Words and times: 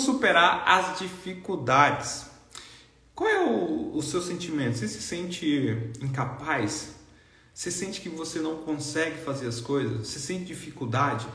superar 0.00 0.64
as 0.66 0.98
dificuldades. 0.98 2.26
Qual 3.14 3.28
é 3.28 3.44
o, 3.44 3.96
o 3.96 4.02
seu 4.02 4.20
sentimento? 4.22 4.78
Você 4.78 4.88
se 4.88 5.02
sente 5.02 5.78
incapaz? 6.00 6.94
Você 7.52 7.70
sente 7.70 8.00
que 8.00 8.08
você 8.08 8.38
não 8.38 8.56
consegue 8.56 9.18
fazer 9.18 9.46
as 9.46 9.60
coisas? 9.60 10.08
Você 10.08 10.18
sente 10.18 10.46
dificuldade? 10.46 11.26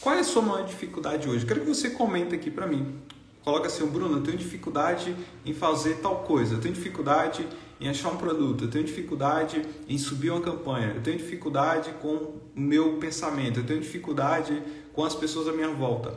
Qual 0.00 0.14
é 0.14 0.20
a 0.20 0.24
sua 0.24 0.42
maior 0.42 0.64
dificuldade 0.64 1.28
hoje? 1.28 1.44
Quero 1.44 1.60
que 1.60 1.66
você 1.66 1.90
comente 1.90 2.34
aqui 2.34 2.50
para 2.50 2.66
mim. 2.66 3.00
Coloca 3.42 3.66
assim, 3.66 3.86
Bruno, 3.86 4.18
eu 4.18 4.22
tenho 4.22 4.38
dificuldade 4.38 5.14
em 5.44 5.52
fazer 5.52 5.96
tal 5.96 6.22
coisa, 6.22 6.54
eu 6.54 6.60
tenho 6.60 6.74
dificuldade 6.74 7.46
em 7.78 7.88
achar 7.88 8.08
um 8.08 8.16
produto, 8.16 8.64
eu 8.64 8.70
tenho 8.70 8.84
dificuldade 8.84 9.66
em 9.86 9.98
subir 9.98 10.30
uma 10.30 10.40
campanha, 10.40 10.92
eu 10.94 11.02
tenho 11.02 11.18
dificuldade 11.18 11.90
com 12.00 12.14
o 12.14 12.40
meu 12.54 12.96
pensamento, 12.98 13.60
eu 13.60 13.66
tenho 13.66 13.80
dificuldade 13.80 14.62
com 14.94 15.04
as 15.04 15.14
pessoas 15.14 15.46
à 15.48 15.52
minha 15.52 15.68
volta. 15.68 16.14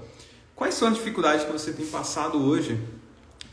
Quais 0.58 0.74
são 0.74 0.88
as 0.88 0.96
dificuldades 0.96 1.46
que 1.46 1.52
você 1.52 1.72
tem 1.72 1.86
passado 1.86 2.44
hoje? 2.44 2.82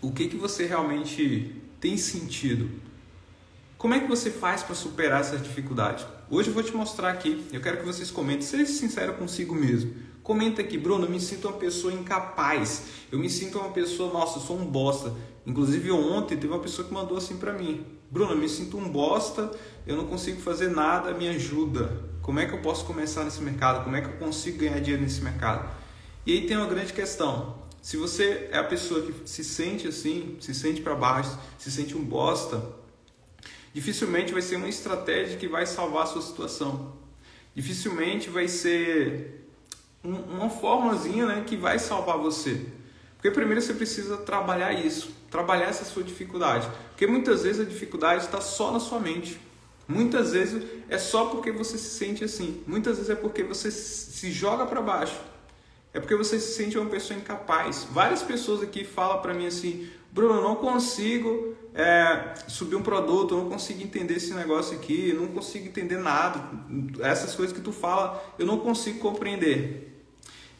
O 0.00 0.10
que, 0.10 0.26
que 0.26 0.38
você 0.38 0.64
realmente 0.64 1.54
tem 1.78 1.98
sentido? 1.98 2.70
Como 3.76 3.92
é 3.92 4.00
que 4.00 4.08
você 4.08 4.30
faz 4.30 4.62
para 4.62 4.74
superar 4.74 5.20
essas 5.20 5.42
dificuldades? 5.42 6.06
Hoje 6.30 6.48
eu 6.48 6.54
vou 6.54 6.62
te 6.62 6.74
mostrar 6.74 7.10
aqui, 7.10 7.46
eu 7.52 7.60
quero 7.60 7.76
que 7.76 7.84
vocês 7.84 8.10
comentem, 8.10 8.40
seja 8.40 8.64
sincero 8.64 9.12
consigo 9.12 9.54
mesmo. 9.54 9.94
Comenta 10.22 10.62
aqui, 10.62 10.78
Bruno, 10.78 11.04
eu 11.04 11.10
me 11.10 11.20
sinto 11.20 11.46
uma 11.46 11.58
pessoa 11.58 11.92
incapaz, 11.92 12.84
eu 13.12 13.18
me 13.18 13.28
sinto 13.28 13.58
uma 13.58 13.68
pessoa, 13.68 14.10
nossa, 14.10 14.38
eu 14.38 14.42
sou 14.42 14.58
um 14.58 14.64
bosta. 14.64 15.12
Inclusive 15.44 15.90
ontem 15.90 16.38
teve 16.38 16.54
uma 16.54 16.60
pessoa 16.62 16.88
que 16.88 16.94
mandou 16.94 17.18
assim 17.18 17.36
para 17.36 17.52
mim, 17.52 17.84
Bruno, 18.10 18.32
eu 18.32 18.38
me 18.38 18.48
sinto 18.48 18.78
um 18.78 18.88
bosta, 18.88 19.50
eu 19.86 19.94
não 19.94 20.06
consigo 20.06 20.40
fazer 20.40 20.68
nada, 20.68 21.12
me 21.12 21.28
ajuda. 21.28 22.02
Como 22.22 22.40
é 22.40 22.46
que 22.46 22.54
eu 22.54 22.62
posso 22.62 22.86
começar 22.86 23.24
nesse 23.24 23.42
mercado? 23.42 23.84
Como 23.84 23.94
é 23.94 24.00
que 24.00 24.06
eu 24.06 24.16
consigo 24.16 24.60
ganhar 24.60 24.80
dinheiro 24.80 25.02
nesse 25.02 25.20
mercado? 25.20 25.83
E 26.26 26.32
aí 26.32 26.46
tem 26.46 26.56
uma 26.56 26.66
grande 26.66 26.92
questão. 26.92 27.62
Se 27.82 27.98
você 27.98 28.48
é 28.50 28.56
a 28.56 28.64
pessoa 28.64 29.02
que 29.02 29.28
se 29.28 29.44
sente 29.44 29.86
assim, 29.86 30.38
se 30.40 30.54
sente 30.54 30.80
para 30.80 30.94
baixo, 30.94 31.38
se 31.58 31.70
sente 31.70 31.94
um 31.94 32.02
bosta, 32.02 32.64
dificilmente 33.74 34.32
vai 34.32 34.40
ser 34.40 34.56
uma 34.56 34.68
estratégia 34.68 35.36
que 35.36 35.46
vai 35.46 35.66
salvar 35.66 36.04
a 36.04 36.06
sua 36.06 36.22
situação. 36.22 36.96
Dificilmente 37.54 38.30
vai 38.30 38.48
ser 38.48 39.46
uma 40.02 40.48
formazinha 40.48 41.26
né, 41.26 41.44
que 41.46 41.56
vai 41.56 41.78
salvar 41.78 42.16
você. 42.16 42.66
Porque 43.16 43.30
primeiro 43.30 43.60
você 43.60 43.74
precisa 43.74 44.16
trabalhar 44.16 44.72
isso, 44.72 45.14
trabalhar 45.30 45.66
essa 45.66 45.84
sua 45.84 46.02
dificuldade. 46.02 46.66
Porque 46.90 47.06
muitas 47.06 47.42
vezes 47.42 47.60
a 47.60 47.68
dificuldade 47.68 48.24
está 48.24 48.40
só 48.40 48.72
na 48.72 48.80
sua 48.80 48.98
mente. 48.98 49.38
Muitas 49.86 50.32
vezes 50.32 50.62
é 50.88 50.96
só 50.96 51.26
porque 51.26 51.52
você 51.52 51.76
se 51.76 51.98
sente 51.98 52.24
assim. 52.24 52.62
Muitas 52.66 52.96
vezes 52.96 53.10
é 53.10 53.14
porque 53.14 53.42
você 53.42 53.70
se 53.70 54.32
joga 54.32 54.64
para 54.64 54.80
baixo. 54.80 55.33
É 55.94 56.00
porque 56.00 56.16
você 56.16 56.40
se 56.40 56.54
sente 56.54 56.76
uma 56.76 56.90
pessoa 56.90 57.18
incapaz. 57.18 57.86
Várias 57.92 58.20
pessoas 58.20 58.60
aqui 58.62 58.84
falam 58.84 59.22
para 59.22 59.32
mim 59.32 59.46
assim: 59.46 59.88
Bruno, 60.10 60.34
eu 60.34 60.42
não 60.42 60.56
consigo 60.56 61.54
é, 61.72 62.34
subir 62.48 62.74
um 62.74 62.82
produto, 62.82 63.34
eu 63.34 63.38
não 63.38 63.48
consigo 63.48 63.80
entender 63.80 64.14
esse 64.14 64.34
negócio 64.34 64.76
aqui, 64.76 65.10
eu 65.10 65.20
não 65.20 65.28
consigo 65.28 65.66
entender 65.66 65.98
nada. 65.98 66.40
Essas 67.00 67.36
coisas 67.36 67.56
que 67.56 67.62
tu 67.62 67.70
fala, 67.70 68.34
eu 68.38 68.44
não 68.44 68.58
consigo 68.58 68.98
compreender. 68.98 70.04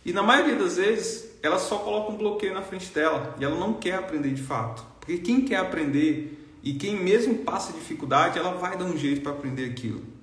E 0.05 0.13
na 0.13 0.23
maioria 0.23 0.55
das 0.55 0.77
vezes, 0.77 1.29
ela 1.43 1.59
só 1.59 1.79
coloca 1.79 2.13
um 2.13 2.17
bloqueio 2.17 2.55
na 2.55 2.63
frente 2.63 2.93
dela 2.93 3.35
e 3.41 3.45
ela 3.45 3.57
não 3.57 3.75
quer 3.75 3.95
aprender 3.95 4.31
de 4.31 4.43
fato. 4.43 4.85
Porque 5.01 5.19
quem 5.19 5.41
quer 5.41 5.57
aprender 5.57 6.59
e 6.63 6.75
quem 6.75 6.97
mesmo 6.97 7.39
passa 7.39 7.73
dificuldade, 7.73 8.39
ela 8.39 8.53
vai 8.53 8.79
dar 8.79 8.85
um 8.85 8.97
jeito 8.97 9.21
para 9.21 9.33
aprender 9.33 9.65
aquilo. 9.71 10.14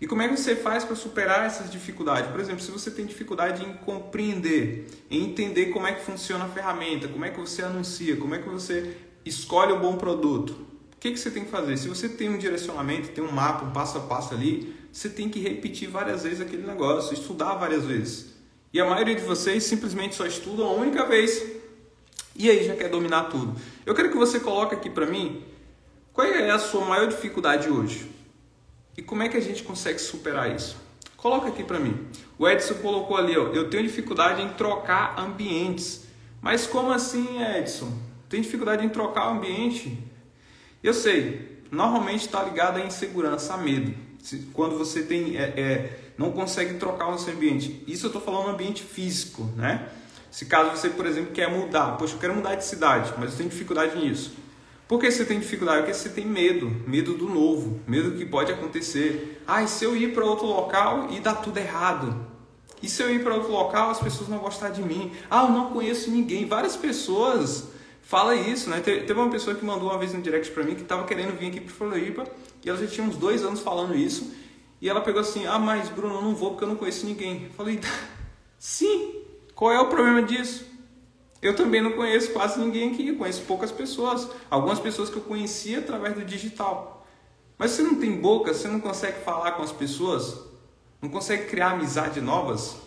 E 0.00 0.06
como 0.06 0.22
é 0.22 0.28
que 0.28 0.36
você 0.36 0.56
faz 0.56 0.84
para 0.84 0.96
superar 0.96 1.46
essas 1.46 1.70
dificuldades? 1.70 2.30
Por 2.30 2.40
exemplo, 2.40 2.60
se 2.60 2.70
você 2.70 2.90
tem 2.90 3.06
dificuldade 3.06 3.64
em 3.64 3.72
compreender, 3.74 4.86
em 5.10 5.24
entender 5.24 5.66
como 5.66 5.86
é 5.86 5.92
que 5.92 6.04
funciona 6.04 6.44
a 6.44 6.48
ferramenta, 6.48 7.08
como 7.08 7.24
é 7.24 7.30
que 7.30 7.38
você 7.38 7.62
anuncia, 7.62 8.16
como 8.16 8.34
é 8.34 8.38
que 8.38 8.48
você 8.48 8.96
escolhe 9.24 9.72
o 9.72 9.78
bom 9.78 9.96
produto, 9.96 10.50
o 10.50 10.96
que, 11.00 11.12
que 11.12 11.18
você 11.18 11.30
tem 11.30 11.44
que 11.44 11.50
fazer? 11.50 11.76
Se 11.76 11.88
você 11.88 12.08
tem 12.08 12.28
um 12.28 12.38
direcionamento, 12.38 13.08
tem 13.10 13.22
um 13.22 13.30
mapa, 13.30 13.64
um 13.64 13.70
passo 13.70 13.98
a 13.98 14.00
passo 14.00 14.34
ali, 14.34 14.74
você 14.92 15.08
tem 15.08 15.28
que 15.28 15.40
repetir 15.40 15.88
várias 15.88 16.22
vezes 16.22 16.40
aquele 16.40 16.66
negócio, 16.66 17.14
estudar 17.14 17.54
várias 17.54 17.84
vezes. 17.84 18.34
E 18.72 18.80
a 18.80 18.84
maioria 18.84 19.14
de 19.14 19.22
vocês 19.22 19.64
simplesmente 19.64 20.14
só 20.14 20.26
estudam 20.26 20.66
uma 20.66 20.74
única 20.74 21.06
vez 21.06 21.44
e 22.36 22.50
aí 22.50 22.64
já 22.64 22.74
quer 22.74 22.88
dominar 22.88 23.24
tudo. 23.24 23.54
Eu 23.86 23.94
quero 23.94 24.10
que 24.10 24.16
você 24.16 24.40
coloque 24.40 24.74
aqui 24.74 24.90
para 24.90 25.06
mim 25.06 25.44
qual 26.12 26.26
é 26.26 26.50
a 26.50 26.58
sua 26.58 26.84
maior 26.84 27.06
dificuldade 27.06 27.68
hoje. 27.68 28.13
E 28.96 29.02
como 29.02 29.22
é 29.22 29.28
que 29.28 29.36
a 29.36 29.40
gente 29.40 29.62
consegue 29.62 29.98
superar 29.98 30.54
isso? 30.54 30.76
Coloca 31.16 31.48
aqui 31.48 31.64
para 31.64 31.78
mim. 31.78 32.06
O 32.38 32.48
Edson 32.48 32.74
colocou 32.74 33.16
ali, 33.16 33.36
ó, 33.36 33.46
eu 33.48 33.70
tenho 33.70 33.82
dificuldade 33.82 34.42
em 34.42 34.48
trocar 34.50 35.18
ambientes. 35.18 36.04
Mas 36.40 36.66
como 36.66 36.92
assim, 36.92 37.42
Edson? 37.42 37.90
Tem 38.28 38.40
dificuldade 38.40 38.84
em 38.84 38.88
trocar 38.88 39.28
ambiente? 39.30 39.98
Eu 40.82 40.92
sei, 40.92 41.62
normalmente 41.70 42.26
está 42.26 42.42
ligado 42.42 42.76
à 42.76 42.80
insegurança, 42.80 43.54
a 43.54 43.56
medo. 43.56 43.94
Quando 44.52 44.76
você 44.76 45.02
tem, 45.02 45.36
é, 45.36 45.42
é, 45.56 46.00
não 46.18 46.30
consegue 46.30 46.74
trocar 46.74 47.08
o 47.08 47.18
seu 47.18 47.34
ambiente. 47.34 47.82
Isso 47.86 48.06
eu 48.06 48.08
estou 48.08 48.22
falando 48.22 48.50
ambiente 48.50 48.82
físico, 48.82 49.44
né? 49.56 49.88
Se 50.30 50.46
caso 50.46 50.70
você, 50.70 50.90
por 50.90 51.06
exemplo, 51.06 51.32
quer 51.32 51.48
mudar, 51.48 51.96
poxa, 51.96 52.14
eu 52.14 52.18
quero 52.18 52.34
mudar 52.34 52.56
de 52.56 52.64
cidade, 52.64 53.12
mas 53.18 53.30
eu 53.30 53.36
tenho 53.38 53.48
dificuldade 53.48 53.96
nisso. 53.96 54.34
Por 54.86 55.00
que 55.00 55.10
você 55.10 55.24
tem 55.24 55.40
dificuldade? 55.40 55.78
Porque 55.78 55.94
você 55.94 56.10
tem 56.10 56.26
medo, 56.26 56.70
medo 56.86 57.14
do 57.14 57.28
novo, 57.28 57.80
medo 57.86 58.10
do 58.10 58.18
que 58.18 58.26
pode 58.26 58.52
acontecer. 58.52 59.42
Ah, 59.46 59.62
e 59.62 59.68
se 59.68 59.84
eu 59.84 59.96
ir 59.96 60.12
para 60.12 60.24
outro 60.24 60.46
local 60.46 61.08
e 61.10 61.20
dar 61.20 61.36
tudo 61.36 61.56
errado? 61.56 62.26
E 62.82 62.88
se 62.88 63.02
eu 63.02 63.10
ir 63.10 63.22
para 63.22 63.34
outro 63.34 63.50
local, 63.50 63.90
as 63.90 63.98
pessoas 63.98 64.28
não 64.28 64.38
gostar 64.38 64.68
de 64.68 64.82
mim? 64.82 65.10
Ah, 65.30 65.44
eu 65.44 65.48
não 65.48 65.70
conheço 65.70 66.10
ninguém. 66.10 66.44
Várias 66.46 66.76
pessoas 66.76 67.68
falam 68.02 68.34
isso, 68.34 68.68
né? 68.68 68.80
Teve 68.80 69.14
uma 69.14 69.30
pessoa 69.30 69.56
que 69.56 69.64
mandou 69.64 69.88
uma 69.88 69.98
vez 69.98 70.12
no 70.12 70.20
direct 70.20 70.52
para 70.52 70.62
mim 70.62 70.74
que 70.74 70.82
estava 70.82 71.04
querendo 71.04 71.34
vir 71.38 71.48
aqui 71.48 71.60
para 71.60 71.74
Floripa 71.74 72.26
e 72.62 72.68
ela 72.68 72.78
já 72.78 72.86
tinha 72.86 73.06
uns 73.06 73.16
dois 73.16 73.42
anos 73.42 73.60
falando 73.60 73.96
isso. 73.96 74.34
E 74.82 74.88
ela 74.88 75.00
pegou 75.00 75.22
assim: 75.22 75.46
Ah, 75.46 75.58
mas 75.58 75.88
Bruno, 75.88 76.16
eu 76.16 76.22
não 76.22 76.34
vou 76.34 76.50
porque 76.50 76.64
eu 76.64 76.68
não 76.68 76.76
conheço 76.76 77.06
ninguém. 77.06 77.44
Eu 77.44 77.50
falei: 77.52 77.80
Sim, 78.58 79.14
qual 79.54 79.72
é 79.72 79.80
o 79.80 79.86
problema 79.86 80.22
disso? 80.22 80.73
Eu 81.44 81.54
também 81.54 81.82
não 81.82 81.92
conheço 81.92 82.32
quase 82.32 82.58
ninguém 82.58 82.90
aqui, 82.90 83.12
conheço 83.12 83.42
poucas 83.42 83.70
pessoas. 83.70 84.26
Algumas 84.48 84.78
pessoas 84.78 85.10
que 85.10 85.16
eu 85.16 85.22
conhecia 85.22 85.80
através 85.80 86.14
do 86.14 86.24
digital. 86.24 87.06
Mas 87.58 87.72
você 87.72 87.82
não 87.82 87.96
tem 87.96 88.18
boca, 88.18 88.54
você 88.54 88.66
não 88.66 88.80
consegue 88.80 89.22
falar 89.22 89.52
com 89.52 89.62
as 89.62 89.70
pessoas, 89.70 90.38
não 91.02 91.10
consegue 91.10 91.44
criar 91.44 91.72
amizade 91.72 92.18
novas, 92.18 92.78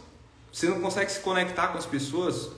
você 0.51 0.67
não 0.67 0.81
consegue 0.81 1.11
se 1.11 1.19
conectar 1.19 1.67
com 1.67 1.77
as 1.77 1.85
pessoas. 1.85 2.49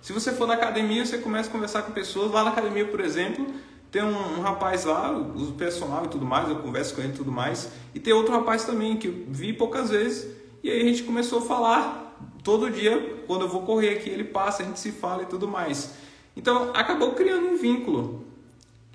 Se 0.00 0.12
você 0.12 0.30
for 0.30 0.46
na 0.46 0.54
academia, 0.54 1.04
você 1.04 1.18
começa 1.18 1.48
a 1.48 1.52
conversar 1.52 1.82
com 1.82 1.90
pessoas. 1.90 2.30
Lá 2.30 2.44
na 2.44 2.50
academia, 2.50 2.86
por 2.86 3.00
exemplo, 3.00 3.44
tem 3.90 4.00
um, 4.00 4.38
um 4.38 4.40
rapaz 4.40 4.84
lá, 4.84 5.10
o 5.10 5.52
personal 5.54 6.04
e 6.04 6.08
tudo 6.08 6.24
mais, 6.24 6.48
eu 6.48 6.60
converso 6.60 6.94
com 6.94 7.00
ele 7.00 7.14
e 7.14 7.16
tudo 7.16 7.32
mais. 7.32 7.68
E 7.92 7.98
tem 7.98 8.12
outro 8.12 8.32
rapaz 8.32 8.64
também 8.64 8.96
que 8.96 9.08
eu 9.08 9.24
vi 9.26 9.52
poucas 9.52 9.90
vezes. 9.90 10.32
E 10.62 10.70
aí 10.70 10.82
a 10.82 10.84
gente 10.84 11.02
começou 11.02 11.40
a 11.40 11.42
falar 11.42 12.07
todo 12.48 12.70
dia, 12.70 13.20
quando 13.26 13.42
eu 13.42 13.48
vou 13.48 13.60
correr 13.60 13.90
aqui, 13.90 14.08
ele 14.08 14.24
passa, 14.24 14.62
a 14.62 14.64
gente 14.64 14.80
se 14.80 14.90
fala 14.90 15.24
e 15.24 15.26
tudo 15.26 15.46
mais. 15.46 15.92
Então, 16.34 16.70
acabou 16.74 17.12
criando 17.12 17.46
um 17.46 17.58
vínculo. 17.58 18.24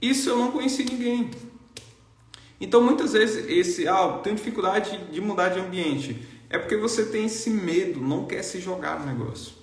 Isso 0.02 0.28
eu 0.28 0.40
não 0.40 0.50
conheci 0.52 0.84
ninguém. 0.84 1.30
Então, 2.60 2.82
muitas 2.82 3.14
vezes, 3.14 3.48
esse, 3.48 3.88
ah, 3.88 4.20
tem 4.24 4.34
dificuldade 4.34 4.98
de 5.12 5.22
mudar 5.22 5.50
de 5.50 5.60
ambiente. 5.60 6.28
É 6.50 6.58
porque 6.58 6.76
você 6.76 7.06
tem 7.06 7.26
esse 7.26 7.52
medo, 7.52 8.02
não 8.02 8.26
quer 8.26 8.42
se 8.42 8.60
jogar 8.60 9.00
no 9.00 9.06
negócio. 9.06 9.54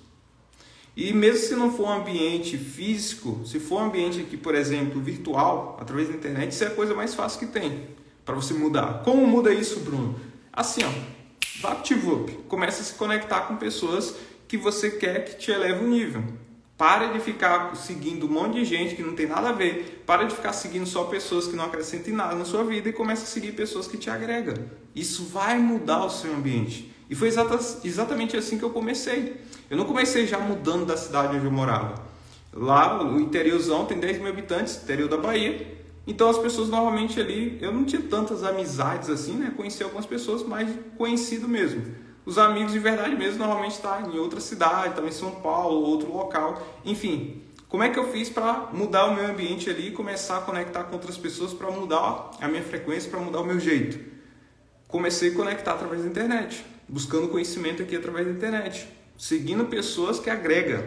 E 0.97 1.13
mesmo 1.13 1.49
se 1.49 1.57
não 1.57 1.73
for 1.73 1.89
um 1.89 1.93
ambiente 1.93 2.57
físico, 2.57 3.41
se 3.45 3.59
for 3.59 3.81
um 3.81 3.87
ambiente 3.87 4.21
aqui, 4.21 4.37
por 4.37 4.55
exemplo, 4.55 5.01
virtual, 5.01 5.77
através 5.81 6.09
da 6.09 6.15
internet, 6.15 6.53
isso 6.53 6.63
é 6.63 6.69
a 6.69 6.75
coisa 6.77 6.95
mais 6.95 7.13
fácil 7.13 7.41
que 7.41 7.47
tem 7.47 7.89
para 8.25 8.37
você 8.37 8.55
mudar. 8.55 9.03
Como 9.03 9.27
muda 9.27 9.53
isso, 9.53 9.81
Bruno? 9.81 10.15
Assim, 10.53 10.83
ó, 10.85 11.20
VaptVup. 11.61 12.33
Comece 12.49 12.81
a 12.81 12.85
se 12.85 12.95
conectar 12.95 13.41
com 13.43 13.57
pessoas 13.57 14.15
que 14.49 14.57
você 14.57 14.91
quer 14.91 15.25
que 15.25 15.37
te 15.37 15.51
eleve 15.51 15.85
o 15.85 15.89
nível. 15.89 16.25
Para 16.77 17.09
de 17.09 17.21
ficar 17.21 17.77
seguindo 17.77 18.27
um 18.27 18.31
monte 18.31 18.55
de 18.55 18.65
gente 18.65 18.97
que 18.97 19.03
não 19.03 19.15
tem 19.15 19.27
nada 19.27 19.51
a 19.51 19.53
ver. 19.53 20.03
Para 20.07 20.25
de 20.25 20.35
ficar 20.35 20.55
seguindo 20.55 20.87
só 20.87 21.05
pessoas 21.05 21.47
que 21.47 21.55
não 21.55 21.65
acrescentem 21.67 22.15
nada 22.15 22.35
na 22.35 22.45
sua 22.47 22.65
vida 22.65 22.89
e 22.89 22.93
comece 22.93 23.25
a 23.25 23.27
seguir 23.27 23.53
pessoas 23.53 23.87
que 23.87 23.99
te 23.99 24.09
agregam. 24.09 24.55
Isso 24.95 25.25
vai 25.25 25.59
mudar 25.59 26.05
o 26.05 26.11
seu 26.11 26.35
ambiente. 26.35 26.91
E 27.11 27.15
foi 27.15 27.29
exatamente 27.29 28.37
assim 28.37 28.57
que 28.57 28.65
eu 28.65 28.71
comecei. 28.71 29.37
Eu 29.69 29.77
não 29.77 29.85
comecei 29.85 30.27
já 30.27 30.39
mudando 30.39 30.87
da 30.87 30.97
cidade 30.97 31.37
onde 31.37 31.45
eu 31.45 31.53
morava. 31.53 32.03
Lá, 32.53 33.05
o 33.05 33.21
interiorzão 33.21 33.85
tem 33.85 33.99
10 33.99 34.19
mil 34.19 34.29
habitantes, 34.29 34.83
interior 34.83 35.09
da 35.09 35.17
Bahia. 35.17 35.80
Então 36.11 36.29
as 36.29 36.39
pessoas 36.39 36.69
normalmente 36.69 37.21
ali, 37.21 37.57
eu 37.63 37.73
não 37.73 37.85
tinha 37.85 38.03
tantas 38.03 38.43
amizades 38.43 39.09
assim, 39.09 39.35
né? 39.35 39.55
Conheci 39.57 39.81
algumas 39.85 40.05
pessoas, 40.05 40.43
mas 40.43 40.69
conhecido 40.99 41.47
mesmo. 41.47 41.85
Os 42.27 42.37
amigos 42.37 42.73
de 42.73 42.81
verdade 42.81 43.15
mesmo 43.15 43.39
normalmente 43.39 43.75
estão 43.75 43.93
tá 43.93 44.11
em 44.11 44.19
outra 44.19 44.41
cidade, 44.41 44.89
estão 44.89 45.07
em 45.07 45.13
São 45.13 45.31
Paulo, 45.37 45.87
outro 45.87 46.13
local, 46.13 46.61
enfim. 46.85 47.45
Como 47.69 47.85
é 47.85 47.91
que 47.91 47.97
eu 47.97 48.11
fiz 48.11 48.29
para 48.29 48.71
mudar 48.73 49.05
o 49.05 49.15
meu 49.15 49.25
ambiente 49.25 49.71
ali 49.71 49.87
e 49.87 49.91
começar 49.93 50.39
a 50.39 50.41
conectar 50.41 50.83
com 50.83 50.95
outras 50.95 51.17
pessoas 51.17 51.55
para 51.55 51.71
mudar 51.71 52.33
a 52.41 52.49
minha 52.49 52.65
frequência, 52.65 53.09
para 53.09 53.21
mudar 53.21 53.43
o 53.43 53.47
meu 53.47 53.61
jeito? 53.61 54.01
Comecei 54.89 55.31
a 55.31 55.35
conectar 55.37 55.75
através 55.75 56.03
da 56.03 56.09
internet, 56.09 56.67
buscando 56.89 57.29
conhecimento 57.29 57.85
aqui 57.85 57.95
através 57.95 58.27
da 58.27 58.33
internet, 58.33 58.89
seguindo 59.17 59.67
pessoas 59.67 60.19
que 60.19 60.29
agregam. 60.29 60.83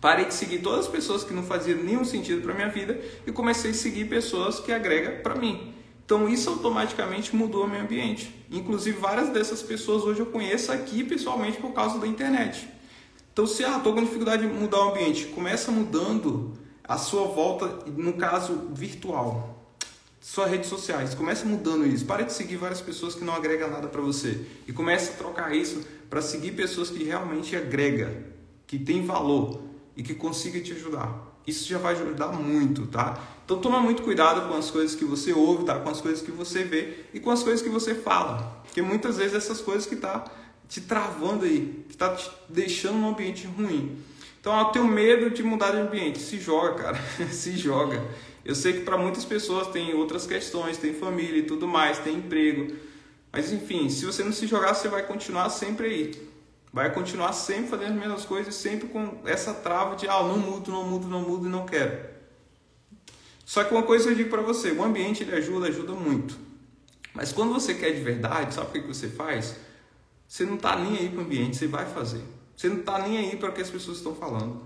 Parei 0.00 0.26
de 0.26 0.34
seguir 0.34 0.60
todas 0.60 0.86
as 0.86 0.88
pessoas 0.88 1.24
que 1.24 1.34
não 1.34 1.42
faziam 1.42 1.82
nenhum 1.82 2.04
sentido 2.04 2.42
para 2.42 2.54
minha 2.54 2.68
vida 2.68 3.00
e 3.26 3.32
comecei 3.32 3.72
a 3.72 3.74
seguir 3.74 4.04
pessoas 4.04 4.60
que 4.60 4.70
agregam 4.70 5.22
para 5.22 5.34
mim. 5.34 5.74
Então 6.04 6.28
isso 6.28 6.48
automaticamente 6.48 7.34
mudou 7.34 7.64
o 7.64 7.68
meu 7.68 7.80
ambiente. 7.80 8.34
Inclusive 8.50 8.96
várias 8.98 9.28
dessas 9.30 9.60
pessoas 9.60 10.04
hoje 10.04 10.20
eu 10.20 10.26
conheço 10.26 10.70
aqui 10.70 11.02
pessoalmente 11.02 11.58
por 11.58 11.72
causa 11.72 11.98
da 11.98 12.06
internet. 12.06 12.68
Então 13.32 13.46
se 13.46 13.64
ah, 13.64 13.80
com 13.80 13.94
dificuldade 13.94 14.46
de 14.46 14.52
mudar 14.52 14.78
o 14.78 14.90
ambiente, 14.90 15.26
começa 15.26 15.70
mudando 15.70 16.52
a 16.84 16.96
sua 16.96 17.24
volta, 17.24 17.84
no 17.96 18.14
caso 18.14 18.70
virtual 18.72 19.56
suas 20.20 20.50
redes 20.50 20.68
sociais. 20.68 21.14
Comece 21.14 21.46
mudando 21.46 21.86
isso. 21.86 22.04
Pare 22.04 22.24
de 22.24 22.32
seguir 22.32 22.56
várias 22.56 22.80
pessoas 22.80 23.14
que 23.14 23.24
não 23.24 23.34
agregam 23.34 23.70
nada 23.70 23.88
para 23.88 24.00
você. 24.00 24.44
E 24.66 24.72
comece 24.72 25.12
a 25.12 25.14
trocar 25.14 25.54
isso 25.54 25.82
para 26.10 26.20
seguir 26.20 26.52
pessoas 26.52 26.90
que 26.90 27.02
realmente 27.04 27.56
agregam, 27.56 28.12
que 28.66 28.78
tem 28.78 29.04
valor 29.04 29.67
e 29.98 30.02
que 30.02 30.14
consiga 30.14 30.60
te 30.60 30.72
ajudar. 30.72 31.12
Isso 31.44 31.68
já 31.68 31.76
vai 31.76 31.94
ajudar 31.94 32.28
muito, 32.28 32.86
tá? 32.86 33.20
Então 33.44 33.58
toma 33.58 33.80
muito 33.80 34.02
cuidado 34.02 34.48
com 34.48 34.56
as 34.56 34.70
coisas 34.70 34.94
que 34.94 35.04
você 35.04 35.32
ouve, 35.32 35.64
tá? 35.64 35.80
Com 35.80 35.90
as 35.90 36.00
coisas 36.00 36.22
que 36.22 36.30
você 36.30 36.62
vê 36.62 37.00
e 37.12 37.18
com 37.18 37.30
as 37.30 37.42
coisas 37.42 37.60
que 37.60 37.68
você 37.68 37.94
fala. 37.94 38.62
Porque 38.64 38.80
muitas 38.80 39.16
vezes 39.16 39.34
essas 39.34 39.60
coisas 39.60 39.86
que 39.86 39.96
tá 39.96 40.24
te 40.68 40.82
travando 40.82 41.44
aí, 41.44 41.84
que 41.88 41.96
tá 41.96 42.14
te 42.14 42.30
deixando 42.48 42.98
num 42.98 43.08
ambiente 43.08 43.46
ruim. 43.46 43.98
Então, 44.40 44.56
eu 44.56 44.66
tenho 44.66 44.86
medo 44.86 45.30
de 45.30 45.42
mudar 45.42 45.72
de 45.72 45.78
ambiente. 45.78 46.20
Se 46.20 46.38
joga, 46.38 46.74
cara. 46.74 47.00
Se 47.32 47.56
joga. 47.56 48.06
Eu 48.44 48.54
sei 48.54 48.74
que 48.74 48.80
para 48.80 48.96
muitas 48.96 49.24
pessoas 49.24 49.66
tem 49.68 49.94
outras 49.94 50.26
questões, 50.26 50.78
tem 50.78 50.94
família 50.94 51.40
e 51.40 51.42
tudo 51.42 51.66
mais, 51.66 51.98
tem 51.98 52.16
emprego. 52.16 52.72
Mas 53.32 53.52
enfim, 53.52 53.90
se 53.90 54.06
você 54.06 54.22
não 54.22 54.32
se 54.32 54.46
jogar, 54.46 54.74
você 54.74 54.88
vai 54.88 55.02
continuar 55.02 55.50
sempre 55.50 55.86
aí. 55.86 56.27
Vai 56.72 56.92
continuar 56.92 57.32
sempre 57.32 57.70
fazendo 57.70 57.92
as 57.92 57.98
mesmas 57.98 58.24
coisas, 58.24 58.54
sempre 58.54 58.88
com 58.88 59.20
essa 59.24 59.54
trava 59.54 59.96
de 59.96 60.06
ah, 60.08 60.22
não 60.22 60.38
mudo, 60.38 60.70
não 60.70 60.84
mudo, 60.84 61.08
não 61.08 61.22
mudo 61.22 61.46
e 61.46 61.50
não 61.50 61.64
quero. 61.64 61.98
Só 63.44 63.64
que 63.64 63.72
uma 63.72 63.82
coisa 63.82 64.10
eu 64.10 64.14
digo 64.14 64.28
para 64.28 64.42
você, 64.42 64.72
o 64.72 64.84
ambiente 64.84 65.22
ele 65.22 65.34
ajuda, 65.34 65.68
ajuda 65.68 65.92
muito. 65.94 66.38
Mas 67.14 67.32
quando 67.32 67.54
você 67.54 67.74
quer 67.74 67.92
de 67.92 68.02
verdade, 68.02 68.54
sabe 68.54 68.68
o 68.68 68.82
que 68.82 68.86
você 68.86 69.08
faz? 69.08 69.56
Você 70.28 70.44
não 70.44 70.56
está 70.56 70.76
nem 70.76 70.98
aí 70.98 71.08
para 71.08 71.20
o 71.20 71.24
ambiente, 71.24 71.56
você 71.56 71.66
vai 71.66 71.86
fazer. 71.86 72.22
Você 72.54 72.68
não 72.68 72.80
está 72.80 72.98
nem 72.98 73.16
aí 73.16 73.36
para 73.36 73.48
o 73.48 73.52
que 73.52 73.62
as 73.62 73.70
pessoas 73.70 73.96
estão 73.96 74.14
falando. 74.14 74.60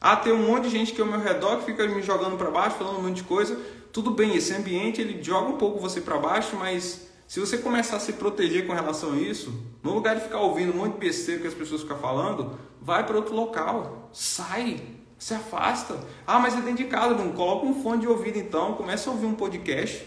Ah, 0.00 0.16
tem 0.16 0.32
um 0.32 0.46
monte 0.46 0.64
de 0.64 0.70
gente 0.70 0.92
que 0.92 1.00
é 1.00 1.04
ao 1.04 1.10
meu 1.10 1.20
redor 1.20 1.58
que 1.58 1.66
fica 1.66 1.86
me 1.86 2.02
jogando 2.02 2.36
para 2.36 2.50
baixo, 2.50 2.76
falando 2.76 2.98
um 2.98 3.02
monte 3.02 3.18
de 3.18 3.22
coisa. 3.22 3.60
Tudo 3.92 4.10
bem, 4.10 4.34
esse 4.34 4.52
ambiente 4.54 5.00
ele 5.00 5.22
joga 5.22 5.50
um 5.50 5.58
pouco 5.58 5.78
você 5.78 6.00
para 6.00 6.18
baixo, 6.18 6.56
mas 6.56 7.09
se 7.30 7.38
você 7.38 7.58
começar 7.58 7.94
a 7.94 8.00
se 8.00 8.14
proteger 8.14 8.66
com 8.66 8.72
relação 8.72 9.12
a 9.12 9.16
isso, 9.16 9.54
no 9.84 9.94
lugar 9.94 10.16
de 10.16 10.22
ficar 10.22 10.40
ouvindo 10.40 10.72
um 10.72 10.78
monte 10.78 10.94
de 10.94 10.98
besteira 10.98 11.40
que 11.40 11.46
as 11.46 11.54
pessoas 11.54 11.82
ficam 11.82 11.96
falando, 11.96 12.58
vai 12.82 13.06
para 13.06 13.14
outro 13.14 13.36
local, 13.36 14.10
sai, 14.12 14.82
se 15.16 15.32
afasta. 15.32 15.96
Ah, 16.26 16.40
mas 16.40 16.54
é 16.54 16.60
dentro 16.60 16.82
de 16.82 16.90
casa, 16.90 17.14
não 17.14 17.30
coloca 17.30 17.66
um 17.66 17.84
fone 17.84 18.00
de 18.00 18.08
ouvido 18.08 18.36
então, 18.36 18.74
começa 18.74 19.08
a 19.08 19.12
ouvir 19.12 19.26
um 19.26 19.34
podcast. 19.36 20.04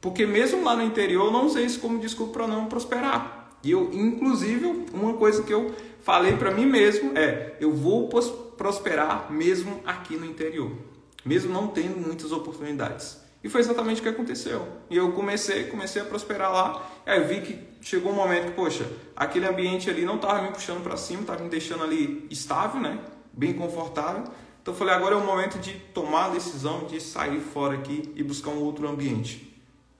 Porque 0.00 0.26
mesmo 0.26 0.64
lá 0.64 0.74
no 0.74 0.82
interior, 0.82 1.26
eu 1.26 1.30
não 1.30 1.46
usei 1.46 1.64
isso 1.64 1.78
como 1.78 2.00
desculpa 2.00 2.32
para 2.32 2.48
não 2.48 2.66
prosperar. 2.66 3.56
E 3.62 3.70
eu, 3.70 3.88
inclusive, 3.92 4.88
uma 4.92 5.14
coisa 5.14 5.44
que 5.44 5.54
eu 5.54 5.72
falei 6.02 6.36
para 6.36 6.50
mim 6.50 6.66
mesmo 6.66 7.16
é: 7.16 7.56
eu 7.60 7.72
vou 7.72 8.08
prosperar 8.56 9.30
mesmo 9.30 9.80
aqui 9.86 10.16
no 10.16 10.26
interior, 10.26 10.72
mesmo 11.24 11.52
não 11.52 11.68
tendo 11.68 12.04
muitas 12.04 12.32
oportunidades. 12.32 13.27
E 13.42 13.48
foi 13.48 13.60
exatamente 13.60 14.00
o 14.00 14.02
que 14.02 14.08
aconteceu. 14.08 14.66
E 14.90 14.96
eu 14.96 15.12
comecei, 15.12 15.64
comecei 15.64 16.02
a 16.02 16.04
prosperar 16.04 16.52
lá. 16.52 16.90
E 17.06 17.10
aí 17.10 17.20
eu 17.20 17.28
vi 17.28 17.40
que 17.40 17.58
chegou 17.80 18.12
um 18.12 18.14
momento 18.14 18.46
que, 18.46 18.52
poxa, 18.52 18.90
aquele 19.14 19.46
ambiente 19.46 19.88
ali 19.88 20.04
não 20.04 20.16
estava 20.16 20.42
me 20.42 20.50
puxando 20.50 20.82
para 20.82 20.96
cima, 20.96 21.20
estava 21.20 21.42
me 21.42 21.48
deixando 21.48 21.84
ali 21.84 22.26
estável, 22.30 22.80
né? 22.80 22.98
Bem 23.32 23.52
confortável. 23.52 24.24
Então 24.60 24.74
eu 24.74 24.78
falei, 24.78 24.94
agora 24.94 25.14
é 25.14 25.18
o 25.18 25.24
momento 25.24 25.58
de 25.58 25.74
tomar 25.94 26.26
a 26.26 26.28
decisão 26.30 26.84
de 26.84 27.00
sair 27.00 27.40
fora 27.40 27.74
aqui 27.74 28.12
e 28.16 28.22
buscar 28.22 28.50
um 28.50 28.60
outro 28.60 28.88
ambiente. 28.88 29.48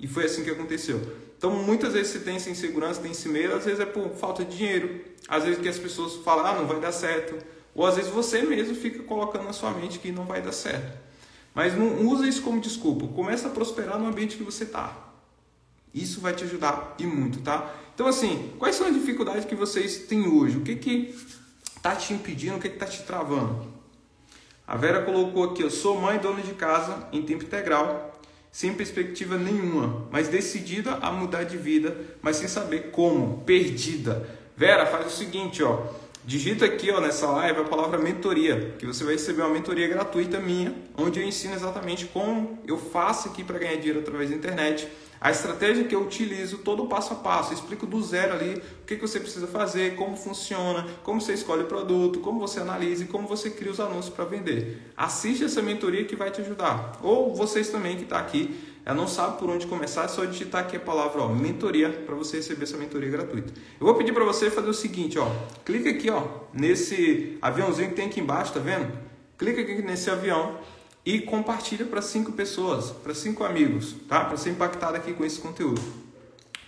E 0.00 0.06
foi 0.06 0.24
assim 0.24 0.44
que 0.44 0.50
aconteceu. 0.50 1.00
Então, 1.36 1.50
muitas 1.50 1.92
vezes 1.92 2.12
você 2.12 2.18
tem 2.18 2.34
essa 2.34 2.50
insegurança, 2.50 3.00
tem 3.00 3.12
esse 3.12 3.28
medo, 3.28 3.54
às 3.54 3.64
vezes 3.64 3.78
é 3.78 3.86
por 3.86 4.10
falta 4.10 4.44
de 4.44 4.56
dinheiro, 4.56 5.00
às 5.28 5.44
vezes 5.44 5.60
que 5.60 5.68
as 5.68 5.78
pessoas 5.78 6.16
falam, 6.16 6.44
ah, 6.44 6.54
não 6.54 6.66
vai 6.66 6.80
dar 6.80 6.90
certo, 6.90 7.38
ou 7.74 7.86
às 7.86 7.94
vezes 7.94 8.10
você 8.10 8.42
mesmo 8.42 8.74
fica 8.74 9.04
colocando 9.04 9.44
na 9.44 9.52
sua 9.52 9.70
mente 9.70 10.00
que 10.00 10.10
não 10.10 10.24
vai 10.24 10.42
dar 10.42 10.50
certo. 10.50 10.98
Mas 11.58 11.76
não 11.76 12.06
usa 12.06 12.24
isso 12.24 12.42
como 12.42 12.60
desculpa, 12.60 13.08
começa 13.08 13.48
a 13.48 13.50
prosperar 13.50 13.98
no 13.98 14.06
ambiente 14.06 14.36
que 14.36 14.44
você 14.44 14.62
está. 14.62 14.96
Isso 15.92 16.20
vai 16.20 16.32
te 16.32 16.44
ajudar 16.44 16.94
e 17.00 17.04
muito, 17.04 17.40
tá? 17.40 17.74
Então, 17.92 18.06
assim, 18.06 18.52
quais 18.60 18.76
são 18.76 18.86
as 18.86 18.94
dificuldades 18.94 19.44
que 19.44 19.56
vocês 19.56 20.06
têm 20.06 20.28
hoje? 20.28 20.56
O 20.56 20.60
que 20.60 20.76
que 20.76 21.16
está 21.76 21.96
te 21.96 22.14
impedindo, 22.14 22.58
o 22.58 22.60
que 22.60 22.68
está 22.68 22.86
te 22.86 23.02
travando? 23.02 23.66
A 24.68 24.76
Vera 24.76 25.02
colocou 25.02 25.50
aqui, 25.50 25.60
eu 25.60 25.68
sou 25.68 26.00
mãe 26.00 26.20
dona 26.20 26.42
de 26.42 26.54
casa 26.54 27.08
em 27.10 27.22
tempo 27.22 27.42
integral 27.42 28.16
sem 28.52 28.72
perspectiva 28.72 29.36
nenhuma, 29.36 30.06
mas 30.12 30.28
decidida 30.28 30.94
a 31.02 31.10
mudar 31.10 31.42
de 31.42 31.56
vida, 31.56 31.96
mas 32.22 32.36
sem 32.36 32.46
saber 32.46 32.92
como, 32.92 33.38
perdida. 33.38 34.30
Vera, 34.56 34.86
faz 34.86 35.06
o 35.08 35.10
seguinte, 35.10 35.60
ó, 35.64 35.88
digita 36.28 36.66
aqui, 36.66 36.90
ó, 36.90 37.00
nessa 37.00 37.26
live 37.26 37.60
a 37.60 37.64
palavra 37.64 37.98
mentoria, 37.98 38.74
que 38.78 38.84
você 38.84 39.02
vai 39.02 39.14
receber 39.14 39.40
uma 39.40 39.48
mentoria 39.48 39.88
gratuita 39.88 40.38
minha, 40.38 40.74
onde 40.94 41.18
eu 41.18 41.26
ensino 41.26 41.54
exatamente 41.54 42.04
como 42.04 42.58
eu 42.66 42.76
faço 42.76 43.28
aqui 43.30 43.42
para 43.42 43.58
ganhar 43.58 43.76
dinheiro 43.76 44.00
através 44.00 44.28
da 44.28 44.36
internet 44.36 44.86
a 45.20 45.32
estratégia 45.32 45.84
que 45.84 45.94
eu 45.94 46.02
utilizo, 46.02 46.58
todo 46.58 46.84
o 46.84 46.86
passo 46.86 47.12
a 47.12 47.16
passo, 47.16 47.52
eu 47.52 47.56
explico 47.56 47.86
do 47.86 48.00
zero 48.02 48.34
ali 48.34 48.54
o 48.54 48.86
que, 48.86 48.94
que 48.94 49.00
você 49.00 49.18
precisa 49.18 49.48
fazer, 49.48 49.96
como 49.96 50.16
funciona, 50.16 50.86
como 51.02 51.20
você 51.20 51.32
escolhe 51.32 51.62
o 51.62 51.66
produto, 51.66 52.20
como 52.20 52.38
você 52.38 52.60
analisa 52.60 53.02
e 53.02 53.06
como 53.06 53.26
você 53.26 53.50
cria 53.50 53.72
os 53.72 53.80
anúncios 53.80 54.14
para 54.14 54.24
vender. 54.24 54.92
Assiste 54.96 55.44
essa 55.44 55.60
mentoria 55.60 56.04
que 56.04 56.14
vai 56.14 56.30
te 56.30 56.40
ajudar. 56.40 56.92
Ou 57.02 57.34
vocês 57.34 57.68
também 57.68 57.96
que 57.96 58.04
estão 58.04 58.16
tá 58.16 58.24
aqui, 58.24 58.56
não 58.94 59.06
sabe 59.06 59.38
por 59.38 59.50
onde 59.50 59.66
começar, 59.66 60.04
é 60.04 60.08
só 60.08 60.24
digitar 60.24 60.62
aqui 60.62 60.76
a 60.76 60.80
palavra 60.80 61.22
ó, 61.22 61.28
mentoria 61.28 61.90
para 61.90 62.14
você 62.14 62.38
receber 62.38 62.64
essa 62.64 62.76
mentoria 62.76 63.10
gratuita. 63.10 63.52
Eu 63.78 63.86
vou 63.86 63.94
pedir 63.94 64.12
para 64.12 64.24
você 64.24 64.50
fazer 64.50 64.68
o 64.68 64.74
seguinte, 64.74 65.18
ó, 65.18 65.30
clica 65.64 65.90
aqui 65.90 66.10
ó, 66.10 66.22
nesse 66.52 67.38
aviãozinho 67.42 67.90
que 67.90 67.94
tem 67.94 68.06
aqui 68.06 68.20
embaixo, 68.20 68.52
tá 68.52 68.60
vendo? 68.60 68.90
Clica 69.36 69.60
aqui 69.60 69.82
nesse 69.82 70.10
avião 70.10 70.56
e 71.04 71.20
compartilha 71.20 71.84
para 71.84 72.02
cinco 72.02 72.32
pessoas, 72.32 72.90
para 72.90 73.14
cinco 73.14 73.44
amigos, 73.44 73.94
tá? 74.08 74.24
Para 74.24 74.36
ser 74.36 74.50
impactado 74.50 74.96
aqui 74.96 75.12
com 75.12 75.24
esse 75.24 75.40
conteúdo. 75.40 75.80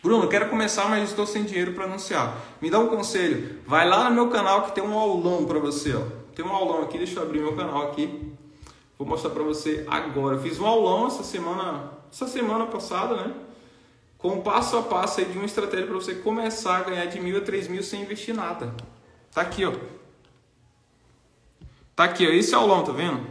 Bruno, 0.02 0.28
quero 0.28 0.48
começar, 0.48 0.88
mas 0.88 1.10
estou 1.10 1.26
sem 1.26 1.44
dinheiro 1.44 1.74
para 1.74 1.84
anunciar. 1.84 2.34
Me 2.58 2.70
dá 2.70 2.78
um 2.78 2.88
conselho. 2.88 3.60
Vai 3.66 3.86
lá 3.86 4.08
no 4.08 4.14
meu 4.14 4.28
canal 4.30 4.62
que 4.62 4.72
tem 4.72 4.82
um 4.82 4.98
aulão 4.98 5.44
para 5.44 5.58
você. 5.58 5.94
Ó. 5.94 6.00
Tem 6.34 6.42
um 6.42 6.54
aulão 6.54 6.82
aqui, 6.82 6.96
deixa 6.96 7.18
eu 7.18 7.22
abrir 7.22 7.40
meu 7.40 7.54
canal 7.54 7.82
aqui. 7.88 8.32
Vou 8.98 9.06
mostrar 9.06 9.28
para 9.28 9.42
você 9.42 9.84
agora. 9.88 10.36
Eu 10.36 10.40
fiz 10.40 10.58
um 10.58 10.64
aulão 10.64 11.06
essa 11.06 11.22
semana, 11.22 11.90
essa 12.10 12.26
semana 12.26 12.66
passada, 12.66 13.16
né? 13.16 13.34
Com 14.18 14.40
passo 14.40 14.76
a 14.76 14.82
passo 14.82 15.24
de 15.24 15.38
uma 15.38 15.46
estratégia 15.46 15.86
para 15.86 15.94
você 15.94 16.14
começar 16.14 16.78
a 16.78 16.82
ganhar 16.82 17.06
de 17.06 17.20
mil 17.20 17.38
a 17.38 17.40
três 17.40 17.68
mil 17.68 17.82
sem 17.82 18.02
investir 18.02 18.34
nada. 18.34 18.74
Tá 19.32 19.40
aqui, 19.42 19.64
ó. 19.64 19.72
Tá 21.96 22.04
aqui, 22.04 22.26
ó. 22.26 22.30
Esse 22.30 22.54
aulão, 22.54 22.82
tá 22.82 22.92
vendo? 22.92 23.26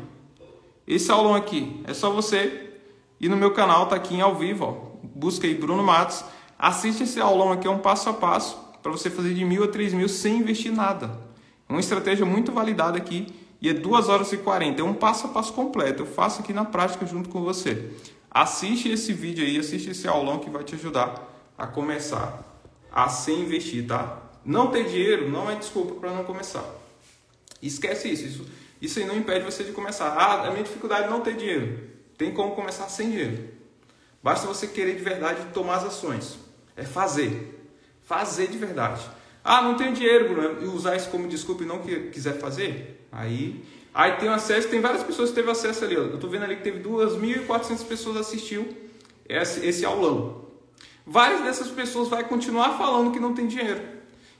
Esse 0.87 1.11
aulão 1.11 1.35
aqui, 1.35 1.83
é 1.85 1.93
só 1.93 2.09
você 2.09 2.73
ir 3.21 3.29
no 3.29 3.37
meu 3.37 3.51
canal, 3.51 3.85
tá 3.85 3.95
aqui 3.95 4.15
em 4.15 4.21
ao 4.21 4.35
vivo, 4.35 4.65
ó. 4.65 5.07
busca 5.15 5.45
aí 5.45 5.53
Bruno 5.53 5.83
Matos, 5.83 6.23
assiste 6.57 7.03
esse 7.03 7.19
aulão 7.19 7.51
aqui, 7.51 7.67
é 7.67 7.69
um 7.69 7.77
passo 7.77 8.09
a 8.09 8.13
passo 8.13 8.57
para 8.81 8.91
você 8.91 9.09
fazer 9.09 9.35
de 9.35 9.45
mil 9.45 9.63
a 9.63 9.67
três 9.67 9.93
mil 9.93 10.09
sem 10.09 10.37
investir 10.37 10.71
nada. 10.71 11.19
É 11.67 11.71
uma 11.71 11.79
estratégia 11.79 12.25
muito 12.25 12.51
validada 12.51 12.97
aqui 12.97 13.27
e 13.61 13.69
é 13.69 13.73
2 13.73 14.09
horas 14.09 14.31
e 14.31 14.37
40, 14.37 14.81
é 14.81 14.83
um 14.83 14.93
passo 14.93 15.27
a 15.27 15.29
passo 15.29 15.53
completo, 15.53 16.01
eu 16.01 16.07
faço 16.07 16.41
aqui 16.41 16.53
na 16.53 16.65
prática 16.65 17.05
junto 17.05 17.29
com 17.29 17.41
você. 17.41 17.91
Assiste 18.31 18.89
esse 18.89 19.13
vídeo 19.13 19.45
aí, 19.45 19.57
assiste 19.57 19.89
esse 19.89 20.07
aulão 20.07 20.39
que 20.39 20.49
vai 20.49 20.63
te 20.63 20.75
ajudar 20.75 21.27
a 21.57 21.67
começar 21.67 22.43
a 22.91 23.09
sem 23.09 23.41
investir, 23.41 23.87
tá? 23.87 24.21
Não 24.45 24.71
ter 24.71 24.85
dinheiro 24.87 25.29
não 25.29 25.49
é 25.49 25.55
desculpa 25.55 25.95
para 25.95 26.11
não 26.11 26.23
começar. 26.23 26.63
Esquece 27.61 28.09
isso, 28.09 28.25
isso 28.25 28.45
isso 28.81 28.99
aí 28.99 29.05
não 29.05 29.17
impede 29.17 29.43
você 29.43 29.63
de 29.63 29.71
começar. 29.71 30.07
Ah, 30.07 30.47
a 30.47 30.51
minha 30.51 30.63
dificuldade 30.63 31.07
é 31.07 31.09
não 31.09 31.21
ter 31.21 31.35
dinheiro. 31.35 31.89
Tem 32.17 32.33
como 32.33 32.55
começar 32.55 32.87
sem 32.87 33.09
dinheiro. 33.09 33.49
Basta 34.23 34.47
você 34.47 34.67
querer 34.67 34.95
de 34.95 35.03
verdade 35.03 35.41
tomar 35.53 35.75
as 35.77 35.85
ações. 35.85 36.37
É 36.75 36.85
fazer. 36.85 37.69
Fazer 38.03 38.47
de 38.47 38.57
verdade. 38.57 39.01
Ah, 39.43 39.61
não 39.61 39.75
tenho 39.75 39.93
dinheiro, 39.93 40.29
Bruno. 40.29 40.61
E 40.63 40.65
usar 40.65 40.95
isso 40.95 41.09
como 41.09 41.27
desculpa 41.27 41.63
e 41.63 41.65
não 41.65 41.79
quiser 41.79 42.39
fazer? 42.39 43.05
Aí, 43.11 43.65
aí 43.93 44.13
tem 44.13 44.29
acesso, 44.29 44.67
tem 44.67 44.81
várias 44.81 45.03
pessoas 45.03 45.29
que 45.29 45.35
teve 45.35 45.49
acesso 45.49 45.85
ali. 45.85 45.97
Ó. 45.97 46.01
Eu 46.01 46.15
estou 46.15 46.29
vendo 46.29 46.43
ali 46.43 46.55
que 46.57 46.63
teve 46.63 46.79
2.400 46.79 47.85
pessoas 47.85 48.17
assistiu 48.17 48.67
esse, 49.27 49.65
esse 49.65 49.85
aulão. 49.85 50.45
Várias 51.05 51.41
dessas 51.41 51.69
pessoas 51.69 52.07
vai 52.07 52.23
continuar 52.23 52.77
falando 52.77 53.11
que 53.11 53.19
não 53.19 53.33
tem 53.33 53.47
dinheiro. 53.47 53.81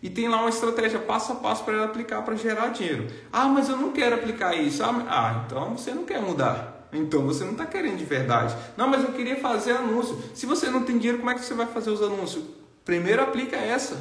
E 0.02 0.10
tem 0.10 0.30
lá 0.30 0.38
uma 0.38 0.50
estratégia 0.50 1.00
passo 1.00 1.34
a 1.34 1.36
passo 1.36 1.64
para 1.64 1.74
ela 1.74 1.86
aplicar 1.86 2.22
para 2.22 2.36
gerar 2.36 2.70
dinheiro. 2.70 3.08
Ah, 3.32 3.48
mas 3.48 3.68
eu 3.68 3.76
não 3.76 3.92
quero 3.92 4.16
aplicar 4.16 4.56
isso. 4.56 4.84
Ah, 4.84 5.06
ah 5.10 5.44
então 5.46 5.76
você 5.76 5.92
não 5.92 6.06
quer 6.06 6.22
mudar. 6.22 6.88
Então 6.94 7.26
você 7.26 7.44
não 7.44 7.52
está 7.52 7.66
querendo 7.66 7.98
de 7.98 8.06
verdade. 8.06 8.56
Não, 8.78 8.88
mas 8.88 9.04
eu 9.04 9.12
queria 9.12 9.36
fazer 9.36 9.74
anúncio. 9.74 10.18
Se 10.34 10.46
você 10.46 10.70
não 10.70 10.84
tem 10.84 10.98
dinheiro, 10.98 11.20
como 11.20 11.30
é 11.30 11.34
que 11.34 11.42
você 11.44 11.54
vai 11.54 11.68
fazer 11.68 11.90
os 11.90 12.02
anúncios? 12.02 12.46
Primeiro 12.86 13.22
aplica 13.22 13.58
essa. 13.58 13.98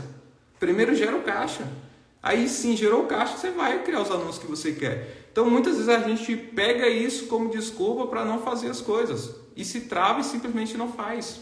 Primeiro 0.58 0.94
gera 0.94 1.16
o 1.16 1.22
caixa. 1.22 1.66
Aí 2.22 2.48
sim, 2.48 2.76
gerou 2.76 3.06
caixa, 3.06 3.36
você 3.36 3.50
vai 3.50 3.82
criar 3.82 4.02
os 4.02 4.10
anúncios 4.10 4.38
que 4.38 4.46
você 4.46 4.72
quer. 4.72 5.17
Então 5.38 5.48
muitas 5.48 5.76
vezes 5.76 5.88
a 5.88 6.00
gente 6.00 6.36
pega 6.36 6.88
isso 6.88 7.28
como 7.28 7.48
desculpa 7.48 8.08
para 8.08 8.24
não 8.24 8.42
fazer 8.42 8.70
as 8.70 8.80
coisas 8.80 9.36
e 9.54 9.64
se 9.64 9.82
trava 9.82 10.18
e 10.18 10.24
simplesmente 10.24 10.76
não 10.76 10.90
faz. 10.92 11.38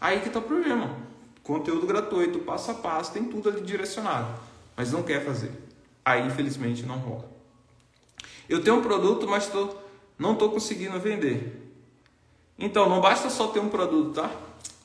Aí 0.00 0.18
que 0.18 0.26
está 0.26 0.40
o 0.40 0.42
problema. 0.42 0.96
Conteúdo 1.44 1.86
gratuito, 1.86 2.40
passo 2.40 2.72
a 2.72 2.74
passo, 2.74 3.12
tem 3.12 3.22
tudo 3.22 3.48
ali 3.48 3.60
direcionado, 3.60 4.36
mas 4.76 4.90
não 4.90 5.04
quer 5.04 5.24
fazer. 5.24 5.52
Aí 6.04 6.26
infelizmente 6.26 6.82
não 6.82 6.98
rola. 6.98 7.30
Eu 8.48 8.64
tenho 8.64 8.78
um 8.78 8.82
produto, 8.82 9.28
mas 9.28 9.46
tô, 9.46 9.76
não 10.18 10.32
estou 10.32 10.50
conseguindo 10.50 10.98
vender. 10.98 11.72
Então 12.58 12.88
não 12.88 13.00
basta 13.00 13.30
só 13.30 13.46
ter 13.46 13.60
um 13.60 13.68
produto, 13.68 14.12
tá? 14.12 14.28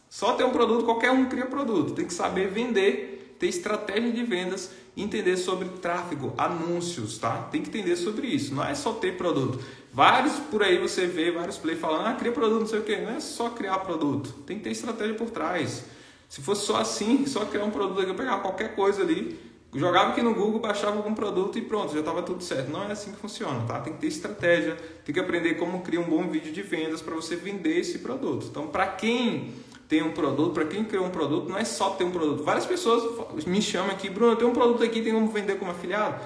Só 0.07 0.33
ter 0.33 0.43
um 0.43 0.51
produto, 0.51 0.85
qualquer 0.85 1.09
um 1.09 1.25
cria 1.25 1.47
produto. 1.47 1.95
Tem 1.95 2.05
que 2.05 2.13
saber 2.13 2.47
vender, 2.51 3.35
ter 3.39 3.47
estratégia 3.47 4.11
de 4.11 4.23
vendas, 4.23 4.69
entender 4.97 5.35
sobre 5.37 5.67
tráfego, 5.81 6.33
anúncios, 6.37 7.17
tá? 7.17 7.47
Tem 7.51 7.61
que 7.61 7.69
entender 7.69 7.95
sobre 7.95 8.27
isso. 8.27 8.53
Não 8.53 8.63
é 8.63 8.73
só 8.73 8.93
ter 8.93 9.17
produto. 9.17 9.59
Vários 9.93 10.33
por 10.33 10.63
aí 10.63 10.77
você 10.77 11.05
vê, 11.05 11.31
vários 11.31 11.57
play 11.57 11.75
falando, 11.75 12.07
ah, 12.07 12.13
cria 12.13 12.31
produto, 12.31 12.61
não 12.61 12.67
sei 12.67 12.79
o 12.79 12.83
quê. 12.83 12.97
Não 12.97 13.11
é 13.11 13.19
só 13.19 13.49
criar 13.49 13.79
produto. 13.79 14.31
Tem 14.45 14.57
que 14.57 14.63
ter 14.63 14.71
estratégia 14.71 15.15
por 15.15 15.29
trás. 15.29 15.85
Se 16.29 16.41
fosse 16.41 16.65
só 16.65 16.77
assim, 16.77 17.25
só 17.25 17.45
criar 17.45 17.65
um 17.65 17.71
produto 17.71 18.01
eu 18.01 18.15
pegava 18.15 18.41
qualquer 18.41 18.75
coisa 18.75 19.01
ali, 19.01 19.39
jogava 19.73 20.11
aqui 20.11 20.21
no 20.21 20.33
Google, 20.33 20.59
baixava 20.59 20.97
algum 20.97 21.13
produto 21.13 21.57
e 21.57 21.61
pronto, 21.61 21.93
já 21.93 21.99
estava 21.99 22.23
tudo 22.23 22.43
certo. 22.43 22.71
Não 22.71 22.83
é 22.83 22.91
assim 22.91 23.11
que 23.11 23.17
funciona, 23.17 23.65
tá? 23.65 23.79
Tem 23.79 23.93
que 23.93 23.99
ter 23.99 24.07
estratégia, 24.07 24.75
tem 25.05 25.13
que 25.13 25.19
aprender 25.19 25.55
como 25.55 25.81
criar 25.81 26.01
um 26.01 26.09
bom 26.09 26.27
vídeo 26.27 26.51
de 26.51 26.61
vendas 26.61 27.01
para 27.01 27.13
você 27.13 27.35
vender 27.35 27.79
esse 27.79 27.99
produto. 27.99 28.47
Então, 28.49 28.67
para 28.67 28.87
quem 28.87 29.53
tem 29.87 30.01
um 30.01 30.11
produto, 30.11 30.53
para 30.53 30.65
quem 30.65 30.83
criou 30.83 31.05
um 31.05 31.11
produto, 31.11 31.49
não 31.49 31.57
é 31.57 31.65
só 31.65 31.91
ter 31.91 32.03
um 32.03 32.11
produto. 32.11 32.43
Várias 32.43 32.65
pessoas 32.65 33.45
me 33.45 33.61
chamam 33.61 33.91
aqui, 33.91 34.09
Bruno, 34.09 34.35
tenho 34.35 34.49
um 34.49 34.53
produto 34.53 34.83
aqui, 34.83 35.01
tem 35.01 35.13
como 35.13 35.27
vender 35.27 35.59
como 35.59 35.71
afiliado? 35.71 36.19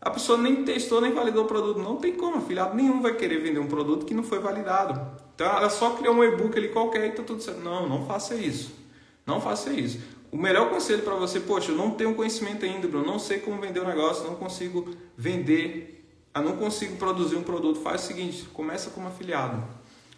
A 0.00 0.10
pessoa 0.10 0.38
nem 0.38 0.64
testou, 0.64 1.00
nem 1.00 1.12
validou 1.12 1.44
o 1.44 1.48
produto. 1.48 1.78
Não 1.78 1.96
tem 1.96 2.12
como, 2.14 2.36
afiliado 2.36 2.76
nenhum 2.76 3.00
vai 3.00 3.14
querer 3.14 3.38
vender 3.38 3.58
um 3.58 3.66
produto 3.66 4.04
que 4.04 4.14
não 4.14 4.22
foi 4.22 4.38
validado. 4.38 5.00
Então 5.34 5.46
ela 5.46 5.68
só 5.68 5.90
criou 5.90 6.14
um 6.14 6.22
e-book 6.22 6.56
ali 6.56 6.68
qualquer 6.68 7.06
e 7.06 7.10
tá 7.10 7.22
tudo 7.22 7.42
certo. 7.42 7.60
Não, 7.60 7.88
não 7.88 8.06
faça 8.06 8.34
isso. 8.34 8.72
Não 9.26 9.40
faça 9.40 9.72
isso. 9.72 9.98
O 10.30 10.36
melhor 10.36 10.70
conselho 10.70 11.02
para 11.02 11.14
você, 11.14 11.40
poxa, 11.40 11.72
eu 11.72 11.76
não 11.76 11.92
tenho 11.92 12.14
conhecimento 12.14 12.64
ainda, 12.64 12.86
Bruno, 12.86 13.06
não 13.06 13.18
sei 13.18 13.38
como 13.38 13.60
vender 13.60 13.80
o 13.80 13.84
um 13.84 13.86
negócio, 13.86 14.24
não 14.24 14.34
consigo 14.34 14.88
vender, 15.16 16.06
eu 16.34 16.42
não 16.42 16.56
consigo 16.56 16.96
produzir 16.96 17.36
um 17.36 17.42
produto. 17.42 17.80
Faz 17.80 18.04
o 18.04 18.06
seguinte, 18.06 18.44
começa 18.52 18.90
como 18.90 19.08
afiliado. 19.08 19.64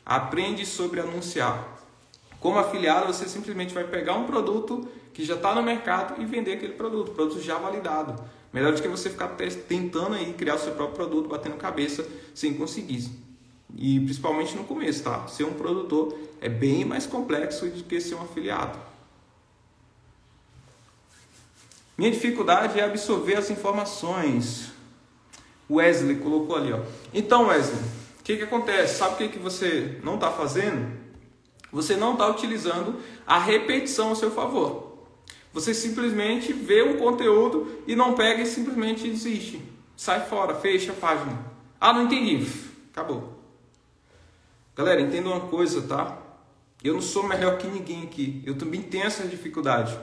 Aprende 0.04 0.66
sobre 0.66 1.00
anunciar. 1.00 1.77
Como 2.40 2.58
afiliado, 2.58 3.12
você 3.12 3.28
simplesmente 3.28 3.74
vai 3.74 3.84
pegar 3.84 4.14
um 4.14 4.24
produto 4.24 4.88
que 5.12 5.24
já 5.24 5.34
está 5.34 5.54
no 5.54 5.62
mercado 5.62 6.20
e 6.22 6.24
vender 6.24 6.52
aquele 6.52 6.74
produto, 6.74 7.10
produto 7.10 7.40
já 7.40 7.58
validado. 7.58 8.22
Melhor 8.52 8.72
do 8.72 8.80
que 8.80 8.88
você 8.88 9.10
ficar 9.10 9.28
tentando 9.68 10.14
aí 10.14 10.32
criar 10.32 10.54
o 10.54 10.58
seu 10.58 10.72
próprio 10.72 10.96
produto, 10.96 11.28
batendo 11.28 11.56
cabeça 11.56 12.06
sem 12.34 12.54
conseguir. 12.54 13.10
E 13.76 14.00
principalmente 14.00 14.56
no 14.56 14.64
começo, 14.64 15.02
tá? 15.02 15.26
Ser 15.26 15.44
um 15.44 15.52
produtor 15.52 16.16
é 16.40 16.48
bem 16.48 16.84
mais 16.84 17.06
complexo 17.06 17.66
do 17.66 17.84
que 17.84 18.00
ser 18.00 18.14
um 18.14 18.22
afiliado. 18.22 18.78
Minha 21.96 22.12
dificuldade 22.12 22.78
é 22.78 22.84
absorver 22.84 23.34
as 23.34 23.50
informações. 23.50 24.70
Wesley 25.68 26.16
colocou 26.16 26.56
ali, 26.56 26.72
ó. 26.72 26.80
Então, 27.12 27.48
Wesley, 27.48 27.82
o 28.20 28.22
que, 28.22 28.36
que 28.36 28.44
acontece? 28.44 28.96
Sabe 28.96 29.14
o 29.14 29.16
que, 29.16 29.28
que 29.28 29.38
você 29.38 29.98
não 30.04 30.14
está 30.14 30.30
fazendo? 30.30 31.07
Você 31.72 31.96
não 31.96 32.12
está 32.12 32.26
utilizando 32.28 33.00
a 33.26 33.38
repetição 33.38 34.12
a 34.12 34.14
seu 34.14 34.30
favor. 34.30 34.88
Você 35.52 35.74
simplesmente 35.74 36.52
vê 36.52 36.82
o 36.82 36.98
conteúdo 36.98 37.82
e 37.86 37.96
não 37.96 38.14
pega 38.14 38.42
e 38.42 38.46
simplesmente 38.46 39.08
desiste. 39.08 39.62
Sai 39.96 40.24
fora, 40.26 40.54
fecha 40.54 40.92
a 40.92 40.94
página. 40.94 41.38
Ah, 41.80 41.92
não 41.92 42.04
entendi. 42.04 42.46
Acabou. 42.92 43.38
Galera, 44.76 45.00
entenda 45.00 45.28
uma 45.28 45.40
coisa, 45.40 45.82
tá? 45.82 46.18
Eu 46.82 46.94
não 46.94 47.02
sou 47.02 47.24
melhor 47.24 47.58
que 47.58 47.66
ninguém 47.66 48.04
aqui. 48.04 48.42
Eu 48.46 48.56
também 48.56 48.82
tenho 48.82 49.04
essa 49.04 49.26
dificuldade. 49.26 49.98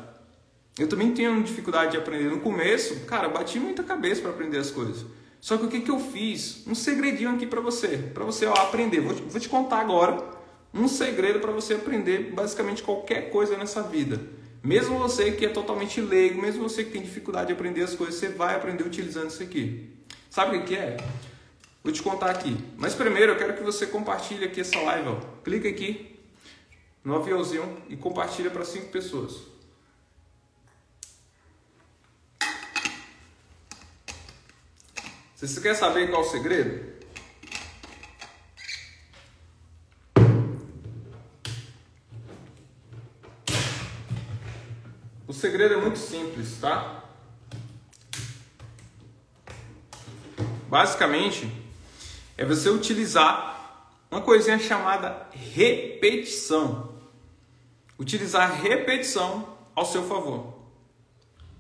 Eu 0.78 0.90
também 0.90 1.14
tenho 1.14 1.42
dificuldade 1.42 1.92
de 1.92 1.98
aprender. 1.98 2.30
No 2.30 2.42
começo, 2.42 3.06
cara, 3.06 3.30
bati 3.30 3.60
muita 3.60 3.84
cabeça 3.84 4.22
para 4.22 4.32
aprender 4.32 4.58
as 4.58 4.72
coisas. 4.72 5.06
Só 5.40 5.58
que 5.58 5.66
o 5.66 5.70
que, 5.70 5.80
que 5.80 5.92
eu 5.92 6.00
fiz? 6.00 6.66
Um 6.68 6.76
segredinho 6.76 7.30
aqui 7.30 7.46
para 7.46 7.62
você, 7.62 7.98
para 8.14 8.26
você 8.26 8.46
ó, 8.46 8.54
aprender. 8.54 9.00
Vou 9.00 9.14
te, 9.14 9.22
vou 9.22 9.40
te 9.40 9.48
contar 9.48 9.80
agora 9.80 10.35
um 10.76 10.88
segredo 10.90 11.40
para 11.40 11.52
você 11.52 11.76
aprender 11.76 12.34
basicamente 12.34 12.84
qualquer 12.84 13.30
coisa 13.30 13.58
nessa 13.58 13.82
vida. 13.82 14.22
Mesmo 14.62 15.00
você 15.00 15.32
que 15.32 15.46
é 15.46 15.50
totalmente 15.50 16.02
leigo, 16.02 16.42
mesmo 16.42 16.68
você 16.68 16.84
que 16.84 16.92
tem 16.92 17.02
dificuldade 17.02 17.48
de 17.48 17.54
aprender 17.54 17.84
as 17.84 17.96
coisas, 17.96 18.16
você 18.16 18.30
vai 18.30 18.56
aprender 18.56 18.84
utilizando 18.84 19.30
isso 19.30 19.42
aqui. 19.42 19.90
Sabe 20.30 20.58
o 20.58 20.66
que 20.66 20.76
é? 20.76 20.98
Vou 21.84 21.94
te 21.94 22.02
contar 22.02 22.32
aqui. 22.32 22.58
Mas 22.76 22.94
primeiro 22.94 23.32
eu 23.32 23.38
quero 23.38 23.56
que 23.56 23.64
você 23.64 23.86
compartilhe 23.86 24.44
aqui 24.44 24.60
essa 24.60 24.80
live. 24.82 25.08
Ó. 25.08 25.16
Clica 25.44 25.70
aqui 25.70 26.20
no 27.04 27.16
aviãozinho 27.16 27.78
e 27.88 27.96
compartilha 27.96 28.50
para 28.50 28.66
cinco 28.66 28.88
pessoas. 28.88 29.56
Você 35.36 35.62
quer 35.62 35.76
saber 35.76 36.10
qual 36.10 36.24
é 36.24 36.26
o 36.26 36.30
segredo, 36.30 36.95
segredo 45.46 45.76
é 45.76 45.78
muito 45.78 46.00
simples, 46.00 46.58
tá? 46.60 47.04
Basicamente, 50.68 51.48
é 52.36 52.44
você 52.44 52.68
utilizar 52.68 53.94
uma 54.10 54.22
coisinha 54.22 54.58
chamada 54.58 55.28
repetição. 55.32 56.96
Utilizar 58.00 58.60
repetição 58.60 59.56
ao 59.76 59.86
seu 59.86 60.08
favor. 60.08 60.56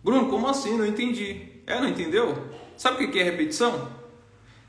Bruno, 0.04 0.30
como 0.30 0.48
assim? 0.48 0.76
Não 0.76 0.86
entendi. 0.86 1.48
É, 1.68 1.80
não 1.80 1.88
entendeu? 1.88 2.50
Sabe 2.76 3.06
o 3.06 3.12
que 3.12 3.20
é 3.20 3.24
repetição? 3.24 3.88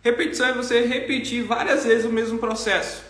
Repetição 0.03 0.49
é 0.49 0.53
você 0.53 0.83
repetir 0.83 1.43
várias 1.43 1.85
vezes 1.85 2.05
o 2.05 2.13
mesmo 2.13 2.39
processo. 2.39 3.03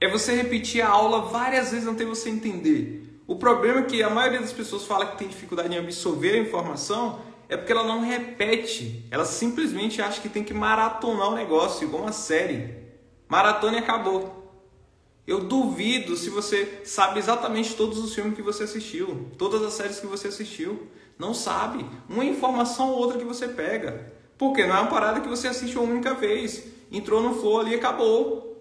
É 0.00 0.08
você 0.08 0.32
repetir 0.36 0.80
a 0.80 0.88
aula 0.88 1.22
várias 1.22 1.72
vezes 1.72 1.88
até 1.88 2.04
você 2.04 2.30
entender. 2.30 3.01
O 3.26 3.36
problema 3.36 3.80
é 3.80 3.84
que 3.84 4.02
a 4.02 4.10
maioria 4.10 4.40
das 4.40 4.52
pessoas 4.52 4.84
fala 4.84 5.06
que 5.06 5.18
tem 5.18 5.28
dificuldade 5.28 5.72
em 5.74 5.78
absorver 5.78 6.34
a 6.34 6.38
informação 6.38 7.20
é 7.48 7.56
porque 7.56 7.72
ela 7.72 7.84
não 7.84 8.00
repete. 8.00 9.04
Ela 9.10 9.24
simplesmente 9.24 10.00
acha 10.00 10.20
que 10.20 10.28
tem 10.28 10.42
que 10.42 10.54
maratonar 10.54 11.28
o 11.28 11.34
negócio, 11.34 11.86
igual 11.86 12.02
uma 12.02 12.12
série. 12.12 12.74
Maratona 13.28 13.76
e 13.76 13.78
acabou. 13.78 14.42
Eu 15.26 15.44
duvido 15.44 16.16
se 16.16 16.30
você 16.30 16.80
sabe 16.84 17.18
exatamente 17.18 17.74
todos 17.74 17.98
os 17.98 18.14
filmes 18.14 18.34
que 18.34 18.42
você 18.42 18.64
assistiu, 18.64 19.30
todas 19.38 19.62
as 19.62 19.72
séries 19.74 20.00
que 20.00 20.06
você 20.06 20.28
assistiu. 20.28 20.88
Não 21.18 21.32
sabe. 21.32 21.86
Uma 22.08 22.24
informação 22.24 22.90
ou 22.90 22.98
outra 22.98 23.18
que 23.18 23.24
você 23.24 23.46
pega. 23.46 24.12
Porque 24.36 24.66
não 24.66 24.76
é 24.76 24.80
uma 24.80 24.90
parada 24.90 25.20
que 25.20 25.28
você 25.28 25.46
assiste 25.46 25.78
uma 25.78 25.92
única 25.92 26.14
vez. 26.14 26.64
Entrou 26.90 27.22
no 27.22 27.34
flow 27.34 27.60
ali 27.60 27.72
e 27.72 27.76
acabou. 27.76 28.51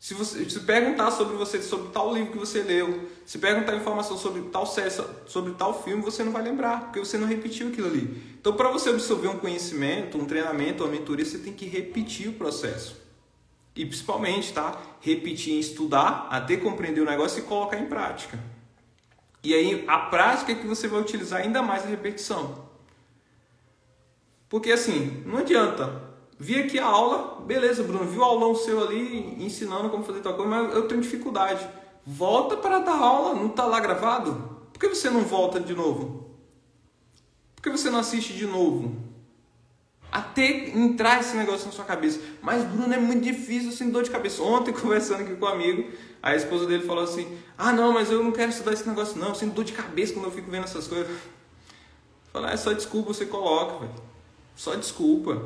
Se 0.00 0.14
você 0.14 0.48
se 0.48 0.60
perguntar 0.60 1.10
sobre 1.10 1.36
você, 1.36 1.60
sobre 1.60 1.92
tal 1.92 2.14
livro 2.14 2.32
que 2.32 2.38
você 2.38 2.62
leu, 2.62 3.06
se 3.26 3.38
perguntar 3.38 3.76
informação 3.76 4.16
sobre 4.16 4.40
tal 4.48 4.64
série, 4.64 4.90
sobre 5.26 5.52
tal 5.52 5.84
filme, 5.84 6.02
você 6.02 6.24
não 6.24 6.32
vai 6.32 6.42
lembrar, 6.42 6.84
porque 6.84 7.00
você 7.00 7.18
não 7.18 7.28
repetiu 7.28 7.68
aquilo 7.68 7.88
ali. 7.88 8.34
Então, 8.40 8.54
para 8.54 8.70
você 8.70 8.88
absorver 8.88 9.28
um 9.28 9.36
conhecimento, 9.36 10.16
um 10.16 10.24
treinamento, 10.24 10.82
uma 10.82 10.90
mentoria, 10.90 11.22
você 11.22 11.36
tem 11.36 11.52
que 11.52 11.66
repetir 11.66 12.30
o 12.30 12.32
processo. 12.32 12.98
E 13.76 13.84
principalmente, 13.84 14.54
tá? 14.54 14.80
Repetir 15.02 15.58
estudar, 15.58 16.28
até 16.30 16.56
compreender 16.56 17.02
o 17.02 17.04
negócio 17.04 17.40
e 17.40 17.42
colocar 17.42 17.78
em 17.78 17.84
prática. 17.84 18.38
E 19.44 19.52
aí, 19.52 19.84
a 19.86 19.98
prática 19.98 20.52
é 20.52 20.54
que 20.54 20.66
você 20.66 20.88
vai 20.88 21.02
utilizar 21.02 21.42
ainda 21.42 21.60
mais 21.60 21.84
a 21.84 21.88
repetição. 21.88 22.70
Porque 24.48 24.72
assim, 24.72 25.22
não 25.26 25.38
adianta 25.38 26.09
Vi 26.42 26.58
aqui 26.58 26.78
a 26.78 26.86
aula, 26.86 27.42
beleza, 27.42 27.82
Bruno, 27.82 28.06
viu 28.06 28.22
o 28.22 28.24
aulão 28.24 28.54
seu 28.54 28.82
ali 28.82 29.36
ensinando 29.44 29.90
como 29.90 30.02
fazer 30.02 30.20
tal 30.20 30.32
coisa, 30.32 30.48
mas 30.48 30.74
eu 30.74 30.88
tenho 30.88 31.02
dificuldade. 31.02 31.68
Volta 32.06 32.56
para 32.56 32.78
dar 32.78 32.96
aula, 32.96 33.34
não 33.34 33.48
está 33.48 33.66
lá 33.66 33.78
gravado? 33.78 34.58
Por 34.72 34.80
que 34.80 34.88
você 34.88 35.10
não 35.10 35.20
volta 35.20 35.60
de 35.60 35.74
novo? 35.74 36.30
Por 37.54 37.64
que 37.64 37.68
você 37.68 37.90
não 37.90 37.98
assiste 37.98 38.32
de 38.32 38.46
novo? 38.46 38.96
Até 40.10 40.70
entrar 40.70 41.20
esse 41.20 41.36
negócio 41.36 41.66
na 41.66 41.72
sua 41.72 41.84
cabeça. 41.84 42.18
Mas, 42.40 42.64
Bruno, 42.64 42.94
é 42.94 42.98
muito 42.98 43.22
difícil, 43.22 43.68
assim, 43.68 43.90
dor 43.90 44.02
de 44.02 44.10
cabeça. 44.10 44.42
Ontem, 44.42 44.72
conversando 44.74 45.20
aqui 45.20 45.36
com 45.36 45.44
um 45.44 45.48
amigo, 45.48 45.90
a 46.22 46.34
esposa 46.34 46.66
dele 46.66 46.86
falou 46.86 47.04
assim: 47.04 47.38
Ah, 47.58 47.70
não, 47.70 47.92
mas 47.92 48.10
eu 48.10 48.24
não 48.24 48.32
quero 48.32 48.50
estudar 48.50 48.72
esse 48.72 48.88
negócio, 48.88 49.18
não. 49.18 49.28
Eu 49.28 49.34
sinto 49.34 49.52
dor 49.52 49.64
de 49.64 49.74
cabeça 49.74 50.14
quando 50.14 50.24
eu 50.24 50.32
fico 50.32 50.50
vendo 50.50 50.64
essas 50.64 50.88
coisas. 50.88 51.14
Falar, 52.32 52.48
ah, 52.48 52.52
é 52.52 52.56
só 52.56 52.72
desculpa, 52.72 53.12
você 53.12 53.26
coloca, 53.26 53.80
velho. 53.80 53.94
Só 54.56 54.74
desculpa. 54.74 55.44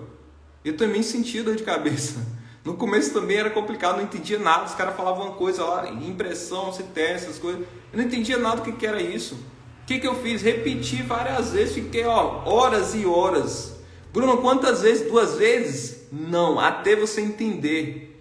Eu 0.64 0.76
também 0.76 1.02
sentia 1.02 1.42
dor 1.42 1.56
de 1.56 1.62
cabeça. 1.62 2.24
No 2.64 2.74
começo 2.74 3.12
também 3.12 3.36
era 3.36 3.50
complicado, 3.50 3.96
não 3.96 4.04
entendia 4.04 4.38
nada. 4.38 4.64
Os 4.64 4.74
caras 4.74 4.96
falavam 4.96 5.26
uma 5.26 5.34
coisa 5.34 5.62
lá, 5.62 5.86
impressão, 5.90 6.72
CTS, 6.72 7.26
essas 7.26 7.38
coisas. 7.38 7.60
Eu 7.92 7.98
não 7.98 8.04
entendia 8.04 8.38
nada 8.38 8.56
do 8.56 8.62
que, 8.62 8.72
que 8.72 8.86
era 8.86 9.02
isso. 9.02 9.34
O 9.34 9.86
que, 9.86 9.98
que 10.00 10.06
eu 10.06 10.14
fiz? 10.14 10.40
Repeti 10.40 11.02
várias 11.02 11.52
vezes, 11.52 11.74
fiquei 11.74 12.04
ó, 12.04 12.42
horas 12.46 12.94
e 12.94 13.04
horas. 13.04 13.74
Bruno, 14.14 14.38
quantas 14.38 14.80
vezes? 14.80 15.06
Duas 15.06 15.36
vezes? 15.36 16.06
Não, 16.10 16.58
até 16.58 16.96
você 16.96 17.20
entender. 17.20 18.18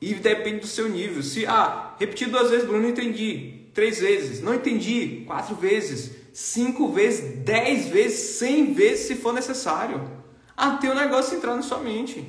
E 0.00 0.14
depende 0.14 0.60
do 0.60 0.66
seu 0.66 0.88
nível. 0.88 1.22
Se, 1.22 1.46
ah, 1.46 1.94
repeti 2.00 2.26
duas 2.26 2.50
vezes, 2.50 2.66
Bruno, 2.66 2.82
não 2.82 2.90
entendi. 2.90 3.68
Três 3.72 4.00
vezes, 4.00 4.42
não 4.42 4.54
entendi. 4.54 5.22
Quatro 5.24 5.54
vezes, 5.54 6.10
cinco 6.32 6.88
vezes, 6.88 7.44
dez 7.44 7.86
vezes, 7.86 8.36
cem 8.38 8.74
vezes, 8.74 9.06
se 9.06 9.14
for 9.14 9.32
necessário. 9.32 10.15
Até 10.56 10.90
o 10.90 10.94
negócio 10.94 11.36
entrar 11.36 11.54
na 11.54 11.62
sua 11.62 11.78
mente. 11.78 12.26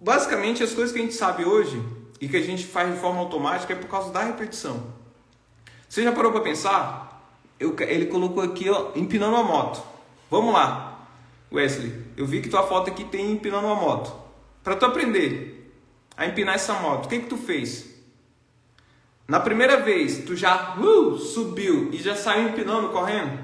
Basicamente, 0.00 0.62
as 0.62 0.72
coisas 0.72 0.92
que 0.92 0.98
a 0.98 1.02
gente 1.02 1.14
sabe 1.14 1.44
hoje 1.44 1.82
e 2.20 2.28
que 2.28 2.36
a 2.36 2.42
gente 2.42 2.66
faz 2.66 2.92
de 2.94 3.00
forma 3.00 3.20
automática 3.20 3.72
é 3.72 3.76
por 3.76 3.88
causa 3.88 4.12
da 4.12 4.22
repetição. 4.22 4.92
Você 5.88 6.02
já 6.02 6.12
parou 6.12 6.30
para 6.30 6.40
pensar? 6.40 7.34
Eu, 7.58 7.74
ele 7.80 8.06
colocou 8.06 8.42
aqui, 8.42 8.68
ó, 8.68 8.90
empinando 8.94 9.34
uma 9.34 9.44
moto. 9.44 9.82
Vamos 10.30 10.52
lá, 10.52 11.06
Wesley. 11.52 12.04
Eu 12.16 12.26
vi 12.26 12.40
que 12.40 12.48
tua 12.48 12.66
foto 12.66 12.90
aqui 12.90 13.04
tem 13.04 13.32
empinando 13.32 13.66
uma 13.66 13.76
moto. 13.76 14.12
Para 14.62 14.76
tu 14.76 14.86
aprender 14.86 15.72
a 16.16 16.26
empinar 16.26 16.54
essa 16.54 16.74
moto, 16.74 17.06
o 17.06 17.08
que 17.08 17.20
que 17.20 17.26
tu 17.26 17.36
fez? 17.36 17.94
Na 19.26 19.40
primeira 19.40 19.80
vez, 19.80 20.24
tu 20.24 20.36
já 20.36 20.76
uh, 20.78 21.16
subiu 21.16 21.90
e 21.92 21.96
já 21.96 22.14
saiu 22.14 22.48
empinando, 22.48 22.90
correndo? 22.90 23.42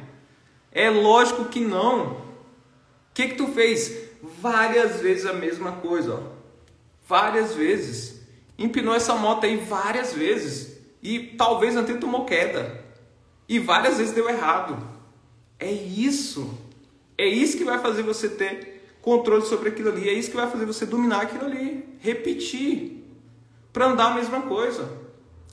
É 0.71 0.91
lógico 0.91 1.47
que 1.47 1.61
não. 1.61 2.30
Que 3.23 3.29
que 3.29 3.35
tu 3.35 3.49
fez? 3.49 4.11
Várias 4.41 5.01
vezes 5.01 5.27
a 5.27 5.33
mesma 5.33 5.73
coisa, 5.73 6.15
ó 6.15 6.41
várias 7.11 7.55
vezes. 7.55 8.21
Empinou 8.57 8.95
essa 8.95 9.17
moto 9.17 9.45
aí 9.45 9.57
várias 9.57 10.15
vezes. 10.15 10.79
E 11.03 11.19
talvez 11.19 11.77
até 11.77 11.95
tomou 11.95 12.25
queda. 12.25 12.85
E 13.49 13.59
várias 13.59 13.99
vezes 13.99 14.15
deu 14.15 14.29
errado. 14.31 14.79
É 15.59 15.71
isso. 15.73 16.57
É 17.19 17.27
isso 17.27 17.59
que 17.59 17.65
vai 17.65 17.81
fazer 17.81 18.05
você 18.05 18.29
ter 18.29 18.95
controle 19.03 19.43
sobre 19.45 19.71
aquilo 19.71 19.89
ali. 19.89 20.09
É 20.09 20.13
isso 20.13 20.31
que 20.31 20.37
vai 20.37 20.49
fazer 20.49 20.65
você 20.65 20.87
dominar 20.87 21.23
aquilo 21.23 21.47
ali. 21.47 21.85
Repetir. 21.99 23.05
Para 23.73 23.87
andar 23.87 24.13
a 24.13 24.15
mesma 24.15 24.43
coisa. 24.43 24.89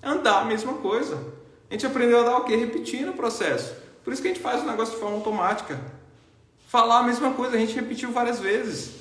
Andar 0.04 0.42
a 0.42 0.46
mesma 0.46 0.74
coisa. 0.76 1.18
A 1.70 1.74
gente 1.74 1.88
aprendeu 1.88 2.20
a 2.20 2.24
dar 2.24 2.38
o 2.38 2.44
quê? 2.44 2.56
Repetindo 2.56 3.10
o 3.10 3.14
processo. 3.14 3.76
Por 4.04 4.14
isso 4.14 4.22
que 4.22 4.28
a 4.28 4.32
gente 4.32 4.44
faz 4.44 4.62
o 4.62 4.68
negócio 4.68 4.94
de 4.94 5.00
forma 5.00 5.18
automática. 5.18 5.97
Falar 6.68 7.00
a 7.00 7.04
mesma 7.04 7.34
coisa, 7.34 7.56
a 7.56 7.60
gente 7.60 7.74
repetiu 7.74 8.12
várias 8.12 8.40
vezes. 8.40 8.92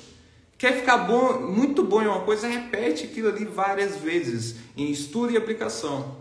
Quer 0.57 0.73
ficar 0.77 0.99
bom, 0.99 1.39
muito 1.39 1.83
bom 1.83 2.01
em 2.01 2.07
uma 2.07 2.21
coisa, 2.21 2.47
repete 2.47 3.03
aquilo 3.03 3.27
ali 3.27 3.43
várias 3.43 3.97
vezes, 3.97 4.55
em 4.75 4.89
estudo 4.89 5.33
e 5.33 5.37
aplicação. 5.37 6.15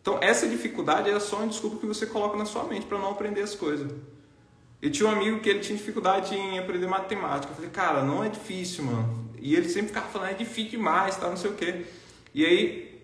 Então, 0.00 0.18
essa 0.20 0.46
dificuldade 0.46 1.10
é 1.10 1.18
só 1.18 1.38
uma 1.38 1.48
desculpa 1.48 1.78
que 1.78 1.86
você 1.86 2.06
coloca 2.06 2.38
na 2.38 2.44
sua 2.44 2.64
mente 2.64 2.86
para 2.86 2.98
não 2.98 3.10
aprender 3.10 3.42
as 3.42 3.54
coisas. 3.54 3.90
Eu 4.80 4.92
tinha 4.92 5.08
um 5.08 5.12
amigo 5.12 5.40
que 5.40 5.48
ele 5.48 5.58
tinha 5.58 5.76
dificuldade 5.76 6.34
em 6.36 6.58
aprender 6.58 6.86
matemática. 6.86 7.50
Eu 7.50 7.56
falei, 7.56 7.70
cara, 7.70 8.02
não 8.02 8.22
é 8.22 8.28
difícil, 8.28 8.84
mano. 8.84 9.28
E 9.40 9.56
ele 9.56 9.68
sempre 9.68 9.88
ficava 9.88 10.06
falando, 10.08 10.30
é 10.30 10.34
difícil 10.34 10.70
demais, 10.70 11.16
tá, 11.16 11.28
não 11.28 11.36
sei 11.36 11.50
o 11.50 11.54
quê. 11.54 11.84
E 12.32 12.46
aí, 12.46 13.00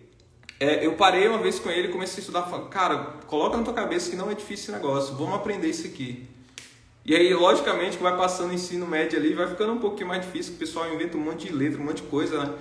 é, 0.59 0.85
eu 0.85 0.93
parei 0.93 1.27
uma 1.27 1.39
vez 1.39 1.59
com 1.59 1.69
ele 1.69 1.89
comecei 1.89 2.17
a 2.17 2.19
estudar. 2.19 2.43
Falei, 2.43 2.67
cara, 2.67 2.97
coloca 3.27 3.57
na 3.57 3.63
tua 3.63 3.73
cabeça 3.73 4.09
que 4.09 4.15
não 4.15 4.31
é 4.31 4.35
difícil 4.35 4.65
esse 4.65 4.71
negócio, 4.71 5.15
vamos 5.15 5.35
aprender 5.35 5.67
isso 5.67 5.85
aqui. 5.85 6.27
E 7.03 7.15
aí, 7.15 7.33
logicamente, 7.33 7.97
que 7.97 8.03
vai 8.03 8.15
passando 8.15 8.51
o 8.51 8.53
ensino 8.53 8.85
médio 8.85 9.17
ali, 9.17 9.33
vai 9.33 9.47
ficando 9.47 9.73
um 9.73 9.79
pouquinho 9.79 10.07
mais 10.07 10.23
difícil, 10.23 10.53
o 10.53 10.57
pessoal 10.57 10.93
inventa 10.93 11.17
um 11.17 11.21
monte 11.21 11.47
de 11.47 11.53
letra, 11.53 11.81
um 11.81 11.85
monte 11.85 12.03
de 12.03 12.07
coisa, 12.07 12.45
né? 12.45 12.53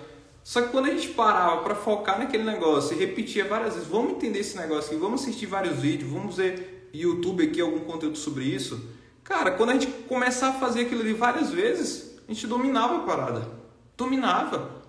Só 0.42 0.62
que 0.62 0.68
quando 0.68 0.86
a 0.86 0.90
gente 0.90 1.08
parava 1.08 1.62
para 1.62 1.74
focar 1.74 2.18
naquele 2.18 2.44
negócio 2.44 2.96
e 2.96 2.98
repetia 2.98 3.44
várias 3.44 3.74
vezes, 3.74 3.88
vamos 3.88 4.12
entender 4.12 4.38
esse 4.38 4.56
negócio 4.56 4.90
aqui, 4.90 5.00
vamos 5.00 5.22
assistir 5.22 5.46
vários 5.46 5.78
vídeos, 5.78 6.10
vamos 6.10 6.36
ver 6.36 6.88
YouTube 6.92 7.44
aqui 7.44 7.60
algum 7.60 7.80
conteúdo 7.80 8.16
sobre 8.16 8.44
isso. 8.44 8.88
Cara, 9.22 9.50
quando 9.52 9.70
a 9.70 9.72
gente 9.74 9.86
começar 10.08 10.48
a 10.48 10.52
fazer 10.54 10.82
aquilo 10.82 11.02
ali 11.02 11.12
várias 11.12 11.50
vezes, 11.50 12.18
a 12.26 12.32
gente 12.32 12.46
dominava 12.46 12.96
a 12.96 13.00
parada. 13.00 13.48
Dominava. 13.96 14.80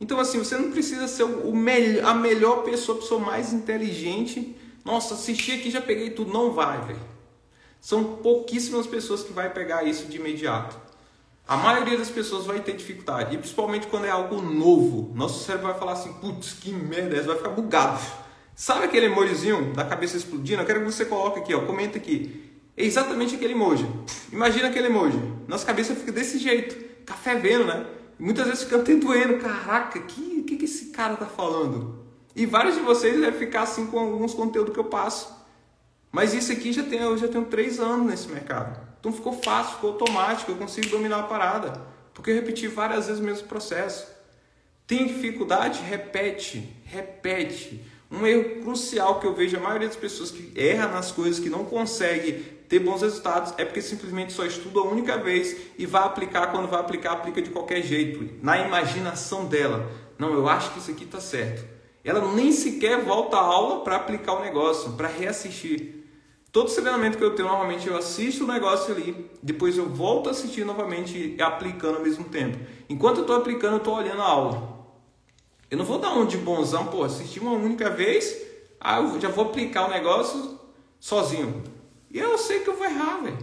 Então 0.00 0.20
assim, 0.20 0.38
você 0.38 0.56
não 0.56 0.70
precisa 0.70 1.08
ser 1.08 1.24
o 1.24 1.56
melhor, 1.56 2.04
a 2.04 2.14
melhor 2.14 2.62
pessoa, 2.62 2.98
a 2.98 3.00
pessoa 3.00 3.20
mais 3.20 3.52
inteligente. 3.52 4.54
Nossa, 4.84 5.14
assisti 5.14 5.52
aqui 5.52 5.70
já 5.70 5.80
peguei 5.80 6.10
tudo. 6.10 6.32
Não 6.32 6.52
vai, 6.52 6.80
velho. 6.82 7.17
São 7.80 8.16
pouquíssimas 8.16 8.86
pessoas 8.86 9.22
que 9.22 9.32
vai 9.32 9.50
pegar 9.50 9.84
isso 9.84 10.06
de 10.06 10.16
imediato. 10.16 10.76
A 11.46 11.56
maioria 11.56 11.96
das 11.96 12.10
pessoas 12.10 12.44
vai 12.44 12.60
ter 12.60 12.76
dificuldade, 12.76 13.34
e 13.34 13.38
principalmente 13.38 13.86
quando 13.86 14.04
é 14.04 14.10
algo 14.10 14.42
novo. 14.42 15.12
Nosso 15.14 15.44
cérebro 15.44 15.68
vai 15.68 15.78
falar 15.78 15.92
assim: 15.92 16.12
putz, 16.14 16.52
que 16.52 16.72
merda, 16.72 17.16
é 17.16 17.22
vai 17.22 17.36
ficar 17.36 17.50
bugado. 17.50 18.00
Sabe 18.54 18.84
aquele 18.84 19.06
emojizinho 19.06 19.72
da 19.72 19.84
cabeça 19.84 20.16
explodindo? 20.16 20.62
Eu 20.62 20.66
quero 20.66 20.80
que 20.80 20.86
você 20.86 21.04
coloque 21.04 21.40
aqui, 21.40 21.54
ó, 21.54 21.60
comenta 21.60 21.96
aqui. 21.96 22.52
É 22.76 22.84
exatamente 22.84 23.36
aquele 23.36 23.54
emoji. 23.54 23.88
Imagina 24.32 24.68
aquele 24.68 24.88
emoji. 24.88 25.20
Nossa 25.46 25.64
cabeça 25.64 25.94
fica 25.94 26.12
desse 26.12 26.38
jeito, 26.38 26.76
café 27.04 27.34
vendo, 27.36 27.64
né? 27.64 27.86
muitas 28.18 28.46
vezes 28.46 28.64
fica 28.64 28.76
até 28.76 28.94
doendo. 28.94 29.38
Caraca, 29.38 30.00
que, 30.00 30.42
que, 30.42 30.56
que 30.56 30.64
esse 30.64 30.86
cara 30.86 31.16
tá 31.16 31.26
falando? 31.26 32.04
E 32.34 32.46
vários 32.46 32.74
de 32.74 32.80
vocês 32.80 33.18
devem 33.18 33.38
ficar 33.38 33.62
assim 33.62 33.86
com 33.86 33.98
alguns 33.98 34.34
conteúdos 34.34 34.72
que 34.74 34.80
eu 34.80 34.84
passo. 34.84 35.37
Mas 36.10 36.34
isso 36.34 36.50
aqui 36.52 36.72
já 36.72 36.82
tem, 36.82 37.00
eu 37.00 37.16
já 37.18 37.28
tenho 37.28 37.44
três 37.44 37.78
anos 37.78 38.06
nesse 38.06 38.28
mercado. 38.28 38.80
Então 38.98 39.12
ficou 39.12 39.32
fácil, 39.32 39.74
ficou 39.74 39.92
automático, 39.92 40.50
eu 40.50 40.56
consigo 40.56 40.88
dominar 40.88 41.20
a 41.20 41.22
parada. 41.24 41.80
Porque 42.12 42.30
eu 42.30 42.34
repeti 42.34 42.66
várias 42.66 43.06
vezes 43.06 43.20
o 43.20 43.24
mesmo 43.24 43.46
processo. 43.46 44.06
Tem 44.86 45.06
dificuldade? 45.06 45.80
Repete, 45.82 46.76
repete. 46.84 47.84
Um 48.10 48.26
erro 48.26 48.62
crucial 48.62 49.20
que 49.20 49.26
eu 49.26 49.34
vejo 49.34 49.56
a 49.56 49.60
maioria 49.60 49.86
das 49.86 49.96
pessoas 49.96 50.30
que 50.30 50.50
erra 50.58 50.88
nas 50.88 51.12
coisas, 51.12 51.38
que 51.38 51.50
não 51.50 51.64
consegue 51.64 52.32
ter 52.68 52.78
bons 52.78 53.02
resultados, 53.02 53.54
é 53.56 53.64
porque 53.64 53.80
simplesmente 53.80 54.32
só 54.32 54.44
estuda 54.44 54.80
a 54.80 54.84
única 54.84 55.16
vez 55.18 55.56
e 55.78 55.86
vai 55.86 56.02
aplicar, 56.02 56.48
quando 56.48 56.68
vai 56.68 56.80
aplicar, 56.80 57.12
aplica 57.12 57.40
de 57.40 57.50
qualquer 57.50 57.82
jeito, 57.82 58.28
na 58.42 58.58
imaginação 58.58 59.46
dela. 59.46 59.90
Não, 60.18 60.32
eu 60.32 60.48
acho 60.48 60.72
que 60.72 60.78
isso 60.78 60.90
aqui 60.90 61.04
está 61.04 61.20
certo. 61.20 61.64
Ela 62.04 62.32
nem 62.32 62.52
sequer 62.52 63.04
volta 63.04 63.36
à 63.36 63.40
aula 63.40 63.84
para 63.84 63.96
aplicar 63.96 64.34
o 64.34 64.42
negócio, 64.42 64.92
para 64.92 65.08
reassistir. 65.08 65.97
Todo 66.50 66.72
treinamento 66.72 67.18
que 67.18 67.24
eu 67.24 67.34
tenho, 67.34 67.48
normalmente 67.48 67.86
eu 67.86 67.96
assisto 67.96 68.44
o 68.44 68.46
negócio 68.46 68.94
ali, 68.94 69.30
depois 69.42 69.76
eu 69.76 69.88
volto 69.88 70.28
a 70.28 70.30
assistir 70.30 70.64
novamente 70.64 71.36
e 71.36 71.42
aplicando 71.42 71.96
ao 71.96 72.02
mesmo 72.02 72.24
tempo. 72.24 72.58
Enquanto 72.88 73.18
eu 73.18 73.22
estou 73.22 73.36
aplicando, 73.36 73.74
eu 73.74 73.78
estou 73.78 73.94
olhando 73.94 74.22
a 74.22 74.24
aula. 74.24 74.78
Eu 75.70 75.76
não 75.76 75.84
vou 75.84 75.98
dar 75.98 76.14
um 76.14 76.24
de 76.24 76.38
bonzão, 76.38 76.86
pô, 76.86 77.04
assistir 77.04 77.40
uma 77.40 77.52
única 77.52 77.90
vez, 77.90 78.34
aí 78.80 79.02
eu 79.02 79.20
já 79.20 79.28
vou 79.28 79.44
aplicar 79.44 79.86
o 79.86 79.90
negócio 79.90 80.58
sozinho. 80.98 81.62
E 82.10 82.18
eu 82.18 82.38
sei 82.38 82.60
que 82.60 82.70
eu 82.70 82.76
vou 82.76 82.86
errar, 82.86 83.18
velho. 83.18 83.38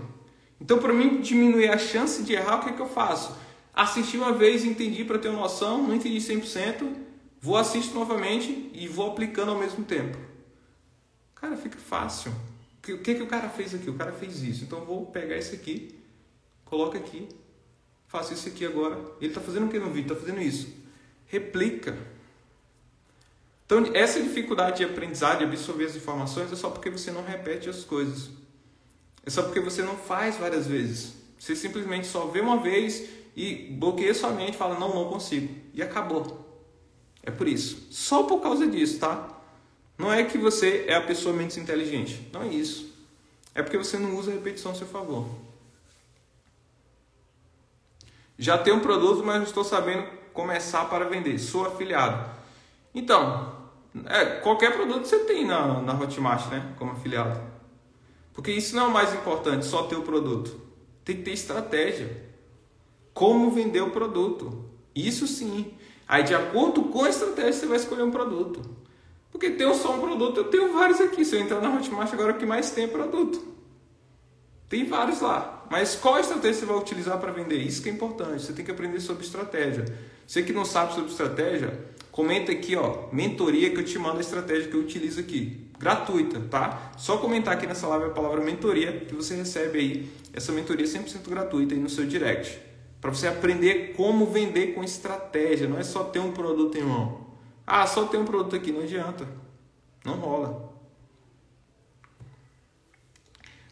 Então, 0.59 0.79
para 0.79 0.91
mim 0.91 1.21
diminuir 1.21 1.69
a 1.69 1.77
chance 1.77 2.23
de 2.23 2.33
errar, 2.33 2.57
o 2.57 2.63
que, 2.63 2.69
é 2.69 2.73
que 2.73 2.81
eu 2.81 2.89
faço? 2.89 3.35
Assisti 3.71 4.17
uma 4.17 4.31
vez, 4.31 4.65
entendi 4.65 5.03
para 5.03 5.19
ter 5.19 5.27
uma 5.27 5.41
noção, 5.41 5.83
não 5.83 5.93
entendi 5.93 6.17
100%, 6.17 6.91
vou 7.39 7.57
assistir 7.57 7.93
novamente 7.93 8.71
e 8.73 8.87
vou 8.87 9.11
aplicando 9.11 9.51
ao 9.51 9.59
mesmo 9.59 9.83
tempo. 9.83 10.17
Cara, 11.35 11.55
fica 11.55 11.77
fácil. 11.77 12.31
O 12.93 12.99
que, 12.99 13.15
que 13.15 13.21
o 13.21 13.27
cara 13.27 13.49
fez 13.49 13.73
aqui? 13.73 13.89
O 13.89 13.95
cara 13.95 14.11
fez 14.11 14.41
isso. 14.43 14.63
Então 14.63 14.79
eu 14.79 14.85
vou 14.85 15.05
pegar 15.07 15.37
esse 15.37 15.55
aqui, 15.55 15.95
coloca 16.63 16.97
aqui, 16.97 17.27
faço 18.07 18.33
isso 18.33 18.47
aqui 18.47 18.65
agora. 18.65 18.97
Ele 19.19 19.31
está 19.31 19.41
fazendo 19.41 19.65
o 19.65 19.69
que 19.69 19.79
no 19.79 19.91
vídeo? 19.91 20.13
Está 20.13 20.15
fazendo 20.15 20.41
isso. 20.41 20.67
Replica. 21.27 21.97
Então, 23.65 23.83
essa 23.95 24.21
dificuldade 24.21 24.77
de 24.77 24.83
aprendizado, 24.83 25.39
de 25.39 25.43
absorver 25.45 25.85
as 25.85 25.95
informações, 25.95 26.51
é 26.51 26.55
só 26.55 26.69
porque 26.69 26.89
você 26.89 27.11
não 27.11 27.23
repete 27.23 27.67
as 27.67 27.83
coisas. 27.83 28.29
É 29.25 29.29
só 29.29 29.41
porque 29.41 29.59
você 29.59 29.81
não 29.81 29.97
faz 29.97 30.37
várias 30.37 30.67
vezes. 30.67 31.13
Você 31.39 31.55
simplesmente 31.55 32.05
só 32.05 32.27
vê 32.27 32.41
uma 32.41 32.61
vez 32.61 33.09
e 33.35 33.69
bloqueia 33.71 34.13
sua 34.13 34.29
mente 34.29 34.53
e 34.53 34.57
fala, 34.57 34.79
não, 34.79 34.93
não 34.93 35.09
consigo. 35.09 35.53
E 35.73 35.81
acabou. 35.81 36.45
É 37.23 37.31
por 37.31 37.47
isso. 37.47 37.87
Só 37.89 38.23
por 38.23 38.39
causa 38.39 38.67
disso, 38.67 38.99
tá? 38.99 39.34
Não 39.97 40.11
é 40.11 40.23
que 40.23 40.37
você 40.37 40.85
é 40.87 40.95
a 40.95 41.01
pessoa 41.01 41.35
menos 41.35 41.57
inteligente. 41.57 42.29
Não 42.33 42.43
é 42.43 42.47
isso. 42.47 42.93
É 43.53 43.61
porque 43.61 43.77
você 43.77 43.97
não 43.97 44.15
usa 44.17 44.31
a 44.31 44.33
repetição 44.33 44.71
a 44.71 44.75
seu 44.75 44.87
favor. 44.87 45.27
Já 48.37 48.57
tenho 48.57 48.77
um 48.77 48.81
produto, 48.81 49.23
mas 49.23 49.37
não 49.37 49.43
estou 49.43 49.63
sabendo 49.63 50.07
começar 50.33 50.85
para 50.85 51.05
vender. 51.05 51.39
Sou 51.39 51.65
afiliado. 51.65 52.29
Então, 52.93 53.55
é, 54.05 54.25
qualquer 54.41 54.73
produto 54.73 55.05
você 55.05 55.19
tem 55.19 55.45
na, 55.45 55.81
na 55.81 55.93
Hotmart, 55.93 56.49
né? 56.49 56.73
Como 56.77 56.91
afiliado. 56.91 57.39
Porque 58.33 58.51
isso 58.51 58.75
não 58.75 58.83
é 58.83 58.87
o 58.87 58.91
mais 58.91 59.13
importante, 59.13 59.65
só 59.65 59.83
ter 59.83 59.95
o 59.95 60.01
produto. 60.01 60.59
Tem 61.05 61.15
que 61.15 61.23
ter 61.23 61.31
estratégia. 61.31 62.25
Como 63.13 63.51
vender 63.51 63.81
o 63.81 63.91
produto. 63.91 64.65
Isso 64.93 65.25
sim. 65.25 65.73
Aí, 66.05 66.23
de 66.23 66.35
acordo 66.35 66.83
com 66.83 67.05
a 67.05 67.09
estratégia, 67.09 67.53
você 67.53 67.65
vai 67.65 67.77
escolher 67.77 68.03
um 68.03 68.11
produto. 68.11 68.61
Porque 69.35 69.49
tem 69.49 69.73
só 69.73 69.93
um 69.93 69.99
produto, 69.99 70.37
eu 70.37 70.43
tenho 70.45 70.71
vários 70.71 71.01
aqui. 71.01 71.25
Se 71.25 71.35
eu 71.35 71.41
entrar 71.41 71.59
na 71.59 71.75
Hotmart 71.75 72.13
agora, 72.13 72.31
o 72.31 72.37
que 72.37 72.45
mais 72.45 72.71
tem 72.71 72.85
é 72.85 72.87
produto. 72.87 73.45
Tem 74.69 74.85
vários 74.85 75.19
lá. 75.19 75.67
Mas 75.69 75.93
qual 75.93 76.17
estratégia 76.17 76.61
você 76.61 76.65
vai 76.65 76.77
utilizar 76.77 77.19
para 77.19 77.33
vender? 77.33 77.57
Isso 77.57 77.83
que 77.83 77.89
é 77.89 77.91
importante. 77.91 78.43
Você 78.43 78.53
tem 78.53 78.63
que 78.63 78.71
aprender 78.71 79.01
sobre 79.01 79.25
estratégia. 79.25 79.85
Você 80.25 80.41
que 80.41 80.53
não 80.53 80.63
sabe 80.63 80.93
sobre 80.93 81.11
estratégia, 81.11 81.77
Comenta 82.15 82.53
aqui, 82.53 82.77
ó, 82.77 83.09
mentoria 83.11 83.69
que 83.71 83.77
eu 83.77 83.83
te 83.83 83.99
mando 83.99 84.19
a 84.19 84.21
estratégia 84.21 84.69
que 84.69 84.73
eu 84.73 84.79
utilizo 84.79 85.19
aqui. 85.19 85.67
Gratuita, 85.77 86.39
tá? 86.49 86.93
Só 86.97 87.17
comentar 87.17 87.53
aqui 87.53 87.67
nessa 87.67 87.87
live 87.87 88.05
a 88.05 88.09
palavra 88.11 88.39
mentoria 88.39 89.01
que 89.01 89.13
você 89.13 89.35
recebe 89.35 89.79
aí 89.79 90.09
essa 90.31 90.53
mentoria 90.53 90.85
100% 90.85 91.27
gratuita 91.27 91.73
aí 91.73 91.79
no 91.81 91.89
seu 91.89 92.05
direct. 92.05 92.57
Para 93.01 93.09
você 93.09 93.27
aprender 93.27 93.91
como 93.97 94.27
vender 94.27 94.67
com 94.67 94.81
estratégia, 94.81 95.67
não 95.67 95.77
é 95.77 95.83
só 95.83 96.05
ter 96.05 96.19
um 96.19 96.31
produto 96.31 96.77
em 96.77 96.83
mão. 96.83 97.24
Ah, 97.65 97.87
só 97.87 98.05
ter 98.05 98.17
um 98.17 98.25
produto 98.25 98.55
aqui, 98.55 98.71
não 98.71 98.81
adianta. 98.81 99.27
Não 100.03 100.15
rola. 100.15 100.73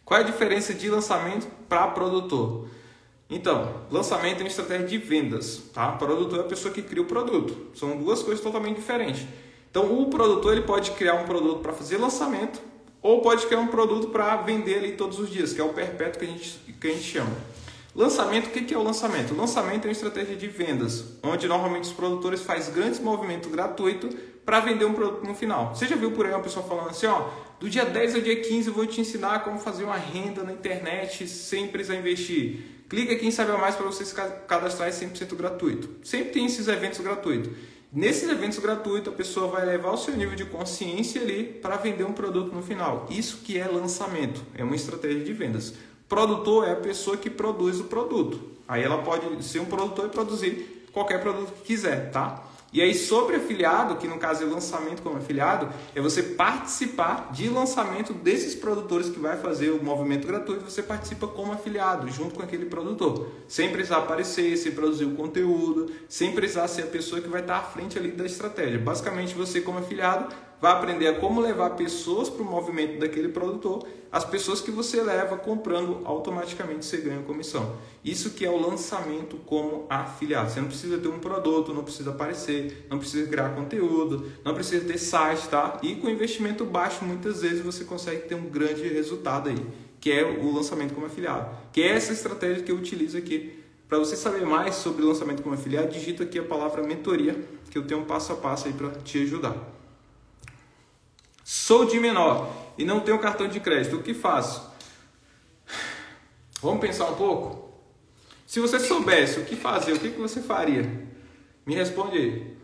Qual 0.04 0.20
é 0.20 0.24
a 0.24 0.26
diferença 0.26 0.74
de 0.74 0.90
lançamento 0.90 1.48
para 1.70 1.88
produtor? 1.88 2.68
Então, 3.30 3.86
lançamento 3.90 4.40
é 4.40 4.44
uma 4.44 4.48
estratégia 4.48 4.86
de 4.86 4.98
vendas, 4.98 5.64
tá? 5.74 5.92
Produtor 5.94 6.40
é 6.40 6.42
a 6.42 6.46
pessoa 6.46 6.74
que 6.74 6.82
cria 6.82 7.02
o 7.02 7.06
produto. 7.06 7.72
São 7.76 7.98
duas 7.98 8.22
coisas 8.22 8.44
totalmente 8.44 8.76
diferentes. 8.76 9.26
Então, 9.72 10.02
o 10.02 10.10
produtor 10.10 10.54
ele 10.54 10.64
pode 10.64 10.92
criar 10.92 11.16
um 11.16 11.26
produto 11.26 11.62
para 11.62 11.74
fazer 11.74 11.98
lançamento 11.98 12.62
ou 13.02 13.22
pode 13.22 13.46
criar 13.48 13.60
um 13.60 13.68
produto 13.68 14.10
para 14.10 14.38
vender 14.38 14.78
ali 14.78 14.92
todos 14.94 15.20
os 15.20 15.30
dias, 15.30 15.52
que 15.52 15.60
é 15.60 15.64
o 15.64 15.74
perpétuo 15.74 16.20
que 16.20 16.26
a 16.26 16.30
gente, 16.30 16.60
que 16.80 16.88
a 16.88 16.92
gente 16.92 17.04
chama. 17.04 17.36
Lançamento, 17.96 18.48
o 18.48 18.50
que 18.50 18.74
é 18.74 18.78
o 18.78 18.82
lançamento? 18.82 19.36
O 19.36 19.38
lançamento 19.38 19.86
é 19.86 19.88
uma 19.88 19.92
estratégia 19.92 20.36
de 20.36 20.48
vendas, 20.48 21.06
onde 21.22 21.48
normalmente 21.48 21.84
os 21.84 21.92
produtores 21.92 22.42
fazem 22.42 22.74
grandes 22.74 23.00
movimentos 23.00 23.52
gratuitos 23.52 24.16
para 24.44 24.60
vender 24.60 24.86
um 24.86 24.94
produto 24.94 25.24
no 25.24 25.36
final. 25.36 25.76
Você 25.76 25.86
já 25.86 25.96
viu 25.96 26.12
por 26.12 26.26
aí 26.26 26.32
uma 26.32 26.42
pessoa 26.42 26.66
falando 26.66 26.90
assim, 26.90 27.06
ó, 27.06 27.30
do 27.60 27.70
dia 27.70 27.86
10 27.86 28.16
ao 28.16 28.22
dia 28.22 28.42
15 28.42 28.68
eu 28.68 28.74
vou 28.74 28.88
te 28.88 29.00
ensinar 29.00 29.44
como 29.44 29.60
fazer 29.60 29.84
uma 29.84 29.96
renda 29.96 30.42
na 30.42 30.52
internet 30.52 31.28
sem 31.28 31.68
precisar 31.68 31.96
investir. 31.96 32.64
Clica 32.90 33.14
aqui 33.14 33.28
em 33.28 33.32
Saber 33.32 33.60
Mais 33.60 33.76
para 33.76 33.86
você 33.86 34.04
se 34.04 34.16
cadastrar 34.16 34.90
é 34.90 34.92
100% 34.92 35.36
gratuito. 35.36 35.90
Sempre 36.04 36.32
tem 36.32 36.46
esses 36.48 36.68
eventos 36.68 37.00
gratuitos. 37.00 37.52
Nesses 37.92 38.28
eventos 38.28 38.58
gratuitos, 38.58 39.14
a 39.14 39.16
pessoa 39.16 39.48
vai 39.50 39.68
levar 39.68 39.92
o 39.92 39.98
seu 39.98 40.16
nível 40.16 40.36
de 40.36 40.46
consciência 40.46 41.22
ali 41.22 41.44
para 41.44 41.78
vender 41.78 42.04
um 42.04 42.12
produto 42.12 42.52
no 42.52 42.64
final. 42.64 43.06
Isso 43.08 43.42
que 43.44 43.56
é 43.56 43.68
lançamento, 43.68 44.42
é 44.56 44.64
uma 44.64 44.76
estratégia 44.76 45.24
de 45.24 45.32
vendas. 45.32 45.76
Produtor 46.08 46.68
é 46.68 46.72
a 46.74 46.76
pessoa 46.76 47.18
que 47.18 47.30
produz 47.30 47.80
o 47.80 47.86
produto. 47.86 48.40
Aí 48.68 48.84
ela 48.84 49.00
pode 49.00 49.44
ser 49.44 49.60
um 49.60 49.66
produtor 49.66 50.06
e 50.06 50.10
produzir 50.10 50.88
qualquer 50.92 51.22
produto 51.22 51.54
que 51.54 51.64
quiser, 51.64 52.12
tá? 52.12 52.44
E 52.74 52.82
aí, 52.82 52.96
sobre 52.96 53.36
afiliado, 53.36 53.98
que 53.98 54.08
no 54.08 54.18
caso 54.18 54.42
é 54.42 54.48
lançamento 54.48 55.04
como 55.04 55.18
afiliado, 55.18 55.70
é 55.94 56.02
você 56.02 56.24
participar 56.24 57.32
de 57.32 57.48
lançamento 57.48 58.14
desses 58.14 58.56
produtores 58.56 59.10
que 59.10 59.20
vai 59.20 59.38
fazer 59.38 59.70
o 59.70 59.84
movimento 59.84 60.26
gratuito, 60.26 60.64
você 60.64 60.82
participa 60.82 61.28
como 61.28 61.52
afiliado, 61.54 62.10
junto 62.10 62.34
com 62.34 62.42
aquele 62.42 62.66
produtor. 62.66 63.28
Sem 63.48 63.72
precisar 63.72 63.98
aparecer, 63.98 64.58
sem 64.58 64.72
produzir 64.72 65.06
o 65.06 65.14
conteúdo, 65.14 65.92
sem 66.10 66.32
precisar 66.32 66.68
ser 66.68 66.82
a 66.82 66.88
pessoa 66.88 67.22
que 67.22 67.30
vai 67.30 67.42
estar 67.42 67.58
à 67.58 67.62
frente 67.62 67.96
ali 68.00 68.10
da 68.10 68.26
estratégia. 68.26 68.80
Basicamente, 68.80 69.36
você 69.36 69.62
como 69.62 69.78
afiliado 69.78 70.34
vai 70.64 70.72
aprender 70.72 71.08
a 71.08 71.20
como 71.20 71.42
levar 71.42 71.72
pessoas 71.72 72.30
para 72.30 72.42
o 72.42 72.46
movimento 72.46 72.98
daquele 72.98 73.28
produtor, 73.28 73.86
as 74.10 74.24
pessoas 74.24 74.62
que 74.62 74.72
você 74.72 75.04
leva 75.04 75.36
comprando 75.36 76.00
automaticamente 76.06 76.86
você 76.86 76.96
ganha 76.96 77.22
comissão. 77.24 77.76
Isso 78.02 78.30
que 78.30 78.46
é 78.46 78.50
o 78.50 78.58
lançamento 78.58 79.36
como 79.46 79.86
afiliado. 79.90 80.50
Você 80.50 80.62
não 80.62 80.70
precisa 80.70 80.98
ter 80.98 81.10
um 81.10 81.20
produto, 81.20 81.74
não 81.74 81.84
precisa 81.84 82.12
aparecer, 82.12 82.88
não 82.90 82.98
precisa 82.98 83.30
criar 83.30 83.50
conteúdo, 83.50 84.32
não 84.46 84.54
precisa 84.54 84.86
ter 84.86 84.98
site, 84.98 85.50
tá? 85.50 85.80
E 85.84 85.96
com 85.96 86.10
investimento 86.10 86.64
baixo, 86.64 87.04
muitas 87.04 87.42
vezes 87.42 87.60
você 87.60 87.84
consegue 87.84 88.22
ter 88.22 88.36
um 88.36 88.46
grande 88.46 88.88
resultado 88.88 89.50
aí, 89.50 89.68
que 90.00 90.14
é 90.14 90.24
o 90.24 90.50
lançamento 90.50 90.94
como 90.94 91.08
afiliado. 91.08 91.58
Que 91.74 91.82
é 91.82 91.90
essa 91.90 92.14
estratégia 92.14 92.64
que 92.64 92.72
eu 92.72 92.78
utilizo 92.78 93.18
aqui. 93.18 93.62
Para 93.90 94.00
você 94.00 94.16
saber 94.16 94.46
mais 94.46 94.76
sobre 94.76 95.04
lançamento 95.04 95.44
como 95.44 95.56
afiliado, 95.56 95.92
digita 95.92 96.24
aqui 96.24 96.40
a 96.40 96.44
palavra 96.44 96.82
mentoria, 96.82 97.36
que 97.70 97.78
eu 97.78 97.86
tenho 97.86 98.00
um 98.00 98.06
passo 98.06 98.32
a 98.32 98.38
passo 98.38 98.68
aí 98.70 98.74
para 98.74 98.92
te 98.92 99.22
ajudar. 99.24 99.83
Sou 101.44 101.86
de 101.86 102.00
menor 102.00 102.50
e 102.78 102.86
não 102.86 103.02
tenho 103.02 103.20
cartão 103.20 103.48
de 103.48 103.60
crédito. 103.60 103.98
O 103.98 104.04
que 104.04 104.14
faço? 104.14 104.72
Vamos 106.62 106.80
pensar 106.80 107.10
um 107.10 107.16
pouco? 107.16 107.64
Se 108.48 108.60
você 108.60 108.80
soubesse 108.80 109.40
o 109.40 109.46
que 109.46 109.56
fazer, 109.56 109.94
o 109.94 110.00
que 110.00 110.10
você 110.10 110.42
faria? 110.42 110.84
Me 111.66 111.76
responde 111.76 112.18
aí. 112.18 112.58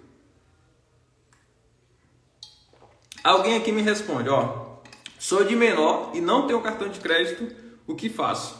Alguém 3.23 3.57
aqui 3.57 3.71
me 3.71 3.81
responde, 3.81 4.29
ó. 4.29 4.77
Sou 5.17 5.43
de 5.43 5.55
menor 5.55 6.11
e 6.13 6.21
não 6.21 6.47
tenho 6.47 6.61
cartão 6.61 6.87
de 6.87 6.99
crédito, 6.99 7.53
o 7.85 7.93
que 7.93 8.09
faço? 8.09 8.57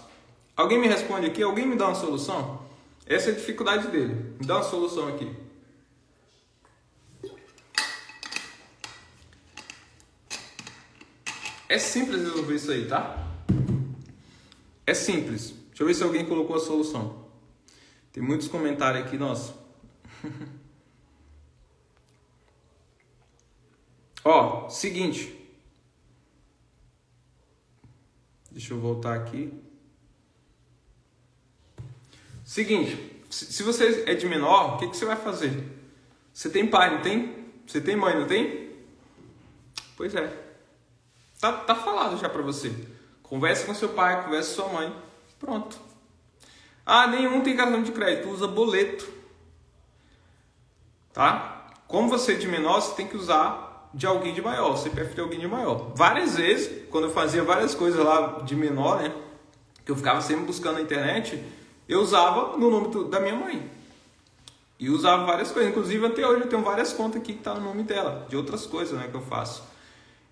Alguém 0.57 0.77
me 0.77 0.87
responde 0.87 1.25
aqui? 1.25 1.41
Alguém 1.41 1.65
me 1.65 1.77
dá 1.77 1.85
uma 1.85 1.95
solução? 1.95 2.67
Essa 3.05 3.29
é 3.29 3.31
a 3.31 3.35
dificuldade 3.35 3.87
dele. 3.87 4.35
Me 4.39 4.45
dá 4.45 4.55
uma 4.55 4.63
solução 4.63 5.07
aqui. 5.07 5.33
É 11.69 11.77
simples 11.77 12.23
resolver 12.23 12.55
isso 12.55 12.71
aí, 12.71 12.87
tá? 12.87 13.27
É 14.87 14.93
simples. 14.95 15.51
Deixa 15.67 15.83
eu 15.83 15.87
ver 15.87 15.93
se 15.93 16.01
alguém 16.01 16.25
colocou 16.25 16.55
a 16.55 16.59
solução. 16.59 17.29
Tem 18.11 18.23
muitos 18.23 18.47
comentários 18.47 19.05
aqui, 19.05 19.19
nossa. 19.19 19.53
Ó, 24.25 24.67
seguinte. 24.67 25.39
Deixa 28.49 28.73
eu 28.73 28.79
voltar 28.79 29.13
aqui. 29.13 29.53
Seguinte, 32.43 33.21
se 33.29 33.61
você 33.61 34.05
é 34.07 34.15
de 34.15 34.25
menor, 34.25 34.73
o 34.73 34.77
que, 34.79 34.89
que 34.89 34.97
você 34.97 35.05
vai 35.05 35.15
fazer? 35.15 35.63
Você 36.33 36.49
tem 36.49 36.65
pai, 36.65 36.95
não 36.95 37.03
tem? 37.03 37.45
Você 37.67 37.79
tem 37.79 37.95
mãe, 37.95 38.17
não 38.19 38.25
tem? 38.25 38.71
Pois 39.95 40.15
é. 40.15 40.48
Tá, 41.39 41.53
tá 41.53 41.75
falado 41.75 42.17
já 42.17 42.27
para 42.27 42.41
você. 42.41 42.73
Converse 43.23 43.65
com 43.65 43.73
seu 43.73 43.89
pai, 43.89 44.23
converse 44.23 44.55
com 44.55 44.63
sua 44.63 44.73
mãe. 44.73 44.93
Pronto. 45.39 45.79
Ah, 46.85 47.07
nenhum 47.07 47.41
tem 47.41 47.55
cartão 47.55 47.81
de 47.81 47.91
crédito, 47.91 48.29
usa 48.29 48.47
boleto. 48.47 49.07
Tá? 51.13 51.67
Como 51.87 52.09
você 52.09 52.33
é 52.33 52.35
de 52.35 52.47
menor, 52.47 52.81
você 52.81 52.95
tem 52.95 53.07
que 53.07 53.15
usar 53.15 53.89
de 53.93 54.05
alguém 54.05 54.33
de 54.33 54.41
maior, 54.41 54.75
CPF 54.77 55.15
de 55.15 55.21
alguém 55.21 55.39
de 55.39 55.47
maior. 55.47 55.91
Várias 55.95 56.35
vezes, 56.35 56.87
quando 56.89 57.05
eu 57.05 57.11
fazia 57.11 57.43
várias 57.43 57.73
coisas 57.73 58.03
lá 58.03 58.41
de 58.43 58.55
menor, 58.55 59.01
né? 59.01 59.13
Que 59.85 59.91
eu 59.91 59.95
ficava 59.95 60.21
sempre 60.21 60.45
buscando 60.45 60.75
na 60.75 60.81
internet, 60.81 61.43
eu 61.87 62.01
usava 62.01 62.57
no 62.57 62.69
nome 62.69 63.09
da 63.09 63.19
minha 63.19 63.35
mãe. 63.35 63.69
E 64.79 64.89
usava 64.89 65.25
várias 65.25 65.51
coisas. 65.51 65.71
Inclusive, 65.71 66.05
até 66.05 66.25
hoje 66.25 66.41
eu 66.41 66.47
tenho 66.47 66.61
várias 66.61 66.93
contas 66.93 67.21
aqui 67.21 67.33
que 67.33 67.43
tá 67.43 67.53
no 67.55 67.61
nome 67.61 67.83
dela, 67.83 68.25
de 68.29 68.37
outras 68.37 68.65
coisas 68.65 68.97
né, 68.97 69.07
que 69.09 69.15
eu 69.15 69.21
faço. 69.21 69.63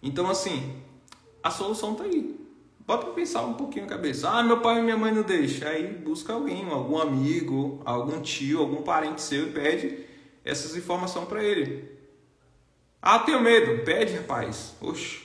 Então, 0.02 0.30
assim, 0.30 0.82
a 1.48 1.52
solução 1.52 1.94
está 1.94 2.04
aí. 2.04 2.38
Bota 2.86 3.06
para 3.06 3.14
pensar 3.14 3.42
um 3.44 3.54
pouquinho 3.54 3.86
a 3.86 3.88
cabeça. 3.88 4.30
Ah, 4.30 4.44
meu 4.44 4.60
pai 4.60 4.80
e 4.80 4.82
minha 4.82 4.98
mãe 4.98 5.14
não 5.14 5.24
deixam. 5.24 5.68
Aí 5.68 5.88
busca 5.88 6.34
alguém, 6.34 6.70
algum 6.70 6.98
amigo, 6.98 7.82
algum 7.86 8.22
tio, 8.22 8.60
algum 8.60 8.82
parente 8.82 9.22
seu 9.22 9.48
e 9.48 9.52
pede 9.52 10.06
essas 10.44 10.76
informações 10.76 11.28
para 11.28 11.42
ele. 11.42 11.90
Ah, 13.02 13.20
tenho 13.20 13.42
medo. 13.42 13.84
Pede, 13.86 14.14
rapaz. 14.18 14.76
Oxe. 14.82 15.22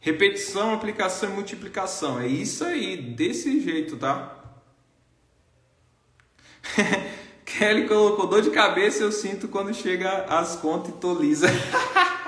Repetição, 0.00 0.74
aplicação 0.74 1.30
e 1.30 1.34
multiplicação. 1.34 2.18
É 2.18 2.26
isso 2.26 2.64
aí, 2.64 2.96
desse 2.96 3.60
jeito, 3.60 3.96
tá? 3.96 4.36
Kelly 7.44 7.86
colocou 7.86 8.26
dor 8.26 8.42
de 8.42 8.50
cabeça, 8.50 9.02
eu 9.02 9.12
sinto 9.12 9.46
quando 9.48 9.74
chega 9.74 10.24
as 10.24 10.56
contas 10.56 10.94
e 10.94 10.98
tô 10.98 11.14
lisa. 11.14 11.46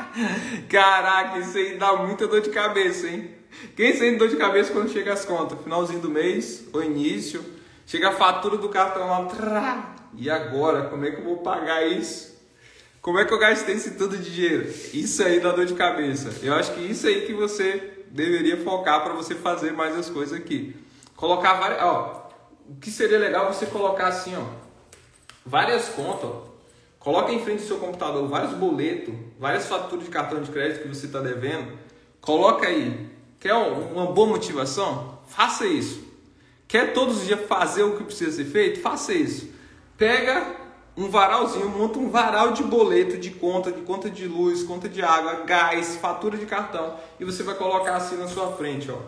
Caraca, 0.69 1.39
isso 1.39 1.57
aí 1.57 1.77
dá 1.77 1.95
muita 1.97 2.27
dor 2.27 2.41
de 2.41 2.51
cabeça, 2.51 3.07
hein? 3.09 3.31
Quem 3.77 3.95
sente 3.95 4.19
dor 4.19 4.29
de 4.29 4.37
cabeça 4.37 4.73
quando 4.73 4.91
chega 4.91 5.13
as 5.13 5.25
contas? 5.25 5.59
Finalzinho 5.63 6.01
do 6.01 6.11
mês, 6.11 6.69
ou 6.73 6.83
início, 6.83 7.45
chega 7.87 8.09
a 8.09 8.13
fatura 8.13 8.57
do 8.57 8.69
cartão 8.69 9.09
lá, 9.09 9.25
trá, 9.27 9.95
e 10.15 10.31
agora? 10.31 10.89
Como 10.89 11.05
é 11.05 11.11
que 11.11 11.21
eu 11.21 11.25
vou 11.25 11.39
pagar 11.39 11.87
isso? 11.87 12.33
Como 13.01 13.19
é 13.19 13.25
que 13.25 13.33
eu 13.33 13.39
gastei 13.39 13.75
esse 13.75 13.93
tudo 13.93 14.17
de 14.17 14.31
dinheiro? 14.31 14.73
Isso 14.95 15.23
aí 15.23 15.41
dá 15.41 15.51
dor 15.53 15.67
de 15.67 15.75
cabeça. 15.75 16.33
Eu 16.43 16.55
acho 16.55 16.73
que 16.73 16.81
isso 16.81 17.07
aí 17.07 17.27
que 17.27 17.35
você 17.35 18.05
deveria 18.11 18.59
focar 18.59 19.03
para 19.03 19.13
você 19.13 19.35
fazer 19.35 19.73
mais 19.73 19.97
as 19.97 20.09
coisas 20.09 20.39
aqui. 20.39 20.77
Colocar 21.17 21.55
várias, 21.55 21.83
ó, 21.83 22.31
o 22.69 22.77
que 22.77 22.91
seria 22.91 23.19
legal 23.19 23.53
você 23.53 23.67
colocar 23.67 24.09
assim, 24.09 24.35
ó, 24.37 24.45
várias 25.45 25.89
contas, 25.89 26.25
ó, 26.25 26.53
Coloca 27.03 27.33
em 27.33 27.41
frente 27.41 27.63
do 27.63 27.67
seu 27.67 27.79
computador 27.79 28.29
vários 28.29 28.53
boletos, 28.53 29.13
várias 29.43 29.67
faturas 29.67 30.05
de 30.05 30.11
cartão 30.11 30.41
de 30.41 30.53
crédito 30.53 30.83
que 30.83 30.89
você 30.89 31.07
está 31.07 31.19
devendo. 31.19 31.77
Coloca 32.21 32.69
aí. 32.69 33.11
Quer 33.41 33.55
uma 33.55 34.07
boa 34.07 34.29
motivação? 34.29 35.19
Faça 35.27 35.67
isso. 35.67 36.01
Quer 36.69 36.93
todos 36.93 37.19
os 37.19 37.27
dias 37.27 37.41
fazer 37.49 37.83
o 37.83 37.97
que 37.97 38.05
precisa 38.05 38.31
ser 38.31 38.45
feito? 38.45 38.81
Faça 38.81 39.13
isso. 39.13 39.51
Pega 39.99 40.47
um 40.97 41.09
varalzinho, 41.09 41.69
monta 41.69 41.99
um 41.99 42.09
varal 42.09 42.53
de 42.53 42.63
boleto, 42.63 43.19
de 43.19 43.31
conta, 43.31 43.73
de 43.73 43.81
conta 43.81 44.09
de 44.09 44.29
luz, 44.29 44.63
conta 44.63 44.89
de 44.89 45.03
água, 45.03 45.43
gás, 45.45 45.97
fatura 45.97 46.39
de 46.39 46.47
cartão 46.47 46.97
e 47.19 47.25
você 47.25 47.43
vai 47.43 47.57
colocar 47.57 47.97
assim 47.97 48.17
na 48.17 48.29
sua 48.29 48.53
frente, 48.53 48.89
ó. 48.93 48.99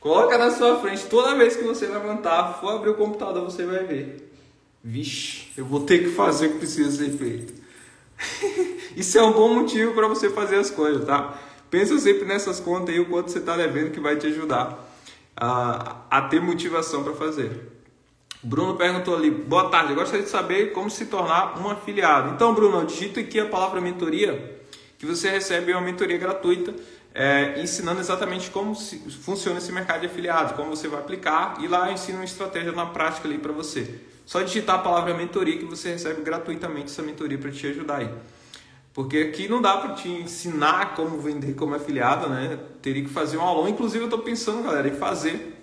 Coloca 0.00 0.36
na 0.36 0.50
sua 0.50 0.80
frente, 0.80 1.06
toda 1.06 1.36
vez 1.36 1.54
que 1.54 1.62
você 1.62 1.86
levantar, 1.86 2.58
for 2.60 2.70
abrir 2.70 2.90
o 2.90 2.94
computador, 2.94 3.44
você 3.44 3.64
vai 3.64 3.84
ver. 3.84 4.34
Vixe, 4.82 5.52
eu 5.56 5.64
vou 5.64 5.84
ter 5.84 6.00
que 6.00 6.10
fazer 6.10 6.48
o 6.48 6.52
que 6.54 6.58
precisa 6.58 6.90
ser 6.90 7.16
feito. 7.16 7.61
Isso 8.96 9.18
é 9.18 9.22
um 9.22 9.32
bom 9.32 9.54
motivo 9.54 9.94
para 9.94 10.06
você 10.06 10.30
fazer 10.30 10.56
as 10.56 10.70
coisas, 10.70 11.04
tá? 11.04 11.38
Pensa 11.70 11.98
sempre 11.98 12.24
nessas 12.26 12.60
contas 12.60 12.90
aí, 12.90 13.00
o 13.00 13.06
quanto 13.06 13.30
você 13.30 13.38
está 13.38 13.56
devendo 13.56 13.90
que 13.90 14.00
vai 14.00 14.16
te 14.16 14.26
ajudar 14.26 14.78
a, 15.36 16.02
a 16.10 16.22
ter 16.22 16.40
motivação 16.40 17.02
para 17.02 17.14
fazer. 17.14 17.72
Bruno 18.42 18.76
perguntou 18.76 19.14
ali, 19.14 19.30
boa 19.30 19.70
tarde, 19.70 19.94
gostaria 19.94 20.24
de 20.24 20.28
saber 20.28 20.72
como 20.72 20.90
se 20.90 21.06
tornar 21.06 21.58
um 21.60 21.70
afiliado. 21.70 22.34
Então, 22.34 22.52
Bruno, 22.52 22.84
digita 22.84 23.20
aqui 23.20 23.38
a 23.38 23.46
palavra 23.46 23.80
mentoria, 23.80 24.60
que 24.98 25.06
você 25.06 25.30
recebe 25.30 25.72
uma 25.72 25.80
mentoria 25.80 26.18
gratuita, 26.18 26.74
é, 27.14 27.60
ensinando 27.62 28.00
exatamente 28.00 28.50
como 28.50 28.74
se, 28.74 28.98
funciona 29.10 29.58
esse 29.58 29.70
mercado 29.70 30.00
de 30.00 30.06
afiliado, 30.06 30.54
como 30.54 30.70
você 30.70 30.88
vai 30.88 31.00
aplicar, 31.00 31.56
e 31.60 31.68
lá 31.68 31.88
eu 31.88 31.94
ensino 31.94 32.18
uma 32.18 32.24
estratégia 32.24 32.72
na 32.72 32.86
prática 32.86 33.28
ali 33.28 33.38
para 33.38 33.52
você. 33.52 34.00
Só 34.24 34.42
digitar 34.42 34.76
a 34.76 34.78
palavra 34.78 35.14
mentoria 35.14 35.58
que 35.58 35.64
você 35.64 35.90
recebe 35.90 36.22
gratuitamente 36.22 36.86
essa 36.86 37.02
mentoria 37.02 37.38
para 37.38 37.50
te 37.50 37.66
ajudar 37.66 37.98
aí. 37.98 38.10
Porque 38.94 39.18
aqui 39.18 39.48
não 39.48 39.62
dá 39.62 39.76
para 39.78 39.94
te 39.94 40.08
ensinar 40.08 40.94
como 40.94 41.18
vender 41.18 41.54
como 41.54 41.74
afiliado, 41.74 42.28
né? 42.28 42.58
Teria 42.82 43.02
que 43.02 43.08
fazer 43.08 43.38
um 43.38 43.42
aulão. 43.42 43.68
Inclusive, 43.68 44.00
eu 44.00 44.08
estou 44.08 44.20
pensando, 44.20 44.62
galera, 44.62 44.86
em 44.86 44.94
fazer 44.94 45.58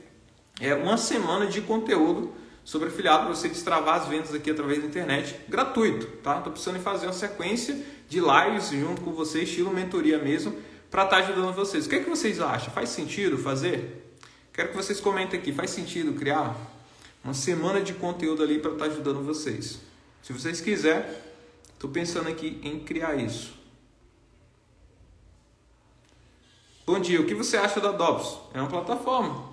é, 0.59 0.73
uma 0.73 0.97
semana 0.97 1.45
de 1.45 1.61
conteúdo 1.61 2.33
sobre 2.63 2.89
afiliado 2.89 3.25
para 3.25 3.35
você 3.35 3.47
destravar 3.47 4.01
as 4.01 4.07
vendas 4.07 4.33
aqui 4.33 4.51
através 4.51 4.79
da 4.79 4.87
internet, 4.87 5.35
gratuito, 5.47 6.05
tá? 6.23 6.37
Estou 6.37 6.53
pensando 6.53 6.77
em 6.77 6.81
fazer 6.81 7.05
uma 7.05 7.13
sequência 7.13 7.77
de 8.07 8.19
lives 8.19 8.69
junto 8.69 9.01
com 9.01 9.11
você, 9.11 9.43
estilo 9.43 9.71
mentoria 9.71 10.17
mesmo, 10.17 10.55
para 10.89 11.03
estar 11.03 11.17
tá 11.17 11.23
ajudando 11.23 11.53
vocês. 11.53 11.85
O 11.85 11.89
que, 11.89 11.95
é 11.95 11.99
que 11.99 12.09
vocês 12.09 12.39
acham? 12.41 12.73
Faz 12.73 12.89
sentido 12.89 13.37
fazer? 13.37 14.13
Quero 14.51 14.69
que 14.69 14.75
vocês 14.75 14.99
comentem 14.99 15.39
aqui. 15.39 15.53
Faz 15.53 15.69
sentido 15.69 16.13
criar 16.13 16.55
uma 17.23 17.33
semana 17.33 17.81
de 17.81 17.93
conteúdo 17.93 18.43
ali 18.43 18.59
para 18.59 18.71
estar 18.71 18.85
tá 18.85 18.91
ajudando 18.91 19.23
vocês? 19.23 19.79
Se 20.21 20.33
vocês 20.33 20.61
quiserem, 20.61 21.09
estou 21.73 21.89
pensando 21.89 22.29
aqui 22.29 22.59
em 22.63 22.79
criar 22.79 23.15
isso. 23.15 23.57
Bom 26.85 26.99
dia, 26.99 27.21
o 27.21 27.25
que 27.25 27.35
você 27.35 27.55
acha 27.55 27.79
da 27.79 27.91
Dops? 27.91 28.37
É 28.53 28.59
uma 28.59 28.69
plataforma. 28.69 29.49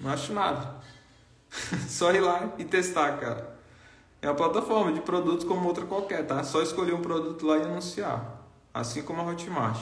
Não 0.00 0.10
acho 0.10 0.32
nada. 0.32 0.82
Só 1.88 2.12
ir 2.12 2.20
lá 2.20 2.52
e 2.58 2.64
testar, 2.64 3.18
cara. 3.18 3.56
É 4.20 4.28
uma 4.28 4.34
plataforma 4.34 4.92
de 4.92 5.00
produtos 5.00 5.44
como 5.44 5.66
outra 5.66 5.84
qualquer, 5.84 6.26
tá? 6.26 6.42
Só 6.42 6.62
escolher 6.62 6.94
um 6.94 7.02
produto 7.02 7.46
lá 7.46 7.58
e 7.58 7.62
anunciar. 7.62 8.40
Assim 8.72 9.02
como 9.02 9.20
a 9.20 9.24
Hotmart. 9.24 9.80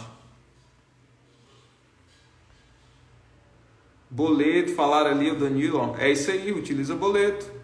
Boleto, 4.10 4.74
falaram 4.74 5.12
ali 5.12 5.30
o 5.30 5.38
Danilo, 5.38 5.94
é 5.96 6.10
isso 6.10 6.30
aí, 6.30 6.50
utiliza 6.50 6.96
boleto. 6.96 7.60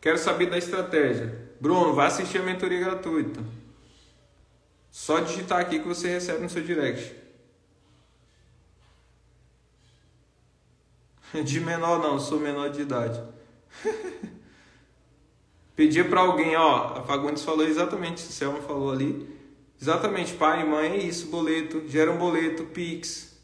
Quero 0.00 0.16
saber 0.16 0.48
da 0.48 0.56
estratégia. 0.56 1.50
Bruno, 1.60 1.92
vai 1.94 2.06
assistir 2.06 2.38
a 2.38 2.42
mentoria 2.42 2.80
gratuita. 2.80 3.40
Só 4.90 5.20
digitar 5.20 5.60
aqui 5.60 5.78
que 5.78 5.86
você 5.86 6.08
recebe 6.08 6.40
no 6.40 6.48
seu 6.48 6.62
direct. 6.62 7.14
De 11.44 11.60
menor 11.60 11.98
não, 11.98 12.18
sou 12.18 12.40
menor 12.40 12.70
de 12.70 12.82
idade. 12.82 13.22
Pedia 15.80 16.04
para 16.04 16.20
alguém, 16.20 16.54
ó, 16.56 16.98
a 16.98 17.02
Fagundes 17.04 17.42
falou 17.42 17.66
exatamente, 17.66 18.22
o 18.22 18.30
Selma 18.30 18.60
falou 18.60 18.92
ali. 18.92 19.26
Exatamente, 19.80 20.34
pai 20.34 20.62
mãe, 20.62 20.90
é 20.90 20.96
isso, 20.98 21.28
boleto, 21.28 21.88
gera 21.88 22.10
um 22.10 22.18
boleto, 22.18 22.64
Pix. 22.64 23.34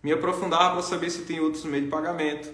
Me 0.00 0.12
aprofundava 0.12 0.74
para 0.74 0.82
saber 0.82 1.10
se 1.10 1.22
tem 1.22 1.40
outros 1.40 1.64
meios 1.64 1.86
de 1.86 1.90
pagamento. 1.90 2.48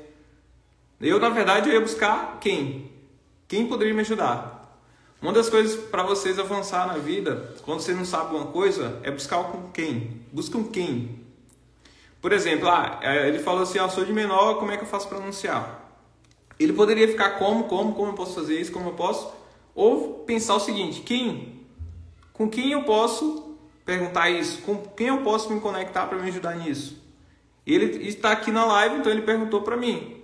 Eu, 0.98 1.20
na 1.20 1.28
verdade, 1.28 1.68
eu 1.68 1.74
ia 1.74 1.80
buscar 1.82 2.38
quem? 2.40 2.90
Quem 3.46 3.66
poderia 3.66 3.92
me 3.92 4.00
ajudar? 4.00 4.80
Uma 5.20 5.34
das 5.34 5.50
coisas 5.50 5.78
para 5.90 6.02
vocês 6.02 6.38
avançar 6.38 6.86
na 6.86 6.96
vida, 6.96 7.54
quando 7.60 7.80
você 7.80 7.92
não 7.92 8.06
sabe 8.06 8.34
uma 8.34 8.46
coisa, 8.46 8.98
é 9.02 9.10
buscar 9.10 9.44
com 9.52 9.70
quem. 9.70 10.22
Busca 10.32 10.56
um 10.56 10.64
quem. 10.64 11.26
Por 12.22 12.32
exemplo, 12.32 12.70
ah, 12.70 13.00
é, 13.02 13.28
ele 13.28 13.40
falou 13.40 13.64
assim, 13.64 13.78
ah, 13.78 13.90
sou 13.90 14.02
de 14.02 14.14
menor, 14.14 14.54
como 14.54 14.70
é 14.70 14.78
que 14.78 14.84
eu 14.84 14.88
faço 14.88 15.10
para 15.10 15.18
anunciar? 15.18 15.81
Ele 16.62 16.72
poderia 16.72 17.08
ficar 17.08 17.38
como, 17.38 17.64
como, 17.64 17.94
como 17.94 18.10
eu 18.10 18.14
posso 18.14 18.34
fazer 18.34 18.60
isso, 18.60 18.72
como 18.72 18.90
eu 18.90 18.94
posso, 18.94 19.32
ou 19.74 20.20
pensar 20.26 20.54
o 20.54 20.60
seguinte: 20.60 21.00
quem, 21.00 21.60
com 22.32 22.48
quem 22.48 22.72
eu 22.72 22.84
posso 22.84 23.56
perguntar 23.84 24.30
isso, 24.30 24.62
com 24.62 24.76
quem 24.76 25.08
eu 25.08 25.18
posso 25.22 25.52
me 25.52 25.60
conectar 25.60 26.06
para 26.06 26.18
me 26.18 26.28
ajudar 26.28 26.56
nisso? 26.56 27.00
Ele 27.66 28.06
está 28.08 28.32
aqui 28.32 28.50
na 28.50 28.64
live, 28.64 28.96
então 28.96 29.12
ele 29.12 29.22
perguntou 29.22 29.62
para 29.62 29.76
mim. 29.76 30.16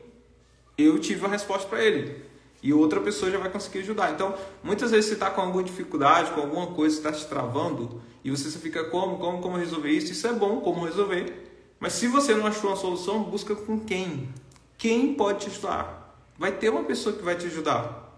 Eu 0.77 0.99
tive 0.99 1.21
uma 1.21 1.31
resposta 1.31 1.69
para 1.69 1.83
ele. 1.83 2.23
E 2.61 2.73
outra 2.73 3.01
pessoa 3.01 3.31
já 3.31 3.39
vai 3.39 3.51
conseguir 3.51 3.81
ajudar. 3.81 4.13
Então, 4.13 4.35
muitas 4.63 4.91
vezes 4.91 5.07
você 5.07 5.15
está 5.15 5.31
com 5.31 5.41
alguma 5.41 5.63
dificuldade, 5.63 6.33
com 6.33 6.41
alguma 6.41 6.69
coisa 6.69 7.01
que 7.01 7.07
está 7.07 7.17
te 7.17 7.27
travando, 7.29 8.03
e 8.25 8.31
você 8.31 8.51
fica 8.59 8.85
como, 8.85 9.19
como, 9.19 9.41
como 9.41 9.57
resolver 9.57 9.91
isso. 9.91 10.13
Isso 10.13 10.27
é 10.27 10.33
bom, 10.33 10.61
como 10.61 10.85
resolver. 10.85 11.49
Mas 11.79 11.93
se 11.93 12.09
você 12.09 12.35
não 12.35 12.47
achou 12.47 12.71
uma 12.71 12.77
solução, 12.77 13.23
busca 13.23 13.55
com 13.55 13.79
quem. 13.79 14.29
Quem 14.77 15.15
pode 15.15 15.41
te 15.41 15.51
ajudar? 15.51 15.98
Vai 16.39 16.53
ter 16.53 16.71
uma 16.71 16.85
pessoa 16.85 17.15
que 17.15 17.23
vai 17.23 17.35
te 17.35 17.47
ajudar. 17.47 18.17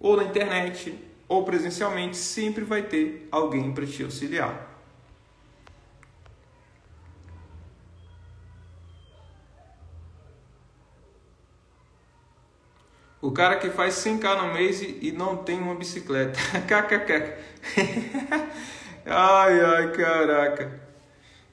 Ou 0.00 0.16
na 0.16 0.24
internet, 0.24 0.98
ou 1.28 1.44
presencialmente, 1.44 2.16
sempre 2.16 2.64
vai 2.64 2.82
ter 2.82 3.28
alguém 3.30 3.72
para 3.72 3.86
te 3.86 4.02
auxiliar. 4.02 4.68
O 13.22 13.30
cara 13.30 13.56
que 13.56 13.68
faz 13.68 13.94
100k 13.96 14.42
no 14.42 14.54
mês 14.54 14.80
e 14.80 15.12
não 15.12 15.36
tem 15.36 15.60
uma 15.60 15.74
bicicleta. 15.74 16.40
KKK. 16.66 17.34
ai, 19.04 19.60
ai, 19.60 19.92
caraca. 19.92 20.80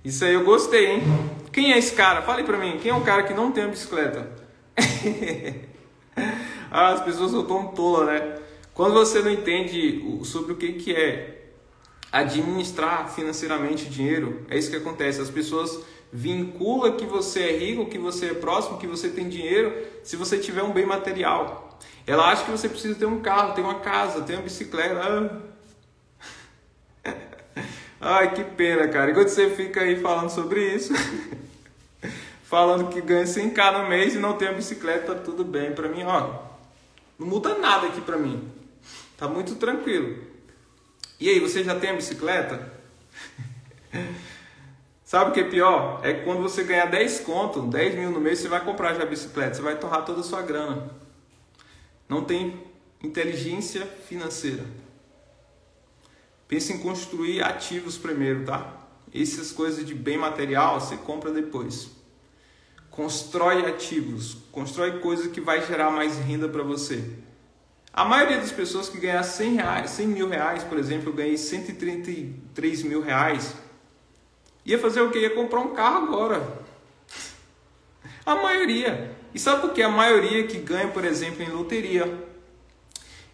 Isso 0.04 0.24
aí 0.24 0.34
eu 0.34 0.46
gostei, 0.46 0.94
hein? 0.94 1.04
Quem 1.52 1.74
é 1.74 1.78
esse 1.78 1.94
cara? 1.94 2.22
Fale 2.22 2.44
pra 2.44 2.58
mim. 2.58 2.80
Quem 2.82 2.92
é 2.92 2.96
o 2.96 3.02
cara 3.02 3.24
que 3.24 3.34
não 3.34 3.52
tem 3.52 3.66
uma 3.66 3.72
bicicleta? 3.72 4.32
ah, 6.72 6.90
as 6.90 7.02
pessoas 7.02 7.32
são 7.32 7.46
tão 7.46 7.68
tolas, 7.68 8.08
né? 8.08 8.40
Quando 8.74 8.94
você 8.94 9.22
não 9.22 9.32
entende 9.32 10.22
sobre 10.24 10.54
o 10.54 10.56
que, 10.56 10.74
que 10.74 10.94
é 10.94 11.52
administrar 12.12 13.10
financeiramente 13.14 13.88
o 13.88 13.90
dinheiro, 13.90 14.46
é 14.50 14.58
isso 14.58 14.70
que 14.70 14.76
acontece. 14.76 15.20
As 15.20 15.30
pessoas 15.30 15.80
vinculam 16.12 16.96
que 16.96 17.06
você 17.06 17.42
é 17.42 17.58
rico, 17.58 17.88
que 17.88 17.98
você 17.98 18.28
é 18.28 18.34
próximo, 18.34 18.78
que 18.78 18.88
você 18.88 19.10
tem 19.10 19.28
dinheiro, 19.28 19.74
se 20.04 20.16
você 20.16 20.38
tiver 20.38 20.64
um 20.64 20.72
bem 20.72 20.86
material. 20.86 21.80
Ela 22.06 22.32
acha 22.32 22.46
que 22.46 22.52
você 22.52 22.70
precisa 22.70 22.96
ter 22.96 23.06
um 23.06 23.20
carro, 23.20 23.54
ter 23.54 23.62
uma 23.62 23.80
casa, 23.80 24.22
ter 24.22 24.34
uma 24.34 24.44
bicicleta. 24.44 25.42
Ai, 28.00 28.34
que 28.34 28.44
pena, 28.44 28.88
cara. 28.88 29.12
Enquanto 29.12 29.30
você 29.30 29.50
fica 29.50 29.82
aí 29.82 30.00
falando 30.00 30.30
sobre 30.30 30.74
isso, 30.74 30.94
falando 32.44 32.90
que 32.90 33.02
ganha 33.02 33.26
100k 33.26 33.82
no 33.82 33.90
mês 33.90 34.16
e 34.16 34.20
não 34.20 34.34
tem 34.38 34.48
a 34.48 34.54
bicicleta, 34.54 35.16
tá 35.16 35.22
tudo 35.22 35.44
bem. 35.44 35.74
Para 35.74 35.90
mim, 35.90 36.04
ó, 36.04 36.47
não 37.18 37.28
muda 37.28 37.58
nada 37.58 37.88
aqui 37.88 38.02
para 38.02 38.18
mim. 38.18 38.52
Tá 39.18 39.28
muito 39.28 39.56
tranquilo. 39.56 40.24
E 41.20 41.30
aí, 41.30 41.40
você 41.40 41.64
já 41.64 41.80
tem 41.80 41.90
a 41.90 41.94
bicicleta? 41.94 42.72
Sabe 45.04 45.32
o 45.32 45.34
que 45.34 45.40
é 45.40 45.50
pior? 45.50 46.02
É 46.04 46.14
que 46.14 46.24
quando 46.26 46.42
você 46.42 46.64
ganhar 46.64 46.86
10 46.86 47.22
conto, 47.22 47.62
10 47.62 47.96
mil 47.96 48.12
no 48.12 48.20
mês, 48.20 48.40
você 48.40 48.48
vai 48.48 48.64
comprar 48.64 48.94
já 48.94 49.04
a 49.04 49.06
bicicleta, 49.06 49.56
você 49.56 49.62
vai 49.62 49.80
torrar 49.80 50.04
toda 50.04 50.20
a 50.20 50.24
sua 50.24 50.42
grana. 50.42 50.92
Não 52.10 52.24
tem 52.24 52.62
inteligência 53.02 53.86
financeira. 53.86 54.66
Pense 56.48 56.72
em 56.74 56.80
construir 56.80 57.44
ativos 57.44 57.98
primeiro, 57.98 58.46
tá? 58.46 58.86
Essas 59.14 59.52
coisas 59.52 59.86
de 59.86 59.96
bem 59.96 60.18
material 60.18 60.80
você 60.80 60.98
compra 60.98 61.32
depois. 61.32 61.90
Constrói 62.98 63.64
ativos, 63.68 64.38
constrói 64.52 65.00
coisa 65.00 65.30
que 65.30 65.40
vai 65.40 65.64
gerar 65.64 65.92
mais 65.92 66.18
renda 66.18 66.50
para 66.50 66.64
você. 66.64 67.08
A 67.94 68.04
maioria 68.04 68.38
das 68.38 68.52
pessoas 68.52 68.90
que 68.90 68.98
ganhar 68.98 69.22
100, 69.22 69.54
reais, 69.54 69.92
100 69.92 70.08
mil 70.08 70.28
reais, 70.28 70.64
por 70.64 70.80
exemplo, 70.80 71.12
eu 71.12 71.14
ganhei 71.14 71.38
133 71.38 72.82
mil 72.82 73.00
reais, 73.00 73.56
ia 74.66 74.80
fazer 74.80 75.02
o 75.02 75.12
que? 75.12 75.20
Ia 75.20 75.30
comprar 75.30 75.60
um 75.60 75.76
carro 75.76 76.08
agora. 76.08 76.42
A 78.26 78.34
maioria. 78.34 79.16
E 79.32 79.38
sabe 79.38 79.62
por 79.62 79.74
que 79.74 79.84
a 79.84 79.90
maioria 79.90 80.48
que 80.48 80.58
ganha, 80.58 80.88
por 80.88 81.06
exemplo, 81.06 81.44
em 81.44 81.52
loteria, 81.52 82.12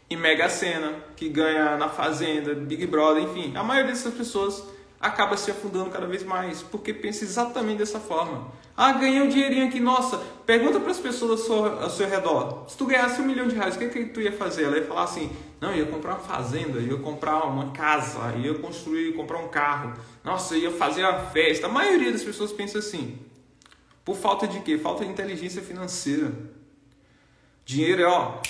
em 0.10 0.18
Mega 0.18 0.50
Sena, 0.50 0.94
que 1.16 1.30
ganha 1.30 1.78
na 1.78 1.88
Fazenda, 1.88 2.54
Big 2.54 2.86
Brother, 2.86 3.24
enfim, 3.24 3.56
a 3.56 3.64
maioria 3.64 3.92
dessas 3.92 4.14
pessoas 4.14 4.62
acaba 5.04 5.36
se 5.36 5.52
afundando 5.52 5.90
cada 5.90 6.08
vez 6.08 6.24
mais, 6.24 6.64
porque 6.64 6.94
pensa 6.94 7.26
exatamente 7.26 7.80
dessa 7.80 8.00
forma. 8.00 8.50
Ah, 8.76 8.94
ganhei 8.94 9.22
um 9.22 9.28
dinheirinho 9.28 9.68
aqui, 9.68 9.80
nossa. 9.80 10.18
Pergunta 10.46 10.80
para 10.80 10.92
as 10.92 10.98
pessoas 10.98 11.32
ao 11.32 11.38
seu, 11.38 11.84
ao 11.84 11.90
seu 11.90 12.10
redor. 12.10 12.66
Se 12.70 12.78
tu 12.78 12.86
ganhasse 12.86 13.22
um 13.22 13.26
milhão 13.26 13.46
de 13.46 13.54
reais, 13.54 13.76
o 13.76 13.80
que, 13.80 13.90
que 13.90 14.06
tu 14.06 14.22
ia 14.22 14.32
fazer? 14.32 14.64
Ela 14.64 14.78
ia 14.78 14.86
falar 14.86 15.04
assim: 15.04 15.30
não, 15.60 15.76
ia 15.76 15.86
comprar 15.86 16.12
uma 16.12 16.20
fazenda, 16.20 16.80
ia 16.80 16.98
comprar 16.98 17.44
uma 17.44 17.72
casa, 17.72 18.34
ia 18.38 18.54
construir, 18.54 19.14
comprar 19.14 19.40
um 19.40 19.50
carro. 19.50 19.94
Nossa, 20.24 20.56
ia 20.56 20.72
fazer 20.72 21.04
uma 21.04 21.20
festa. 21.20 21.68
A 21.68 21.70
maioria 21.70 22.12
das 22.12 22.24
pessoas 22.24 22.54
pensa 22.54 22.80
assim. 22.80 23.20
Por 24.06 24.16
falta 24.16 24.48
de 24.48 24.62
quê? 24.62 24.78
Falta 24.78 25.04
de 25.04 25.12
inteligência 25.12 25.62
financeira. 25.62 26.32
Dinheiro 27.66 28.02
é, 28.02 28.06
ó, 28.06 28.42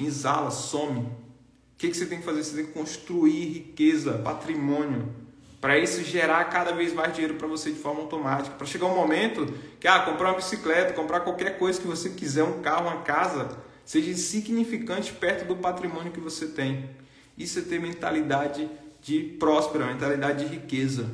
exala, 0.00 0.50
some. 0.50 1.00
O 1.00 1.76
que, 1.78 1.88
que 1.88 1.96
você 1.96 2.06
tem 2.06 2.18
que 2.18 2.24
fazer? 2.24 2.42
Você 2.42 2.56
tem 2.56 2.66
que 2.66 2.72
construir 2.72 3.44
riqueza, 3.52 4.18
patrimônio 4.18 5.23
para 5.64 5.78
isso 5.78 6.04
gerar 6.04 6.44
cada 6.50 6.72
vez 6.72 6.92
mais 6.92 7.14
dinheiro 7.14 7.36
para 7.36 7.48
você 7.48 7.70
de 7.70 7.78
forma 7.78 8.02
automática. 8.02 8.54
Para 8.54 8.66
chegar 8.66 8.84
um 8.84 8.94
momento 8.94 9.50
que, 9.80 9.88
ah, 9.88 10.00
comprar 10.00 10.28
uma 10.28 10.36
bicicleta, 10.36 10.92
comprar 10.92 11.20
qualquer 11.20 11.56
coisa 11.56 11.80
que 11.80 11.86
você 11.86 12.10
quiser, 12.10 12.44
um 12.44 12.60
carro, 12.60 12.86
uma 12.86 13.00
casa, 13.00 13.48
seja 13.82 14.10
insignificante 14.10 15.10
perto 15.14 15.46
do 15.48 15.56
patrimônio 15.56 16.12
que 16.12 16.20
você 16.20 16.48
tem. 16.48 16.90
Isso 17.38 17.60
é 17.60 17.62
ter 17.62 17.80
mentalidade 17.80 18.68
de 19.00 19.20
próspera, 19.40 19.86
mentalidade 19.86 20.46
de 20.46 20.54
riqueza. 20.54 21.08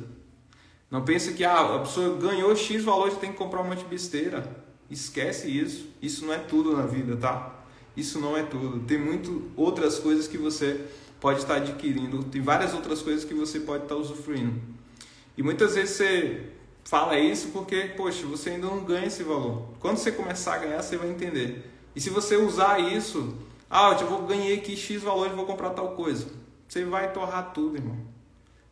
Não 0.91 1.05
pense 1.05 1.31
que 1.31 1.45
ah, 1.45 1.77
a 1.77 1.79
pessoa 1.79 2.17
ganhou 2.17 2.53
X 2.53 2.83
valor 2.83 3.07
e 3.07 3.15
tem 3.15 3.31
que 3.31 3.37
comprar 3.37 3.61
um 3.61 3.69
monte 3.69 3.85
de 3.85 3.89
besteira. 3.89 4.43
Esquece 4.89 5.47
isso. 5.47 5.87
Isso 6.01 6.25
não 6.25 6.33
é 6.33 6.39
tudo 6.39 6.75
na 6.75 6.85
vida, 6.85 7.15
tá? 7.15 7.63
Isso 7.95 8.19
não 8.19 8.35
é 8.35 8.43
tudo. 8.43 8.81
Tem 8.81 8.97
muito 8.97 9.49
outras 9.55 9.97
coisas 9.97 10.27
que 10.27 10.37
você 10.37 10.87
pode 11.21 11.39
estar 11.39 11.57
adquirindo, 11.57 12.23
tem 12.23 12.41
várias 12.41 12.73
outras 12.73 13.01
coisas 13.03 13.23
que 13.23 13.33
você 13.33 13.59
pode 13.59 13.83
estar 13.83 13.95
usufruindo. 13.95 14.59
E 15.37 15.43
muitas 15.43 15.75
vezes 15.75 15.95
você 15.95 16.49
fala 16.83 17.17
isso 17.17 17.49
porque, 17.49 17.93
poxa, 17.95 18.25
você 18.25 18.49
ainda 18.49 18.65
não 18.65 18.83
ganha 18.83 19.05
esse 19.05 19.21
valor. 19.21 19.69
Quando 19.79 19.97
você 19.97 20.11
começar 20.11 20.55
a 20.55 20.57
ganhar, 20.57 20.81
você 20.81 20.97
vai 20.97 21.09
entender. 21.09 21.71
E 21.95 22.01
se 22.01 22.09
você 22.09 22.35
usar 22.35 22.79
isso, 22.79 23.37
ah, 23.69 23.95
eu 24.01 24.07
vou 24.07 24.23
ganhar 24.23 24.57
aqui 24.57 24.75
X 24.75 25.03
valor 25.03 25.27
e 25.27 25.35
vou 25.35 25.45
comprar 25.45 25.69
tal 25.69 25.95
coisa. 25.95 26.27
Você 26.67 26.83
vai 26.83 27.13
torrar 27.13 27.53
tudo, 27.53 27.77
irmão. 27.77 27.99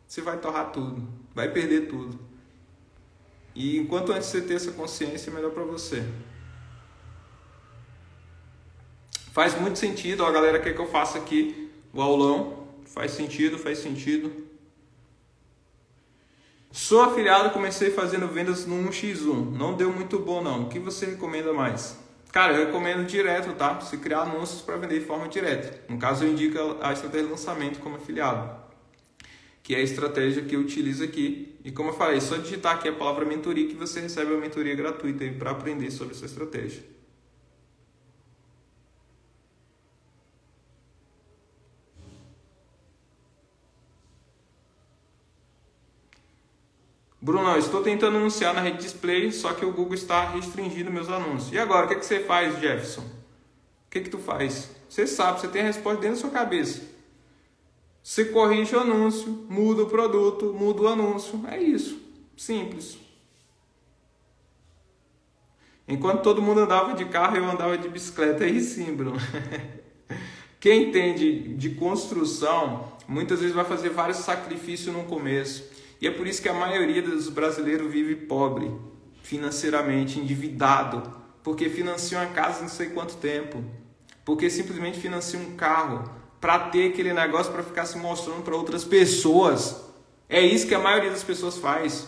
Você 0.06 0.20
vai 0.20 0.36
torrar 0.36 0.72
tudo. 0.72 1.08
Vai 1.32 1.52
perder 1.52 1.86
tudo. 1.86 2.18
E 3.54 3.78
enquanto 3.78 4.10
antes 4.10 4.28
você 4.28 4.40
ter 4.40 4.54
essa 4.54 4.72
consciência, 4.72 5.30
é 5.30 5.34
melhor 5.34 5.52
para 5.52 5.62
você. 5.62 6.04
Faz 9.32 9.58
muito 9.60 9.78
sentido, 9.78 10.24
ó, 10.24 10.26
a 10.26 10.32
galera 10.32 10.58
quer 10.58 10.74
que 10.74 10.80
eu 10.80 10.88
faça 10.88 11.16
aqui 11.16 11.59
o 11.92 12.00
aulão. 12.00 12.66
Faz 12.84 13.12
sentido, 13.12 13.58
faz 13.58 13.78
sentido. 13.78 14.32
Sou 16.72 17.02
afiliado, 17.02 17.50
comecei 17.50 17.90
fazendo 17.90 18.28
vendas 18.28 18.64
no 18.64 18.76
1x1. 18.88 19.50
Não 19.52 19.74
deu 19.74 19.92
muito 19.92 20.18
bom 20.18 20.42
não. 20.42 20.62
O 20.62 20.68
que 20.68 20.78
você 20.78 21.06
recomenda 21.06 21.52
mais? 21.52 21.96
Cara, 22.32 22.52
eu 22.52 22.66
recomendo 22.66 23.04
direto, 23.04 23.52
tá? 23.54 23.74
Você 23.74 23.96
criar 23.96 24.20
anúncios 24.22 24.62
para 24.62 24.76
vender 24.76 25.00
de 25.00 25.04
forma 25.04 25.26
direta. 25.28 25.82
No 25.88 25.98
caso, 25.98 26.24
eu 26.24 26.30
indico 26.30 26.58
a 26.80 26.92
estratégia 26.92 27.26
de 27.26 27.32
lançamento 27.32 27.80
como 27.80 27.96
afiliado, 27.96 28.56
que 29.64 29.74
é 29.74 29.78
a 29.78 29.82
estratégia 29.82 30.42
que 30.44 30.54
eu 30.54 30.60
utilizo 30.60 31.02
aqui. 31.02 31.58
E 31.64 31.72
como 31.72 31.90
eu 31.90 31.94
falei, 31.94 32.18
é 32.18 32.20
só 32.20 32.36
digitar 32.36 32.76
aqui 32.76 32.88
a 32.88 32.92
palavra 32.92 33.24
mentoria 33.24 33.66
que 33.66 33.74
você 33.74 34.00
recebe 34.00 34.30
uma 34.30 34.40
mentoria 34.40 34.76
gratuita 34.76 35.24
para 35.38 35.50
aprender 35.50 35.90
sobre 35.90 36.14
essa 36.14 36.26
estratégia. 36.26 36.84
Bruno, 47.22 47.54
estou 47.58 47.82
tentando 47.82 48.16
anunciar 48.16 48.54
na 48.54 48.62
rede 48.62 48.78
display, 48.78 49.30
só 49.30 49.52
que 49.52 49.64
o 49.64 49.72
Google 49.72 49.94
está 49.94 50.30
restringindo 50.30 50.90
meus 50.90 51.10
anúncios. 51.10 51.52
E 51.52 51.58
agora, 51.58 51.84
o 51.84 51.88
que, 51.88 51.94
é 51.94 51.98
que 51.98 52.06
você 52.06 52.20
faz, 52.20 52.58
Jefferson? 52.58 53.02
O 53.02 53.90
que, 53.90 53.98
é 53.98 54.00
que 54.00 54.08
tu 54.08 54.16
faz? 54.16 54.70
Você 54.88 55.06
sabe, 55.06 55.40
você 55.40 55.48
tem 55.48 55.60
a 55.60 55.66
resposta 55.66 56.00
dentro 56.00 56.16
da 56.16 56.20
sua 56.22 56.30
cabeça. 56.30 56.80
Você 58.02 58.24
corrige 58.24 58.74
o 58.74 58.80
anúncio, 58.80 59.46
muda 59.50 59.82
o 59.82 59.86
produto, 59.86 60.54
muda 60.54 60.82
o 60.82 60.88
anúncio. 60.88 61.44
É 61.50 61.60
isso. 61.60 62.00
Simples. 62.36 62.96
Enquanto 65.86 66.22
todo 66.22 66.40
mundo 66.40 66.60
andava 66.60 66.94
de 66.94 67.04
carro, 67.04 67.36
eu 67.36 67.44
andava 67.44 67.76
de 67.76 67.88
bicicleta. 67.88 68.44
Aí 68.44 68.60
sim, 68.62 68.94
Bruno. 68.94 69.18
Quem 70.58 70.88
entende 70.88 71.54
de 71.54 71.70
construção, 71.70 72.92
muitas 73.06 73.40
vezes 73.40 73.54
vai 73.54 73.64
fazer 73.64 73.90
vários 73.90 74.18
sacrifícios 74.18 74.94
no 74.94 75.04
começo 75.04 75.79
e 76.00 76.06
é 76.06 76.10
por 76.10 76.26
isso 76.26 76.40
que 76.40 76.48
a 76.48 76.54
maioria 76.54 77.02
dos 77.02 77.28
brasileiros 77.28 77.92
vive 77.92 78.16
pobre, 78.16 78.72
financeiramente, 79.22 80.18
endividado, 80.18 81.02
porque 81.42 81.68
financia 81.68 82.18
uma 82.18 82.26
casa 82.28 82.62
não 82.62 82.68
sei 82.68 82.88
quanto 82.88 83.16
tempo, 83.16 83.62
porque 84.24 84.48
simplesmente 84.48 84.98
financia 84.98 85.38
um 85.38 85.56
carro 85.56 86.10
para 86.40 86.58
ter 86.70 86.90
aquele 86.90 87.12
negócio 87.12 87.52
para 87.52 87.62
ficar 87.62 87.84
se 87.84 87.98
mostrando 87.98 88.42
para 88.42 88.56
outras 88.56 88.84
pessoas. 88.84 89.84
É 90.28 90.40
isso 90.40 90.66
que 90.66 90.74
a 90.74 90.78
maioria 90.78 91.10
das 91.10 91.22
pessoas 91.22 91.58
faz. 91.58 92.06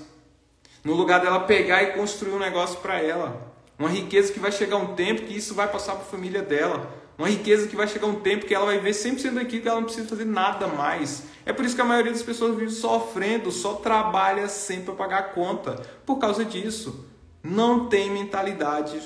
No 0.82 0.94
lugar 0.94 1.20
dela 1.20 1.40
pegar 1.40 1.82
e 1.82 1.92
construir 1.92 2.32
um 2.32 2.38
negócio 2.38 2.80
para 2.80 2.98
ela, 2.98 3.52
uma 3.78 3.90
riqueza 3.90 4.32
que 4.32 4.40
vai 4.40 4.50
chegar 4.50 4.76
um 4.78 4.94
tempo 4.94 5.22
que 5.22 5.36
isso 5.36 5.54
vai 5.54 5.68
passar 5.68 5.94
para 5.94 6.02
a 6.02 6.06
família 6.06 6.42
dela, 6.42 6.90
uma 7.22 7.28
riqueza 7.28 7.68
que 7.68 7.76
vai 7.76 7.86
chegar 7.86 8.08
um 8.08 8.16
tempo 8.16 8.46
que 8.46 8.54
ela 8.54 8.66
vai 8.66 8.78
ver 8.78 8.90
100% 8.90 9.34
daquilo 9.34 9.62
que 9.62 9.68
ela 9.68 9.78
não 9.78 9.84
precisa 9.84 10.08
fazer 10.08 10.24
nada 10.24 10.66
mais. 10.66 11.22
É 11.46 11.52
por 11.52 11.64
isso 11.64 11.76
que 11.76 11.80
a 11.80 11.84
maioria 11.84 12.10
das 12.10 12.22
pessoas 12.22 12.56
vive 12.56 12.72
sofrendo, 12.72 13.52
só 13.52 13.74
trabalha 13.74 14.48
sempre 14.48 14.86
para 14.86 14.94
pagar 14.94 15.18
a 15.18 15.22
conta. 15.22 15.80
Por 16.04 16.16
causa 16.16 16.44
disso. 16.44 17.06
Não 17.40 17.88
tem 17.88 18.10
mentalidade 18.10 19.00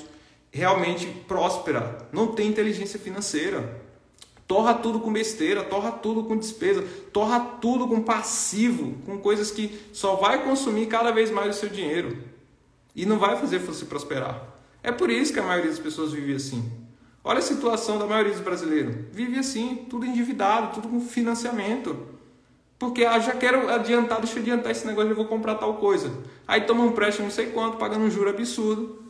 realmente 0.49 1.05
próspera. 1.27 2.07
Não 2.11 2.25
tem 2.25 2.47
inteligência 2.47 2.99
financeira. 2.99 3.83
Torra 4.47 4.73
tudo 4.73 4.99
com 4.99 5.13
besteira, 5.13 5.63
torra 5.63 5.91
tudo 5.91 6.23
com 6.23 6.35
despesa, 6.35 6.83
torra 7.13 7.39
tudo 7.39 7.87
com 7.87 8.01
passivo, 8.01 8.95
com 9.05 9.19
coisas 9.19 9.51
que 9.51 9.79
só 9.93 10.15
vai 10.15 10.43
consumir 10.43 10.87
cada 10.87 11.11
vez 11.11 11.29
mais 11.29 11.55
o 11.55 11.59
seu 11.59 11.69
dinheiro. 11.69 12.17
E 12.95 13.05
não 13.05 13.19
vai 13.19 13.37
fazer 13.37 13.59
você 13.59 13.85
prosperar. 13.85 14.41
É 14.81 14.91
por 14.91 15.11
isso 15.11 15.31
que 15.31 15.39
a 15.39 15.43
maioria 15.43 15.69
das 15.69 15.79
pessoas 15.79 16.13
vive 16.13 16.33
assim. 16.33 16.86
Olha 17.23 17.39
a 17.39 17.41
situação 17.41 17.99
da 17.99 18.05
maioria 18.05 18.31
dos 18.31 18.41
brasileiros. 18.41 18.95
Vive 19.11 19.37
assim, 19.37 19.85
tudo 19.89 20.05
endividado, 20.05 20.75
tudo 20.75 20.87
com 20.87 21.01
financiamento. 21.01 22.07
Porque 22.79 23.03
ah, 23.03 23.19
já 23.19 23.33
quero 23.33 23.69
adiantar, 23.69 24.19
deixa 24.19 24.37
eu 24.37 24.43
adiantar 24.43 24.71
esse 24.71 24.85
negócio, 24.85 25.09
eu 25.09 25.15
vou 25.15 25.25
comprar 25.25 25.55
tal 25.55 25.75
coisa. 25.75 26.11
Aí 26.47 26.61
toma 26.61 26.83
um 26.83 26.87
empréstimo 26.87 27.25
não 27.25 27.33
sei 27.33 27.47
quanto, 27.47 27.77
pagando 27.77 28.05
um 28.05 28.09
juro 28.09 28.29
absurdo. 28.29 29.03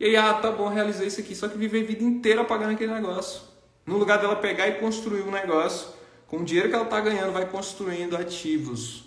E 0.00 0.06
aí, 0.06 0.16
ah, 0.16 0.34
tá 0.34 0.50
bom, 0.50 0.68
realizei 0.68 1.06
isso 1.06 1.20
aqui. 1.20 1.34
Só 1.34 1.48
que 1.48 1.56
viver 1.56 1.82
a 1.82 1.86
vida 1.86 2.02
inteira 2.02 2.44
pagando 2.44 2.72
aquele 2.72 2.92
negócio. 2.92 3.42
No 3.84 3.98
lugar 3.98 4.18
dela 4.18 4.36
pegar 4.36 4.66
e 4.68 4.74
construir 4.74 5.22
um 5.22 5.30
negócio, 5.30 5.88
com 6.26 6.38
o 6.38 6.44
dinheiro 6.44 6.68
que 6.68 6.74
ela 6.74 6.84
está 6.84 7.00
ganhando, 7.00 7.32
vai 7.32 7.46
construindo 7.48 8.16
ativos. 8.16 9.04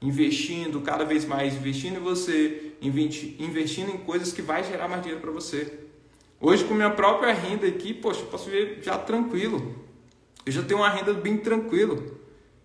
Investindo 0.00 0.80
cada 0.80 1.04
vez 1.04 1.24
mais, 1.24 1.54
investindo 1.54 1.96
em 1.96 2.00
você, 2.00 2.74
investindo 2.80 3.90
em 3.90 3.98
coisas 3.98 4.32
que 4.32 4.42
vai 4.42 4.62
gerar 4.62 4.86
mais 4.86 5.02
dinheiro 5.02 5.20
para 5.20 5.32
você. 5.32 5.86
Hoje, 6.40 6.64
com 6.64 6.74
minha 6.74 6.90
própria 6.90 7.32
renda 7.32 7.66
aqui, 7.66 7.92
poxa, 7.92 8.20
eu 8.20 8.26
posso 8.26 8.48
viver 8.48 8.80
já 8.82 8.96
tranquilo. 8.96 9.74
Eu 10.46 10.52
já 10.52 10.62
tenho 10.62 10.80
uma 10.80 10.88
renda 10.88 11.12
bem 11.12 11.36
tranquilo 11.36 12.18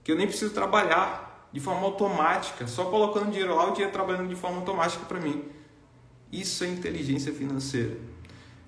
que 0.03 0.11
eu 0.11 0.15
nem 0.15 0.27
preciso 0.27 0.53
trabalhar 0.53 1.49
de 1.51 1.59
forma 1.59 1.85
automática, 1.85 2.67
só 2.67 2.85
colocando 2.85 3.31
dinheiro 3.31 3.55
lá, 3.55 3.69
o 3.69 3.71
dinheiro 3.71 3.91
trabalhando 3.91 4.27
de 4.27 4.35
forma 4.35 4.57
automática 4.57 5.05
para 5.05 5.19
mim. 5.19 5.45
Isso 6.31 6.63
é 6.63 6.67
inteligência 6.67 7.33
financeira. 7.33 7.97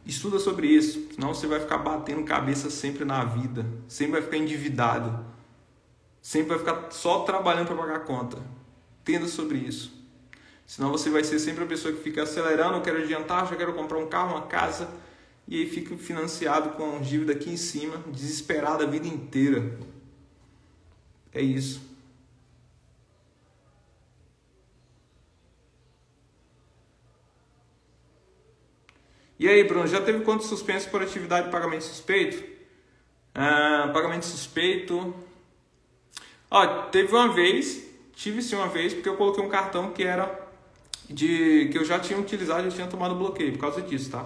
Estuda 0.06 0.38
sobre 0.38 0.68
isso, 0.68 1.08
senão 1.14 1.34
você 1.34 1.48
vai 1.48 1.60
ficar 1.60 1.80
batendo 1.80 2.24
cabeça 2.24 2.70
sempre 2.70 3.04
na 3.04 3.24
vida, 3.26 3.66
sempre 3.88 4.14
vai 4.14 4.22
ficar 4.22 4.38
endividado, 4.38 5.26
sempre 6.22 6.50
vai 6.50 6.60
ficar 6.60 6.92
só 6.92 7.22
trabalhando 7.22 7.68
para 7.68 7.76
pagar 7.76 8.00
conta. 8.02 8.38
Entenda 9.02 9.28
sobre 9.28 9.58
isso. 9.58 9.95
Senão 10.66 10.92
você 10.92 11.10
vai 11.10 11.24
ser 11.24 11.40
sempre 11.40 11.64
a 11.64 11.68
pessoa 11.68 11.94
que 11.94 12.02
fica 12.02 12.24
acelerando, 12.24 12.78
eu 12.78 12.82
quero 12.82 13.04
adiantar, 13.04 13.48
já 13.48 13.56
quero 13.56 13.74
comprar 13.74 14.00
um 14.00 14.08
carro, 14.08 14.36
uma 14.36 14.48
casa, 14.48 14.90
e 15.48 15.62
aí 15.62 15.70
fica 15.70 15.96
financiado 15.96 16.72
com 16.72 17.00
dívida 17.02 17.34
aqui 17.34 17.52
em 17.52 17.58
cima, 17.58 17.98
desesperado 18.08 18.84
a 18.84 18.88
vida 18.88 19.08
inteira. 19.08 19.78
É 21.32 21.42
isso. 21.42 21.82
E 29.38 29.48
aí, 29.48 29.64
Bruno, 29.66 29.86
já 29.86 30.02
teve 30.02 30.24
quanto 30.24 30.46
suspenso 30.46 30.90
por 30.90 31.04
atividade 31.04 31.48
de 31.48 31.52
pagamento 31.52 31.84
suspeito? 31.84 32.42
Ah, 33.34 33.92
pagamento 33.94 34.26
suspeito. 34.26 35.14
Ó, 36.50 36.84
teve 36.84 37.14
uma 37.14 37.34
vez, 37.34 37.86
tive 38.14 38.42
sim 38.42 38.56
uma 38.56 38.70
vez, 38.70 38.94
porque 38.94 39.10
eu 39.10 39.18
coloquei 39.18 39.44
um 39.44 39.50
cartão 39.50 39.92
que 39.92 40.04
era 40.04 40.45
de 41.10 41.70
que 41.72 41.78
eu 41.78 41.86
já 41.86 42.00
tinha 42.00 42.20
utilizado, 42.20 42.70
já 42.70 42.76
tinha 42.76 42.88
tomado 42.88 43.16
bloqueio 43.16 43.54
por 43.54 43.60
causa 43.60 43.82
disso, 43.82 44.12
tá? 44.12 44.24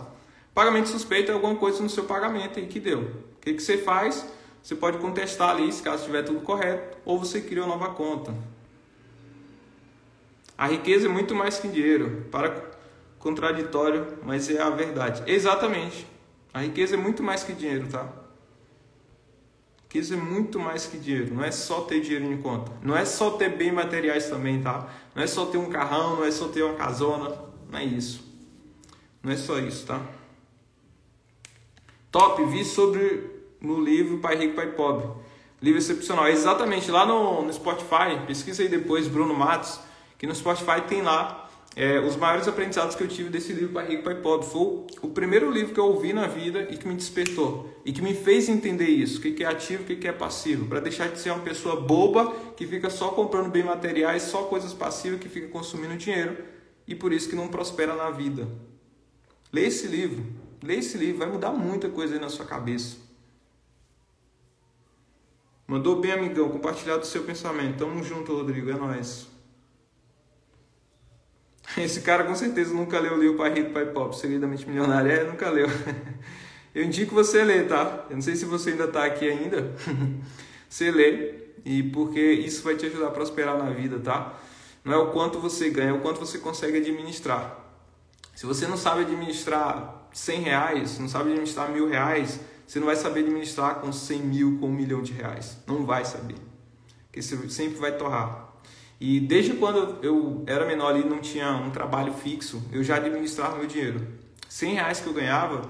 Pagamento 0.54 0.90
suspeito 0.90 1.32
é 1.32 1.34
alguma 1.34 1.56
coisa 1.56 1.82
no 1.82 1.90
seu 1.90 2.06
pagamento 2.06 2.60
aí 2.60 2.68
que 2.68 2.80
deu. 2.80 3.02
O 3.02 3.40
que, 3.42 3.54
que 3.54 3.62
você 3.62 3.78
faz? 3.78 4.26
Você 4.62 4.76
pode 4.76 4.98
contestar 4.98 5.52
ali 5.52 5.72
se 5.72 5.82
caso 5.82 6.00
estiver 6.00 6.24
tudo 6.24 6.42
correto, 6.42 6.98
ou 7.06 7.18
você 7.18 7.42
cria 7.42 7.64
uma 7.64 7.76
nova 7.76 7.94
conta. 7.94 8.34
A 10.58 10.68
riqueza 10.68 11.06
é 11.06 11.10
muito 11.10 11.34
mais 11.34 11.58
que 11.58 11.68
dinheiro. 11.68 12.28
Para 12.30 12.70
contraditório, 13.20 14.18
mas 14.24 14.50
é 14.50 14.62
a 14.62 14.70
verdade. 14.70 15.24
Exatamente. 15.26 16.06
A 16.54 16.62
riqueza 16.62 16.96
é 16.96 16.98
muito 16.98 17.22
mais 17.22 17.44
que 17.44 17.54
dinheiro, 17.54 17.88
tá? 17.88 18.08
Riqueza 19.90 20.14
é 20.14 20.18
muito 20.18 20.60
mais 20.60 20.86
que 20.86 21.00
dinheiro. 21.00 21.34
Não 21.34 21.44
é 21.44 21.50
só 21.50 21.82
ter 21.82 22.00
dinheiro 22.00 22.32
em 22.32 22.40
conta. 22.40 22.72
Não 22.84 22.96
é 22.96 23.04
só 23.06 23.32
ter 23.32 23.50
bens 23.58 23.72
materiais 23.72 24.30
também, 24.30 24.62
tá? 24.62 24.88
Não 25.16 25.24
é 25.24 25.26
só 25.26 25.48
ter 25.48 25.58
um 25.58 25.68
carrão, 25.68 26.18
não 26.18 26.24
é 26.24 26.30
só 26.30 26.48
ter 26.48 26.62
uma 26.62 26.76
casona. 26.76 27.36
Não 27.72 27.80
é 27.80 27.86
isso. 27.86 28.24
Não 29.24 29.32
é 29.32 29.36
só 29.36 29.58
isso, 29.58 29.88
tá? 29.88 30.00
Top, 32.12 32.46
vi 32.46 32.64
sobre 32.64 33.32
no 33.60 33.84
livro 33.84 34.20
Pai 34.20 34.36
Rico, 34.38 34.54
Pai 34.54 34.68
Pobre. 34.74 35.10
Livro 35.60 35.80
excepcional. 35.80 36.28
É 36.28 36.34
exatamente 36.34 36.92
lá 36.92 37.04
no, 37.04 37.42
no 37.42 37.52
Spotify, 37.52 38.28
pesquisa 38.28 38.62
aí 38.62 38.70
depois, 38.70 39.08
Bruno 39.08 39.34
Matos, 39.34 39.80
que 40.20 40.28
no 40.28 40.36
Spotify 40.36 40.82
tem 40.88 41.02
lá 41.02 41.49
é, 41.80 41.98
os 41.98 42.18
maiores 42.18 42.46
aprendizados 42.46 42.94
que 42.94 43.02
eu 43.02 43.08
tive 43.08 43.30
desse 43.30 43.54
livro 43.54 43.72
Pai 43.72 43.88
Rico, 43.88 44.04
Pai 44.04 44.16
Pobre. 44.16 44.46
Foi 44.46 44.86
o 45.02 45.08
primeiro 45.14 45.50
livro 45.50 45.74
que 45.74 45.80
eu 45.80 45.86
ouvi 45.86 46.12
na 46.12 46.28
vida 46.28 46.68
e 46.70 46.78
que 46.78 46.86
me 46.86 46.94
despertou. 46.94 47.74
E 47.86 47.94
que 47.94 48.02
me 48.02 48.14
fez 48.14 48.50
entender 48.50 48.90
isso, 48.90 49.20
o 49.20 49.22
que 49.22 49.42
é 49.42 49.48
ativo 49.48 49.84
o 49.84 49.86
que 49.86 50.06
é 50.06 50.12
passivo. 50.12 50.66
Para 50.66 50.82
deixar 50.82 51.08
de 51.08 51.18
ser 51.18 51.32
uma 51.32 51.40
pessoa 51.40 51.80
boba 51.80 52.36
que 52.58 52.68
fica 52.68 52.90
só 52.90 53.12
comprando 53.12 53.50
bem 53.50 53.64
materiais, 53.64 54.24
só 54.24 54.44
coisas 54.44 54.74
passivas, 54.74 55.22
que 55.22 55.30
fica 55.30 55.48
consumindo 55.48 55.96
dinheiro 55.96 56.44
e 56.86 56.94
por 56.94 57.14
isso 57.14 57.30
que 57.30 57.36
não 57.36 57.48
prospera 57.48 57.96
na 57.96 58.10
vida. 58.10 58.46
Lê 59.54 59.66
esse 59.68 59.88
livro. 59.88 60.26
Lê 60.62 60.80
esse 60.80 60.98
livro, 60.98 61.20
vai 61.20 61.30
mudar 61.30 61.52
muita 61.52 61.88
coisa 61.88 62.14
aí 62.14 62.20
na 62.20 62.28
sua 62.28 62.46
cabeça. 62.46 62.98
Mandou 65.66 66.02
bem, 66.02 66.12
amigão, 66.12 66.50
compartilhado 66.50 67.04
o 67.04 67.06
seu 67.06 67.24
pensamento. 67.24 67.78
Tamo 67.78 68.04
junto, 68.04 68.34
Rodrigo, 68.34 68.70
é 68.70 68.74
nóis. 68.74 69.39
Esse 71.78 72.02
cara 72.02 72.24
com 72.24 72.36
certeza 72.36 72.74
nunca 72.74 73.00
leu 73.00 73.14
o 73.14 73.20
livro 73.20 73.38
Pai 73.38 73.54
Rico, 73.54 73.72
Pai 73.72 73.86
Pobre, 73.86 74.18
Seguidamente 74.18 74.68
Milionário. 74.68 75.12
É, 75.12 75.24
nunca 75.24 75.50
leu. 75.50 75.68
Eu 76.74 76.84
indico 76.84 77.16
você 77.16 77.44
ler, 77.44 77.68
tá? 77.68 78.06
Eu 78.10 78.16
não 78.16 78.22
sei 78.22 78.36
se 78.36 78.46
você 78.46 78.72
ainda 78.72 78.88
tá 78.88 79.04
aqui 79.06 79.28
ainda. 79.28 79.74
Você 80.70 80.92
lê, 80.92 81.34
e 81.66 81.82
porque 81.82 82.20
isso 82.20 82.62
vai 82.64 82.76
te 82.76 82.86
ajudar 82.86 83.08
a 83.08 83.12
prosperar 83.12 83.58
na 83.58 83.72
vida, 83.72 84.00
tá? 84.00 84.40
Não 84.86 84.94
é 84.94 84.98
o 84.98 85.12
quanto 85.12 85.40
você 85.40 85.72
ganha, 85.72 85.90
é 85.90 85.94
o 85.94 86.00
quanto 86.00 86.20
você 86.20 86.38
consegue 86.38 86.78
administrar. 86.78 87.58
Se 88.36 88.46
você 88.46 88.68
não 88.68 88.78
sabe 88.78 89.02
administrar 89.02 90.08
100 90.14 90.42
reais, 90.42 91.00
não 91.00 91.08
sabe 91.08 91.32
administrar 91.32 91.72
mil 91.72 91.90
reais, 91.90 92.40
você 92.68 92.80
não 92.80 92.86
vai 92.86 92.96
saber 92.96 93.22
administrar 93.22 93.76
com 93.82 93.92
100 93.92 94.20
mil, 94.22 94.60
com 94.60 94.68
um 94.68 94.72
milhão 94.72 95.02
de 95.02 95.12
reais. 95.12 95.58
Não 95.66 95.88
vai 95.88 96.06
saber. 96.06 96.38
Porque 97.08 97.20
você 97.20 97.50
sempre 97.50 97.80
vai 97.80 97.98
torrar. 97.98 98.49
E 99.00 99.20
desde 99.20 99.54
quando 99.54 99.97
eu 100.04 100.43
era 100.45 100.66
menor 100.66 100.93
ali, 100.93 101.08
não 101.08 101.20
tinha 101.20 101.52
um 101.52 101.70
trabalho 101.70 102.14
fixo, 102.14 102.62
eu 102.72 102.84
já 102.84 102.97
administrava 102.97 103.58
meu 103.58 103.66
dinheiro. 103.66 104.06
100 104.50 104.74
reais 104.74 105.00
que 105.00 105.08
eu 105.08 105.14
ganhava, 105.14 105.62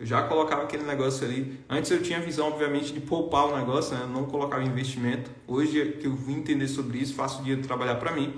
eu 0.00 0.06
já 0.06 0.22
colocava 0.22 0.62
aquele 0.62 0.84
negócio 0.84 1.26
ali. 1.26 1.60
Antes 1.68 1.90
eu 1.90 2.00
tinha 2.00 2.18
a 2.18 2.22
visão, 2.22 2.46
obviamente, 2.48 2.92
de 2.92 3.00
poupar 3.00 3.46
o 3.46 3.56
negócio, 3.56 3.94
né? 3.94 4.04
eu 4.04 4.08
não 4.08 4.24
colocava 4.24 4.62
investimento. 4.62 5.30
Hoje 5.46 5.98
que 6.00 6.06
eu 6.06 6.14
vim 6.14 6.36
entender 6.36 6.68
sobre 6.68 6.98
isso, 6.98 7.14
faço 7.14 7.40
o 7.40 7.42
dinheiro 7.42 7.62
trabalhar 7.62 7.96
para 7.96 8.12
mim. 8.12 8.32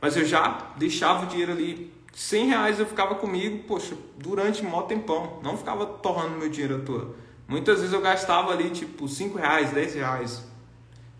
Mas 0.00 0.16
eu 0.16 0.24
já 0.24 0.72
deixava 0.76 1.24
o 1.24 1.28
dinheiro 1.28 1.52
ali. 1.52 1.92
100 2.14 2.46
reais 2.48 2.80
eu 2.80 2.86
ficava 2.86 3.14
comigo, 3.14 3.64
poxa, 3.68 3.94
durante 4.16 4.64
maior 4.64 4.82
tempão. 4.82 5.38
Não 5.42 5.56
ficava 5.56 5.86
torrando 5.86 6.38
meu 6.38 6.48
dinheiro 6.48 6.76
à 6.76 6.78
toa. 6.80 7.14
Muitas 7.46 7.78
vezes 7.78 7.92
eu 7.92 8.00
gastava 8.00 8.50
ali 8.50 8.70
tipo 8.70 9.06
5 9.06 9.38
reais, 9.38 9.70
10 9.70 9.94
reais. 9.94 10.55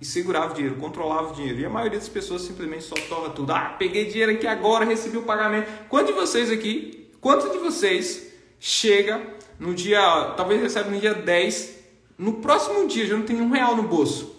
E 0.01 0.05
segurava 0.05 0.53
o 0.53 0.55
dinheiro, 0.55 0.77
controlava 0.77 1.33
o 1.33 1.35
dinheiro. 1.35 1.61
E 1.61 1.65
a 1.65 1.71
maioria 1.71 1.99
das 1.99 2.09
pessoas 2.09 2.43
simplesmente 2.43 2.85
só 2.85 2.95
torna 3.09 3.31
tudo. 3.31 3.53
Ah, 3.53 3.75
peguei 3.79 4.07
dinheiro 4.07 4.33
aqui 4.33 4.47
agora, 4.47 4.85
recebi 4.85 5.17
o 5.17 5.23
pagamento. 5.23 5.69
Quantos 5.89 6.15
de 6.15 6.21
vocês 6.21 6.51
aqui, 6.51 7.09
quantos 7.21 7.51
de 7.51 7.59
vocês 7.59 8.33
chega 8.61 9.23
no 9.59 9.75
dia, 9.75 10.35
talvez 10.37 10.61
recebe 10.61 10.91
no 10.91 11.01
dia 11.01 11.15
10, 11.15 11.79
no 12.19 12.35
próximo 12.35 12.87
dia 12.87 13.07
já 13.07 13.17
não 13.17 13.25
tem 13.25 13.41
um 13.41 13.51
real 13.51 13.75
no 13.75 13.85
bolso? 13.85 14.37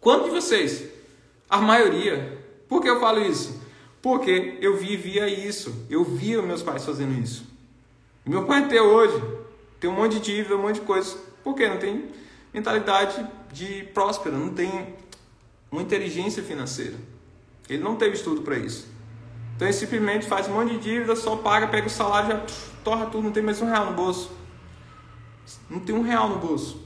Quantos 0.00 0.26
de 0.26 0.30
vocês? 0.30 0.84
A 1.48 1.58
maioria. 1.60 2.38
Por 2.68 2.80
que 2.80 2.88
eu 2.88 3.00
falo 3.00 3.20
isso? 3.20 3.60
Porque 4.00 4.58
eu 4.60 4.76
vivia 4.76 5.26
isso. 5.28 5.86
Eu 5.88 6.04
via 6.04 6.42
meus 6.42 6.62
pais 6.62 6.84
fazendo 6.84 7.18
isso. 7.20 7.46
Meu 8.24 8.44
pai 8.44 8.64
até 8.64 8.80
hoje 8.80 9.22
tem 9.80 9.90
um 9.90 9.94
monte 9.94 10.18
de 10.18 10.20
dívida, 10.20 10.56
um 10.56 10.62
monte 10.62 10.76
de 10.76 10.82
coisa. 10.82 11.16
Por 11.42 11.54
quê? 11.54 11.68
Não 11.68 11.78
tem 11.78 12.08
mentalidade 12.52 13.26
de 13.54 13.84
próspera, 13.94 14.36
não 14.36 14.52
tem 14.52 14.94
uma 15.70 15.80
inteligência 15.80 16.42
financeira. 16.42 16.96
Ele 17.68 17.82
não 17.82 17.96
teve 17.96 18.16
estudo 18.16 18.42
para 18.42 18.58
isso. 18.58 18.86
Então 19.56 19.66
ele 19.66 19.76
simplesmente 19.76 20.26
faz 20.26 20.48
um 20.48 20.54
monte 20.54 20.72
de 20.72 20.78
dívida, 20.80 21.16
só 21.16 21.36
paga, 21.36 21.68
pega 21.68 21.86
o 21.86 21.90
salário, 21.90 22.30
já 22.30 22.46
torra 22.82 23.06
tudo, 23.06 23.24
não 23.24 23.32
tem 23.32 23.42
mais 23.42 23.62
um 23.62 23.66
real 23.66 23.86
no 23.86 23.92
bolso. 23.92 24.30
Não 25.70 25.80
tem 25.80 25.94
um 25.94 26.02
real 26.02 26.28
no 26.28 26.38
bolso. 26.38 26.82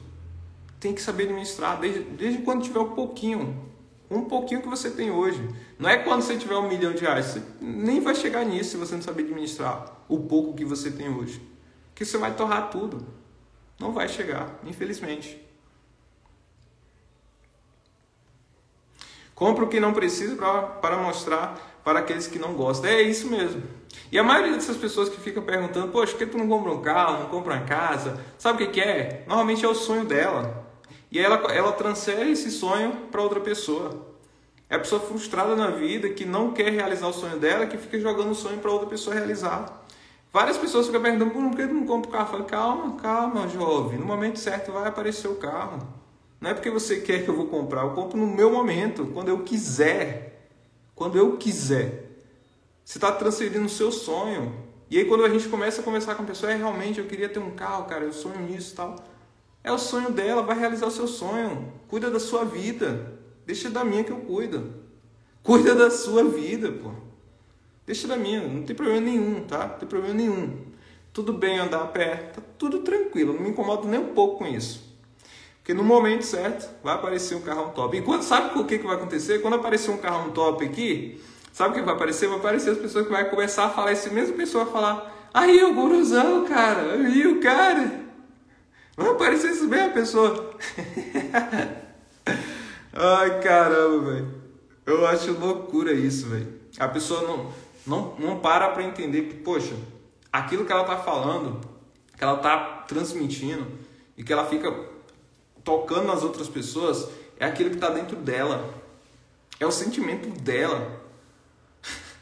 Tem 0.78 0.94
que 0.94 1.02
saber 1.02 1.24
administrar, 1.24 1.80
desde, 1.80 2.00
desde 2.00 2.42
quando 2.42 2.62
tiver 2.62 2.78
um 2.78 2.90
pouquinho. 2.90 3.66
Um 4.08 4.22
pouquinho 4.22 4.62
que 4.62 4.68
você 4.68 4.90
tem 4.90 5.10
hoje. 5.10 5.48
Não 5.78 5.90
é 5.90 5.98
quando 5.98 6.22
você 6.22 6.36
tiver 6.36 6.56
um 6.56 6.68
milhão 6.68 6.92
de 6.92 7.00
reais. 7.00 7.26
Você 7.26 7.42
nem 7.60 8.00
vai 8.00 8.14
chegar 8.14 8.44
nisso 8.44 8.70
se 8.70 8.76
você 8.76 8.94
não 8.94 9.02
saber 9.02 9.24
administrar 9.24 10.04
o 10.08 10.20
pouco 10.20 10.54
que 10.54 10.64
você 10.64 10.90
tem 10.90 11.08
hoje 11.08 11.40
que 11.98 12.04
você 12.04 12.16
vai 12.16 12.32
torrar 12.32 12.70
tudo. 12.70 13.04
Não 13.76 13.92
vai 13.92 14.08
chegar, 14.08 14.60
infelizmente. 14.64 15.44
Compra 19.38 19.64
o 19.64 19.68
que 19.68 19.78
não 19.78 19.92
precisa 19.92 20.34
para 20.80 20.96
mostrar 20.96 21.80
para 21.84 22.00
aqueles 22.00 22.26
que 22.26 22.40
não 22.40 22.54
gostam. 22.54 22.90
É 22.90 23.00
isso 23.02 23.30
mesmo. 23.30 23.62
E 24.10 24.18
a 24.18 24.22
maioria 24.24 24.52
dessas 24.52 24.76
pessoas 24.76 25.08
que 25.08 25.20
ficam 25.20 25.44
perguntando, 25.44 25.92
poxa, 25.92 26.10
por 26.10 26.18
que 26.18 26.26
tu 26.26 26.36
não 26.36 26.48
compra 26.48 26.72
um 26.72 26.82
carro, 26.82 27.20
não 27.20 27.28
compra 27.28 27.54
uma 27.54 27.62
casa? 27.64 28.20
Sabe 28.36 28.64
o 28.64 28.66
que, 28.66 28.72
que 28.72 28.80
é? 28.80 29.22
Normalmente 29.28 29.64
é 29.64 29.68
o 29.68 29.76
sonho 29.76 30.04
dela. 30.04 30.66
E 31.08 31.20
ela, 31.20 31.36
ela 31.52 31.70
transfere 31.70 32.32
esse 32.32 32.50
sonho 32.50 32.90
para 33.12 33.22
outra 33.22 33.38
pessoa. 33.38 34.08
É 34.68 34.74
a 34.74 34.78
pessoa 34.80 35.00
frustrada 35.00 35.54
na 35.54 35.68
vida 35.68 36.08
que 36.08 36.24
não 36.24 36.50
quer 36.50 36.72
realizar 36.72 37.06
o 37.06 37.12
sonho 37.12 37.38
dela, 37.38 37.64
que 37.64 37.78
fica 37.78 38.00
jogando 38.00 38.32
o 38.32 38.34
sonho 38.34 38.58
para 38.58 38.72
outra 38.72 38.88
pessoa 38.88 39.14
realizar. 39.14 39.86
Várias 40.32 40.58
pessoas 40.58 40.86
ficam 40.86 41.00
perguntando 41.00 41.30
por 41.30 41.56
que 41.56 41.64
não 41.64 41.86
compra 41.86 42.08
o 42.08 42.12
carro. 42.12 42.24
Eu 42.24 42.30
falo, 42.32 42.44
calma, 42.44 42.96
calma, 42.96 43.48
jovem. 43.48 44.00
No 44.00 44.04
momento 44.04 44.40
certo 44.40 44.72
vai 44.72 44.88
aparecer 44.88 45.28
o 45.28 45.36
carro. 45.36 45.97
Não 46.40 46.50
é 46.50 46.54
porque 46.54 46.70
você 46.70 47.00
quer 47.00 47.24
que 47.24 47.28
eu 47.28 47.34
vou 47.34 47.46
comprar, 47.46 47.82
eu 47.82 47.90
compro 47.90 48.18
no 48.18 48.26
meu 48.26 48.50
momento, 48.50 49.06
quando 49.06 49.28
eu 49.28 49.42
quiser. 49.42 50.50
Quando 50.94 51.18
eu 51.18 51.36
quiser. 51.36 52.16
Você 52.84 52.98
está 52.98 53.12
transferindo 53.12 53.66
o 53.66 53.68
seu 53.68 53.90
sonho. 53.90 54.54
E 54.90 54.98
aí 54.98 55.04
quando 55.04 55.24
a 55.24 55.28
gente 55.28 55.48
começa 55.48 55.80
a 55.80 55.84
conversar 55.84 56.14
com 56.14 56.22
a 56.22 56.26
pessoa, 56.26 56.52
é 56.52 56.56
realmente, 56.56 56.98
eu 56.98 57.06
queria 57.06 57.28
ter 57.28 57.38
um 57.38 57.50
carro, 57.50 57.84
cara, 57.84 58.04
eu 58.04 58.12
sonho 58.12 58.40
nisso 58.40 58.72
e 58.72 58.76
tal. 58.76 58.96
É 59.62 59.72
o 59.72 59.78
sonho 59.78 60.10
dela, 60.10 60.42
vai 60.42 60.58
realizar 60.58 60.86
o 60.86 60.90
seu 60.90 61.06
sonho. 61.06 61.72
Cuida 61.88 62.10
da 62.10 62.20
sua 62.20 62.44
vida. 62.44 63.18
Deixa 63.44 63.68
da 63.68 63.84
minha 63.84 64.04
que 64.04 64.12
eu 64.12 64.20
cuido. 64.20 64.74
Cuida 65.42 65.74
da 65.74 65.90
sua 65.90 66.24
vida, 66.24 66.70
pô. 66.72 66.90
Deixa 67.86 68.06
da 68.06 68.16
minha, 68.16 68.46
não 68.46 68.62
tem 68.62 68.76
problema 68.76 69.00
nenhum, 69.00 69.44
tá? 69.44 69.66
Não 69.66 69.78
tem 69.78 69.88
problema 69.88 70.14
nenhum. 70.14 70.66
Tudo 71.12 71.32
bem 71.32 71.58
andar 71.58 71.82
a 71.82 71.86
pé, 71.86 72.16
tá 72.16 72.42
tudo 72.58 72.80
tranquilo, 72.80 73.32
não 73.32 73.40
me 73.40 73.48
incomodo 73.48 73.88
nem 73.88 73.98
um 73.98 74.12
pouco 74.12 74.38
com 74.38 74.46
isso. 74.46 74.87
Porque 75.68 75.76
no 75.76 75.84
momento 75.84 76.22
certo 76.22 76.66
vai 76.82 76.94
aparecer 76.94 77.34
um 77.34 77.42
carrão 77.42 77.68
top. 77.68 77.94
E 77.94 78.00
quando, 78.00 78.22
sabe 78.22 78.58
o 78.58 78.64
que, 78.64 78.78
que 78.78 78.86
vai 78.86 78.96
acontecer? 78.96 79.42
Quando 79.42 79.56
aparecer 79.56 79.90
um 79.90 79.98
carrão 79.98 80.30
top 80.30 80.64
aqui, 80.64 81.22
sabe 81.52 81.72
o 81.72 81.74
que 81.74 81.82
vai 81.82 81.94
aparecer? 81.94 82.26
Vai 82.26 82.38
aparecer 82.38 82.70
as 82.70 82.78
pessoas 82.78 83.04
que 83.04 83.12
vai 83.12 83.28
começar 83.28 83.66
a 83.66 83.68
falar, 83.68 83.90
essa 83.90 84.08
mesma 84.08 84.34
pessoa 84.34 84.64
vai 84.64 84.72
falar, 84.72 85.28
aí 85.34 85.62
o 85.62 85.74
guruzão, 85.74 86.46
cara, 86.46 86.94
aí 86.94 87.26
o 87.26 87.38
cara. 87.38 88.00
Vai 88.96 89.10
aparecer 89.10 89.50
isso 89.50 89.68
mesmo, 89.68 89.92
pessoa. 89.92 90.56
Ai, 92.94 93.38
caramba, 93.42 94.10
velho. 94.10 94.34
Eu 94.86 95.06
acho 95.06 95.32
loucura 95.32 95.92
isso, 95.92 96.28
velho. 96.28 96.48
A 96.78 96.88
pessoa 96.88 97.20
não 97.28 97.52
não, 97.86 98.14
não 98.18 98.40
para 98.40 98.70
para 98.70 98.84
entender 98.84 99.24
que, 99.24 99.34
poxa, 99.34 99.74
aquilo 100.32 100.64
que 100.64 100.72
ela 100.72 100.80
está 100.80 100.96
falando, 100.96 101.60
que 102.16 102.24
ela 102.24 102.36
está 102.36 102.84
transmitindo 102.88 103.66
e 104.16 104.24
que 104.24 104.32
ela 104.32 104.46
fica 104.46 104.96
tocando 105.68 106.06
nas 106.06 106.22
outras 106.22 106.48
pessoas, 106.48 107.10
é 107.38 107.44
aquilo 107.44 107.68
que 107.68 107.76
está 107.76 107.90
dentro 107.90 108.16
dela. 108.16 108.72
É 109.60 109.66
o 109.66 109.70
sentimento 109.70 110.30
dela. 110.40 110.98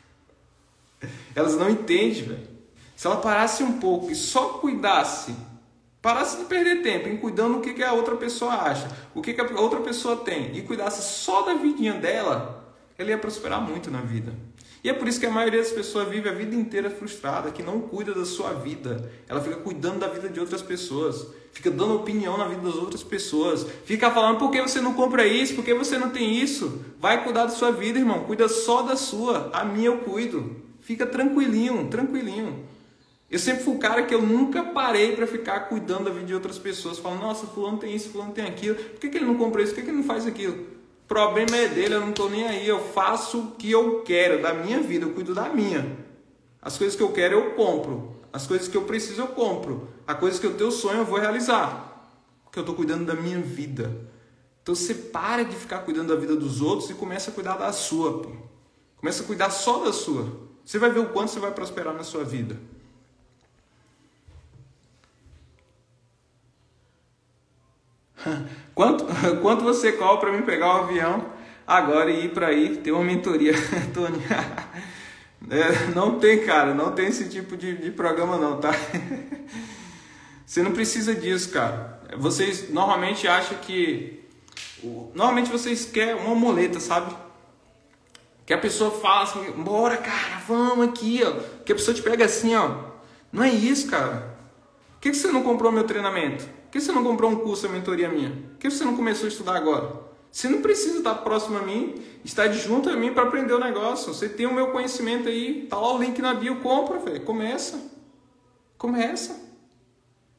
Elas 1.33 1.57
não 1.57 1.71
entendem, 1.71 2.25
velho. 2.25 2.49
Se 2.97 3.07
ela 3.07 3.19
parasse 3.19 3.63
um 3.63 3.79
pouco 3.79 4.11
e 4.11 4.17
só 4.17 4.55
cuidasse, 4.55 5.37
parasse 6.03 6.39
de 6.39 6.47
perder 6.47 6.83
tempo 6.83 7.09
em 7.09 7.19
cuidando 7.19 7.57
do 7.57 7.61
que, 7.61 7.75
que 7.75 7.85
a 7.85 7.93
outra 7.93 8.17
pessoa 8.17 8.55
acha, 8.55 8.89
o 9.15 9.21
que, 9.21 9.35
que 9.35 9.41
a 9.41 9.61
outra 9.61 9.81
pessoa 9.81 10.17
tem, 10.17 10.57
e 10.57 10.63
cuidasse 10.63 11.03
só 11.03 11.43
da 11.43 11.55
vidinha 11.55 11.93
dela, 11.93 12.75
ela 12.99 13.11
ia 13.11 13.19
prosperar 13.19 13.61
muito 13.61 13.91
na 13.91 14.01
vida. 14.01 14.33
E 14.87 14.89
é 14.89 14.93
por 14.95 15.09
isso 15.09 15.19
que 15.19 15.27
a 15.27 15.31
maioria 15.33 15.61
das 15.61 15.73
pessoas 15.73 16.09
vive 16.09 16.29
a 16.29 16.33
vida 16.33 16.55
inteira 16.55 16.89
frustrada, 16.89 17.51
que 17.51 17.61
não 17.61 17.81
cuida 17.81 18.15
da 18.15 18.25
sua 18.25 18.53
vida. 18.53 19.11
Ela 19.27 19.41
fica 19.41 19.57
cuidando 19.57 19.99
da 19.99 20.07
vida 20.07 20.29
de 20.29 20.39
outras 20.39 20.63
pessoas, 20.63 21.27
fica 21.51 21.73
dando 21.73 21.97
opinião 21.97 22.39
na 22.39 22.47
vida 22.47 22.61
das 22.61 22.77
outras 22.77 23.03
pessoas, 23.03 23.67
fica 23.85 24.13
falando 24.13 24.39
por 24.39 24.49
que 24.49 24.63
você 24.63 24.81
não 24.81 24.95
compra 24.95 25.27
isso, 25.27 25.57
por 25.57 25.65
que 25.65 25.75
você 25.75 25.99
não 25.99 26.11
tem 26.11 26.37
isso. 26.37 26.85
Vai 27.01 27.25
cuidar 27.25 27.47
da 27.47 27.49
sua 27.49 27.73
vida, 27.73 27.99
irmão, 27.99 28.21
cuida 28.27 28.49
só 28.49 28.83
da 28.83 28.95
sua. 28.95 29.51
A 29.53 29.65
minha 29.65 29.87
eu 29.87 29.99
cuido. 29.99 30.55
Fica 30.81 31.05
tranquilinho, 31.05 31.89
tranquilinho. 31.89 32.65
Eu 33.29 33.41
sempre 33.41 33.65
fui 33.65 33.75
o 33.75 33.79
cara 33.81 34.05
que 34.05 34.15
eu 34.15 34.23
nunca 34.23 34.63
parei 34.63 35.17
para 35.17 35.27
ficar 35.27 35.69
cuidando 35.69 36.05
da 36.05 36.11
vida 36.13 36.27
de 36.27 36.35
outras 36.35 36.61
pessoas, 36.61 36.97
falando, 36.97 37.23
nossa, 37.23 37.45
fulano 37.49 37.79
tem 37.79 37.93
isso, 37.93 38.11
fulano 38.11 38.31
tem 38.31 38.45
aquilo, 38.45 38.77
por 38.77 39.01
que, 39.01 39.09
que 39.09 39.19
ele 39.19 39.27
não 39.27 39.35
compra 39.35 39.63
isso, 39.63 39.73
por 39.73 39.81
que, 39.81 39.83
que 39.83 39.91
ele 39.91 39.99
não 39.99 40.05
faz 40.05 40.29
aquilo? 40.29 40.76
O 41.07 41.09
problema 41.09 41.57
é 41.57 41.69
dele, 41.69 41.95
eu 41.95 42.01
não 42.01 42.11
estou 42.11 42.29
nem 42.29 42.45
aí. 42.45 42.67
Eu 42.67 42.81
faço 42.81 43.39
o 43.39 43.51
que 43.53 43.71
eu 43.71 44.03
quero 44.03 44.43
da 44.43 44.53
minha 44.53 44.81
vida, 44.81 45.07
eu 45.07 45.15
cuido 45.15 45.33
da 45.33 45.49
minha. 45.49 45.97
As 46.61 46.77
coisas 46.77 46.97
que 46.97 47.03
eu 47.03 47.13
quero 47.13 47.37
eu 47.37 47.51
compro. 47.55 48.17
As 48.33 48.45
coisas 48.45 48.67
que 48.67 48.77
eu 48.77 48.83
preciso 48.83 49.23
eu 49.23 49.29
compro. 49.29 49.89
As 50.05 50.19
coisas 50.19 50.41
que 50.41 50.47
eu 50.47 50.55
tenho 50.55 50.73
sonho 50.73 50.99
eu 50.99 51.05
vou 51.05 51.21
realizar. 51.21 52.11
Porque 52.43 52.59
eu 52.59 52.63
estou 52.63 52.75
cuidando 52.75 53.05
da 53.05 53.15
minha 53.15 53.41
vida. 53.41 53.97
Então 54.61 54.75
você 54.75 54.95
para 54.95 55.45
de 55.45 55.55
ficar 55.55 55.79
cuidando 55.83 56.09
da 56.09 56.17
vida 56.21 56.35
dos 56.35 56.61
outros 56.61 56.91
e 56.91 56.95
começa 56.95 57.31
a 57.31 57.33
cuidar 57.33 57.57
da 57.57 57.73
sua. 57.73 58.21
Pô. 58.21 58.33
Começa 58.97 59.23
a 59.23 59.27
cuidar 59.27 59.51
só 59.51 59.85
da 59.85 59.93
sua. 59.93 60.27
Você 60.65 60.77
vai 60.77 60.91
ver 60.91 60.99
o 60.99 61.11
quanto 61.11 61.31
você 61.31 61.39
vai 61.39 61.53
prosperar 61.53 61.95
na 61.95 62.03
sua 62.03 62.25
vida. 62.25 62.59
Quanto, 68.77 69.07
quanto 69.41 69.65
você 69.65 69.93
cobra 69.93 70.19
para 70.19 70.33
mim 70.33 70.43
pegar 70.43 70.67
o 70.67 70.81
um 70.81 70.85
avião 70.85 71.25
agora 71.67 72.11
e 72.11 72.27
ir 72.27 72.29
para 72.29 72.49
aí 72.49 72.77
ter 72.77 72.93
uma 72.93 73.03
mentoria, 73.03 73.55
Tony? 73.93 74.23
É, 75.49 75.95
não 75.95 76.19
tem, 76.19 76.45
cara, 76.45 76.75
não 76.75 76.91
tem 76.91 77.07
esse 77.07 77.29
tipo 77.29 77.57
de, 77.57 77.77
de 77.77 77.93
programa 77.93 78.37
não, 78.37 78.59
tá? 78.59 78.73
Você 80.45 80.61
não 80.61 80.73
precisa 80.73 81.15
disso, 81.15 81.51
cara. 81.51 82.01
Vocês 82.17 82.69
normalmente 82.71 83.29
acham 83.29 83.57
que. 83.59 84.25
Normalmente 85.15 85.49
vocês 85.49 85.85
querem 85.85 86.15
uma 86.15 86.35
moleta, 86.35 86.81
sabe? 86.81 87.15
Que 88.45 88.55
a 88.55 88.59
pessoa 88.59 88.91
fala 88.91 89.23
assim, 89.23 89.53
bora, 89.53 89.99
cara, 89.99 90.43
vamos 90.49 90.89
aqui, 90.89 91.21
ó. 91.23 91.33
Que 91.65 91.71
a 91.71 91.77
pessoa 91.77 91.95
te 91.95 92.03
pega 92.03 92.25
assim, 92.25 92.57
ó. 92.57 92.79
Não 93.31 93.45
é 93.45 93.51
isso, 93.51 93.89
cara. 93.89 94.37
Por 94.95 95.01
que 95.01 95.15
você 95.15 95.29
não 95.29 95.45
comprou 95.45 95.71
meu 95.71 95.85
treinamento? 95.85 96.56
Que 96.77 96.83
você 96.83 96.93
não 96.93 97.03
comprou 97.03 97.31
um 97.31 97.37
curso, 97.37 97.67
a 97.67 97.69
mentoria 97.69 98.09
minha? 98.09 98.31
Por 98.31 98.59
que 98.59 98.71
você 98.71 98.85
não 98.85 98.97
começou 98.97 99.27
a 99.27 99.29
estudar 99.29 99.57
agora? 99.57 100.07
Você 100.31 100.49
não 100.49 100.61
precisa 100.61 100.99
estar 100.99 101.15
próximo 101.15 101.57
a 101.57 101.63
mim, 101.63 101.95
estar 102.25 102.49
junto 102.53 102.91
a 102.91 102.97
mim 102.97 103.13
para 103.13 103.23
aprender 103.23 103.55
o 103.55 103.59
negócio. 103.59 104.13
Você 104.13 104.29
tem 104.29 104.47
o 104.47 104.53
meu 104.53 104.71
conhecimento 104.71 105.29
aí, 105.29 105.67
tá 105.69 105.79
lá 105.79 105.95
o 105.95 105.99
link 105.99 106.21
na 106.21 106.35
bio, 106.35 106.61
compra, 106.61 106.99
velho. 106.99 107.23
Começa. 107.23 107.81
Começa. 108.77 109.41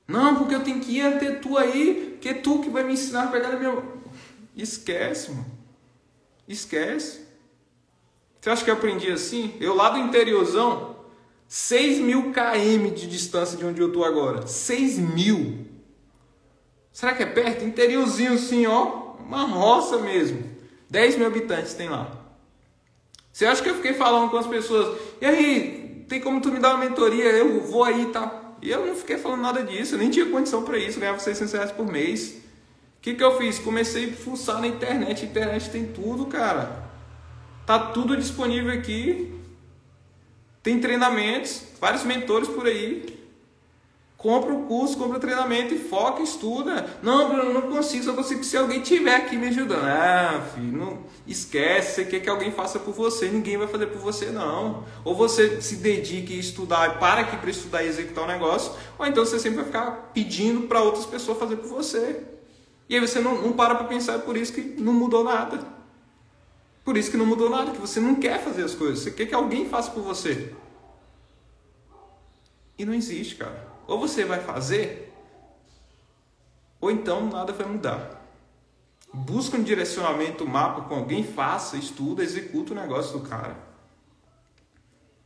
Não, 0.08 0.36
porque 0.36 0.54
eu 0.54 0.64
tenho 0.64 0.80
que 0.80 0.98
ir 0.98 1.02
até 1.02 1.32
tu 1.32 1.58
aí, 1.58 2.18
que 2.22 2.30
é 2.30 2.34
tu 2.34 2.60
que 2.60 2.70
vai 2.70 2.84
me 2.84 2.94
ensinar 2.94 3.24
a 3.24 3.28
pegar 3.28 3.50
a 3.50 3.58
minha. 3.58 3.76
Esquece, 4.56 5.32
mano. 5.32 5.46
Esquece. 6.48 7.22
Você 8.40 8.50
acha 8.50 8.64
que 8.64 8.70
eu 8.70 8.76
aprendi 8.76 9.12
assim? 9.12 9.56
Eu 9.60 9.76
lá 9.76 9.90
do 9.90 9.98
interiorzão, 9.98 10.96
6 11.48 12.00
mil 12.00 12.32
km 12.32 12.94
de 12.94 13.08
distância 13.08 13.58
de 13.58 13.66
onde 13.66 13.82
eu 13.82 13.92
tô 13.92 14.04
agora. 14.04 14.46
6 14.48 15.00
mil. 15.00 15.67
Será 16.98 17.14
que 17.14 17.22
é 17.22 17.28
perto? 17.28 17.64
Interiorzinho 17.64 18.34
assim, 18.34 18.66
ó. 18.66 19.14
Uma 19.20 19.44
roça 19.44 20.00
mesmo. 20.00 20.44
10 20.90 21.18
mil 21.18 21.28
habitantes 21.28 21.76
tem 21.76 21.88
lá. 21.88 22.10
Você 23.32 23.46
acha 23.46 23.62
que 23.62 23.70
eu 23.70 23.76
fiquei 23.76 23.94
falando 23.94 24.32
com 24.32 24.38
as 24.38 24.48
pessoas? 24.48 25.00
E 25.22 25.26
aí, 25.28 26.06
tem 26.10 26.20
como 26.20 26.42
tu 26.42 26.52
me 26.52 26.58
dar 26.58 26.74
uma 26.74 26.84
mentoria? 26.84 27.26
Eu 27.26 27.62
vou 27.62 27.84
aí, 27.84 28.08
tá? 28.08 28.56
E 28.64 28.72
eu 28.72 28.84
não 28.84 28.96
fiquei 28.96 29.16
falando 29.20 29.42
nada 29.42 29.62
disso. 29.62 29.94
Eu 29.94 30.00
nem 30.00 30.10
tinha 30.10 30.26
condição 30.26 30.64
para 30.64 30.80
isso. 30.80 31.00
Ganhava 31.00 31.20
600 31.20 31.54
reais 31.54 31.72
por 31.72 31.86
mês. 31.86 32.32
O 32.98 33.02
que, 33.04 33.14
que 33.14 33.24
eu 33.24 33.38
fiz? 33.38 33.60
Comecei 33.60 34.10
a 34.10 34.14
fuçar 34.14 34.60
na 34.60 34.66
internet. 34.66 35.24
A 35.24 35.28
internet 35.28 35.70
tem 35.70 35.86
tudo, 35.86 36.26
cara. 36.26 36.84
Tá 37.64 37.78
tudo 37.78 38.18
disponível 38.18 38.74
aqui. 38.74 39.40
Tem 40.64 40.80
treinamentos, 40.80 41.62
vários 41.80 42.04
mentores 42.04 42.50
por 42.50 42.66
aí. 42.66 43.17
Compra 44.28 44.54
o 44.54 44.64
curso, 44.64 44.98
compra 44.98 45.16
o 45.16 45.22
treinamento 45.22 45.74
e 45.74 45.80
foca, 45.80 46.22
estuda. 46.22 46.86
Não, 47.02 47.30
Bruno, 47.30 47.54
não 47.54 47.62
consigo, 47.62 48.04
só 48.04 48.12
consigo 48.12 48.44
se 48.44 48.58
alguém 48.58 48.82
tiver 48.82 49.16
aqui 49.16 49.38
me 49.38 49.48
ajudando. 49.48 49.86
Ah, 49.86 50.46
filho, 50.54 50.78
não 50.78 51.00
esquece, 51.26 51.96
você 51.96 52.04
quer 52.04 52.20
que 52.20 52.30
alguém 52.30 52.52
faça 52.52 52.78
por 52.78 52.94
você, 52.94 53.30
ninguém 53.30 53.56
vai 53.56 53.70
fazer 53.70 53.88
por 53.88 54.02
você 54.02 54.26
não. 54.26 54.84
Ou 55.06 55.16
você 55.16 55.62
se 55.62 55.78
dedique 55.78 56.34
a 56.34 56.40
estudar, 56.42 57.00
para 57.00 57.22
aqui 57.22 57.38
para 57.38 57.50
estudar 57.50 57.84
e 57.86 57.88
executar 57.88 58.26
o 58.26 58.28
negócio, 58.28 58.74
ou 59.00 59.08
então 59.08 59.24
você 59.24 59.40
sempre 59.40 59.60
vai 59.60 59.66
ficar 59.68 60.12
pedindo 60.14 60.68
para 60.68 60.82
outras 60.82 61.06
pessoas 61.06 61.38
fazer 61.38 61.56
por 61.56 61.70
você. 61.70 62.22
E 62.90 62.96
aí 62.96 63.00
você 63.00 63.22
não, 63.22 63.42
não 63.42 63.54
para 63.54 63.76
para 63.76 63.86
pensar, 63.86 64.16
é 64.16 64.18
por 64.18 64.36
isso 64.36 64.52
que 64.52 64.60
não 64.78 64.92
mudou 64.92 65.24
nada. 65.24 65.66
Por 66.84 66.98
isso 66.98 67.10
que 67.10 67.16
não 67.16 67.26
mudou 67.26 67.50
nada, 67.50 67.72
que 67.72 67.80
você 67.80 68.02
não 68.02 68.16
quer 68.16 68.44
fazer 68.44 68.64
as 68.64 68.76
coisas, 68.76 69.00
você 69.00 69.12
quer 69.12 69.26
que 69.26 69.34
alguém 69.34 69.70
faça 69.70 69.90
por 69.90 70.04
você. 70.04 70.52
E 72.78 72.84
não 72.84 72.94
existe, 72.94 73.36
cara. 73.36 73.67
Ou 73.88 74.00
você 74.00 74.26
vai 74.26 74.40
fazer, 74.42 75.14
ou 76.80 76.92
então 76.92 77.26
nada 77.28 77.54
vai 77.54 77.66
mudar. 77.66 78.18
Busca 79.14 79.58
um 79.58 79.64
direcionamento, 79.64 80.44
um 80.44 80.48
mapa 80.48 80.82
com 80.82 80.96
alguém, 80.96 81.24
faça, 81.24 81.78
estuda, 81.78 82.24
executa 82.24 82.74
o 82.74 82.76
negócio 82.76 83.18
do 83.18 83.28
cara. 83.28 83.56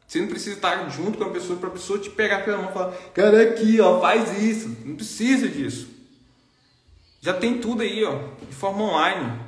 Você 0.08 0.20
não 0.20 0.28
precisa 0.28 0.56
estar 0.58 0.90
junto 0.90 1.18
com 1.18 1.24
a 1.24 1.30
pessoa 1.30 1.58
para 1.58 1.70
a 1.70 1.72
pessoa 1.72 1.98
te 1.98 2.10
pegar 2.10 2.44
pela 2.44 2.58
mão 2.58 2.70
e 2.70 2.74
falar, 2.74 2.92
cara, 3.14 3.42
aqui, 3.42 3.80
ó, 3.80 4.00
faz 4.00 4.42
isso. 4.42 4.78
Não 4.86 4.96
precisa 4.96 5.48
disso. 5.48 5.90
Já 7.22 7.34
tem 7.34 7.60
tudo 7.60 7.82
aí, 7.82 8.04
ó, 8.04 8.18
de 8.48 8.54
forma 8.54 8.84
online. 8.84 9.40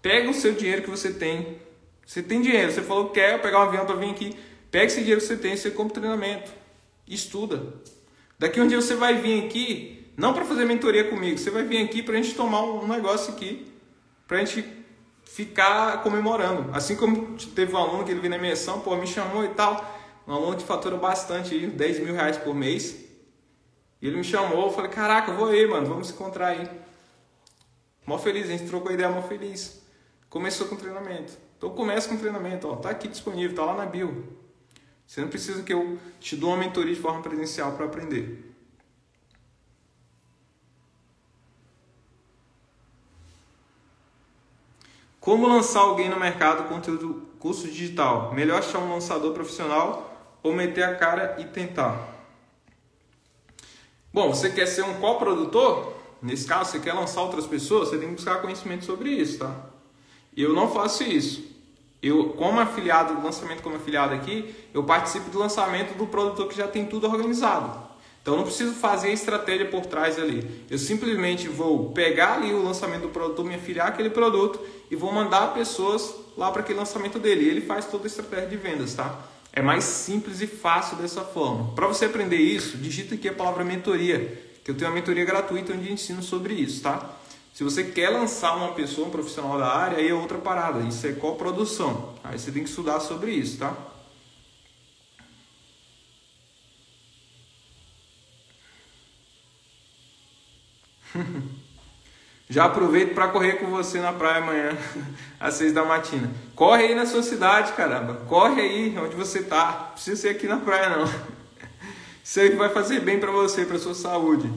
Pega 0.00 0.28
o 0.28 0.34
seu 0.34 0.52
dinheiro 0.52 0.82
que 0.82 0.90
você 0.90 1.12
tem. 1.12 1.58
Você 2.04 2.22
tem 2.22 2.42
dinheiro, 2.42 2.72
você 2.72 2.82
falou 2.82 3.08
que 3.08 3.20
quer 3.20 3.40
pegar 3.40 3.60
um 3.60 3.68
avião 3.68 3.86
para 3.86 3.94
vir 3.94 4.10
aqui. 4.10 4.36
Pega 4.70 4.86
esse 4.86 5.00
dinheiro 5.00 5.20
que 5.20 5.26
você 5.26 5.36
tem, 5.36 5.56
você 5.56 5.70
compra 5.70 6.00
treinamento. 6.00 6.61
Estuda. 7.06 7.74
Daqui 8.38 8.60
um 8.60 8.66
dia 8.66 8.80
você 8.80 8.94
vai 8.94 9.14
vir 9.16 9.44
aqui, 9.44 10.12
não 10.16 10.32
para 10.32 10.44
fazer 10.44 10.64
mentoria 10.64 11.08
comigo, 11.08 11.38
você 11.38 11.50
vai 11.50 11.62
vir 11.64 11.84
aqui 11.84 12.02
para 12.02 12.14
a 12.14 12.22
gente 12.22 12.34
tomar 12.34 12.62
um 12.62 12.86
negócio 12.86 13.32
aqui, 13.32 13.72
para 14.26 14.38
a 14.38 14.44
gente 14.44 14.64
ficar 15.24 16.02
comemorando. 16.02 16.74
Assim 16.74 16.96
como 16.96 17.36
teve 17.54 17.74
um 17.74 17.78
aluno 17.78 18.04
que 18.04 18.10
ele 18.10 18.20
veio 18.20 18.30
na 18.30 18.38
minha 18.38 18.52
ação, 18.52 18.80
pô, 18.80 18.96
me 18.96 19.06
chamou 19.06 19.44
e 19.44 19.48
tal, 19.48 19.84
um 20.26 20.32
aluno 20.32 20.56
que 20.56 20.64
fatura 20.64 20.96
bastante, 20.96 21.66
10 21.66 22.00
mil 22.00 22.14
reais 22.14 22.36
por 22.36 22.54
mês. 22.54 22.96
E 24.00 24.06
ele 24.06 24.16
me 24.16 24.24
chamou, 24.24 24.66
eu 24.66 24.72
falei, 24.72 24.90
caraca, 24.90 25.32
vou 25.32 25.48
aí, 25.48 25.66
mano, 25.66 25.86
vamos 25.86 26.08
se 26.08 26.12
encontrar 26.12 26.48
aí. 26.48 26.68
Mó 28.04 28.18
feliz, 28.18 28.46
a 28.46 28.48
gente 28.48 28.66
trocou 28.66 28.90
ideia 28.92 29.08
mó 29.08 29.22
feliz. 29.22 29.80
Começou 30.28 30.66
com 30.66 30.76
treinamento. 30.76 31.34
Então 31.56 31.70
começa 31.70 32.08
com 32.08 32.16
treinamento, 32.16 32.68
ó, 32.68 32.74
tá 32.74 32.90
aqui 32.90 33.06
disponível, 33.06 33.54
tá 33.54 33.64
lá 33.64 33.74
na 33.74 33.86
bio. 33.86 34.41
Você 35.06 35.20
não 35.20 35.28
precisa 35.28 35.62
que 35.62 35.72
eu 35.72 35.98
te 36.20 36.36
dou 36.36 36.50
uma 36.50 36.58
mentoria 36.58 36.94
de 36.94 37.00
forma 37.00 37.22
presencial 37.22 37.72
para 37.72 37.86
aprender. 37.86 38.52
Como 45.20 45.46
lançar 45.46 45.80
alguém 45.80 46.08
no 46.08 46.18
mercado 46.18 46.68
conteúdo 46.68 47.28
curso 47.38 47.68
digital? 47.68 48.34
Melhor 48.34 48.58
achar 48.58 48.80
um 48.80 48.92
lançador 48.92 49.32
profissional 49.32 50.36
ou 50.42 50.52
meter 50.52 50.82
a 50.82 50.96
cara 50.96 51.36
e 51.38 51.44
tentar? 51.44 52.12
Bom, 54.12 54.28
você 54.34 54.50
quer 54.50 54.66
ser 54.66 54.82
um 54.82 54.94
coprodutor? 54.94 55.94
Nesse 56.20 56.46
caso, 56.46 56.72
você 56.72 56.80
quer 56.80 56.92
lançar 56.92 57.22
outras 57.22 57.46
pessoas? 57.46 57.88
Você 57.88 57.98
tem 57.98 58.08
que 58.08 58.14
buscar 58.16 58.42
conhecimento 58.42 58.84
sobre 58.84 59.10
isso, 59.10 59.38
tá? 59.38 59.54
Eu 60.36 60.52
não 60.52 60.68
faço 60.70 61.04
isso. 61.04 61.52
Eu, 62.02 62.30
como 62.30 62.58
afiliado, 62.58 63.22
lançamento 63.22 63.62
como 63.62 63.76
afiliado 63.76 64.12
aqui, 64.12 64.52
eu 64.74 64.82
participo 64.82 65.30
do 65.30 65.38
lançamento 65.38 65.96
do 65.96 66.06
produtor 66.06 66.48
que 66.48 66.56
já 66.56 66.66
tem 66.66 66.84
tudo 66.84 67.06
organizado. 67.06 67.92
Então 68.20 68.36
não 68.36 68.44
preciso 68.44 68.72
fazer 68.74 69.08
a 69.08 69.12
estratégia 69.12 69.66
por 69.66 69.86
trás 69.86 70.18
ali. 70.18 70.64
Eu 70.70 70.78
simplesmente 70.78 71.48
vou 71.48 71.90
pegar 71.90 72.34
ali 72.34 72.52
o 72.52 72.62
lançamento 72.62 73.02
do 73.02 73.08
produtor, 73.08 73.44
me 73.44 73.54
afiliar 73.54 73.88
aquele 73.88 74.10
produto 74.10 74.60
e 74.90 74.96
vou 74.96 75.12
mandar 75.12 75.54
pessoas 75.54 76.14
lá 76.36 76.50
para 76.50 76.62
aquele 76.62 76.78
lançamento 76.78 77.18
dele. 77.18 77.48
Ele 77.48 77.60
faz 77.60 77.86
toda 77.86 78.04
a 78.04 78.06
estratégia 78.06 78.48
de 78.48 78.56
vendas, 78.56 78.94
tá? 78.94 79.18
É 79.52 79.60
mais 79.60 79.84
simples 79.84 80.40
e 80.40 80.46
fácil 80.46 80.96
dessa 80.96 81.22
forma. 81.22 81.72
Para 81.74 81.86
você 81.86 82.06
aprender 82.06 82.36
isso, 82.36 82.76
digita 82.78 83.14
aqui 83.14 83.28
a 83.28 83.32
palavra 83.32 83.64
mentoria, 83.64 84.42
que 84.64 84.70
eu 84.70 84.74
tenho 84.74 84.88
uma 84.90 84.94
mentoria 84.94 85.24
gratuita 85.24 85.72
onde 85.72 85.92
ensino 85.92 86.22
sobre 86.22 86.54
isso, 86.54 86.82
tá? 86.82 87.10
Se 87.52 87.62
você 87.62 87.84
quer 87.84 88.08
lançar 88.08 88.56
uma 88.56 88.72
pessoa, 88.72 89.08
um 89.08 89.10
profissional 89.10 89.58
da 89.58 89.68
área, 89.68 89.98
aí 89.98 90.08
é 90.08 90.14
outra 90.14 90.38
parada. 90.38 90.80
Isso 90.80 91.06
é 91.06 91.12
coprodução. 91.12 92.14
Aí 92.24 92.38
você 92.38 92.50
tem 92.50 92.62
que 92.62 92.70
estudar 92.70 92.98
sobre 93.00 93.32
isso, 93.32 93.58
tá? 93.58 93.76
Já 102.48 102.64
aproveito 102.64 103.14
para 103.14 103.28
correr 103.28 103.54
com 103.54 103.66
você 103.66 104.00
na 104.00 104.12
praia 104.12 104.42
amanhã, 104.42 104.76
às 105.38 105.54
seis 105.54 105.74
da 105.74 105.84
matina. 105.84 106.30
Corre 106.54 106.84
aí 106.84 106.94
na 106.94 107.04
sua 107.04 107.22
cidade, 107.22 107.72
caramba. 107.74 108.14
Corre 108.26 108.62
aí 108.62 108.98
onde 108.98 109.14
você 109.14 109.42
tá. 109.42 109.86
Não 109.88 109.92
precisa 109.92 110.22
ser 110.22 110.28
aqui 110.30 110.46
na 110.46 110.56
praia, 110.58 110.88
não. 110.88 111.04
Isso 112.24 112.40
aí 112.40 112.54
vai 112.56 112.70
fazer 112.70 113.00
bem 113.00 113.20
para 113.20 113.30
você, 113.30 113.66
para 113.66 113.78
sua 113.78 113.94
saúde. 113.94 114.50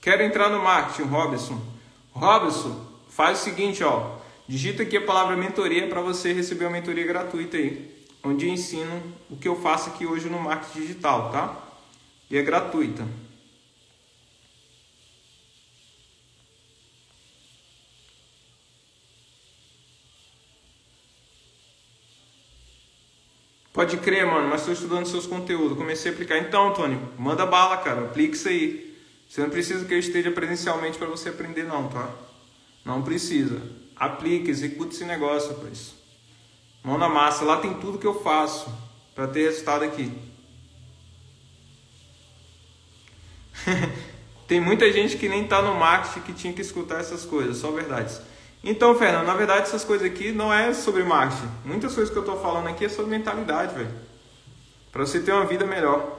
Quero 0.00 0.22
entrar 0.22 0.48
no 0.48 0.62
marketing, 0.62 1.08
Robson. 1.08 1.60
Robson, 2.12 2.86
faz 3.08 3.40
o 3.40 3.44
seguinte, 3.44 3.82
ó. 3.82 4.16
Digita 4.46 4.82
aqui 4.82 4.96
a 4.96 5.04
palavra 5.04 5.36
mentoria 5.36 5.86
para 5.88 6.00
você 6.00 6.32
receber 6.32 6.64
uma 6.64 6.70
mentoria 6.70 7.06
gratuita 7.06 7.56
aí, 7.56 8.06
onde 8.24 8.46
eu 8.46 8.52
ensino 8.52 9.02
o 9.28 9.36
que 9.36 9.46
eu 9.46 9.60
faço 9.60 9.90
aqui 9.90 10.06
hoje 10.06 10.28
no 10.28 10.40
marketing 10.40 10.80
digital, 10.80 11.30
tá? 11.30 11.54
E 12.30 12.38
é 12.38 12.42
gratuita. 12.42 13.06
Pode 23.78 23.96
crer, 23.98 24.26
mano, 24.26 24.48
mas 24.48 24.62
estou 24.62 24.74
estudando 24.74 25.06
seus 25.06 25.24
conteúdos. 25.24 25.78
Comecei 25.78 26.10
a 26.10 26.14
aplicar. 26.14 26.36
Então, 26.38 26.74
Tony, 26.74 26.98
manda 27.16 27.46
bala, 27.46 27.76
cara. 27.76 28.00
Aplique 28.00 28.34
isso 28.34 28.48
aí. 28.48 28.87
Você 29.28 29.42
não 29.42 29.50
precisa 29.50 29.84
que 29.84 29.92
eu 29.92 29.98
esteja 29.98 30.30
presencialmente 30.30 30.96
para 30.96 31.06
você 31.06 31.28
aprender, 31.28 31.64
não, 31.64 31.88
tá? 31.88 32.10
Não 32.84 33.02
precisa. 33.02 33.60
Aplique, 33.94 34.50
execute 34.50 34.94
esse 34.94 35.04
negócio, 35.04 35.54
pois. 35.60 35.92
Mão 36.82 36.96
na 36.96 37.08
massa, 37.08 37.44
lá 37.44 37.58
tem 37.58 37.74
tudo 37.74 37.98
que 37.98 38.06
eu 38.06 38.22
faço 38.22 38.72
para 39.14 39.26
ter 39.26 39.44
resultado 39.44 39.84
aqui. 39.84 40.10
tem 44.48 44.60
muita 44.60 44.90
gente 44.90 45.18
que 45.18 45.28
nem 45.28 45.44
está 45.44 45.60
no 45.60 45.74
marketing 45.74 46.20
que 46.20 46.32
tinha 46.32 46.52
que 46.52 46.62
escutar 46.62 47.00
essas 47.00 47.26
coisas, 47.26 47.58
só 47.58 47.70
verdades. 47.70 48.20
Então, 48.64 48.94
Fernando, 48.96 49.26
na 49.26 49.34
verdade 49.34 49.62
essas 49.62 49.84
coisas 49.84 50.06
aqui 50.06 50.32
não 50.32 50.52
é 50.52 50.72
sobre 50.72 51.02
marketing. 51.02 51.50
Muitas 51.64 51.94
coisas 51.94 52.10
que 52.10 52.18
eu 52.18 52.22
estou 52.22 52.40
falando 52.40 52.68
aqui 52.68 52.86
é 52.86 52.88
sobre 52.88 53.10
mentalidade, 53.10 53.74
velho. 53.74 53.94
Para 54.90 55.04
você 55.04 55.20
ter 55.20 55.32
uma 55.32 55.44
vida 55.44 55.66
melhor. 55.66 56.17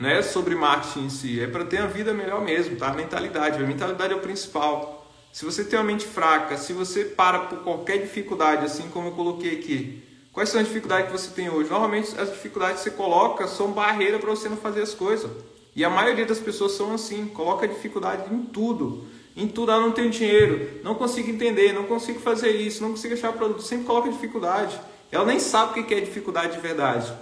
É 0.00 0.22
sobre 0.22 0.54
marketing 0.54 1.06
em 1.06 1.10
si, 1.10 1.40
é 1.40 1.48
para 1.48 1.64
ter 1.64 1.80
uma 1.80 1.88
vida 1.88 2.14
melhor 2.14 2.40
mesmo, 2.40 2.76
tá? 2.76 2.92
Mentalidade, 2.92 3.60
a 3.60 3.66
mentalidade 3.66 4.12
é 4.12 4.16
o 4.16 4.20
principal. 4.20 5.04
Se 5.32 5.44
você 5.44 5.64
tem 5.64 5.76
uma 5.76 5.84
mente 5.84 6.06
fraca, 6.06 6.56
se 6.56 6.72
você 6.72 7.04
para 7.04 7.40
por 7.40 7.58
qualquer 7.64 7.98
dificuldade, 7.98 8.64
assim 8.64 8.88
como 8.90 9.08
eu 9.08 9.12
coloquei 9.12 9.58
aqui, 9.58 10.00
quais 10.32 10.50
são 10.50 10.60
as 10.60 10.68
dificuldades 10.68 11.10
que 11.10 11.18
você 11.18 11.30
tem 11.34 11.50
hoje? 11.50 11.68
Normalmente 11.68 12.16
as 12.16 12.30
dificuldades 12.30 12.78
que 12.82 12.90
você 12.90 12.96
coloca 12.96 13.48
são 13.48 13.72
barreira 13.72 14.20
para 14.20 14.30
você 14.30 14.48
não 14.48 14.56
fazer 14.56 14.82
as 14.82 14.94
coisas. 14.94 15.32
E 15.74 15.84
a 15.84 15.90
maioria 15.90 16.24
das 16.24 16.38
pessoas 16.38 16.72
são 16.72 16.94
assim, 16.94 17.26
coloca 17.26 17.66
dificuldade 17.66 18.32
em 18.32 18.44
tudo. 18.44 19.04
Em 19.36 19.48
tudo, 19.48 19.72
ah, 19.72 19.80
não 19.80 19.90
tenho 19.90 20.10
dinheiro, 20.10 20.80
não 20.84 20.94
consigo 20.94 21.28
entender, 21.28 21.72
não 21.72 21.84
consigo 21.84 22.20
fazer 22.20 22.50
isso, 22.50 22.82
não 22.82 22.90
consigo 22.90 23.14
achar 23.14 23.32
produto, 23.32 23.62
sempre 23.62 23.84
coloca 23.84 24.08
dificuldade. 24.08 24.78
Ela 25.10 25.24
nem 25.24 25.40
sabe 25.40 25.80
o 25.80 25.84
que 25.84 25.94
é 25.94 26.00
dificuldade 26.00 26.54
de 26.54 26.60
verdade. 26.60 27.12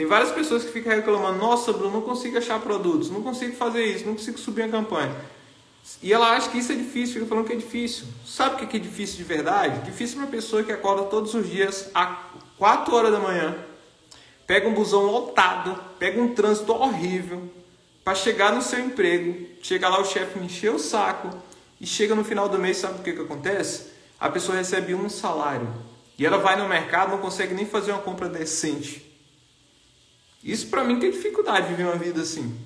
Tem 0.00 0.06
várias 0.06 0.32
pessoas 0.32 0.64
que 0.64 0.72
ficam 0.72 0.94
reclamando: 0.94 1.38
Nossa, 1.38 1.74
Bruno, 1.74 1.92
não 1.92 2.00
consigo 2.00 2.38
achar 2.38 2.58
produtos, 2.58 3.10
não 3.10 3.22
consigo 3.22 3.54
fazer 3.54 3.84
isso, 3.84 4.06
não 4.06 4.14
consigo 4.14 4.38
subir 4.38 4.62
a 4.62 4.68
campanha. 4.70 5.14
E 6.02 6.10
ela 6.10 6.30
acha 6.34 6.48
que 6.48 6.56
isso 6.56 6.72
é 6.72 6.74
difícil, 6.74 7.16
fica 7.16 7.26
falando 7.26 7.46
que 7.46 7.52
é 7.52 7.56
difícil. 7.56 8.06
Sabe 8.24 8.64
o 8.64 8.66
que 8.66 8.78
é 8.78 8.80
difícil 8.80 9.18
de 9.18 9.24
verdade? 9.24 9.84
Difícil 9.84 10.16
para 10.16 10.24
uma 10.24 10.30
pessoa 10.30 10.64
que 10.64 10.72
acorda 10.72 11.02
todos 11.02 11.34
os 11.34 11.46
dias 11.46 11.90
às 11.92 12.16
4 12.56 12.94
horas 12.94 13.12
da 13.12 13.18
manhã, 13.18 13.54
pega 14.46 14.66
um 14.66 14.72
busão 14.72 15.02
lotado, 15.02 15.78
pega 15.98 16.18
um 16.18 16.34
trânsito 16.34 16.72
horrível, 16.72 17.52
para 18.02 18.14
chegar 18.14 18.54
no 18.54 18.62
seu 18.62 18.80
emprego, 18.80 19.48
chega 19.62 19.86
lá 19.86 20.00
o 20.00 20.04
chefe 20.06 20.38
encher 20.38 20.72
o 20.72 20.78
saco 20.78 21.28
e 21.78 21.86
chega 21.86 22.14
no 22.14 22.24
final 22.24 22.48
do 22.48 22.58
mês, 22.58 22.78
sabe 22.78 23.00
o 23.00 23.02
que, 23.02 23.12
que 23.12 23.20
acontece? 23.20 23.90
A 24.18 24.30
pessoa 24.30 24.56
recebe 24.56 24.94
um 24.94 25.10
salário 25.10 25.68
e 26.18 26.24
ela 26.24 26.38
vai 26.38 26.56
no 26.56 26.66
mercado 26.66 27.10
não 27.10 27.18
consegue 27.18 27.52
nem 27.52 27.66
fazer 27.66 27.92
uma 27.92 28.00
compra 28.00 28.30
decente. 28.30 29.09
Isso 30.42 30.68
para 30.68 30.84
mim 30.84 30.98
tem 30.98 31.10
dificuldade 31.10 31.68
de 31.68 31.74
viver 31.74 31.88
uma 31.88 31.96
vida 31.96 32.22
assim. 32.22 32.58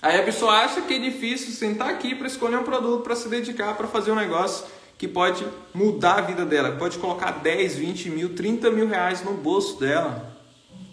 Aí 0.00 0.18
a 0.18 0.22
pessoa 0.22 0.52
acha 0.52 0.80
que 0.82 0.94
é 0.94 0.98
difícil 0.98 1.52
sentar 1.52 1.90
aqui 1.90 2.14
para 2.14 2.26
escolher 2.26 2.56
um 2.56 2.62
produto, 2.62 3.02
para 3.02 3.16
se 3.16 3.28
dedicar, 3.28 3.76
para 3.76 3.88
fazer 3.88 4.10
um 4.12 4.16
negócio 4.16 4.66
que 4.96 5.06
pode 5.06 5.46
mudar 5.72 6.18
a 6.18 6.20
vida 6.22 6.44
dela, 6.44 6.76
pode 6.76 6.98
colocar 6.98 7.30
10, 7.30 7.76
20 7.76 8.10
mil, 8.10 8.34
30 8.34 8.70
mil 8.70 8.88
reais 8.88 9.22
no 9.22 9.34
bolso 9.34 9.78
dela. 9.78 10.36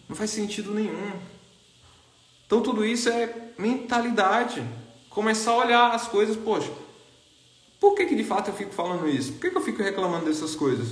Não 0.08 0.16
faz 0.16 0.30
sentido 0.30 0.72
nenhum. 0.72 1.12
Então 2.46 2.62
tudo 2.62 2.86
isso 2.86 3.10
é 3.10 3.52
mentalidade. 3.58 4.64
Começar 5.10 5.52
a 5.52 5.58
olhar 5.58 5.92
as 5.92 6.08
coisas, 6.08 6.36
poxa, 6.36 6.72
por 7.80 7.96
que, 7.96 8.06
que 8.06 8.16
de 8.16 8.24
fato 8.24 8.50
eu 8.50 8.54
fico 8.54 8.74
falando 8.74 9.08
isso? 9.08 9.34
Por 9.34 9.42
que, 9.42 9.50
que 9.50 9.58
eu 9.58 9.62
fico 9.62 9.82
reclamando 9.82 10.26
dessas 10.26 10.56
coisas? 10.56 10.90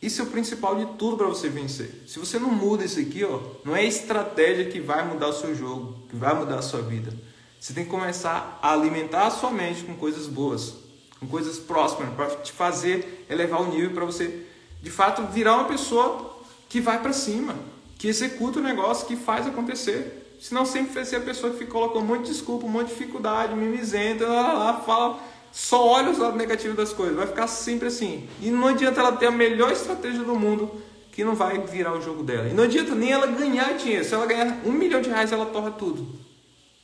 Isso 0.00 0.20
é 0.20 0.24
o 0.24 0.28
principal 0.28 0.76
de 0.76 0.86
tudo 0.98 1.16
para 1.16 1.26
você 1.26 1.48
vencer. 1.48 2.02
Se 2.06 2.18
você 2.18 2.38
não 2.38 2.50
muda 2.50 2.84
isso 2.84 3.00
aqui, 3.00 3.24
ó, 3.24 3.40
não 3.64 3.74
é 3.74 3.84
estratégia 3.84 4.66
que 4.66 4.78
vai 4.78 5.06
mudar 5.06 5.28
o 5.28 5.32
seu 5.32 5.54
jogo, 5.54 5.96
que 6.08 6.16
vai 6.16 6.34
mudar 6.34 6.58
a 6.58 6.62
sua 6.62 6.82
vida. 6.82 7.12
Você 7.58 7.72
tem 7.72 7.84
que 7.84 7.90
começar 7.90 8.58
a 8.62 8.72
alimentar 8.72 9.26
a 9.26 9.30
sua 9.30 9.50
mente 9.50 9.84
com 9.84 9.96
coisas 9.96 10.26
boas, 10.26 10.74
com 11.18 11.26
coisas 11.26 11.58
próximas, 11.58 12.14
para 12.14 12.28
te 12.36 12.52
fazer 12.52 13.26
elevar 13.28 13.62
o 13.62 13.72
nível 13.72 13.92
para 13.92 14.04
você, 14.04 14.46
de 14.82 14.90
fato, 14.90 15.22
virar 15.32 15.54
uma 15.54 15.64
pessoa 15.64 16.36
que 16.68 16.80
vai 16.80 17.00
para 17.00 17.12
cima, 17.12 17.56
que 17.98 18.06
executa 18.06 18.58
o 18.58 18.62
negócio, 18.62 19.06
que 19.06 19.16
faz 19.16 19.46
acontecer. 19.46 20.36
Senão 20.38 20.66
sempre 20.66 20.92
vai 20.92 21.04
ser 21.04 21.16
a 21.16 21.20
pessoa 21.20 21.52
que 21.54 21.64
colocando 21.64 22.02
um 22.02 22.06
monte 22.06 22.26
de 22.26 22.32
desculpa, 22.32 22.66
um 22.66 22.68
monte 22.68 22.88
de 22.88 22.94
dificuldade, 22.94 23.54
mimizenta, 23.54 24.26
lá, 24.26 24.42
lá, 24.42 24.52
lá, 24.52 24.80
fala 24.80 25.18
só 25.56 25.88
olha 25.88 26.10
os 26.10 26.18
lados 26.18 26.36
negativos 26.36 26.76
das 26.76 26.92
coisas, 26.92 27.16
vai 27.16 27.26
ficar 27.26 27.46
sempre 27.46 27.88
assim. 27.88 28.28
E 28.42 28.50
não 28.50 28.68
adianta 28.68 29.00
ela 29.00 29.16
ter 29.16 29.24
a 29.24 29.30
melhor 29.30 29.72
estratégia 29.72 30.22
do 30.22 30.38
mundo 30.38 30.70
que 31.10 31.24
não 31.24 31.34
vai 31.34 31.58
virar 31.60 31.94
o 31.94 32.02
jogo 32.02 32.22
dela. 32.22 32.46
E 32.46 32.52
não 32.52 32.64
adianta 32.64 32.94
nem 32.94 33.10
ela 33.10 33.26
ganhar 33.26 33.72
dinheiro. 33.72 34.04
Se 34.04 34.12
ela 34.12 34.26
ganhar 34.26 34.60
um 34.66 34.70
milhão 34.70 35.00
de 35.00 35.08
reais, 35.08 35.32
ela 35.32 35.46
torra 35.46 35.70
tudo. 35.70 36.06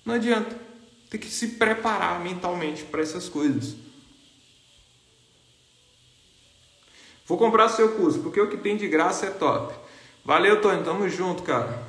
Não 0.07 0.15
adianta. 0.15 0.59
Tem 1.11 1.21
que 1.21 1.29
se 1.29 1.49
preparar 1.49 2.19
mentalmente 2.21 2.85
para 2.85 3.03
essas 3.03 3.29
coisas. 3.29 3.77
Vou 7.27 7.37
comprar 7.37 7.69
seu 7.69 7.93
curso, 7.97 8.21
porque 8.21 8.41
o 8.41 8.49
que 8.49 8.57
tem 8.57 8.79
de 8.79 8.89
graça 8.89 9.27
é 9.27 9.31
top. 9.31 9.75
Valeu, 10.25 10.63
Tony. 10.63 10.83
Tamo 10.83 11.07
junto, 11.11 11.43
cara. 11.43 11.87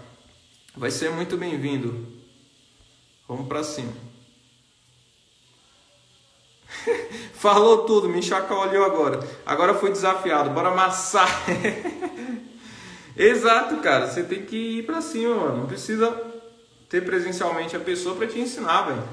Vai 0.75 0.91
ser 0.91 1.11
muito 1.11 1.37
bem-vindo. 1.37 2.05
Vamos 3.25 3.47
para 3.47 3.63
cima. 3.63 4.12
Falou 7.33 7.85
tudo, 7.85 8.09
me 8.09 8.21
chacoalhou 8.21 8.85
agora. 8.85 9.19
Agora 9.45 9.73
foi 9.73 9.91
desafiado, 9.91 10.49
bora 10.49 10.69
amassar. 10.69 11.27
Exato, 13.15 13.77
cara. 13.77 14.07
Você 14.07 14.23
tem 14.23 14.45
que 14.45 14.79
ir 14.79 14.85
pra 14.85 15.01
cima, 15.01 15.35
mano. 15.35 15.57
Não 15.57 15.67
precisa 15.67 16.11
ter 16.89 17.03
presencialmente 17.03 17.75
a 17.75 17.79
pessoa 17.79 18.15
para 18.15 18.27
te 18.27 18.39
ensinar, 18.39 18.83
velho. 18.83 19.03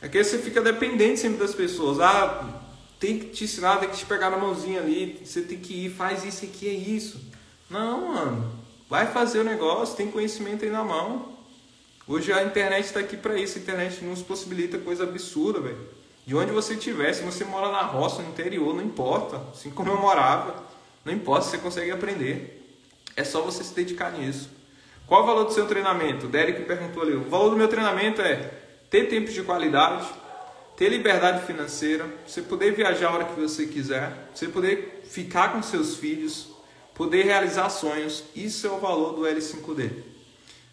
É 0.00 0.08
que 0.08 0.22
você 0.22 0.38
fica 0.38 0.60
dependente 0.60 1.20
sempre 1.20 1.38
das 1.38 1.54
pessoas. 1.54 1.98
Ah, 2.00 2.62
tem 3.00 3.18
que 3.18 3.26
te 3.26 3.44
ensinar, 3.44 3.78
tem 3.78 3.88
que 3.88 3.96
te 3.96 4.06
pegar 4.06 4.30
na 4.30 4.36
mãozinha 4.36 4.80
ali. 4.80 5.20
Você 5.24 5.42
tem 5.42 5.58
que 5.58 5.86
ir, 5.86 5.90
faz 5.90 6.24
isso 6.24 6.44
aqui, 6.44 6.68
é 6.68 6.72
isso. 6.72 7.20
Não, 7.70 8.08
mano. 8.08 8.52
Vai 8.88 9.06
fazer 9.06 9.40
o 9.40 9.44
negócio, 9.44 9.96
tem 9.96 10.10
conhecimento 10.10 10.64
aí 10.64 10.70
na 10.70 10.84
mão. 10.84 11.34
Hoje 12.06 12.32
a 12.32 12.44
internet 12.44 12.84
está 12.84 13.00
aqui 13.00 13.16
para 13.16 13.38
isso. 13.38 13.58
A 13.58 13.60
internet 13.62 14.04
nos 14.04 14.20
possibilita 14.20 14.78
coisa 14.78 15.04
absurda, 15.04 15.60
velho. 15.60 16.03
De 16.26 16.34
onde 16.34 16.52
você 16.52 16.74
estiver, 16.74 17.12
se 17.12 17.22
você 17.22 17.44
mora 17.44 17.70
na 17.70 17.82
roça, 17.82 18.22
no 18.22 18.28
interior, 18.28 18.74
não 18.74 18.82
importa. 18.82 19.42
Assim 19.52 19.70
como 19.70 19.90
eu 19.90 19.98
morava, 19.98 20.64
não 21.04 21.12
importa, 21.12 21.46
você 21.46 21.58
consegue 21.58 21.90
aprender. 21.90 22.78
É 23.14 23.22
só 23.22 23.42
você 23.42 23.62
se 23.62 23.74
dedicar 23.74 24.10
nisso. 24.12 24.50
Qual 25.06 25.22
o 25.22 25.26
valor 25.26 25.44
do 25.44 25.52
seu 25.52 25.66
treinamento? 25.66 26.26
O 26.26 26.28
Derek 26.28 26.62
perguntou 26.62 27.02
ali. 27.02 27.14
O 27.14 27.28
valor 27.28 27.50
do 27.50 27.56
meu 27.56 27.68
treinamento 27.68 28.22
é 28.22 28.50
ter 28.88 29.08
tempo 29.08 29.30
de 29.30 29.42
qualidade, 29.42 30.06
ter 30.76 30.88
liberdade 30.88 31.44
financeira, 31.46 32.06
você 32.26 32.40
poder 32.40 32.72
viajar 32.72 33.08
a 33.08 33.12
hora 33.12 33.24
que 33.24 33.38
você 33.38 33.66
quiser, 33.66 34.30
você 34.34 34.48
poder 34.48 35.02
ficar 35.04 35.52
com 35.52 35.62
seus 35.62 35.96
filhos, 35.96 36.48
poder 36.94 37.24
realizar 37.24 37.68
sonhos. 37.68 38.24
Isso 38.34 38.66
é 38.66 38.70
o 38.70 38.78
valor 38.78 39.12
do 39.12 39.22
L5D. 39.22 39.90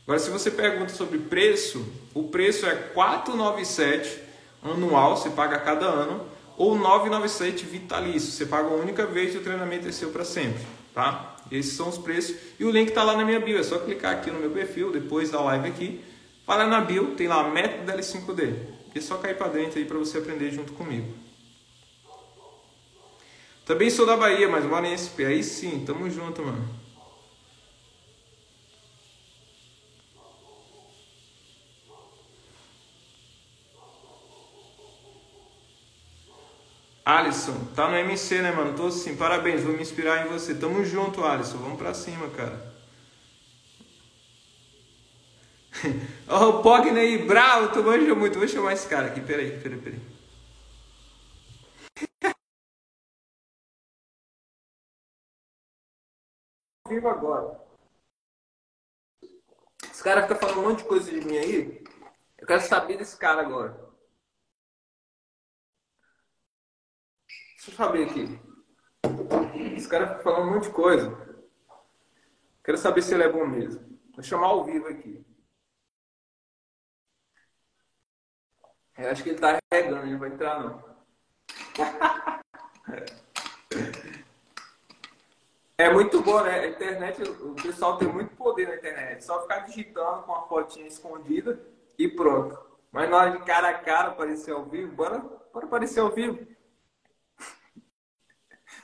Agora, 0.04 0.20
se 0.20 0.30
você 0.30 0.50
pergunta 0.50 0.94
sobre 0.94 1.20
preço, 1.20 1.86
o 2.14 2.24
preço 2.24 2.66
é 2.66 2.76
497 2.76 4.21
anual, 4.64 5.18
você 5.18 5.30
paga 5.30 5.60
cada 5.60 5.86
ano, 5.86 6.26
ou 6.58 6.76
997 6.76 7.66
vitalício, 7.66 8.32
você 8.32 8.46
paga 8.46 8.68
uma 8.68 8.78
única 8.78 9.06
vez 9.06 9.34
e 9.34 9.38
o 9.38 9.42
treinamento 9.42 9.88
é 9.88 9.92
seu 9.92 10.10
para 10.10 10.24
sempre, 10.24 10.62
tá? 10.94 11.38
Esses 11.52 11.74
são 11.74 11.90
os 11.90 11.98
preços 11.98 12.36
e 12.60 12.66
o 12.66 12.72
link 12.72 12.90
está 12.90 13.04
lá 13.04 13.16
na 13.16 13.26
minha 13.26 13.40
bio, 13.40 13.58
é 13.58 13.64
só 13.64 13.80
clicar 13.80 14.14
aqui 14.14 14.30
no 14.30 14.40
meu 14.40 14.52
perfil, 14.52 14.92
depois 14.92 15.30
da 15.30 15.42
live 15.42 15.68
aqui, 15.68 16.04
lá 16.48 16.68
na 16.68 16.82
bio, 16.82 17.16
tem 17.16 17.28
lá 17.28 17.50
método 17.50 17.92
L5D, 17.92 18.54
é 18.94 19.02
só 19.02 19.18
cair 19.18 19.38
para 19.38 19.48
dentro 19.48 19.80
aí 19.80 19.86
para 19.86 19.98
você 19.98 20.18
aprender 20.18 20.52
junto 20.52 20.74
comigo. 20.74 21.14
Também 23.66 23.90
sou 23.90 24.06
da 24.06 24.18
Bahia, 24.18 24.50
mas 24.50 24.66
moro 24.66 24.86
em 24.86 24.98
SP, 24.98 25.24
aí 25.26 25.44
sim, 25.44 25.84
tamo 25.86 26.10
junto, 26.10 26.44
mano. 26.44 26.81
Alisson, 37.06 37.66
tá 37.76 37.90
no 37.90 37.98
MC, 37.98 38.42
né, 38.42 38.52
mano? 38.52 38.76
Tô 38.76 38.88
assim, 38.88 39.16
parabéns, 39.16 39.64
vou 39.64 39.74
me 39.74 39.82
inspirar 39.82 40.26
em 40.26 40.30
você. 40.30 40.54
Tamo 40.54 40.84
junto, 40.86 41.24
Alisson, 41.24 41.58
vamos 41.58 41.78
pra 41.78 41.94
cima, 41.94 42.30
cara. 42.30 42.72
Ó, 46.28 46.50
o 46.50 46.62
Pogner 46.64 46.98
aí, 46.98 47.26
bravo, 47.26 47.74
tu 47.74 47.84
manja 47.84 48.14
muito. 48.16 48.38
Vou 48.38 48.48
chamar 48.48 48.74
esse 48.74 48.88
cara 48.88 49.08
aqui, 49.08 49.22
peraí, 49.22 49.60
peraí, 49.60 49.80
peraí. 49.80 50.00
Vivo 56.88 57.10
agora. 57.10 57.60
Esse 59.84 60.04
cara 60.04 60.22
fica 60.24 60.36
falando 60.36 60.60
um 60.60 60.70
monte 60.70 60.80
de 60.80 60.86
coisa 60.86 61.10
de 61.12 61.22
mim 61.22 61.38
aí. 61.38 61.84
Eu 62.38 62.48
quero 62.48 62.62
saber 62.62 62.98
desse 62.98 63.18
cara 63.18 63.42
agora. 63.42 63.91
Deixa 67.62 67.74
eu 67.74 67.76
saber 67.76 68.10
aqui. 68.10 68.40
Esse 69.78 69.88
cara 69.88 70.08
fica 70.08 70.24
falando 70.24 70.50
um 70.50 70.54
monte 70.56 70.64
de 70.64 70.72
coisa. 70.72 71.16
Quero 72.64 72.76
saber 72.76 73.04
se 73.04 73.14
ele 73.14 73.22
é 73.22 73.32
bom 73.32 73.46
mesmo. 73.46 74.00
Vou 74.16 74.24
chamar 74.24 74.48
ao 74.48 74.66
vivo 74.66 74.88
aqui. 74.88 75.24
Eu 78.98 79.12
acho 79.12 79.22
que 79.22 79.30
ele 79.30 79.38
tá 79.38 79.60
regando, 79.72 80.02
ele 80.02 80.14
não 80.14 80.20
vai 80.20 80.30
entrar 80.30 80.60
não. 80.60 80.84
É 85.78 85.94
muito 85.94 86.20
bom, 86.24 86.42
né? 86.42 86.62
A 86.62 86.68
internet, 86.68 87.22
o 87.22 87.54
pessoal 87.54 88.00
tem 88.00 88.08
muito 88.08 88.36
poder 88.36 88.70
na 88.70 88.76
internet. 88.76 89.24
Só 89.24 89.40
ficar 89.44 89.60
digitando 89.60 90.24
com 90.24 90.34
a 90.34 90.48
fotinha 90.48 90.88
escondida 90.88 91.64
e 91.96 92.08
pronto. 92.08 92.60
Mas 92.92 93.08
na 93.08 93.18
hora 93.18 93.32
de 93.32 93.46
cara 93.46 93.70
a 93.70 93.78
cara 93.78 94.10
aparecer 94.10 94.52
ao 94.52 94.66
vivo, 94.66 94.96
bora, 94.96 95.20
bora 95.54 95.68
aparecer 95.68 96.00
ao 96.00 96.10
vivo. 96.10 96.60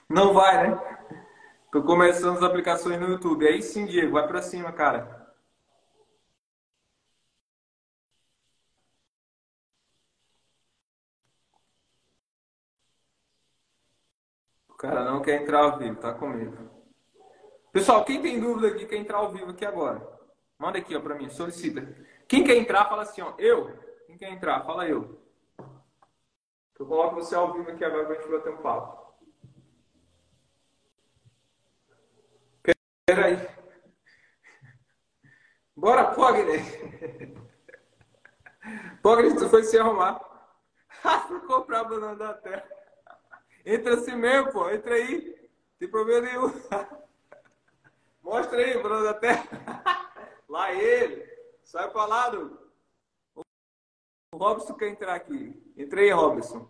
Não 0.09 0.33
vai, 0.33 0.69
né? 0.69 0.97
Tô 1.71 1.83
começando 1.83 2.37
as 2.37 2.43
aplicações 2.43 2.99
no 2.99 3.07
YouTube. 3.09 3.47
Aí 3.47 3.61
sim, 3.61 3.85
Diego, 3.85 4.13
vai 4.13 4.27
pra 4.27 4.41
cima, 4.41 4.71
cara. 4.71 5.27
O 14.69 14.75
cara 14.75 15.03
não 15.03 15.21
quer 15.21 15.41
entrar 15.41 15.59
ao 15.63 15.77
vivo, 15.77 15.99
tá 15.99 16.13
com 16.13 16.29
medo. 16.29 16.69
Pessoal, 17.71 18.05
quem 18.05 18.21
tem 18.21 18.39
dúvida 18.39 18.67
aqui 18.69 18.85
quer 18.85 18.97
entrar 18.97 19.17
ao 19.17 19.31
vivo 19.31 19.51
aqui 19.51 19.65
agora? 19.65 20.07
Manda 20.57 20.77
aqui, 20.77 20.95
ó, 20.95 21.01
pra 21.01 21.15
mim, 21.15 21.29
solicita. 21.29 21.81
Quem 22.27 22.43
quer 22.43 22.55
entrar, 22.55 22.85
fala 22.87 23.03
assim, 23.03 23.21
ó, 23.21 23.33
eu. 23.37 23.77
Quem 24.05 24.17
quer 24.17 24.29
entrar, 24.31 24.63
fala 24.63 24.87
eu. 24.87 25.19
Eu 26.79 26.85
coloco 26.85 27.15
você 27.15 27.35
ao 27.35 27.53
vivo 27.53 27.71
aqui 27.71 27.83
agora 27.83 28.05
pra 28.05 28.15
gente 28.15 28.29
bater 28.29 28.53
um 28.53 28.57
papo. 28.57 29.06
Peraí. 33.07 33.37
Bora, 35.73 36.13
Pogner. 36.13 36.61
Pogner, 39.01 39.37
tu 39.37 39.47
foi 39.47 39.63
se 39.63 39.79
arrumar. 39.79 40.19
Comprar 41.47 41.79
a 41.79 41.83
banana 41.85 42.15
da 42.17 42.33
terra. 42.33 42.69
Entra 43.65 43.93
assim 43.93 44.13
mesmo, 44.13 44.51
pô. 44.51 44.69
Entra 44.69 44.95
aí. 44.95 45.39
Não 45.39 45.79
tem 45.79 45.89
problema 45.89 46.27
nenhum. 46.27 46.51
Mostra 48.21 48.57
aí, 48.57 48.83
banana 48.83 49.05
da 49.05 49.13
terra. 49.13 49.45
Lá 50.49 50.73
ele. 50.73 51.25
Sai 51.63 51.89
pra 51.89 52.05
lá, 52.05 52.29
do... 52.29 52.59
O 53.35 54.37
Robson 54.37 54.73
quer 54.73 54.89
entrar 54.89 55.15
aqui. 55.15 55.73
Entra 55.77 56.01
aí, 56.01 56.11
Robson. 56.11 56.69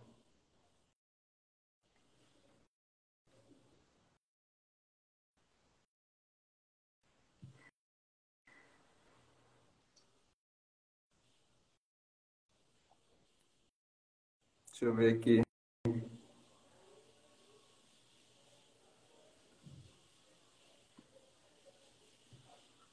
Deixa 14.79 14.85
eu 14.85 14.93
ver 14.93 15.15
aqui. 15.15 15.41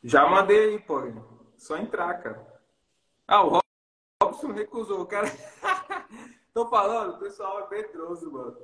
Já 0.02 0.26
mandei 0.26 0.70
aí, 0.70 0.78
pô. 0.78 1.02
Só 1.58 1.76
entrar, 1.76 2.22
cara. 2.22 2.62
Ah, 3.28 3.44
o 3.44 3.60
Robson 4.22 4.52
recusou. 4.52 5.02
O 5.02 5.06
cara. 5.06 5.28
Tô 6.54 6.66
falando, 6.70 7.16
o 7.16 7.18
pessoal 7.18 7.66
é 7.66 7.68
medroso, 7.68 8.32
mano. 8.32 8.56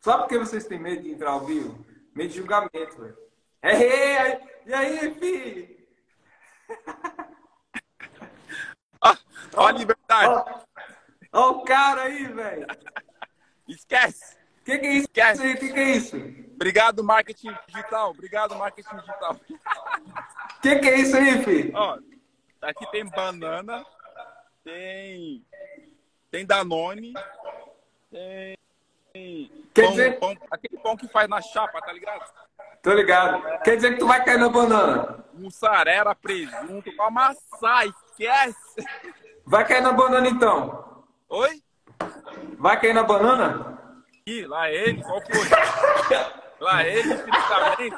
Sabe 0.00 0.24
por 0.24 0.28
que 0.28 0.38
vocês 0.38 0.66
têm 0.66 0.78
medo 0.78 1.04
de 1.04 1.12
entrar 1.12 1.30
ao 1.30 1.46
vivo? 1.46 1.82
Medo 2.14 2.28
de 2.28 2.36
julgamento, 2.36 3.00
velho. 3.00 3.16
É, 3.62 4.68
e 4.68 4.74
aí, 4.74 5.14
filho? 5.14 5.86
Ó, 9.56 9.66
a 9.66 9.72
liberdade. 9.72 10.66
Olha 11.32 11.46
o 11.46 11.64
cara 11.64 12.02
aí, 12.02 12.26
velho. 12.26 12.66
Esquece. 13.66 14.36
O 14.60 14.64
que, 14.64 14.78
que, 14.78 14.86
é 14.86 14.92
isso? 14.92 15.06
Esquece. 15.06 15.40
O 15.40 15.58
que, 15.58 15.72
que, 15.72 15.80
é 15.80 15.90
isso? 15.96 16.16
Obrigado, 16.54 17.02
marketing 17.02 17.52
digital. 17.66 18.10
Obrigado, 18.10 18.54
marketing 18.54 18.96
digital. 18.96 19.32
O 19.32 20.60
que, 20.60 20.78
que, 20.78 20.88
é 20.88 21.00
isso 21.00 21.16
aí, 21.16 21.42
filho? 21.42 21.72
Ó, 21.74 21.98
aqui 22.60 22.88
tem 22.92 23.04
banana, 23.04 23.84
tem, 24.62 25.44
tem 26.30 26.46
Danone, 26.46 27.14
tem. 28.10 28.56
Quer 29.74 29.82
pão, 29.82 29.90
dizer... 29.90 30.18
pão, 30.20 30.36
aquele 30.50 30.78
pão 30.78 30.96
que 30.96 31.08
faz 31.08 31.28
na 31.28 31.40
chapa, 31.40 31.80
tá 31.80 31.92
ligado? 31.92 32.24
Tô 32.82 32.92
ligado. 32.92 33.42
Quer 33.62 33.76
dizer 33.76 33.92
que 33.92 33.98
tu 33.98 34.06
vai 34.06 34.24
cair 34.24 34.38
na 34.38 34.48
banana? 34.48 35.24
Mussarela, 35.34 36.14
presunto, 36.14 36.94
pra 36.94 37.06
amassar, 37.06 37.86
esquece. 37.86 38.86
Vai 39.44 39.66
cair 39.66 39.82
na 39.82 39.92
banana 39.92 40.28
então. 40.28 40.91
Oi? 41.32 41.62
Vai 42.58 42.78
cair 42.78 42.92
na 42.92 43.02
banana? 43.02 43.98
Ih, 44.26 44.44
lá 44.44 44.70
ele, 44.70 45.02
qual 45.02 45.18
foi? 45.22 45.48
lá 46.60 46.86
ele, 46.86 47.16
fisicamente. 47.16 47.96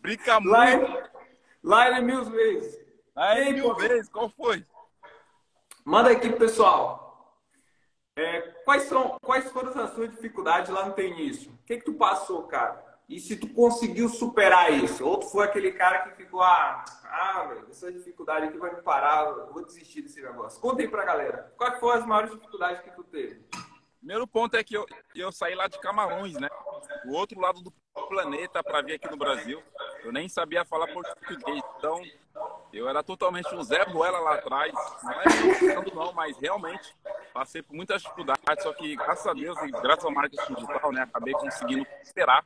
Brinca 0.00 0.38
muito. 0.38 0.52
Lá 0.52 0.70
ele, 0.70 1.02
lá 1.64 1.88
ele 1.88 2.00
mil 2.02 2.24
vezes. 2.24 2.80
Lá 3.16 3.36
ele 3.40 3.54
mil 3.54 3.74
vezes, 3.74 4.08
qual 4.08 4.28
foi? 4.28 4.64
Manda 5.84 6.12
aqui 6.12 6.28
pro 6.28 6.38
pessoal. 6.38 7.36
É, 8.14 8.42
quais, 8.64 8.84
são, 8.84 9.18
quais 9.20 9.50
foram 9.50 9.70
as 9.82 9.92
suas 9.92 10.12
dificuldades 10.12 10.70
lá 10.70 10.86
no 10.86 10.94
teu 10.94 11.08
início? 11.08 11.50
O 11.50 11.66
que, 11.66 11.78
que 11.78 11.84
tu 11.84 11.94
passou, 11.94 12.44
cara? 12.44 12.80
E 13.08 13.20
se 13.20 13.36
tu 13.36 13.48
conseguiu 13.48 14.08
superar 14.08 14.72
isso? 14.72 15.06
Ou 15.06 15.18
tu 15.18 15.26
foi 15.26 15.44
aquele 15.44 15.70
cara 15.72 16.00
que 16.00 16.16
ficou, 16.16 16.42
ah, 16.42 16.84
ah 17.04 17.44
velho, 17.44 17.66
essa 17.70 17.92
dificuldade 17.92 18.46
aqui 18.46 18.58
vai 18.58 18.74
me 18.74 18.82
parar, 18.82 19.32
vou 19.52 19.64
desistir 19.64 20.02
desse 20.02 20.20
negócio. 20.20 20.60
Conta 20.60 20.82
aí 20.82 20.88
pra 20.88 21.04
galera. 21.04 21.54
Quais 21.56 21.78
foram 21.78 22.00
as 22.00 22.06
maiores 22.06 22.32
dificuldades 22.32 22.82
que 22.82 22.90
tu 22.90 23.04
teve? 23.04 23.44
Primeiro 23.98 24.26
ponto 24.26 24.56
é 24.56 24.64
que 24.64 24.76
eu, 24.76 24.86
eu 25.14 25.30
saí 25.30 25.54
lá 25.54 25.68
de 25.68 25.80
Camarões, 25.80 26.34
né? 26.34 26.48
Do 27.04 27.12
outro 27.12 27.40
lado 27.40 27.60
do 27.60 27.72
planeta 28.08 28.62
para 28.62 28.82
vir 28.82 28.94
aqui 28.94 29.08
no 29.08 29.16
Brasil. 29.16 29.62
Eu 30.02 30.12
nem 30.12 30.28
sabia 30.28 30.64
falar 30.64 30.88
português. 30.88 31.62
Então, 31.78 32.02
eu 32.72 32.88
era 32.88 33.02
totalmente 33.02 33.54
um 33.54 33.62
Zé 33.62 33.82
Ruela 33.84 34.18
lá 34.18 34.34
atrás. 34.34 34.72
Não 35.02 35.12
é 35.12 35.94
não, 35.94 36.12
mas 36.12 36.36
realmente 36.38 36.94
passei 37.32 37.62
por 37.62 37.74
muitas 37.74 38.02
dificuldades. 38.02 38.42
Só 38.62 38.72
que, 38.72 38.96
graças 38.96 39.26
a 39.26 39.32
Deus 39.32 39.60
e 39.62 39.70
graças 39.70 40.04
ao 40.04 40.12
marketing 40.12 40.54
digital, 40.54 40.92
né? 40.92 41.02
Acabei 41.02 41.34
conseguindo 41.34 41.86
superar 42.04 42.44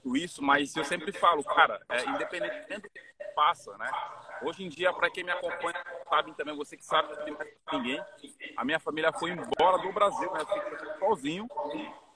tudo 0.00 0.16
isso, 0.16 0.42
mas 0.42 0.74
eu 0.74 0.84
sempre 0.84 1.12
falo, 1.12 1.44
cara, 1.44 1.80
é, 1.88 2.04
independente 2.10 2.80
do 2.80 2.90
que 2.90 3.00
passa, 3.36 3.76
né? 3.78 3.88
Hoje 4.42 4.64
em 4.64 4.68
dia, 4.68 4.92
para 4.92 5.08
quem 5.08 5.22
me 5.22 5.30
acompanha, 5.30 5.80
sabe 6.08 6.34
também, 6.34 6.56
você 6.56 6.76
que 6.76 6.84
sabe 6.84 7.16
que 7.24 7.30
mais 7.30 7.48
ninguém, 7.72 8.02
a 8.56 8.64
minha 8.64 8.80
família 8.80 9.12
foi 9.12 9.30
embora 9.30 9.78
do 9.78 9.92
Brasil, 9.92 10.32
né? 10.32 10.40
Eu 10.40 10.46
fiquei 10.46 10.98
sozinho, 10.98 11.48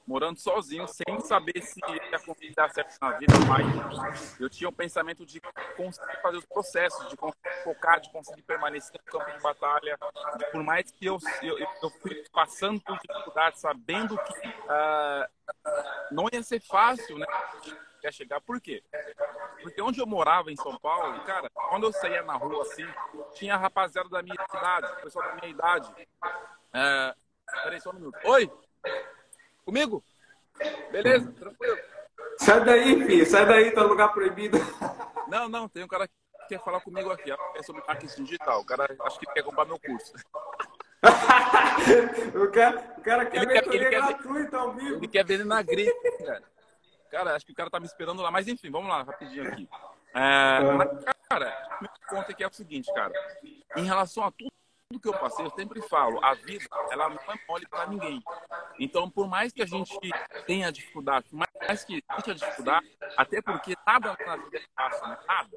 morando 0.08 0.40
sozinho, 0.40 0.88
sem 0.88 1.20
saber 1.20 1.60
se 1.60 1.78
ia 1.86 2.18
conseguir 2.18 2.54
dar 2.54 2.70
certo 2.70 2.96
na 3.00 3.12
vida, 3.18 3.34
mas 3.46 4.40
eu 4.40 4.48
tinha 4.48 4.70
o 4.70 4.72
pensamento 4.72 5.26
de 5.26 5.38
conseguir 5.76 6.22
fazer 6.22 6.38
os 6.38 6.46
processos, 6.46 7.08
de 7.10 7.16
conseguir 7.16 7.62
focar, 7.62 8.00
de 8.00 8.10
conseguir 8.10 8.42
permanecer 8.42 8.98
no 8.98 9.12
campo 9.12 9.30
de 9.30 9.42
batalha. 9.42 9.98
Por 10.50 10.62
mais 10.62 10.90
que 10.90 11.04
eu, 11.04 11.18
eu, 11.42 11.58
eu 11.58 11.90
fui 12.00 12.24
passando 12.32 12.80
por 12.80 12.98
dificuldades, 12.98 13.60
sabendo 13.60 14.16
que 14.16 14.48
uh, 14.48 15.28
não 16.10 16.24
ia 16.32 16.42
ser 16.42 16.60
fácil, 16.62 17.18
né? 17.18 17.26
Quer 18.00 18.12
chegar, 18.12 18.40
por 18.40 18.58
quê? 18.62 18.82
Porque 19.60 19.82
onde 19.82 20.00
eu 20.00 20.06
morava, 20.06 20.50
em 20.50 20.56
São 20.56 20.78
Paulo, 20.78 21.20
cara, 21.24 21.50
quando 21.50 21.84
eu 21.84 21.92
saía 21.92 22.22
na 22.22 22.34
rua 22.34 22.62
assim, 22.62 22.86
tinha 23.34 23.58
rapaziada 23.58 24.08
da 24.08 24.22
minha 24.22 24.34
idade, 24.34 25.02
pessoal 25.02 25.28
da 25.28 25.34
minha 25.34 25.48
idade. 25.48 26.08
É... 26.72 27.14
Peraí 27.64 27.80
só 27.80 27.90
um 27.90 27.94
minuto. 27.94 28.18
Oi! 28.24 28.50
Comigo? 29.68 30.02
Beleza, 30.90 31.30
tranquilo. 31.32 31.76
Sai 32.38 32.64
daí, 32.64 33.04
filho, 33.04 33.26
sai 33.26 33.44
daí, 33.44 33.70
tá 33.70 33.82
no 33.82 33.88
lugar 33.88 34.08
proibido. 34.14 34.56
Não, 35.28 35.46
não, 35.46 35.68
tem 35.68 35.84
um 35.84 35.88
cara 35.88 36.08
que 36.08 36.14
quer 36.48 36.58
falar 36.64 36.80
comigo 36.80 37.10
aqui, 37.10 37.30
é 37.30 37.62
sobre 37.62 37.84
marketing 37.86 38.24
digital. 38.24 38.62
O 38.62 38.64
cara 38.64 38.88
acho 39.02 39.20
que 39.20 39.26
quer 39.26 39.42
comprar 39.42 39.66
meu 39.66 39.78
curso. 39.78 40.14
o, 42.34 42.50
cara, 42.50 42.94
o 42.96 43.02
cara 43.02 43.26
quer 43.26 43.46
mentoria 43.46 43.90
gratuita 43.90 44.56
ao 44.56 44.72
vivo. 44.72 44.96
Ele 44.96 45.08
quer 45.08 45.26
vender 45.26 45.44
na 45.44 45.60
gringa, 45.60 45.92
cara. 46.24 46.42
Cara, 47.10 47.36
acho 47.36 47.44
que 47.44 47.52
o 47.52 47.54
cara 47.54 47.68
tá 47.68 47.78
me 47.78 47.84
esperando 47.84 48.22
lá. 48.22 48.30
Mas 48.30 48.48
enfim, 48.48 48.70
vamos 48.70 48.88
lá, 48.88 49.02
rapidinho 49.02 49.52
aqui. 49.52 49.68
É, 50.14 50.60
mas, 50.78 51.04
cara, 51.28 51.78
ponto 52.08 52.30
aqui 52.30 52.42
é 52.42 52.48
o 52.48 52.52
seguinte, 52.54 52.90
cara. 52.94 53.12
Em 53.76 53.84
relação 53.84 54.24
a 54.24 54.30
tudo 54.30 54.50
tudo 54.88 55.00
que 55.00 55.08
eu 55.08 55.18
passei, 55.18 55.44
eu 55.44 55.50
sempre 55.50 55.82
falo, 55.82 56.24
a 56.24 56.32
vida, 56.34 56.64
ela 56.90 57.10
não 57.10 57.16
é 57.16 57.38
mole 57.46 57.66
para 57.68 57.86
ninguém. 57.86 58.22
Então, 58.78 59.10
por 59.10 59.28
mais 59.28 59.52
que 59.52 59.60
a 59.60 59.66
gente 59.66 59.98
tenha 60.46 60.72
dificuldade, 60.72 61.28
por 61.28 61.36
mais 61.36 61.84
que 61.84 62.02
tenha 62.24 62.34
dificuldade, 62.34 62.90
até 63.16 63.42
porque 63.42 63.74
nada 63.86 64.16
na 64.26 64.36
vida 64.36 64.58
é 64.58 64.62
fácil, 64.74 65.08
né? 65.08 65.18
Nada. 65.26 65.50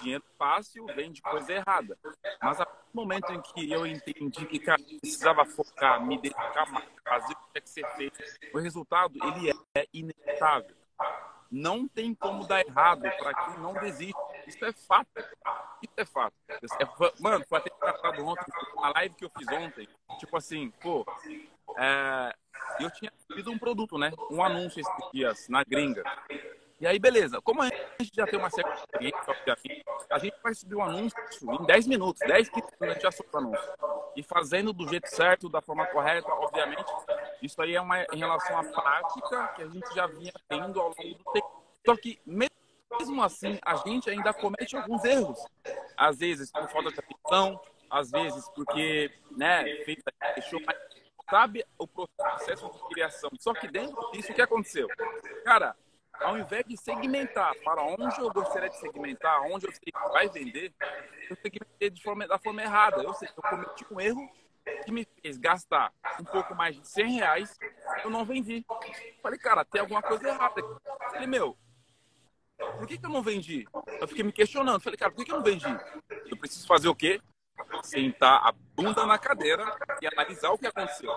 Dinheiro 0.00 0.24
fácil 0.38 0.86
vem 0.86 1.10
de 1.10 1.20
coisa 1.20 1.52
errada. 1.52 1.98
Mas 2.40 2.60
a 2.60 2.66
momento 2.94 3.32
em 3.32 3.42
que 3.42 3.70
eu 3.70 3.84
entendi 3.84 4.46
que 4.46 4.58
cara, 4.60 4.80
precisava 5.00 5.44
focar, 5.44 6.04
me 6.04 6.20
dedicar 6.20 6.70
mais, 6.70 6.88
fazer 7.04 7.32
o 7.32 7.36
que 7.36 7.50
tinha 7.52 7.62
que 7.62 7.70
ser 7.70 7.96
feito, 7.96 8.22
o 8.54 8.58
resultado, 8.60 9.18
ele 9.24 9.50
é 9.74 9.86
inevitável. 9.92 10.76
Não 11.52 11.86
tem 11.86 12.14
como 12.14 12.46
dar 12.46 12.66
errado 12.66 13.02
para 13.02 13.34
quem 13.34 13.58
não 13.58 13.74
desiste. 13.74 14.18
Isso 14.46 14.64
é 14.64 14.72
fato. 14.72 15.06
Isso 15.82 15.94
é 15.98 16.06
fato. 16.06 16.34
Mano, 17.20 17.44
foi 17.46 17.58
até 17.58 17.70
engraçado 17.76 18.26
ontem, 18.26 18.46
a 18.78 18.88
live 18.94 19.14
que 19.14 19.24
eu 19.26 19.30
fiz 19.36 19.46
ontem. 19.48 19.86
Tipo 20.18 20.38
assim, 20.38 20.70
pô, 20.80 21.04
é, 21.76 22.34
eu 22.80 22.90
tinha 22.90 23.12
feito 23.30 23.50
um 23.50 23.58
produto, 23.58 23.98
né? 23.98 24.10
Um 24.30 24.42
anúncio 24.42 24.80
esses 24.80 25.10
dias 25.12 25.48
na 25.50 25.62
gringa. 25.62 26.02
E 26.80 26.86
aí, 26.86 26.98
beleza. 26.98 27.40
Como 27.42 27.62
a 27.62 27.66
gente 27.66 28.10
já 28.14 28.26
tem 28.26 28.38
uma 28.38 28.50
certa 28.50 28.72
experiência, 28.72 29.20
a 30.10 30.18
gente 30.18 30.36
vai 30.42 30.54
subir 30.54 30.74
um 30.74 30.82
anúncio 30.82 31.16
em 31.42 31.66
10 31.66 31.86
minutos, 31.86 32.20
10, 32.26 32.48
15 32.48 32.60
minutos, 32.60 32.80
a 32.80 32.92
gente 32.94 33.02
já 33.02 33.12
sobe 33.12 33.28
o 33.30 33.36
anúncio. 33.36 33.72
E 34.16 34.22
fazendo 34.22 34.72
do 34.72 34.88
jeito 34.88 35.06
certo, 35.06 35.48
da 35.48 35.60
forma 35.60 35.86
correta, 35.86 36.28
obviamente, 36.28 36.90
isso 37.42 37.60
aí 37.60 37.74
é 37.74 37.80
uma 37.80 38.02
em 38.12 38.18
relação 38.18 38.58
à 38.58 38.64
prática 38.64 39.48
que 39.48 39.62
a 39.62 39.68
gente 39.68 39.94
já 39.94 40.06
vinha 40.06 40.32
tendo 40.48 40.80
ao 40.80 40.88
longo 40.88 41.18
do 41.18 41.32
tempo. 41.32 41.62
Só 41.84 41.96
que, 41.96 42.20
mesmo 42.24 43.22
assim, 43.22 43.58
a 43.62 43.76
gente 43.76 44.08
ainda 44.08 44.32
comete 44.32 44.76
alguns 44.76 45.04
erros. 45.04 45.44
Às 45.96 46.18
vezes 46.18 46.50
por 46.50 46.68
falta 46.68 46.90
de 46.90 47.00
atenção, 47.00 47.60
às 47.90 48.10
vezes 48.10 48.48
porque, 48.54 49.12
né, 49.32 49.64
feita, 49.84 50.12
deixou 50.34 50.60
mais 50.64 50.78
sabe 51.32 51.64
o 51.78 51.86
processo 51.86 52.70
de 52.70 52.88
criação. 52.90 53.30
Só 53.40 53.54
que 53.54 53.66
dentro 53.66 54.10
disso, 54.12 54.32
o 54.32 54.34
que 54.34 54.42
aconteceu? 54.42 54.86
Cara, 55.44 55.74
ao 56.20 56.36
invés 56.36 56.62
de 56.66 56.76
segmentar 56.76 57.54
para 57.64 57.82
onde 57.82 58.20
eu 58.20 58.30
gostaria 58.30 58.68
de 58.68 58.76
segmentar, 58.76 59.40
onde 59.42 59.66
eu 59.66 59.72
sei 59.72 59.80
que 59.80 60.08
vai 60.10 60.28
vender, 60.28 60.74
eu 61.30 61.36
segmentei 61.36 61.88
de 61.88 62.02
forma, 62.02 62.28
da 62.28 62.38
forma 62.38 62.62
errada. 62.62 63.02
Eu, 63.02 63.14
sei, 63.14 63.28
eu 63.34 63.42
cometi 63.42 63.86
um 63.90 63.98
erro 63.98 64.30
que 64.84 64.92
me 64.92 65.06
fez 65.20 65.38
gastar 65.38 65.92
um 66.20 66.24
pouco 66.24 66.54
mais 66.54 66.76
de 66.76 66.86
100 66.86 67.12
reais, 67.12 67.58
eu 68.04 68.10
não 68.10 68.24
vendi. 68.24 68.64
Falei, 69.22 69.38
cara, 69.38 69.64
tem 69.64 69.80
alguma 69.80 70.02
coisa 70.02 70.28
errada. 70.28 70.62
Falei, 71.10 71.26
meu, 71.26 71.56
por 72.78 72.86
que, 72.86 72.98
que 72.98 73.06
eu 73.06 73.10
não 73.10 73.22
vendi? 73.22 73.66
Eu 74.00 74.08
fiquei 74.08 74.24
me 74.24 74.32
questionando. 74.32 74.80
Falei, 74.80 74.96
cara, 74.96 75.10
por 75.10 75.18
que, 75.18 75.24
que 75.24 75.32
eu 75.32 75.36
não 75.36 75.44
vendi? 75.44 75.66
Eu 76.26 76.36
preciso 76.36 76.66
fazer 76.66 76.88
o 76.88 76.94
quê? 76.94 77.20
Sentar 77.82 78.46
a 78.46 78.52
bunda 78.74 79.06
na 79.06 79.18
cadeira 79.18 79.64
e 80.00 80.06
analisar 80.06 80.50
o 80.50 80.58
que 80.58 80.66
aconteceu. 80.66 81.10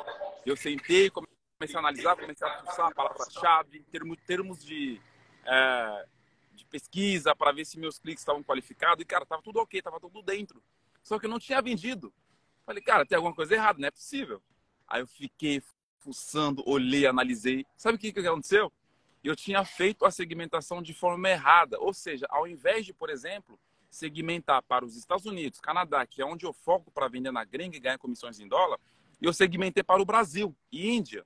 Eu 0.46 0.56
sentei, 0.56 1.10
comecei 1.10 1.76
a 1.76 1.80
analisar, 1.80 2.16
comecei 2.16 2.48
a 2.48 2.52
pulsar 2.62 2.88
a 2.88 2.92
palavra-chave, 2.92 3.80
termos, 3.92 4.18
termos 4.26 4.64
de, 4.64 5.02
é, 5.46 6.06
de 6.54 6.66
pesquisa 6.66 7.36
para 7.36 7.52
ver 7.52 7.66
se 7.66 7.80
meus 7.80 8.00
cliques 8.00 8.22
estavam 8.22 8.44
qualificados. 8.44 9.02
E, 9.02 9.06
cara, 9.06 9.26
tava 9.26 9.42
tudo 9.42 9.60
ok, 9.60 9.82
tava 9.82 10.00
tudo 10.00 10.22
dentro. 10.22 10.62
Só 11.02 11.20
que 11.20 11.26
eu 11.26 11.30
não 11.30 11.40
tinha 11.40 11.62
vendido. 11.62 12.14
Falei, 12.66 12.82
cara, 12.82 13.06
tem 13.06 13.16
alguma 13.16 13.36
coisa 13.36 13.54
errada, 13.54 13.80
não 13.80 13.88
é 13.88 13.92
possível. 13.92 14.42
Aí 14.88 15.02
eu 15.02 15.08
fiquei 15.08 15.62
fuçando, 16.00 16.64
olhei, 16.66 17.06
analisei. 17.06 17.66
Sabe 17.78 17.96
o 17.96 18.00
que, 18.00 18.12
que 18.12 18.20
aconteceu? 18.20 18.72
Eu 19.24 19.36
tinha 19.36 19.64
feito 19.64 20.06
a 20.06 20.12
segmentação 20.12 20.82
de 20.82 20.94
forma 20.94 21.30
errada. 21.30 21.80
Ou 21.80 21.94
seja, 21.94 22.26
ao 22.30 22.48
invés 22.48 22.86
de, 22.86 22.94
por 22.94 23.10
exemplo, 23.10 23.60
segmentar 23.90 24.62
para 24.64 24.86
os 24.86 24.96
Estados 24.96 25.26
Unidos, 25.26 25.60
Canadá, 25.60 26.06
que 26.06 26.22
é 26.22 26.26
onde 26.26 26.46
eu 26.46 26.54
foco 26.54 26.92
para 26.92 27.08
vender 27.08 27.32
na 27.32 27.44
gringa 27.44 27.78
e 27.78 27.80
ganhar 27.80 27.98
comissões 27.98 28.40
em 28.40 28.48
dólar, 28.48 28.80
eu 29.22 29.34
segmentei 29.34 29.84
para 29.84 30.02
o 30.02 30.06
Brasil 30.06 30.56
e 30.72 30.90
Índia. 30.90 31.26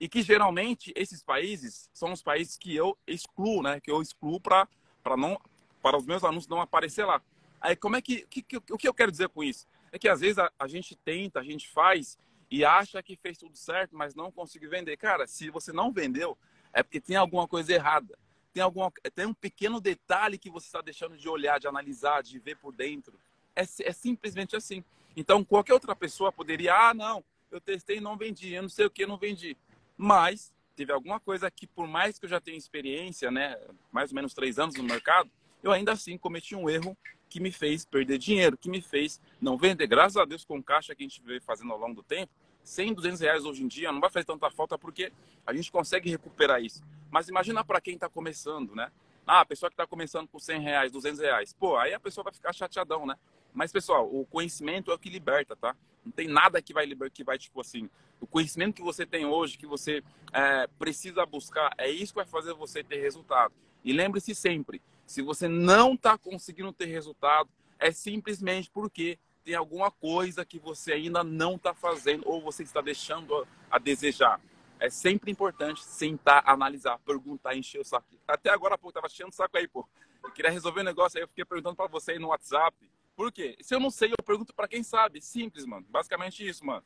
E 0.00 0.08
que 0.08 0.20
geralmente 0.20 0.92
esses 0.96 1.22
países 1.22 1.88
são 1.92 2.12
os 2.12 2.22
países 2.22 2.56
que 2.56 2.74
eu 2.74 2.98
excluo, 3.06 3.62
né? 3.62 3.80
Que 3.80 3.90
eu 3.90 4.02
excluo 4.02 4.40
para 4.40 4.68
não 5.16 5.40
para 5.80 5.96
os 5.96 6.04
meus 6.04 6.24
alunos 6.24 6.48
não 6.48 6.60
aparecer 6.60 7.04
lá. 7.04 7.22
Aí 7.60 7.76
como 7.76 7.96
é 7.96 8.02
que, 8.02 8.26
que, 8.26 8.42
que, 8.42 8.56
o 8.56 8.76
que 8.76 8.88
eu 8.88 8.94
quero 8.94 9.10
dizer 9.10 9.28
com 9.28 9.42
isso? 9.42 9.66
É 9.92 9.98
que 9.98 10.08
às 10.08 10.20
vezes 10.20 10.38
a, 10.38 10.50
a 10.58 10.66
gente 10.66 10.94
tenta, 10.96 11.40
a 11.40 11.42
gente 11.42 11.68
faz 11.68 12.18
e 12.50 12.64
acha 12.64 13.02
que 13.02 13.16
fez 13.16 13.36
tudo 13.36 13.56
certo, 13.56 13.96
mas 13.96 14.14
não 14.14 14.30
consegue 14.30 14.66
vender. 14.66 14.96
Cara, 14.96 15.26
se 15.26 15.50
você 15.50 15.72
não 15.72 15.92
vendeu, 15.92 16.36
é 16.72 16.82
porque 16.82 17.00
tem 17.00 17.16
alguma 17.16 17.48
coisa 17.48 17.72
errada. 17.72 18.16
Tem, 18.52 18.62
alguma, 18.62 18.90
tem 19.14 19.26
um 19.26 19.34
pequeno 19.34 19.80
detalhe 19.80 20.38
que 20.38 20.50
você 20.50 20.66
está 20.66 20.80
deixando 20.80 21.16
de 21.16 21.28
olhar, 21.28 21.58
de 21.58 21.66
analisar, 21.66 22.22
de 22.22 22.38
ver 22.38 22.56
por 22.56 22.72
dentro. 22.72 23.18
É, 23.54 23.62
é 23.62 23.92
simplesmente 23.92 24.56
assim. 24.56 24.84
Então, 25.16 25.44
qualquer 25.44 25.74
outra 25.74 25.96
pessoa 25.96 26.30
poderia, 26.30 26.74
ah, 26.74 26.94
não, 26.94 27.24
eu 27.50 27.60
testei 27.60 27.98
e 27.98 28.00
não 28.00 28.16
vendi, 28.16 28.52
eu 28.52 28.62
não 28.62 28.68
sei 28.68 28.86
o 28.86 28.90
que, 28.90 29.06
não 29.06 29.16
vendi. 29.16 29.56
Mas 29.96 30.52
teve 30.74 30.92
alguma 30.92 31.18
coisa 31.18 31.50
que, 31.50 31.66
por 31.66 31.86
mais 31.86 32.18
que 32.18 32.26
eu 32.26 32.30
já 32.30 32.40
tenha 32.40 32.58
experiência, 32.58 33.30
né, 33.30 33.58
mais 33.90 34.10
ou 34.10 34.14
menos 34.14 34.34
três 34.34 34.58
anos 34.58 34.74
no 34.76 34.84
mercado, 34.84 35.30
eu 35.62 35.72
ainda 35.72 35.92
assim 35.92 36.18
cometi 36.18 36.54
um 36.54 36.68
erro 36.68 36.96
que 37.28 37.40
me 37.40 37.50
fez 37.50 37.84
perder 37.84 38.18
dinheiro, 38.18 38.56
que 38.56 38.68
me 38.68 38.80
fez 38.80 39.20
não 39.40 39.56
vender. 39.56 39.86
Graças 39.86 40.16
a 40.16 40.24
Deus, 40.24 40.44
com 40.44 40.62
caixa 40.62 40.94
que 40.94 41.02
a 41.02 41.06
gente 41.06 41.22
veio 41.22 41.40
fazendo 41.42 41.72
ao 41.72 41.78
longo 41.78 41.94
do 41.94 42.02
tempo, 42.02 42.32
100, 42.62 42.94
200 42.94 43.20
reais 43.20 43.44
hoje 43.44 43.62
em 43.62 43.68
dia 43.68 43.92
não 43.92 44.00
vai 44.00 44.10
fazer 44.10 44.24
tanta 44.24 44.50
falta 44.50 44.76
porque 44.76 45.12
a 45.46 45.54
gente 45.54 45.70
consegue 45.70 46.10
recuperar 46.10 46.60
isso. 46.62 46.82
Mas 47.10 47.28
imagina 47.28 47.64
para 47.64 47.80
quem 47.80 47.94
está 47.94 48.08
começando, 48.08 48.74
né? 48.74 48.90
Ah, 49.26 49.40
a 49.40 49.46
pessoa 49.46 49.70
que 49.70 49.74
está 49.74 49.86
começando 49.86 50.28
com 50.28 50.38
100 50.38 50.60
reais, 50.60 50.92
200 50.92 51.20
reais. 51.20 51.52
Pô, 51.52 51.76
aí 51.76 51.94
a 51.94 52.00
pessoa 52.00 52.24
vai 52.24 52.32
ficar 52.32 52.52
chateadão, 52.52 53.06
né? 53.06 53.16
Mas, 53.52 53.72
pessoal, 53.72 54.06
o 54.12 54.26
conhecimento 54.26 54.90
é 54.90 54.94
o 54.94 54.98
que 54.98 55.08
liberta, 55.08 55.56
tá? 55.56 55.74
Não 56.04 56.12
tem 56.12 56.28
nada 56.28 56.60
que 56.60 56.72
vai, 56.72 56.86
que 57.12 57.24
vai 57.24 57.38
tipo 57.38 57.60
assim, 57.60 57.88
o 58.20 58.26
conhecimento 58.26 58.74
que 58.74 58.82
você 58.82 59.06
tem 59.06 59.24
hoje, 59.24 59.56
que 59.56 59.66
você 59.66 60.02
é, 60.32 60.66
precisa 60.78 61.24
buscar, 61.24 61.72
é 61.78 61.90
isso 61.90 62.12
que 62.12 62.18
vai 62.18 62.26
fazer 62.26 62.52
você 62.54 62.84
ter 62.84 63.00
resultado. 63.00 63.52
E 63.82 63.92
lembre-se 63.92 64.34
sempre, 64.34 64.82
se 65.06 65.22
você 65.22 65.48
não 65.48 65.94
está 65.94 66.18
conseguindo 66.18 66.72
ter 66.72 66.86
resultado, 66.86 67.48
é 67.78 67.90
simplesmente 67.92 68.70
porque 68.70 69.18
tem 69.44 69.54
alguma 69.54 69.90
coisa 69.90 70.44
que 70.44 70.58
você 70.58 70.92
ainda 70.92 71.22
não 71.22 71.54
está 71.54 71.72
fazendo 71.72 72.24
ou 72.26 72.42
você 72.42 72.64
está 72.64 72.80
deixando 72.80 73.46
a 73.70 73.78
desejar. 73.78 74.40
É 74.78 74.90
sempre 74.90 75.30
importante 75.30 75.84
sentar, 75.84 76.42
analisar, 76.44 76.98
perguntar, 76.98 77.56
encher 77.56 77.80
o 77.80 77.84
saco. 77.84 78.06
Até 78.26 78.50
agora, 78.50 78.76
pô, 78.76 78.90
tava 78.90 79.06
enchendo 79.06 79.30
o 79.30 79.32
saco 79.32 79.56
aí, 79.56 79.68
pô. 79.68 79.88
Eu 80.22 80.32
queria 80.32 80.50
resolver 80.50 80.80
um 80.80 80.84
negócio 80.84 81.16
aí, 81.16 81.22
eu 81.22 81.28
fiquei 81.28 81.44
perguntando 81.44 81.76
para 81.76 81.86
você 81.86 82.12
aí 82.12 82.18
no 82.18 82.28
WhatsApp. 82.28 82.76
Por 83.14 83.32
quê? 83.32 83.56
Se 83.60 83.74
eu 83.74 83.80
não 83.80 83.88
sei, 83.88 84.10
eu 84.10 84.24
pergunto 84.24 84.52
para 84.52 84.68
quem 84.68 84.82
sabe. 84.82 85.22
Simples, 85.22 85.64
mano. 85.64 85.86
Basicamente 85.88 86.46
isso, 86.46 86.66
mano. 86.66 86.84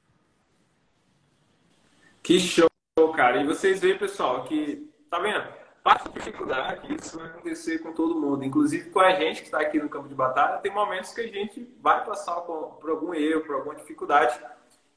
Que 2.22 2.38
show, 2.38 2.68
cara. 3.16 3.40
E 3.42 3.46
vocês 3.46 3.80
veem, 3.80 3.98
pessoal, 3.98 4.44
que 4.44 4.88
tá 5.08 5.18
vendo? 5.18 5.52
Passa 5.82 6.08
dificuldade, 6.10 6.94
isso 6.94 7.18
vai 7.18 7.28
acontecer 7.28 7.78
com 7.78 7.92
todo 7.92 8.20
mundo, 8.20 8.44
inclusive 8.44 8.90
com 8.90 9.00
a 9.00 9.12
gente 9.14 9.40
que 9.40 9.46
está 9.46 9.60
aqui 9.60 9.78
no 9.78 9.88
campo 9.88 10.08
de 10.08 10.14
batalha. 10.14 10.58
Tem 10.58 10.72
momentos 10.72 11.12
que 11.12 11.20
a 11.20 11.28
gente 11.28 11.74
vai 11.80 12.04
passar 12.04 12.40
por 12.42 12.90
algum 12.90 13.14
erro, 13.14 13.42
por 13.42 13.56
alguma 13.56 13.74
dificuldade. 13.74 14.38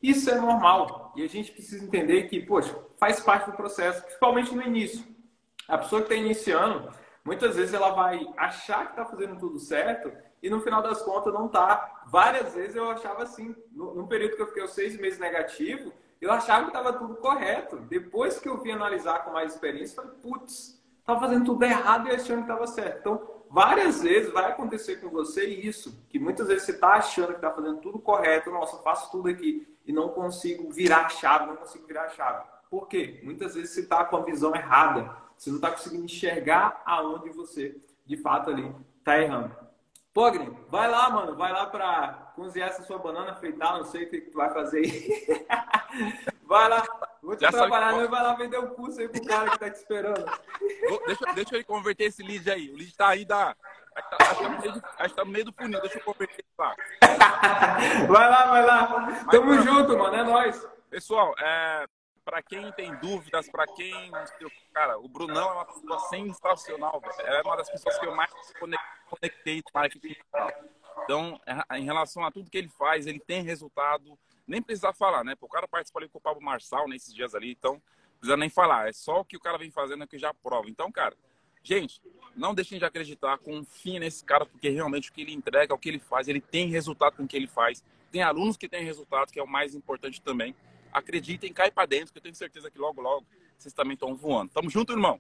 Isso 0.02 0.30
é 0.30 0.36
normal 0.36 1.14
e 1.16 1.24
a 1.24 1.30
gente 1.30 1.52
precisa 1.52 1.84
entender 1.84 2.24
que, 2.24 2.42
poxa, 2.42 2.78
faz 2.98 3.22
parte 3.22 3.50
do 3.50 3.56
processo, 3.56 4.02
principalmente 4.04 4.54
no 4.54 4.62
início. 4.62 5.06
A 5.68 5.78
pessoa 5.78 6.02
que 6.02 6.14
está 6.14 6.22
iniciando, 6.22 6.92
muitas 7.24 7.56
vezes 7.56 7.74
ela 7.74 7.92
vai 7.92 8.28
achar 8.36 8.86
que 8.86 8.92
está 8.92 9.06
fazendo 9.06 9.40
tudo 9.40 9.58
certo 9.60 10.12
e 10.42 10.50
no 10.50 10.60
final 10.60 10.82
das 10.82 11.02
contas 11.02 11.34
não 11.34 11.46
está. 11.46 12.04
Várias 12.08 12.54
vezes 12.54 12.76
eu 12.76 12.90
achava 12.92 13.24
assim, 13.24 13.56
no, 13.72 14.06
período 14.06 14.36
que 14.36 14.42
eu 14.42 14.48
fiquei 14.48 14.64
os 14.64 14.72
seis 14.72 14.98
meses 14.98 15.18
negativo, 15.18 15.94
eu 16.24 16.32
achava 16.32 16.64
que 16.64 16.70
estava 16.70 16.94
tudo 16.94 17.16
correto. 17.16 17.78
Depois 17.78 18.40
que 18.40 18.48
eu 18.48 18.62
vim 18.62 18.72
analisar 18.72 19.26
com 19.26 19.32
mais 19.32 19.54
experiência, 19.54 19.96
falei, 19.96 20.12
putz, 20.22 20.82
estava 21.00 21.20
fazendo 21.20 21.46
tudo 21.46 21.64
errado 21.64 22.08
e 22.08 22.12
achando 22.12 22.38
que 22.38 22.52
estava 22.52 22.66
certo. 22.66 23.00
Então, 23.00 23.44
várias 23.50 24.02
vezes 24.02 24.32
vai 24.32 24.52
acontecer 24.52 25.02
com 25.02 25.10
você 25.10 25.46
isso, 25.46 26.06
que 26.10 26.18
muitas 26.18 26.48
vezes 26.48 26.64
você 26.64 26.72
está 26.72 26.94
achando 26.94 27.28
que 27.28 27.36
está 27.36 27.52
fazendo 27.52 27.82
tudo 27.82 28.00
correto, 28.00 28.52
nossa, 28.52 28.82
faço 28.82 29.12
tudo 29.12 29.30
aqui 29.30 29.68
e 29.86 29.92
não 29.92 30.10
consigo 30.10 30.72
virar 30.72 31.06
a 31.06 31.10
chave, 31.10 31.48
não 31.48 31.58
consigo 31.58 31.86
virar 31.86 32.04
a 32.04 32.10
chave. 32.10 32.48
Por 32.70 32.88
quê? 32.88 33.20
Muitas 33.24 33.54
vezes 33.54 33.72
você 33.72 33.82
está 33.82 34.06
com 34.06 34.16
a 34.16 34.22
visão 34.22 34.56
errada, 34.56 35.16
você 35.38 35.50
não 35.50 35.58
está 35.58 35.72
conseguindo 35.72 36.06
enxergar 36.06 36.82
aonde 36.86 37.30
você, 37.32 37.76
de 38.06 38.16
fato, 38.16 38.50
ali 38.50 38.74
está 39.00 39.22
errando. 39.22 39.63
Pogre, 40.14 40.56
vai 40.70 40.90
lá, 40.90 41.10
mano, 41.10 41.36
vai 41.36 41.52
lá 41.52 41.66
para 41.66 42.32
cozinhar 42.36 42.70
essa 42.70 42.84
sua 42.84 43.00
banana, 43.00 43.34
feitar, 43.36 43.78
não 43.78 43.86
sei 43.86 44.04
o 44.04 44.10
que, 44.10 44.22
que 44.22 44.30
tu 44.30 44.38
vai 44.38 44.54
fazer 44.54 44.86
aí. 44.86 45.48
vai 46.46 46.70
lá, 46.70 46.84
vou 47.22 47.36
te 47.36 47.42
Já 47.42 47.52
trabalhar, 47.52 48.08
vai 48.08 48.24
lá 48.24 48.36
vender 48.36 48.60
o 48.60 48.66
um 48.66 48.76
curso 48.76 49.00
aí 49.00 49.10
pro 49.10 49.26
cara 49.26 49.50
que 49.50 49.60
tá 49.60 49.70
te 49.72 49.78
esperando. 49.78 50.24
deixa, 51.08 51.26
deixa 51.34 51.58
eu 51.58 51.66
converter 51.66 52.06
esse 52.06 52.22
lead 52.22 52.50
aí. 52.52 52.70
O 52.70 52.78
lead 52.78 52.96
tá 52.96 53.08
aí 53.08 53.26
da, 53.26 53.56
Acho 53.96 54.38
que, 54.38 54.44
tá, 54.44 54.50
meio, 54.50 54.84
acho 55.00 55.10
que 55.10 55.16
tá 55.16 55.26
no 55.26 55.32
meio 55.32 55.46
do 55.46 55.54
funil, 55.54 55.82
deixa 55.82 55.98
eu 55.98 56.04
converter 56.04 56.46
lá. 56.58 56.76
vai 58.08 58.30
lá, 58.30 58.46
vai 58.46 58.66
lá. 58.66 59.26
Tamo 59.30 59.48
Mas, 59.48 59.64
junto, 59.64 59.98
mano, 59.98 60.16
é 60.16 60.24
nóis. 60.24 60.68
Pessoal, 60.90 61.34
é, 61.40 61.86
para 62.24 62.42
quem 62.42 62.72
tem 62.72 62.96
dúvidas, 62.96 63.50
para 63.50 63.66
quem. 63.68 64.12
Cara, 64.74 64.98
o 64.98 65.08
Brunão 65.08 65.50
é 65.50 65.54
uma 65.54 65.66
pessoa 65.66 66.00
sensacional, 66.10 67.02
velho. 67.02 67.30
É 67.30 67.42
uma 67.42 67.58
das 67.58 67.70
pessoas 67.70 67.98
que 67.98 68.06
eu 68.06 68.16
mais 68.16 68.32
conectei 69.10 69.58
no 69.58 69.72
marketing 69.74 70.16
Então, 71.04 71.40
é, 71.46 71.78
em 71.78 71.84
relação 71.84 72.26
a 72.26 72.32
tudo 72.32 72.50
que 72.50 72.58
ele 72.58 72.70
faz, 72.70 73.08
ele 73.08 73.20
tem 73.20 73.44
resultado. 73.44 74.18
Nem 74.48 74.62
precisa 74.62 74.94
falar, 74.94 75.24
né? 75.24 75.36
o 75.40 75.48
cara 75.48 75.68
participou 75.68 76.02
ali 76.02 76.10
com 76.10 76.18
o 76.18 76.22
Pablo 76.22 76.42
Marçal 76.42 76.88
nesses 76.88 77.14
dias 77.14 77.34
ali, 77.34 77.52
então 77.52 77.74
não 77.74 77.82
precisa 78.20 78.38
nem 78.38 78.50
falar. 78.50 78.90
É 78.90 78.94
só 78.94 79.22
o 79.22 79.26
que 79.26 79.38
o 79.38 79.40
cara 79.40 79.58
vem 79.58 79.72
fazendo 79.72 80.06
que 80.06 80.18
já 80.18 80.34
prova. 80.34 80.70
Então, 80.70 80.92
cara, 80.92 81.16
gente, 81.64 82.02
não 82.36 82.54
deixem 82.54 82.78
de 82.78 82.84
acreditar, 82.84 83.38
confiem 83.38 84.00
nesse 84.00 84.24
cara, 84.24 84.46
porque 84.46 84.70
realmente 84.70 85.10
o 85.10 85.14
que 85.14 85.22
ele 85.22 85.34
entrega, 85.34 85.74
o 85.74 85.78
que 85.78 85.88
ele 85.88 86.00
faz, 86.00 86.28
ele 86.28 86.42
tem 86.42 86.68
resultado 86.70 87.16
com 87.16 87.24
o 87.24 87.28
que 87.28 87.38
ele 87.38 87.48
faz. 87.48 87.84
Tem 88.12 88.22
alunos 88.22 88.58
que 88.58 88.68
têm 88.68 88.84
resultado, 88.84 89.32
que 89.32 89.40
é 89.40 89.44
o 89.44 89.48
mais 89.48 89.74
importante 89.74 90.22
também. 90.22 90.54
Acreditem, 90.94 91.52
cai 91.52 91.72
para 91.72 91.88
dentro, 91.88 92.14
que 92.14 92.20
eu 92.20 92.24
tenho 92.24 92.36
certeza 92.36 92.70
que 92.70 92.78
logo, 92.78 93.02
logo 93.02 93.26
vocês 93.58 93.74
também 93.74 93.94
estão 93.94 94.16
voando. 94.16 94.52
Tamo 94.52 94.70
junto, 94.70 94.94
irmão? 94.94 95.20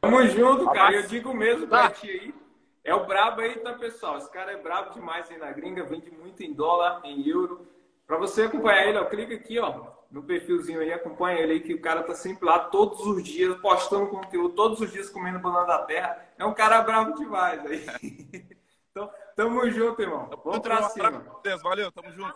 Tamo 0.00 0.26
junto, 0.26 0.70
cara. 0.70 0.94
Eu 0.94 1.06
digo 1.06 1.34
mesmo 1.34 1.66
pra 1.68 1.90
ti 1.90 2.10
aí. 2.10 2.34
É 2.82 2.94
o 2.94 3.06
brabo 3.06 3.42
aí, 3.42 3.58
tá, 3.58 3.74
pessoal? 3.74 4.16
Esse 4.16 4.30
cara 4.30 4.52
é 4.52 4.56
brabo 4.56 4.94
demais 4.94 5.30
aí 5.30 5.38
na 5.38 5.52
gringa, 5.52 5.84
vende 5.84 6.10
muito 6.10 6.42
em 6.42 6.52
dólar, 6.52 7.02
em 7.04 7.28
euro. 7.28 7.66
Para 8.06 8.16
você 8.16 8.42
acompanhar 8.42 8.88
ele, 8.88 8.98
ó, 8.98 9.04
clica 9.04 9.34
aqui, 9.34 9.58
ó, 9.58 9.86
no 10.10 10.22
perfilzinho 10.22 10.80
aí, 10.80 10.92
acompanha 10.92 11.38
ele 11.38 11.52
aí, 11.52 11.60
que 11.60 11.74
o 11.74 11.80
cara 11.80 12.02
tá 12.02 12.14
sempre 12.14 12.44
lá 12.44 12.58
todos 12.58 13.06
os 13.06 13.22
dias, 13.22 13.56
postando 13.60 14.08
conteúdo, 14.08 14.54
todos 14.54 14.80
os 14.80 14.90
dias 14.90 15.10
comendo 15.10 15.38
banana 15.38 15.66
da 15.66 15.78
terra. 15.84 16.26
É 16.36 16.44
um 16.44 16.54
cara 16.54 16.82
bravo 16.82 17.14
demais 17.14 17.64
aí. 17.66 17.86
então, 18.90 19.10
tamo 19.36 19.70
junto, 19.70 20.00
irmão. 20.02 20.28
Vamos 20.42 20.60
pra 20.60 20.88
cima. 20.88 21.24
Valeu, 21.62 21.92
tamo 21.92 22.10
junto. 22.12 22.34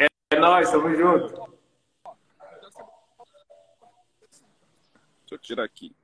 É 0.00 0.38
nóis, 0.38 0.70
tamo 0.70 0.94
junto. 0.94 1.55
Eu 5.36 5.40
tirar 5.40 5.64
aqui. 5.64 5.94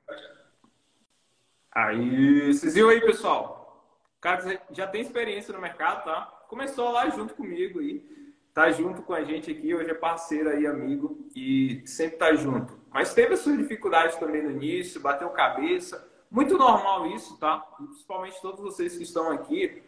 Aí, 1.70 2.52
vocês 2.52 2.74
viram 2.74 2.90
aí, 2.90 3.00
pessoal? 3.00 3.90
O 4.18 4.20
cara 4.20 4.60
já 4.70 4.86
tem 4.86 5.00
experiência 5.00 5.52
no 5.52 5.60
mercado, 5.60 6.04
tá? 6.04 6.26
Começou 6.48 6.92
lá 6.92 7.08
junto 7.10 7.34
comigo 7.34 7.80
aí. 7.80 8.12
Tá 8.54 8.70
junto 8.70 9.00
com 9.00 9.14
a 9.14 9.24
gente 9.24 9.50
aqui, 9.50 9.74
hoje 9.74 9.90
é 9.90 9.94
parceiro 9.94 10.50
aí, 10.50 10.66
amigo, 10.66 11.26
e 11.34 11.82
sempre 11.86 12.18
tá 12.18 12.34
junto. 12.34 12.78
Mas 12.90 13.14
teve 13.14 13.32
as 13.32 13.40
suas 13.40 13.56
dificuldades 13.56 14.16
também 14.16 14.42
no 14.42 14.50
início, 14.50 15.00
bateu 15.00 15.30
cabeça. 15.30 16.06
Muito 16.30 16.58
normal 16.58 17.06
isso, 17.06 17.38
tá? 17.38 17.58
Principalmente 17.58 18.42
todos 18.42 18.60
vocês 18.60 18.94
que 18.94 19.04
estão 19.04 19.30
aqui, 19.30 19.82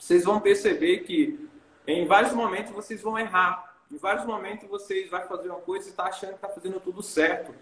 vocês 0.00 0.24
vão 0.24 0.40
perceber 0.40 1.00
que 1.00 1.48
em 1.86 2.06
vários 2.06 2.32
momentos 2.32 2.72
vocês 2.72 3.02
vão 3.02 3.18
errar. 3.18 3.76
Em 3.90 3.98
vários 3.98 4.24
momentos 4.24 4.66
vocês 4.68 5.10
vão 5.10 5.20
fazer 5.28 5.50
uma 5.50 5.60
coisa 5.60 5.86
e 5.86 5.90
está 5.90 6.04
achando 6.04 6.30
que 6.30 6.36
está 6.36 6.48
fazendo 6.48 6.80
tudo 6.80 7.02
certo. 7.02 7.54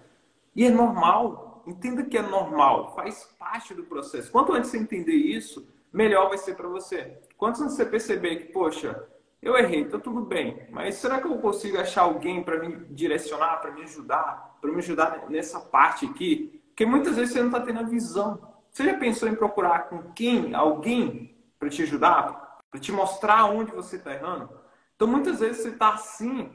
E 0.57 0.65
é 0.65 0.71
normal. 0.71 1.63
Entenda 1.67 2.03
que 2.03 2.17
é 2.17 2.23
normal. 2.23 2.95
Faz 2.95 3.25
parte 3.39 3.75
do 3.75 3.85
processo. 3.85 4.33
Quanto 4.33 4.53
antes 4.53 4.71
você 4.71 4.79
entender 4.79 5.13
isso, 5.13 5.69
melhor 5.93 6.31
vai 6.31 6.39
ser 6.39 6.57
para 6.57 6.67
você. 6.67 7.19
Quanto 7.37 7.63
antes 7.63 7.77
você 7.77 7.85
perceber 7.85 8.37
que, 8.37 8.53
poxa, 8.53 9.07
eu 9.43 9.57
errei, 9.57 9.85
tá 9.85 9.99
tudo 9.99 10.23
bem. 10.23 10.67
Mas 10.71 10.95
será 10.97 11.21
que 11.21 11.27
eu 11.27 11.39
consigo 11.39 11.79
achar 11.79 12.03
alguém 12.03 12.43
para 12.43 12.59
me 12.59 12.87
direcionar, 12.87 13.61
para 13.61 13.73
me 13.73 13.83
ajudar, 13.83 14.57
para 14.61 14.73
me 14.73 14.79
ajudar 14.79 15.29
nessa 15.29 15.61
parte 15.61 16.07
aqui? 16.07 16.63
Porque 16.69 16.87
muitas 16.87 17.17
vezes 17.17 17.35
você 17.35 17.41
não 17.41 17.49
está 17.49 17.61
tendo 17.61 17.81
a 17.81 17.85
visão. 17.85 18.41
Você 18.71 18.85
já 18.85 18.99
pensou 18.99 19.29
em 19.29 19.35
procurar 19.35 19.89
com 19.89 20.13
quem, 20.13 20.55
alguém, 20.55 21.37
para 21.59 21.69
te 21.69 21.83
ajudar, 21.83 22.61
para 22.71 22.81
te 22.81 22.93
mostrar 22.93 23.47
onde 23.47 23.73
você 23.73 23.97
está 23.97 24.13
errando? 24.13 24.51
Então 24.95 25.07
muitas 25.07 25.41
vezes 25.41 25.63
você 25.63 25.69
está 25.71 25.95
assim, 25.95 26.51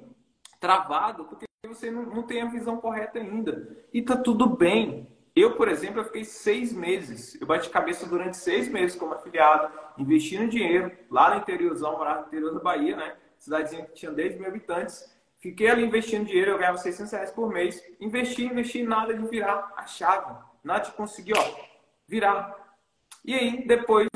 travado, 0.60 1.26
porque 1.26 1.46
você 1.68 1.92
não, 1.92 2.04
não 2.04 2.24
tem 2.24 2.42
a 2.42 2.50
visão 2.50 2.78
correta 2.78 3.20
ainda. 3.20 3.78
E 3.94 4.02
tá 4.02 4.16
tudo 4.16 4.48
bem. 4.48 5.08
Eu, 5.36 5.56
por 5.56 5.68
exemplo, 5.68 6.00
eu 6.00 6.06
fiquei 6.06 6.26
seis 6.26 6.74
meses. 6.74 7.40
Eu 7.40 7.46
bati 7.46 7.70
cabeça 7.70 8.08
durante 8.08 8.36
seis 8.36 8.68
meses 8.68 8.98
como 8.98 9.14
afiliado, 9.14 9.72
investindo 9.98 10.50
dinheiro 10.50 10.92
lá 11.10 11.30
no 11.30 11.42
interiorzão, 11.42 11.94
morava 11.94 12.22
no 12.22 12.28
interior 12.28 12.54
da 12.54 12.60
Bahia, 12.60 12.98
né? 12.98 13.16
Cidadezinha 13.38 13.86
que 13.86 13.94
tinha 13.94 14.12
10 14.12 14.38
mil 14.38 14.48
habitantes. 14.48 15.10
Fiquei 15.40 15.70
ali 15.70 15.84
investindo 15.84 16.26
dinheiro, 16.26 16.52
eu 16.52 16.58
ganhava 16.58 16.78
600 16.78 17.12
reais 17.12 17.32
por 17.32 17.52
mês. 17.52 17.82
Investi, 18.00 18.46
investi, 18.46 18.84
nada 18.84 19.14
de 19.14 19.28
virar 19.28 19.72
a 19.76 19.86
chave. 19.86 20.36
Nada 20.64 20.86
de 20.86 20.92
conseguir, 20.92 21.34
ó, 21.38 21.60
virar. 22.08 22.56
E 23.24 23.34
aí, 23.34 23.68
depois, 23.68 24.08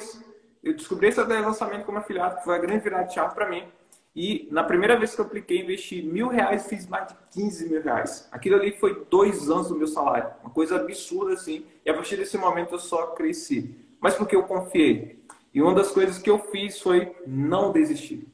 eu 0.63 0.73
descobri 0.73 1.07
esse 1.07 1.21
lançamento 1.21 1.85
como 1.85 1.97
afiliado, 1.97 2.37
que 2.37 2.43
foi 2.43 2.55
a 2.55 2.59
grande 2.59 2.83
virada 2.83 3.05
de 3.05 3.13
chave 3.13 3.33
para 3.33 3.49
mim. 3.49 3.67
E 4.15 4.47
na 4.49 4.63
primeira 4.63 4.97
vez 4.97 5.13
que 5.13 5.19
eu 5.19 5.25
apliquei, 5.25 5.61
investi 5.61 6.01
mil 6.01 6.29
reais, 6.29 6.67
fiz 6.67 6.87
mais 6.87 7.09
de 7.09 7.15
15 7.31 7.69
mil 7.69 7.81
reais. 7.81 8.29
Aquilo 8.31 8.55
ali 8.55 8.71
foi 8.71 9.05
dois 9.09 9.49
anos 9.49 9.67
do 9.67 9.75
meu 9.75 9.87
salário. 9.87 10.31
Uma 10.41 10.51
coisa 10.51 10.77
absurda 10.77 11.33
assim. 11.33 11.65
E 11.85 11.89
a 11.89 11.93
partir 11.93 12.15
desse 12.15 12.37
momento 12.37 12.75
eu 12.75 12.79
só 12.79 13.07
cresci. 13.07 13.75
Mas 13.99 14.15
porque 14.15 14.35
eu 14.35 14.43
confiei. 14.43 15.25
E 15.53 15.61
uma 15.61 15.73
das 15.73 15.91
coisas 15.91 16.17
que 16.17 16.29
eu 16.29 16.39
fiz 16.39 16.79
foi 16.79 17.13
não 17.27 17.73
desistir. 17.73 18.25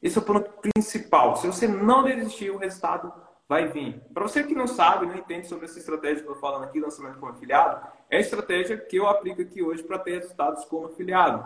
Esse 0.00 0.16
é 0.16 0.20
o 0.20 0.24
ponto 0.24 0.48
principal. 0.60 1.36
Se 1.36 1.46
você 1.46 1.66
não 1.66 2.04
desistir, 2.04 2.50
o 2.50 2.58
resultado 2.58 3.12
vai 3.48 3.68
vir. 3.68 4.00
Para 4.12 4.22
você 4.22 4.42
que 4.44 4.54
não 4.54 4.66
sabe, 4.66 5.06
não 5.06 5.16
entende 5.16 5.46
sobre 5.46 5.66
essa 5.66 5.78
estratégia 5.78 6.22
que 6.22 6.28
eu 6.28 6.34
estou 6.34 6.40
falando 6.40 6.64
aqui, 6.64 6.80
lançamento 6.80 7.18
como 7.18 7.32
afiliado, 7.32 7.86
é 8.10 8.18
a 8.18 8.20
estratégia 8.20 8.76
que 8.76 8.96
eu 8.96 9.06
aplico 9.06 9.42
aqui 9.42 9.62
hoje 9.62 9.82
para 9.82 9.98
ter 9.98 10.20
resultados 10.20 10.64
como 10.64 10.86
afiliado. 10.86 11.44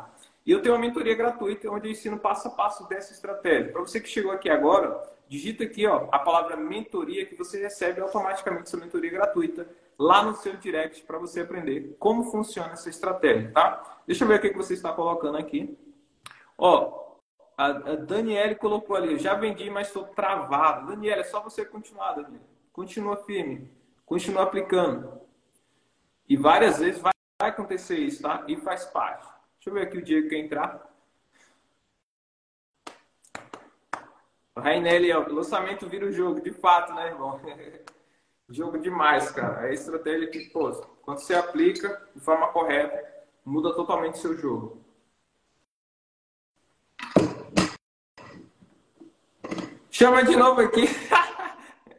E 0.50 0.52
eu 0.52 0.60
tenho 0.60 0.74
uma 0.74 0.80
mentoria 0.80 1.14
gratuita 1.14 1.70
onde 1.70 1.86
eu 1.86 1.92
ensino 1.92 2.18
passo 2.18 2.48
a 2.48 2.50
passo 2.50 2.88
dessa 2.88 3.12
estratégia. 3.12 3.70
Para 3.70 3.82
você 3.82 4.00
que 4.00 4.08
chegou 4.08 4.32
aqui 4.32 4.50
agora, 4.50 5.00
digita 5.28 5.62
aqui 5.62 5.86
ó, 5.86 6.08
a 6.10 6.18
palavra 6.18 6.56
mentoria 6.56 7.24
que 7.24 7.36
você 7.36 7.62
recebe 7.62 8.00
automaticamente 8.00 8.64
essa 8.64 8.76
mentoria 8.76 9.12
gratuita 9.12 9.68
lá 9.96 10.24
no 10.24 10.34
seu 10.34 10.56
direct 10.56 11.04
para 11.04 11.18
você 11.18 11.42
aprender 11.42 11.94
como 12.00 12.32
funciona 12.32 12.72
essa 12.72 12.90
estratégia, 12.90 13.52
tá? 13.52 14.02
Deixa 14.08 14.24
eu 14.24 14.28
ver 14.28 14.40
o 14.40 14.40
que 14.40 14.52
você 14.52 14.74
está 14.74 14.92
colocando 14.92 15.38
aqui. 15.38 15.78
Ó, 16.58 17.14
a, 17.56 17.66
a 17.66 17.94
Daniele 17.94 18.56
colocou 18.56 18.96
ali, 18.96 19.20
já 19.20 19.34
vendi, 19.34 19.70
mas 19.70 19.86
estou 19.86 20.02
travado. 20.02 20.88
Daniela, 20.88 21.20
é 21.20 21.24
só 21.26 21.40
você 21.40 21.64
continuar, 21.64 22.14
Daniela. 22.14 22.42
Continua 22.72 23.18
firme, 23.18 23.70
continua 24.04 24.42
aplicando. 24.42 25.12
E 26.28 26.36
várias 26.36 26.80
vezes 26.80 27.00
vai 27.00 27.12
acontecer 27.38 27.98
isso, 27.98 28.22
tá? 28.22 28.42
E 28.48 28.56
faz 28.56 28.84
parte. 28.86 29.29
Deixa 29.60 29.68
eu 29.68 29.74
ver 29.74 29.82
aqui 29.82 29.98
o 29.98 30.02
Diego 30.02 30.22
que 30.22 30.34
quer 30.34 30.40
entrar. 30.40 30.90
O 34.56 34.60
Rainelli, 34.60 35.12
o 35.12 35.34
lançamento 35.34 35.86
vira 35.86 36.06
o 36.06 36.12
jogo, 36.12 36.40
de 36.40 36.50
fato, 36.50 36.94
né, 36.94 37.08
irmão? 37.08 37.38
jogo 38.48 38.78
demais, 38.78 39.30
cara. 39.30 39.68
É 39.68 39.74
estratégia 39.74 40.30
que, 40.30 40.48
pô, 40.48 40.70
quando 41.02 41.18
você 41.18 41.34
aplica 41.34 42.08
de 42.14 42.20
forma 42.22 42.48
correta, 42.48 43.06
muda 43.44 43.74
totalmente 43.74 44.18
seu 44.18 44.34
jogo. 44.34 44.82
Chama 49.90 50.24
de 50.24 50.36
novo 50.36 50.62
aqui. 50.62 50.86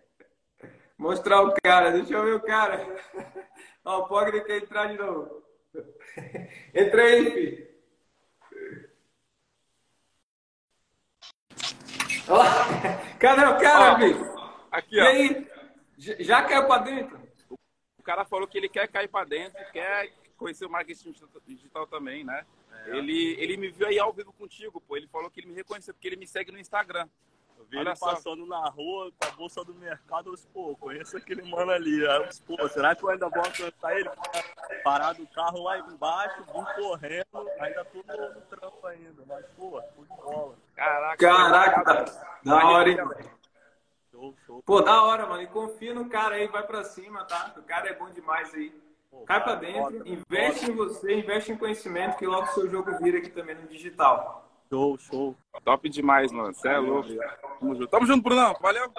Mostrar 0.98 1.44
o 1.44 1.54
cara. 1.64 1.92
Deixa 1.92 2.16
eu 2.16 2.24
ver 2.24 2.34
o 2.34 2.42
cara. 2.42 2.88
Ó, 3.86 4.00
o 4.00 4.08
Pogre 4.08 4.44
quer 4.46 4.64
entrar 4.64 4.88
de 4.88 4.98
novo. 4.98 5.51
Entra 6.74 7.04
aí, 7.04 7.32
filho. 7.32 7.72
Cadê 13.20 13.46
o 13.46 13.60
cara, 13.60 14.00
filho? 14.00 14.36
Aqui, 14.72 15.00
ó. 15.00 15.04
E 15.04 15.08
aí? 15.08 15.48
Já 16.20 16.44
caiu 16.44 16.66
pra 16.66 16.80
dentro? 16.80 17.22
O 17.98 18.04
cara 18.04 18.26
falou 18.26 18.48
que 18.48 18.58
ele 18.58 18.68
quer 18.68 18.88
cair 18.88 19.08
pra 19.08 19.24
dentro, 19.24 19.64
quer 19.72 20.12
conhecer 20.36 20.66
o 20.66 20.70
marketing 20.70 21.14
digital 21.46 21.86
também, 21.86 22.24
né? 22.24 22.46
É. 22.88 22.98
Ele, 22.98 23.36
ele 23.40 23.58
me 23.58 23.70
viu 23.70 23.88
aí 23.88 24.00
ao 24.00 24.12
vivo 24.12 24.34
contigo, 24.34 24.82
pô. 24.82 24.98
Ele 24.98 25.08
falou 25.08 25.30
que 25.30 25.40
ele 25.40 25.48
me 25.48 25.54
reconheceu 25.54 25.94
porque 25.94 26.08
ele 26.08 26.16
me 26.16 26.28
segue 26.28 26.52
no 26.52 26.58
Instagram. 26.58 27.08
Eu 27.62 27.66
vi 27.70 27.78
Olha 27.78 27.90
ele 27.90 27.96
só. 27.96 28.12
passando 28.12 28.46
na 28.46 28.68
rua 28.70 29.12
com 29.12 29.28
a 29.28 29.32
bolsa 29.32 29.64
do 29.64 29.74
mercado, 29.76 30.30
eu 30.32 30.34
disse, 30.34 30.48
pô, 30.48 30.76
conheço 30.78 31.16
aquele 31.16 31.44
mano 31.44 31.72
ali. 31.72 32.06
Aí 32.08 32.18
eu 32.18 32.28
disse, 32.28 32.42
pô, 32.42 32.68
será 32.70 32.96
que 32.96 33.04
eu 33.04 33.10
ainda 33.10 33.30
vou 33.30 33.40
alcançar 33.40 33.98
ele? 33.98 34.10
Parado 34.84 35.22
o 35.22 35.28
carro 35.28 35.64
lá 35.64 35.78
embaixo, 35.78 36.44
vim 36.44 36.84
correndo, 36.84 37.50
ainda 37.60 37.86
tô 37.86 38.04
no, 38.04 38.34
no 38.34 38.42
trampo 38.42 38.88
ainda. 38.88 39.24
Mas, 39.28 39.46
pô, 39.56 39.82
foi 39.96 40.06
de 40.06 40.22
bola. 40.24 40.56
Caraca, 40.76 41.18
Caraca 41.18 41.84
da, 41.84 42.06
da 42.44 42.66
hora, 42.68 42.90
hein? 42.90 42.98
Show, 44.12 44.36
show. 44.46 44.64
Pô, 44.64 44.82
da 44.82 45.04
hora, 45.04 45.28
mano. 45.28 45.44
E 45.44 45.48
confia 45.48 45.94
no 45.94 46.10
cara 46.10 46.36
aí, 46.36 46.48
vai 46.48 46.66
pra 46.66 46.84
cima, 46.84 47.24
tá? 47.26 47.54
O 47.56 47.62
cara 47.64 47.90
é 47.90 47.94
bom 47.94 48.10
demais 48.10 48.52
aí. 48.56 48.74
Pô, 49.12 49.22
Cai 49.22 49.44
pra 49.44 49.56
dentro, 49.56 50.08
investe 50.08 50.72
em 50.72 50.76
você, 50.76 51.14
investe 51.14 51.52
em 51.52 51.58
conhecimento, 51.58 52.18
que 52.18 52.26
logo 52.26 52.48
o 52.48 52.54
seu 52.54 52.70
jogo 52.70 52.98
vira 52.98 53.18
aqui 53.20 53.30
também 53.30 53.56
no 53.56 53.68
digital. 53.68 54.50
Show, 54.72 54.98
show. 54.98 55.36
Top 55.66 55.90
demais, 55.90 56.32
mano. 56.32 56.54
Você 56.54 56.70
é 56.70 56.78
louco. 56.78 57.10
Tamo 57.60 57.76
junto. 57.76 57.88
Tamo 57.88 58.06
junto, 58.08 58.24
Brunão. 58.24 58.56
Valeu. 58.62 58.90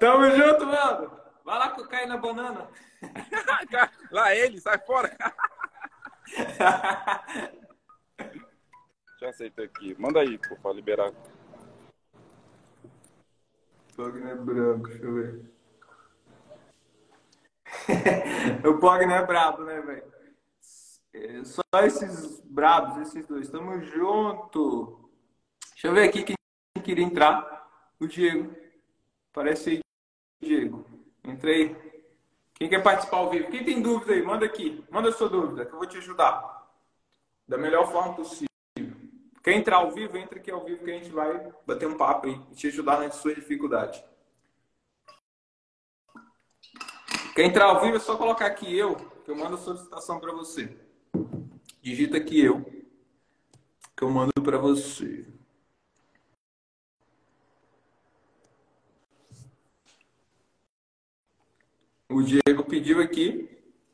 Tamo 0.00 0.30
junto, 0.32 0.66
mano. 0.66 1.12
Vai 1.44 1.58
lá 1.60 1.70
cair 1.86 2.08
na 2.08 2.16
banana. 2.16 2.68
lá 4.10 4.34
ele, 4.34 4.60
sai 4.60 4.78
fora. 4.80 5.16
Já 9.20 9.28
aceitei 9.28 9.66
aqui. 9.66 9.94
Manda 9.96 10.18
aí, 10.18 10.38
pô, 10.38 10.56
pra 10.56 10.72
liberar. 10.72 11.12
Pogner 13.94 14.32
é 14.32 14.34
branco, 14.34 14.88
deixa 14.88 15.04
eu 15.04 15.14
ver. 15.14 15.52
o 18.68 18.78
Pogner 18.80 19.22
é 19.22 19.24
brabo, 19.24 19.62
né, 19.62 19.80
velho? 19.82 20.15
É, 21.16 21.42
só 21.44 21.62
esses 21.82 22.40
brabos, 22.42 22.98
esses 22.98 23.26
dois. 23.26 23.48
Tamo 23.48 23.80
junto. 23.80 25.10
Deixa 25.70 25.88
eu 25.88 25.94
ver 25.94 26.08
aqui 26.08 26.22
quem 26.22 26.36
queria 26.84 27.04
entrar. 27.04 27.66
O 27.98 28.06
Diego. 28.06 28.54
Parece 29.32 29.70
aí, 29.70 29.80
Diego. 30.42 30.84
Entrei. 31.24 31.74
Quem 32.54 32.68
quer 32.68 32.82
participar 32.82 33.18
ao 33.18 33.30
vivo? 33.30 33.50
Quem 33.50 33.64
tem 33.64 33.80
dúvida 33.80 34.12
aí? 34.12 34.22
Manda 34.22 34.44
aqui. 34.44 34.84
Manda 34.90 35.10
sua 35.12 35.28
dúvida, 35.28 35.64
que 35.64 35.72
eu 35.72 35.78
vou 35.78 35.88
te 35.88 35.96
ajudar. 35.96 36.70
Da 37.48 37.56
melhor 37.56 37.90
forma 37.90 38.14
possível. 38.14 38.46
Quer 39.42 39.52
entrar 39.52 39.76
ao 39.76 39.92
vivo? 39.92 40.18
Entra 40.18 40.38
aqui 40.38 40.50
ao 40.50 40.64
vivo 40.64 40.84
que 40.84 40.90
a 40.90 40.94
gente 40.98 41.10
vai 41.10 41.50
bater 41.66 41.88
um 41.88 41.96
papo 41.96 42.26
aí 42.26 42.38
e 42.50 42.54
te 42.54 42.66
ajudar 42.66 43.00
nas 43.00 43.14
suas 43.14 43.36
dificuldades. 43.36 44.02
Quer 47.34 47.44
entrar 47.44 47.66
ao 47.66 47.80
vivo 47.80 47.96
é 47.96 48.00
só 48.00 48.16
colocar 48.16 48.46
aqui 48.46 48.76
eu, 48.76 48.96
que 49.24 49.30
eu 49.30 49.36
mando 49.36 49.54
a 49.54 49.58
solicitação 49.58 50.18
para 50.18 50.32
você. 50.32 50.85
Digita 51.86 52.16
aqui 52.16 52.40
eu, 52.40 52.64
que 53.96 54.02
eu 54.02 54.10
mando 54.10 54.32
para 54.42 54.58
você. 54.58 55.24
O 62.08 62.24
Diego 62.24 62.64
pediu 62.64 63.00
aqui, 63.00 63.48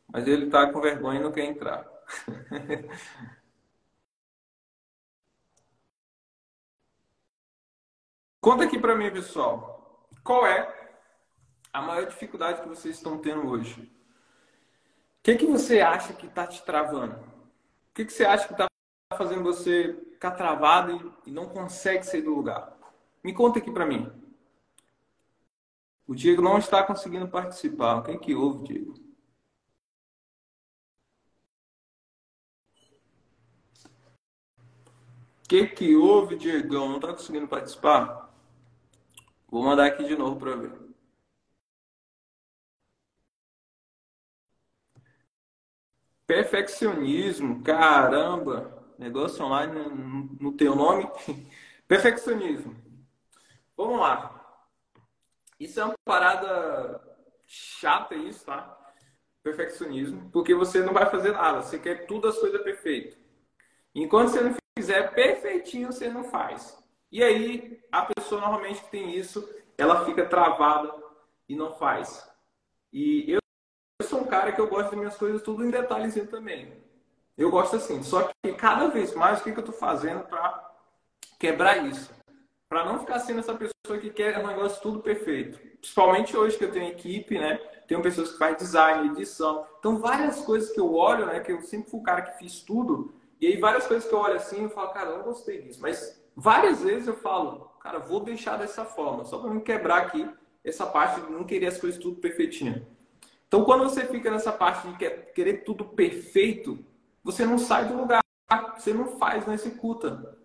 mas 0.09 0.27
ele 0.27 0.47
está 0.47 0.73
com 0.73 0.81
vergonha 0.81 1.21
e 1.21 1.23
não 1.23 1.31
quer 1.31 1.45
entrar. 1.45 1.87
Conta 8.41 8.65
aqui 8.65 8.79
para 8.79 8.97
mim, 8.97 9.13
pessoal. 9.13 10.09
Qual 10.25 10.47
é 10.47 10.97
a 11.71 11.83
maior 11.83 12.07
dificuldade 12.07 12.63
que 12.63 12.69
vocês 12.69 12.97
estão 12.97 13.19
tendo 13.19 13.47
hoje? 13.47 13.83
O 13.83 13.89
que, 15.23 15.37
que 15.37 15.45
você 15.45 15.83
acha 15.83 16.15
que 16.15 16.25
está 16.25 16.47
te 16.47 16.65
travando? 16.65 17.32
O 17.93 17.95
que, 17.95 18.07
que 18.07 18.13
você 18.13 18.25
acha 18.25 18.47
que 18.47 18.55
está 18.55 18.67
fazendo 19.15 19.43
você 19.43 19.93
ficar 20.13 20.31
travado 20.31 21.15
e, 21.27 21.31
não 21.31 21.47
consegue 21.47 22.05
sair 22.05 22.23
do 22.23 22.35
lugar? 22.35 22.75
Me 23.23 23.35
conta 23.35 23.59
aqui 23.59 23.71
para 23.71 23.85
mim. 23.85 24.11
O 26.07 26.15
Diego 26.15 26.41
não 26.41 26.57
está 26.57 26.83
conseguindo 26.83 27.29
participar. 27.29 27.99
O 27.99 28.03
que, 28.03 28.17
que 28.19 28.35
houve, 28.35 28.65
Diego? 28.65 28.95
O 35.45 35.49
que, 35.49 35.67
que 35.67 35.95
houve, 35.95 36.37
Diego? 36.37 36.75
Não 36.75 36.97
está 36.97 37.09
conseguindo 37.13 37.47
participar? 37.47 38.35
Vou 39.51 39.63
mandar 39.63 39.85
aqui 39.85 40.05
de 40.05 40.17
novo 40.17 40.37
para 40.41 40.57
ver. 40.57 40.82
Perfeccionismo, 46.33 47.63
caramba, 47.63 48.83
negócio 48.99 49.45
online 49.45 49.71
no 50.41 50.53
teu 50.53 50.75
nome. 50.75 51.07
Perfeccionismo. 51.87 52.75
Vamos 53.77 54.01
lá. 54.01 54.65
Isso 55.61 55.79
é 55.79 55.85
uma 55.85 55.95
parada 56.07 56.99
chata 57.47 58.15
isso, 58.15 58.47
tá? 58.47 58.79
Perfeccionismo, 59.43 60.31
porque 60.31 60.55
você 60.55 60.81
não 60.81 60.95
vai 60.95 61.05
fazer 61.11 61.33
nada, 61.33 61.61
você 61.61 61.79
quer 61.79 62.07
tudo 62.07 62.29
as 62.29 62.39
coisas 62.39 62.63
perfeitas. 62.63 63.15
Enquanto 63.95 64.29
você 64.29 64.41
não 64.41 64.57
fizer 64.79 65.13
perfeitinho, 65.13 65.93
você 65.93 66.09
não 66.09 66.25
faz. 66.25 66.83
E 67.11 67.23
aí, 67.23 67.79
a 67.93 68.07
pessoa 68.07 68.41
normalmente 68.41 68.83
que 68.85 68.91
tem 68.91 69.15
isso, 69.15 69.47
ela 69.77 70.07
fica 70.07 70.25
travada 70.25 70.95
e 71.47 71.55
não 71.55 71.75
faz. 71.75 72.27
E 72.91 73.31
eu 73.31 73.42
cara 74.33 74.51
que 74.51 74.59
eu 74.59 74.67
gosto 74.67 74.89
das 74.89 74.99
minhas 74.99 75.17
coisas 75.17 75.43
tudo 75.43 75.63
em 75.63 75.69
detalhezinho 75.69 76.27
também. 76.27 76.73
Eu 77.37 77.51
gosto 77.51 77.77
assim. 77.77 78.03
Só 78.03 78.31
que 78.43 78.53
cada 78.55 78.89
vez 78.89 79.15
mais, 79.15 79.41
o 79.41 79.45
que, 79.45 79.53
que 79.53 79.61
eu 79.61 79.65
tô 79.65 79.73
fazendo 79.73 80.21
para 80.21 80.73
quebrar 81.39 81.87
isso? 81.87 82.11
Para 82.67 82.83
não 82.87 82.99
ficar 83.01 83.19
sendo 83.19 83.41
essa 83.41 83.53
pessoa 83.53 84.01
que 84.01 84.09
quer 84.09 84.39
um 84.39 84.47
negócio 84.47 84.81
tudo 84.81 85.01
perfeito. 85.01 85.59
Principalmente 85.79 86.35
hoje 86.35 86.57
que 86.57 86.65
eu 86.65 86.73
tenho 86.73 86.91
equipe, 86.91 87.39
né? 87.39 87.59
Tenho 87.87 88.01
pessoas 88.01 88.33
que 88.33 88.39
fazem 88.39 88.57
design, 88.57 89.09
edição. 89.11 89.67
Então, 89.79 89.99
várias 89.99 90.41
coisas 90.41 90.71
que 90.71 90.81
eu 90.81 90.95
olho, 90.95 91.27
né? 91.27 91.41
Que 91.41 91.53
eu 91.53 91.61
sempre 91.61 91.91
fui 91.91 92.01
o 92.01 92.03
cara 92.03 92.23
que 92.23 92.39
fiz 92.39 92.63
tudo. 92.63 93.13
E 93.39 93.47
aí, 93.47 93.59
várias 93.59 93.87
coisas 93.87 94.09
que 94.09 94.15
eu 94.15 94.19
olho 94.19 94.37
assim, 94.37 94.63
eu 94.63 94.71
falo, 94.71 94.95
cara, 94.95 95.11
eu 95.11 95.19
não 95.19 95.25
gostei 95.25 95.61
disso. 95.61 95.83
Mas 95.83 96.19
várias 96.35 96.81
vezes 96.81 97.07
eu 97.07 97.17
falo, 97.19 97.71
cara, 97.81 97.99
vou 97.99 98.21
deixar 98.21 98.57
dessa 98.57 98.87
forma. 98.87 99.27
Só 99.27 99.37
para 99.37 99.53
não 99.53 99.61
quebrar 99.61 99.99
aqui 99.99 100.27
essa 100.65 100.87
parte 100.87 101.21
de 101.21 101.31
não 101.31 101.45
querer 101.45 101.67
as 101.67 101.77
coisas 101.77 102.01
tudo 102.01 102.17
perfeitinho. 102.17 102.87
Então, 103.53 103.67
quando 103.67 103.85
você 103.85 104.07
fica 104.07 104.31
nessa 104.31 104.51
parte 104.51 104.89
de 104.89 105.11
querer 105.35 105.59
tudo 105.59 105.85
perfeito, 105.85 106.83
você 107.23 107.45
não 107.45 107.59
sai 107.59 107.87
do 107.87 107.99
lugar, 107.99 108.23
você 108.75 108.95
não 108.95 109.19
faz, 109.19 109.47
não 109.47 109.53
executa. 109.53 110.39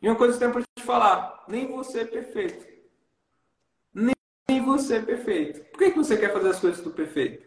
E 0.00 0.08
uma 0.08 0.16
coisa 0.16 0.38
que 0.38 0.42
eu 0.42 0.50
tenho 0.50 0.64
para 0.64 0.82
te 0.82 0.82
falar: 0.82 1.44
nem 1.46 1.70
você 1.70 2.00
é 2.00 2.04
perfeito. 2.06 2.66
Nem 3.92 4.64
você 4.64 4.96
é 4.96 5.02
perfeito. 5.02 5.62
Por 5.72 5.78
que, 5.78 5.90
que 5.90 5.98
você 5.98 6.16
quer 6.16 6.32
fazer 6.32 6.48
as 6.48 6.58
coisas 6.58 6.80
tudo 6.80 6.94
perfeito? 6.94 7.46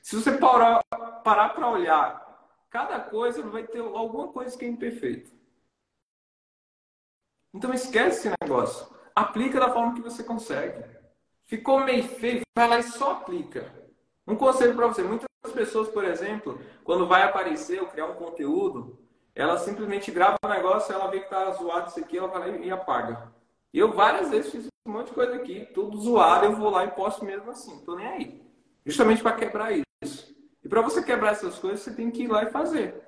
Se 0.00 0.14
você 0.14 0.30
parar 0.38 0.84
para 1.24 1.68
olhar 1.68 2.48
cada 2.70 3.00
coisa, 3.00 3.42
vai 3.42 3.66
ter 3.66 3.80
alguma 3.80 4.28
coisa 4.28 4.56
que 4.56 4.64
é 4.64 4.68
imperfeito. 4.68 5.32
Então 7.52 7.74
esquece 7.74 8.28
esse 8.28 8.36
negócio. 8.40 8.86
Aplica 9.12 9.58
da 9.58 9.72
forma 9.72 9.96
que 9.96 10.00
você 10.00 10.22
consegue. 10.22 10.84
Ficou 11.46 11.80
meio 11.80 12.04
feio, 12.04 12.42
vai 12.56 12.68
lá 12.68 12.78
e 12.78 12.84
só 12.84 13.10
aplica. 13.10 13.79
Um 14.30 14.36
conselho 14.36 14.76
para 14.76 14.86
você: 14.86 15.02
muitas 15.02 15.26
pessoas, 15.52 15.88
por 15.88 16.04
exemplo, 16.04 16.60
quando 16.84 17.08
vai 17.08 17.24
aparecer 17.24 17.80
ou 17.80 17.88
criar 17.88 18.06
um 18.06 18.14
conteúdo, 18.14 18.96
ela 19.34 19.58
simplesmente 19.58 20.12
grava 20.12 20.36
um 20.44 20.48
negócio, 20.48 20.94
ela 20.94 21.08
vê 21.08 21.18
que 21.18 21.28
tá 21.28 21.50
zoado 21.50 21.90
isso 21.90 21.98
aqui, 21.98 22.16
ela 22.16 22.28
vai 22.28 22.62
e 22.62 22.70
apaga. 22.70 23.32
Eu 23.74 23.92
várias 23.92 24.30
vezes 24.30 24.52
fiz 24.52 24.66
um 24.86 24.92
monte 24.92 25.08
de 25.08 25.14
coisa 25.14 25.34
aqui, 25.34 25.68
tudo 25.74 26.00
zoado, 26.00 26.46
eu 26.46 26.56
vou 26.56 26.70
lá 26.70 26.84
e 26.84 26.90
posto 26.92 27.24
mesmo 27.24 27.50
assim, 27.50 27.84
tô 27.84 27.96
nem 27.96 28.06
aí. 28.06 28.42
Justamente 28.86 29.20
para 29.20 29.36
quebrar 29.36 29.72
isso. 29.72 30.34
E 30.62 30.68
para 30.68 30.80
você 30.80 31.02
quebrar 31.02 31.32
essas 31.32 31.58
coisas, 31.58 31.80
você 31.80 31.92
tem 31.92 32.10
que 32.10 32.22
ir 32.22 32.28
lá 32.28 32.44
e 32.44 32.50
fazer. 32.50 33.02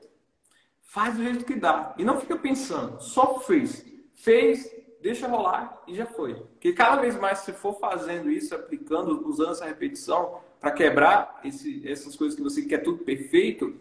Faz 0.82 1.16
do 1.16 1.22
jeito 1.22 1.44
que 1.44 1.54
dá. 1.54 1.94
E 1.96 2.04
não 2.04 2.20
fica 2.20 2.36
pensando, 2.36 3.00
só 3.00 3.38
fez. 3.40 3.84
Fez, 4.12 4.68
deixa 5.00 5.28
rolar 5.28 5.82
e 5.86 5.94
já 5.94 6.06
foi. 6.06 6.34
Porque 6.34 6.72
cada 6.72 7.00
vez 7.00 7.16
mais 7.16 7.38
você 7.38 7.52
for 7.52 7.78
fazendo 7.78 8.30
isso, 8.30 8.54
aplicando, 8.54 9.26
usando 9.26 9.52
essa 9.52 9.64
repetição, 9.64 10.40
para 10.62 10.70
quebrar 10.70 11.40
esse, 11.42 11.82
essas 11.86 12.14
coisas 12.14 12.36
que 12.36 12.42
você 12.42 12.62
quer 12.62 12.78
tudo 12.78 13.02
perfeito, 13.04 13.80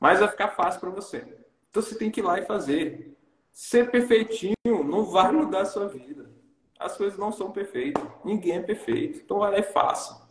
mais 0.00 0.18
vai 0.18 0.28
ficar 0.28 0.48
fácil 0.48 0.80
para 0.80 0.90
você. 0.90 1.18
Então 1.70 1.80
você 1.80 1.94
tem 1.94 2.10
que 2.10 2.18
ir 2.18 2.24
lá 2.24 2.40
e 2.40 2.44
fazer. 2.44 3.16
Ser 3.52 3.92
perfeitinho 3.92 4.56
não 4.64 5.04
vai 5.04 5.30
mudar 5.30 5.60
a 5.60 5.66
sua 5.66 5.86
vida. 5.86 6.28
As 6.80 6.96
coisas 6.96 7.16
não 7.16 7.30
são 7.30 7.52
perfeitas. 7.52 8.02
Ninguém 8.24 8.56
é 8.56 8.60
perfeito. 8.60 9.20
Então 9.20 9.38
vai 9.38 9.52
lá 9.52 9.58
e 9.60 9.62
faça. 9.62 10.28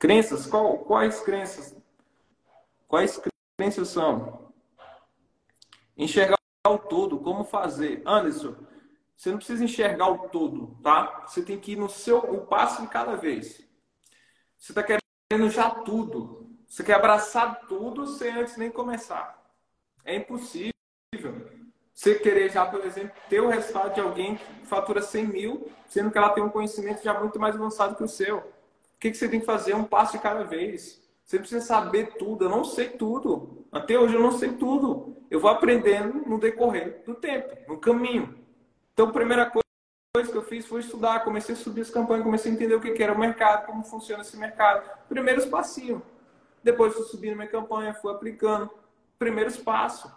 Crenças, 0.00 0.46
qual, 0.46 0.78
quais 0.78 1.20
crenças? 1.20 1.76
Quais 2.88 3.22
crenças 3.56 3.86
são? 3.88 4.52
Enxergar 5.96 6.38
o 6.66 6.76
todo, 6.76 7.20
como 7.20 7.44
fazer? 7.44 8.02
Anderson, 8.04 8.56
você 9.16 9.30
não 9.30 9.36
precisa 9.36 9.62
enxergar 9.62 10.08
o 10.08 10.28
todo, 10.28 10.76
tá? 10.82 11.24
Você 11.28 11.40
tem 11.40 11.56
que 11.56 11.72
ir 11.72 11.76
no 11.76 11.88
seu 11.88 12.18
o 12.18 12.46
passo 12.46 12.82
de 12.82 12.88
cada 12.88 13.14
vez. 13.14 13.64
Você 14.58 14.72
está 14.72 14.82
querendo 14.82 15.00
querendo 15.30 15.48
já 15.48 15.70
tudo. 15.70 16.44
Você 16.66 16.82
quer 16.82 16.94
abraçar 16.94 17.60
tudo 17.68 18.04
sem 18.06 18.32
antes 18.32 18.56
nem 18.56 18.68
começar. 18.68 19.40
É 20.04 20.16
impossível. 20.16 20.72
Você 21.94 22.16
querer 22.16 22.50
já, 22.50 22.66
por 22.66 22.84
exemplo, 22.84 23.12
ter 23.28 23.40
o 23.40 23.48
resultado 23.48 23.94
de 23.94 24.00
alguém 24.00 24.36
que 24.36 24.66
fatura 24.66 25.00
100 25.00 25.26
mil, 25.26 25.70
sendo 25.86 26.10
que 26.10 26.18
ela 26.18 26.30
tem 26.30 26.42
um 26.42 26.48
conhecimento 26.48 27.04
já 27.04 27.18
muito 27.18 27.38
mais 27.38 27.54
avançado 27.54 27.94
que 27.94 28.02
o 28.02 28.08
seu. 28.08 28.38
O 28.38 28.44
que, 28.98 29.10
que 29.10 29.16
você 29.16 29.28
tem 29.28 29.38
que 29.38 29.46
fazer? 29.46 29.74
Um 29.74 29.84
passo 29.84 30.12
de 30.12 30.18
cada 30.18 30.42
vez. 30.42 31.00
Você 31.24 31.38
precisa 31.38 31.60
saber 31.60 32.14
tudo. 32.18 32.46
Eu 32.46 32.48
não 32.48 32.64
sei 32.64 32.88
tudo. 32.88 33.64
Até 33.70 33.96
hoje 33.96 34.14
eu 34.14 34.20
não 34.20 34.32
sei 34.32 34.52
tudo. 34.54 35.16
Eu 35.30 35.38
vou 35.38 35.50
aprendendo 35.50 36.28
no 36.28 36.40
decorrer 36.40 37.04
do 37.06 37.14
tempo, 37.14 37.56
no 37.68 37.78
caminho. 37.78 38.36
Então, 38.92 39.12
primeira 39.12 39.48
coisa 39.48 39.69
coisa 40.20 40.32
que 40.32 40.38
eu 40.38 40.42
fiz 40.42 40.66
foi 40.66 40.80
estudar, 40.80 41.24
comecei 41.24 41.54
a 41.54 41.58
subir 41.58 41.80
as 41.80 41.90
campanhas, 41.90 42.24
comecei 42.24 42.50
a 42.50 42.54
entender 42.54 42.74
o 42.74 42.80
que 42.80 43.02
era 43.02 43.12
o 43.12 43.18
mercado, 43.18 43.66
como 43.66 43.82
funciona 43.82 44.22
esse 44.22 44.36
mercado. 44.36 44.88
Primeiros 45.08 45.46
passinhos. 45.46 46.02
Depois 46.62 46.92
fui 46.92 47.04
subindo 47.04 47.36
minha 47.36 47.48
campanha, 47.48 47.94
fui 47.94 48.12
aplicando. 48.12 48.70
Primeiros 49.18 49.56
passos. 49.56 50.10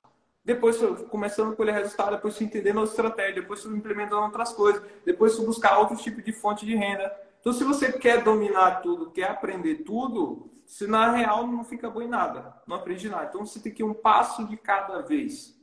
Depois 0.43 0.77
começando 1.09 1.53
a 1.53 1.55
colher 1.55 1.73
resultado, 1.73 2.15
depois 2.15 2.35
fui 2.35 2.45
entendendo 2.45 2.81
a 2.81 2.84
estratégia, 2.84 3.41
depois 3.41 3.63
fui 3.63 3.73
implementando 3.75 4.23
outras 4.23 4.51
coisas, 4.51 4.84
depois 5.05 5.35
fui 5.38 5.45
buscar 5.45 5.80
outros 5.80 6.01
tipos 6.01 6.21
de 6.23 6.34
fonte 6.34 6.65
de 6.65 6.75
renda. 6.75 7.15
Então, 7.39 7.53
se 7.53 7.63
você 7.63 7.91
quer 7.93 8.21
dominar 8.23 8.81
tudo, 8.81 9.09
quer 9.11 9.30
aprender 9.30 9.84
tudo, 9.84 10.51
se 10.65 10.85
na 10.85 11.11
real 11.11 11.47
não 11.47 11.63
fica 11.63 11.89
bom 11.89 12.01
em 12.01 12.09
nada, 12.09 12.61
não 12.67 12.75
aprende 12.75 13.07
nada. 13.07 13.27
Então, 13.30 13.45
você 13.45 13.59
tem 13.61 13.73
que 13.73 13.81
ir 13.81 13.85
um 13.85 13.93
passo 13.93 14.45
de 14.47 14.57
cada 14.57 15.01
vez. 15.01 15.57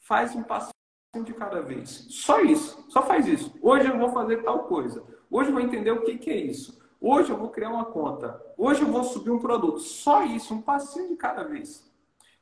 Faz 0.00 0.34
um 0.34 0.42
passo 0.42 0.75
de 1.22 1.34
cada 1.34 1.60
vez. 1.60 2.06
Só 2.10 2.40
isso. 2.40 2.84
Só 2.88 3.02
faz 3.02 3.26
isso. 3.26 3.54
Hoje 3.62 3.88
eu 3.88 3.98
vou 3.98 4.10
fazer 4.10 4.42
tal 4.42 4.64
coisa. 4.64 5.02
Hoje 5.30 5.50
eu 5.50 5.54
vou 5.54 5.62
entender 5.62 5.90
o 5.90 6.02
que, 6.02 6.18
que 6.18 6.30
é 6.30 6.36
isso. 6.36 6.78
Hoje 7.00 7.30
eu 7.30 7.36
vou 7.36 7.50
criar 7.50 7.70
uma 7.70 7.84
conta. 7.84 8.40
Hoje 8.56 8.82
eu 8.82 8.88
vou 8.88 9.04
subir 9.04 9.30
um 9.30 9.38
produto. 9.38 9.80
Só 9.80 10.24
isso, 10.24 10.54
um 10.54 10.62
passinho 10.62 11.08
de 11.08 11.16
cada 11.16 11.44
vez. 11.44 11.90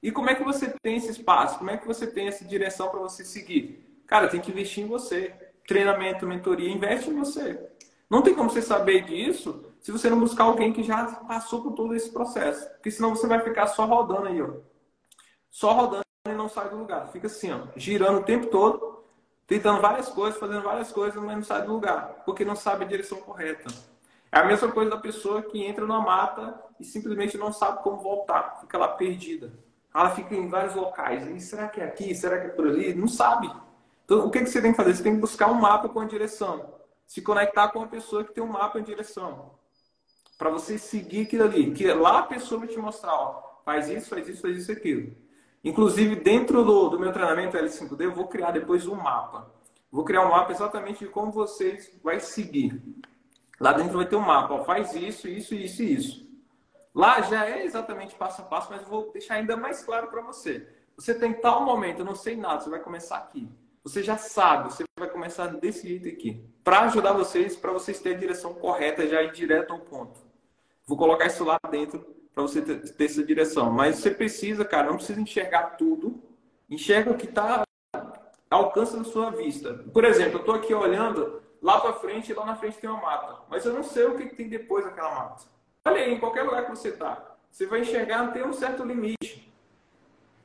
E 0.02 0.12
como 0.12 0.30
é 0.30 0.34
que 0.34 0.44
você 0.44 0.74
tem 0.82 0.96
esse 0.96 1.10
espaço? 1.10 1.58
Como 1.58 1.70
é 1.70 1.76
que 1.76 1.86
você 1.86 2.06
tem 2.06 2.28
essa 2.28 2.44
direção 2.44 2.88
para 2.88 3.00
você 3.00 3.24
seguir? 3.24 4.02
Cara, 4.06 4.28
tem 4.28 4.40
que 4.40 4.50
investir 4.50 4.84
em 4.84 4.86
você. 4.86 5.34
Treinamento, 5.66 6.26
mentoria, 6.26 6.70
investe 6.70 7.10
em 7.10 7.14
você. 7.14 7.70
Não 8.08 8.22
tem 8.22 8.34
como 8.34 8.50
você 8.50 8.60
saber 8.60 9.04
disso 9.04 9.64
se 9.80 9.90
você 9.90 10.08
não 10.08 10.20
buscar 10.20 10.44
alguém 10.44 10.72
que 10.72 10.82
já 10.82 11.04
passou 11.06 11.62
por 11.62 11.72
todo 11.72 11.94
esse 11.94 12.10
processo. 12.10 12.68
Porque 12.74 12.90
senão 12.90 13.14
você 13.14 13.26
vai 13.26 13.40
ficar 13.40 13.66
só 13.66 13.86
rodando 13.86 14.28
aí, 14.28 14.40
ó. 14.40 14.50
Só 15.50 15.72
rodando 15.72 16.03
não 16.44 16.48
sai 16.48 16.68
do 16.68 16.76
lugar. 16.76 17.08
Fica 17.08 17.26
assim, 17.26 17.52
ó, 17.52 17.62
girando 17.76 18.20
o 18.20 18.24
tempo 18.24 18.46
todo, 18.46 19.04
tentando 19.46 19.80
várias 19.80 20.08
coisas, 20.08 20.38
fazendo 20.38 20.62
várias 20.62 20.92
coisas, 20.92 21.20
mas 21.22 21.36
não 21.36 21.42
sai 21.42 21.62
do 21.62 21.72
lugar, 21.72 22.22
porque 22.24 22.44
não 22.44 22.54
sabe 22.54 22.84
a 22.84 22.88
direção 22.88 23.18
correta. 23.18 23.72
É 24.30 24.38
a 24.38 24.44
mesma 24.44 24.70
coisa 24.70 24.90
da 24.90 24.96
pessoa 24.96 25.42
que 25.42 25.64
entra 25.64 25.86
numa 25.86 26.00
mata 26.00 26.60
e 26.78 26.84
simplesmente 26.84 27.38
não 27.38 27.52
sabe 27.52 27.82
como 27.82 27.98
voltar, 27.98 28.58
fica 28.60 28.76
lá 28.76 28.88
perdida. 28.88 29.52
Ela 29.94 30.10
fica 30.10 30.34
em 30.34 30.48
vários 30.48 30.74
locais. 30.74 31.28
E 31.28 31.40
será 31.40 31.68
que 31.68 31.80
é 31.80 31.84
aqui? 31.84 32.14
Será 32.14 32.40
que 32.40 32.46
é 32.48 32.50
por 32.50 32.66
ali? 32.66 32.92
Não 32.94 33.06
sabe. 33.06 33.48
Então, 34.04 34.26
o 34.26 34.30
que, 34.30 34.40
que 34.40 34.46
você 34.46 34.60
tem 34.60 34.72
que 34.72 34.76
fazer? 34.76 34.94
Você 34.94 35.04
tem 35.04 35.14
que 35.14 35.20
buscar 35.20 35.48
um 35.50 35.54
mapa 35.54 35.88
com 35.88 36.00
a 36.00 36.04
direção. 36.04 36.74
Se 37.06 37.22
conectar 37.22 37.68
com 37.68 37.78
uma 37.78 37.86
pessoa 37.86 38.24
que 38.24 38.32
tem 38.32 38.42
um 38.42 38.48
mapa 38.48 38.80
em 38.80 38.82
direção 38.82 39.52
para 40.36 40.50
você 40.50 40.78
seguir 40.78 41.22
aquilo 41.22 41.44
ali. 41.44 41.72
Que 41.72 41.92
lá 41.92 42.18
a 42.18 42.22
pessoa 42.24 42.58
vai 42.58 42.68
te 42.68 42.76
mostrar, 42.76 43.14
ó, 43.14 43.60
faz 43.64 43.88
isso, 43.88 44.10
faz 44.10 44.28
isso, 44.28 44.42
faz 44.42 44.56
isso, 44.56 44.72
aquilo. 44.72 45.14
Inclusive, 45.64 46.16
dentro 46.16 46.62
do, 46.62 46.90
do 46.90 47.00
meu 47.00 47.10
treinamento 47.10 47.56
L5D, 47.56 48.02
eu 48.02 48.12
vou 48.12 48.28
criar 48.28 48.50
depois 48.50 48.86
um 48.86 48.94
mapa. 48.94 49.50
Vou 49.90 50.04
criar 50.04 50.26
um 50.26 50.30
mapa 50.30 50.52
exatamente 50.52 51.06
de 51.06 51.10
como 51.10 51.32
vocês 51.32 51.90
vai 52.02 52.20
seguir. 52.20 52.82
Lá 53.58 53.72
dentro 53.72 53.96
vai 53.96 54.06
ter 54.06 54.16
um 54.16 54.20
mapa, 54.20 54.52
ó, 54.52 54.64
faz 54.64 54.94
isso, 54.94 55.26
isso, 55.26 55.54
isso 55.54 55.82
e 55.82 55.94
isso. 55.94 56.24
Lá 56.94 57.22
já 57.22 57.46
é 57.46 57.64
exatamente 57.64 58.14
passo 58.14 58.42
a 58.42 58.44
passo, 58.44 58.70
mas 58.70 58.82
eu 58.82 58.88
vou 58.88 59.10
deixar 59.10 59.34
ainda 59.34 59.56
mais 59.56 59.82
claro 59.82 60.08
para 60.08 60.20
você. 60.20 60.68
Você 60.96 61.14
tem 61.14 61.32
tal 61.32 61.64
momento, 61.64 62.00
eu 62.00 62.04
não 62.04 62.14
sei 62.14 62.36
nada, 62.36 62.60
você 62.60 62.68
vai 62.68 62.80
começar 62.80 63.16
aqui. 63.16 63.48
Você 63.82 64.02
já 64.02 64.16
sabe, 64.18 64.72
você 64.72 64.84
vai 64.98 65.08
começar 65.08 65.46
desse 65.46 65.88
jeito 65.88 66.08
aqui. 66.08 66.44
Para 66.62 66.80
ajudar 66.82 67.12
vocês, 67.12 67.56
para 67.56 67.72
vocês 67.72 68.00
terem 68.00 68.16
a 68.16 68.20
direção 68.20 68.54
correta, 68.54 69.06
já 69.06 69.22
ir 69.22 69.32
direto 69.32 69.72
ao 69.72 69.80
ponto. 69.80 70.20
Vou 70.86 70.98
colocar 70.98 71.26
isso 71.26 71.44
lá 71.44 71.58
dentro 71.70 72.13
para 72.34 72.42
você 72.42 72.60
ter, 72.60 72.80
ter, 72.92 73.04
essa 73.04 73.22
direção. 73.22 73.70
Mas 73.70 73.96
você 73.96 74.10
precisa, 74.10 74.64
cara, 74.64 74.88
não 74.88 74.96
precisa 74.96 75.20
enxergar 75.20 75.76
tudo. 75.76 76.20
Enxerga 76.68 77.10
o 77.10 77.16
que 77.16 77.26
está 77.26 77.64
ao 78.50 78.64
alcance 78.64 78.96
da 78.96 79.04
sua 79.04 79.30
vista. 79.30 79.74
Por 79.92 80.04
exemplo, 80.04 80.34
eu 80.34 80.40
estou 80.40 80.54
aqui 80.54 80.74
olhando 80.74 81.42
lá 81.62 81.80
para 81.80 81.92
frente 81.94 82.30
e 82.30 82.34
lá 82.34 82.44
na 82.44 82.56
frente 82.56 82.78
tem 82.78 82.90
uma 82.90 83.00
mata. 83.00 83.42
Mas 83.48 83.64
eu 83.64 83.72
não 83.72 83.82
sei 83.82 84.04
o 84.04 84.16
que, 84.16 84.34
tem 84.34 84.48
depois 84.48 84.84
daquela 84.84 85.14
mata. 85.14 85.44
Olha 85.84 86.02
aí, 86.02 86.14
em 86.14 86.18
qualquer 86.18 86.42
lugar 86.42 86.64
que 86.64 86.70
você 86.70 86.88
está. 86.88 87.36
Você 87.50 87.66
vai 87.66 87.80
enxergar 87.80 88.24
até 88.24 88.44
um 88.44 88.52
certo 88.52 88.82
limite. 88.84 89.52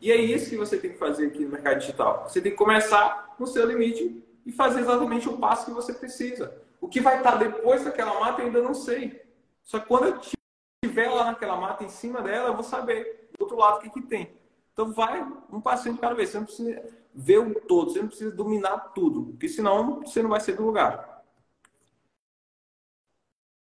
E 0.02 0.11
é 0.11 0.16
isso 0.16 0.49
que 0.49 0.57
você 0.57 0.78
tem 0.78 0.91
que 0.91 0.98
fazer 0.98 1.28
aqui 1.28 1.44
no 1.44 1.49
mercado 1.49 1.80
digital. 1.80 2.28
Você 2.28 2.40
tem 2.40 2.52
que 2.52 2.57
começar 2.57 3.36
no 3.40 3.48
seu 3.48 3.66
limite 3.66 4.24
e 4.45 4.52
fazer 4.52 4.82
exatamente 4.82 5.28
o 5.28 5.38
passo 5.38 5.66
que 5.66 5.72
você 5.72 5.94
precisa. 5.94 6.56
O 6.80 6.88
que 6.88 7.02
vai 7.02 7.18
estar 7.18 7.36
depois 7.36 7.84
daquela 7.84 8.20
mata 8.20 8.41
eu 8.41 8.48
ainda 8.48 8.61
não 8.61 8.74
sei. 8.74 9.22
Só 9.64 9.80
que 9.80 9.88
quando 9.88 10.06
eu 10.06 10.39
estiver 10.84 11.10
lá 11.10 11.26
naquela 11.26 11.58
mata 11.58 11.84
em 11.84 11.90
cima 11.90 12.22
dela, 12.22 12.50
eu 12.50 12.54
vou 12.54 12.64
saber 12.64 13.30
do 13.38 13.44
outro 13.44 13.58
lado 13.58 13.78
o 13.78 13.82
que, 13.82 13.90
que 13.90 14.02
tem. 14.02 14.38
Então 14.74 14.94
vai 14.94 15.22
um 15.52 15.60
passinho 15.60 15.96
de 15.96 16.02
cada 16.02 16.16
vez. 16.16 16.30
Você 16.30 16.38
não 16.38 16.46
precisa 16.46 17.00
ver 17.14 17.40
o 17.40 17.60
todo, 17.62 17.92
você 17.92 18.00
não 18.00 18.08
precisa 18.08 18.32
dominar 18.32 18.78
tudo, 18.94 19.26
porque 19.32 19.50
senão 19.50 20.02
você 20.02 20.22
não 20.24 20.30
vai 20.30 20.40
ser 20.40 20.54
do 20.56 20.66
lugar. 20.66 21.24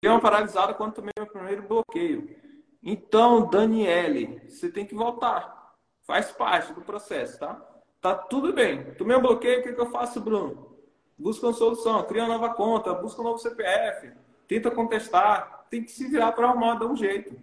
Deu 0.02 0.12
uma 0.12 0.22
paralisada 0.22 0.74
quando 0.74 0.94
tomei 0.94 1.12
meu 1.18 1.28
primeiro 1.28 1.68
bloqueio. 1.68 2.36
Então, 2.82 3.50
Daniele, 3.50 4.42
você 4.48 4.72
tem 4.72 4.86
que 4.86 4.96
voltar. 4.96 5.76
Faz 6.04 6.32
parte 6.32 6.72
do 6.74 6.82
processo, 6.82 7.40
tá? 7.40 7.62
Tá 8.00 8.16
tudo 8.16 8.54
bem. 8.54 8.94
Tomei 8.94 9.18
um 9.18 9.22
bloqueio, 9.22 9.60
o 9.60 9.64
que, 9.64 9.74
que 9.74 9.82
eu 9.82 9.92
faço, 9.92 10.22
Bruno? 10.22 10.78
Busca 11.18 11.48
uma 11.48 11.54
solução, 11.54 12.02
cria 12.04 12.24
uma 12.24 12.38
nova 12.38 12.54
conta, 12.54 12.94
busca 12.94 13.20
um 13.20 13.26
novo 13.26 13.40
CPF, 13.40 14.14
tenta 14.48 14.72
contestar, 14.72 15.59
tem 15.70 15.84
que 15.84 15.92
se 15.92 16.08
virar 16.08 16.32
para 16.32 16.48
arrumar, 16.48 16.76
dar 16.76 16.88
um 16.88 16.96
jeito. 16.96 17.36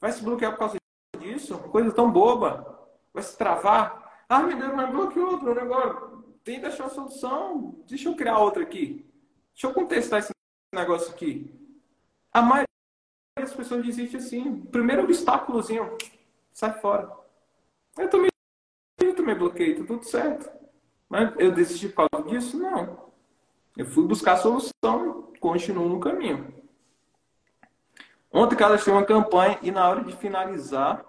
Vai 0.00 0.12
se 0.12 0.22
bloquear 0.22 0.52
por 0.52 0.58
causa 0.58 0.76
disso? 1.18 1.58
Coisa 1.58 1.92
tão 1.92 2.10
boba. 2.10 2.88
Vai 3.12 3.22
se 3.22 3.36
travar. 3.36 4.24
Ah, 4.28 4.42
meu 4.42 4.56
Deus, 4.56 4.74
mas 4.74 4.90
bloqueou 4.90 5.32
outro 5.32 5.54
negócio. 5.54 6.24
Tenta 6.44 6.68
achar 6.68 6.86
a 6.86 6.90
solução. 6.90 7.82
Deixa 7.86 8.08
eu 8.08 8.16
criar 8.16 8.38
outra 8.38 8.62
aqui. 8.62 9.06
Deixa 9.52 9.66
eu 9.66 9.74
contestar 9.74 10.20
esse 10.20 10.32
negócio 10.74 11.12
aqui. 11.12 11.54
A 12.32 12.40
maioria 12.40 12.66
das 13.38 13.54
pessoas 13.54 13.84
desiste 13.84 14.16
assim. 14.16 14.62
Primeiro 14.62 15.04
obstáculozinho, 15.04 15.96
sai 16.52 16.72
fora. 16.80 17.12
Eu 17.98 18.08
também, 18.08 18.30
eu 19.00 19.14
também 19.14 19.36
bloqueei, 19.36 19.74
tá 19.74 19.84
tudo 19.84 20.04
certo. 20.04 20.50
Mas 21.08 21.34
eu 21.38 21.52
desisti 21.52 21.88
por 21.88 22.08
causa 22.08 22.28
disso? 22.28 22.58
Não. 22.58 23.12
Eu 23.76 23.86
fui 23.86 24.06
buscar 24.06 24.32
a 24.32 24.36
solução, 24.38 25.32
continuo 25.38 25.88
no 25.88 26.00
caminho. 26.00 26.61
Ontem 28.32 28.56
cadastrei 28.56 28.94
uma 28.94 29.04
campanha 29.04 29.58
e 29.60 29.70
na 29.70 29.86
hora 29.86 30.02
de 30.02 30.16
finalizar, 30.16 31.04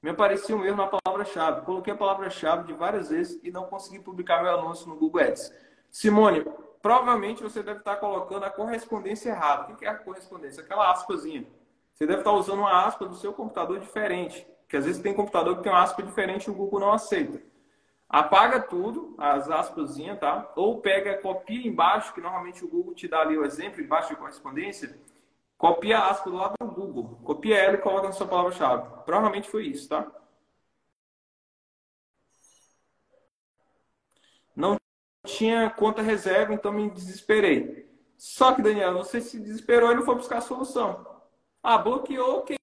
me 0.00 0.10
aparecia 0.10 0.56
um 0.56 0.64
erro 0.64 0.76
na 0.76 0.86
palavra-chave. 0.86 1.62
Coloquei 1.62 1.92
a 1.92 1.96
palavra-chave 1.96 2.68
de 2.68 2.72
várias 2.72 3.08
vezes 3.08 3.40
e 3.42 3.50
não 3.50 3.64
consegui 3.64 3.98
publicar 3.98 4.40
meu 4.40 4.56
anúncio 4.56 4.86
no 4.86 4.94
Google 4.94 5.22
Ads. 5.22 5.52
Simone, 5.90 6.46
provavelmente 6.80 7.42
você 7.42 7.64
deve 7.64 7.80
estar 7.80 7.96
colocando 7.96 8.44
a 8.44 8.50
correspondência 8.50 9.30
errada. 9.30 9.72
O 9.72 9.76
que 9.76 9.84
é 9.84 9.88
a 9.88 9.94
correspondência? 9.96 10.62
Aquela 10.62 10.92
aspazinha. 10.92 11.46
Você 11.92 12.06
deve 12.06 12.20
estar 12.20 12.32
usando 12.32 12.60
uma 12.60 12.86
aspa 12.86 13.06
do 13.06 13.16
seu 13.16 13.32
computador 13.32 13.80
diferente. 13.80 14.46
Que 14.68 14.76
às 14.76 14.84
vezes 14.84 15.02
tem 15.02 15.14
computador 15.14 15.56
que 15.56 15.64
tem 15.64 15.72
uma 15.72 15.82
aspa 15.82 16.00
diferente 16.00 16.46
e 16.46 16.50
o 16.50 16.54
Google 16.54 16.78
não 16.78 16.92
aceita. 16.92 17.42
Apaga 18.08 18.60
tudo, 18.60 19.16
as 19.18 19.50
aspazinhas, 19.50 20.20
tá? 20.20 20.52
Ou 20.54 20.80
pega, 20.80 21.18
copia 21.18 21.66
embaixo, 21.66 22.14
que 22.14 22.20
normalmente 22.20 22.64
o 22.64 22.68
Google 22.68 22.94
te 22.94 23.08
dá 23.08 23.20
ali 23.20 23.36
o 23.36 23.44
exemplo 23.44 23.80
embaixo 23.80 24.10
de 24.10 24.16
correspondência 24.16 24.96
Copia 25.56 25.98
a 25.98 26.10
aspa 26.10 26.30
do 26.30 26.36
lado 26.36 26.54
do 26.58 26.66
Google. 26.66 27.16
Copia 27.24 27.56
ela 27.56 27.74
e 27.76 27.80
coloca 27.80 28.08
na 28.08 28.12
sua 28.12 28.26
palavra-chave. 28.26 29.04
Provavelmente 29.04 29.48
foi 29.48 29.66
isso, 29.66 29.88
tá? 29.88 30.10
Não 34.54 34.76
tinha 35.24 35.70
conta 35.70 36.02
reserva, 36.02 36.52
então 36.52 36.72
me 36.72 36.90
desesperei. 36.90 37.88
Só 38.16 38.52
que, 38.54 38.62
Daniel, 38.62 38.94
você 38.94 39.20
se 39.20 39.40
desesperou 39.40 39.90
e 39.90 39.94
não 39.94 40.04
foi 40.04 40.14
buscar 40.14 40.38
a 40.38 40.42
solução. 40.42 41.06
Ah, 41.62 41.78
bloqueou, 41.78 42.38
ok. 42.38 42.56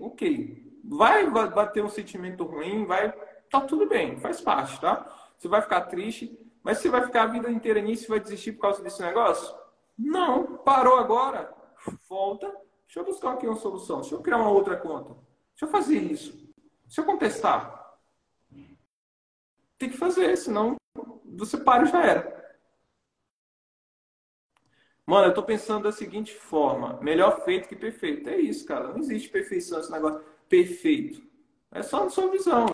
Ok. 0.00 0.80
Vai 0.84 1.30
bater 1.30 1.84
um 1.84 1.88
sentimento 1.88 2.44
ruim, 2.44 2.84
vai. 2.84 3.12
Tá 3.50 3.60
tudo 3.60 3.88
bem, 3.88 4.18
faz 4.18 4.40
parte, 4.40 4.80
tá? 4.80 5.06
Você 5.38 5.46
vai 5.46 5.62
ficar 5.62 5.82
triste, 5.82 6.36
mas 6.62 6.78
você 6.78 6.88
vai 6.88 7.04
ficar 7.04 7.22
a 7.22 7.26
vida 7.26 7.50
inteira 7.50 7.80
nisso 7.80 8.04
e 8.04 8.08
vai 8.08 8.20
desistir 8.20 8.52
por 8.52 8.62
causa 8.62 8.82
desse 8.82 9.00
negócio? 9.00 9.54
Não, 9.96 10.56
parou 10.58 10.96
agora 10.98 11.61
volta, 12.08 12.48
deixa 12.86 13.00
eu 13.00 13.04
buscar 13.04 13.32
aqui 13.32 13.46
uma 13.46 13.56
solução, 13.56 14.00
deixa 14.00 14.14
eu 14.14 14.22
criar 14.22 14.38
uma 14.38 14.50
outra 14.50 14.76
conta, 14.76 15.14
deixa 15.50 15.64
eu 15.64 15.68
fazer 15.68 15.98
isso, 15.98 16.32
deixa 16.84 17.00
eu 17.00 17.04
contestar. 17.04 17.80
Tem 19.78 19.90
que 19.90 19.96
fazer, 19.96 20.36
senão 20.36 20.76
você 21.24 21.56
para 21.56 21.84
e 21.84 21.90
já 21.90 22.04
era. 22.04 22.42
Mano, 25.04 25.26
eu 25.26 25.34
tô 25.34 25.42
pensando 25.42 25.84
da 25.84 25.92
seguinte 25.92 26.34
forma: 26.34 26.98
melhor 27.02 27.44
feito 27.44 27.68
que 27.68 27.76
perfeito. 27.76 28.28
É 28.28 28.36
isso, 28.36 28.64
cara. 28.64 28.88
Não 28.88 28.98
existe 28.98 29.28
perfeição 29.28 29.80
esse 29.80 29.90
negócio 29.90 30.24
perfeito. 30.48 31.22
É 31.70 31.82
só 31.82 32.04
na 32.04 32.10
sua 32.10 32.30
visão. 32.30 32.66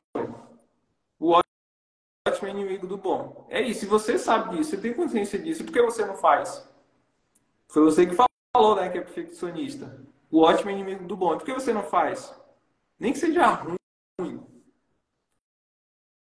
O 1.19 1.33
ótimo 1.33 2.49
é 2.49 2.51
inimigo 2.51 2.87
do 2.87 2.97
bom. 2.97 3.47
É 3.49 3.63
isso. 3.63 3.81
Se 3.81 3.87
você 3.87 4.19
sabe 4.19 4.57
disso, 4.57 4.71
você 4.71 4.77
tem 4.77 4.95
consciência 4.95 5.39
disso, 5.39 5.65
por 5.65 5.73
que 5.73 5.83
você 5.83 6.05
não 6.05 6.17
faz? 6.17 6.69
Foi 7.69 7.83
você 7.83 8.07
que 8.07 8.15
falou 8.15 8.28
falou, 8.55 8.77
né, 8.77 8.89
que 8.89 8.99
é 8.99 9.03
perfeccionista. 9.03 10.05
O 10.31 10.41
ótimo 10.41 10.71
é 10.71 10.75
inimigo 10.75 11.05
do 11.05 11.17
bom. 11.17 11.37
Por 11.37 11.45
que 11.45 11.53
você 11.53 11.73
não 11.73 11.83
faz? 11.83 12.35
Nem 12.99 13.13
que 13.13 13.19
seja 13.19 13.47
ruim. 13.47 13.79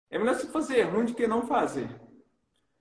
É 0.10 0.18
melhor 0.18 0.36
você 0.36 0.48
fazer 0.48 0.84
ruim 0.84 1.06
do 1.06 1.14
que 1.14 1.28
não 1.28 1.46
fazer. 1.46 1.90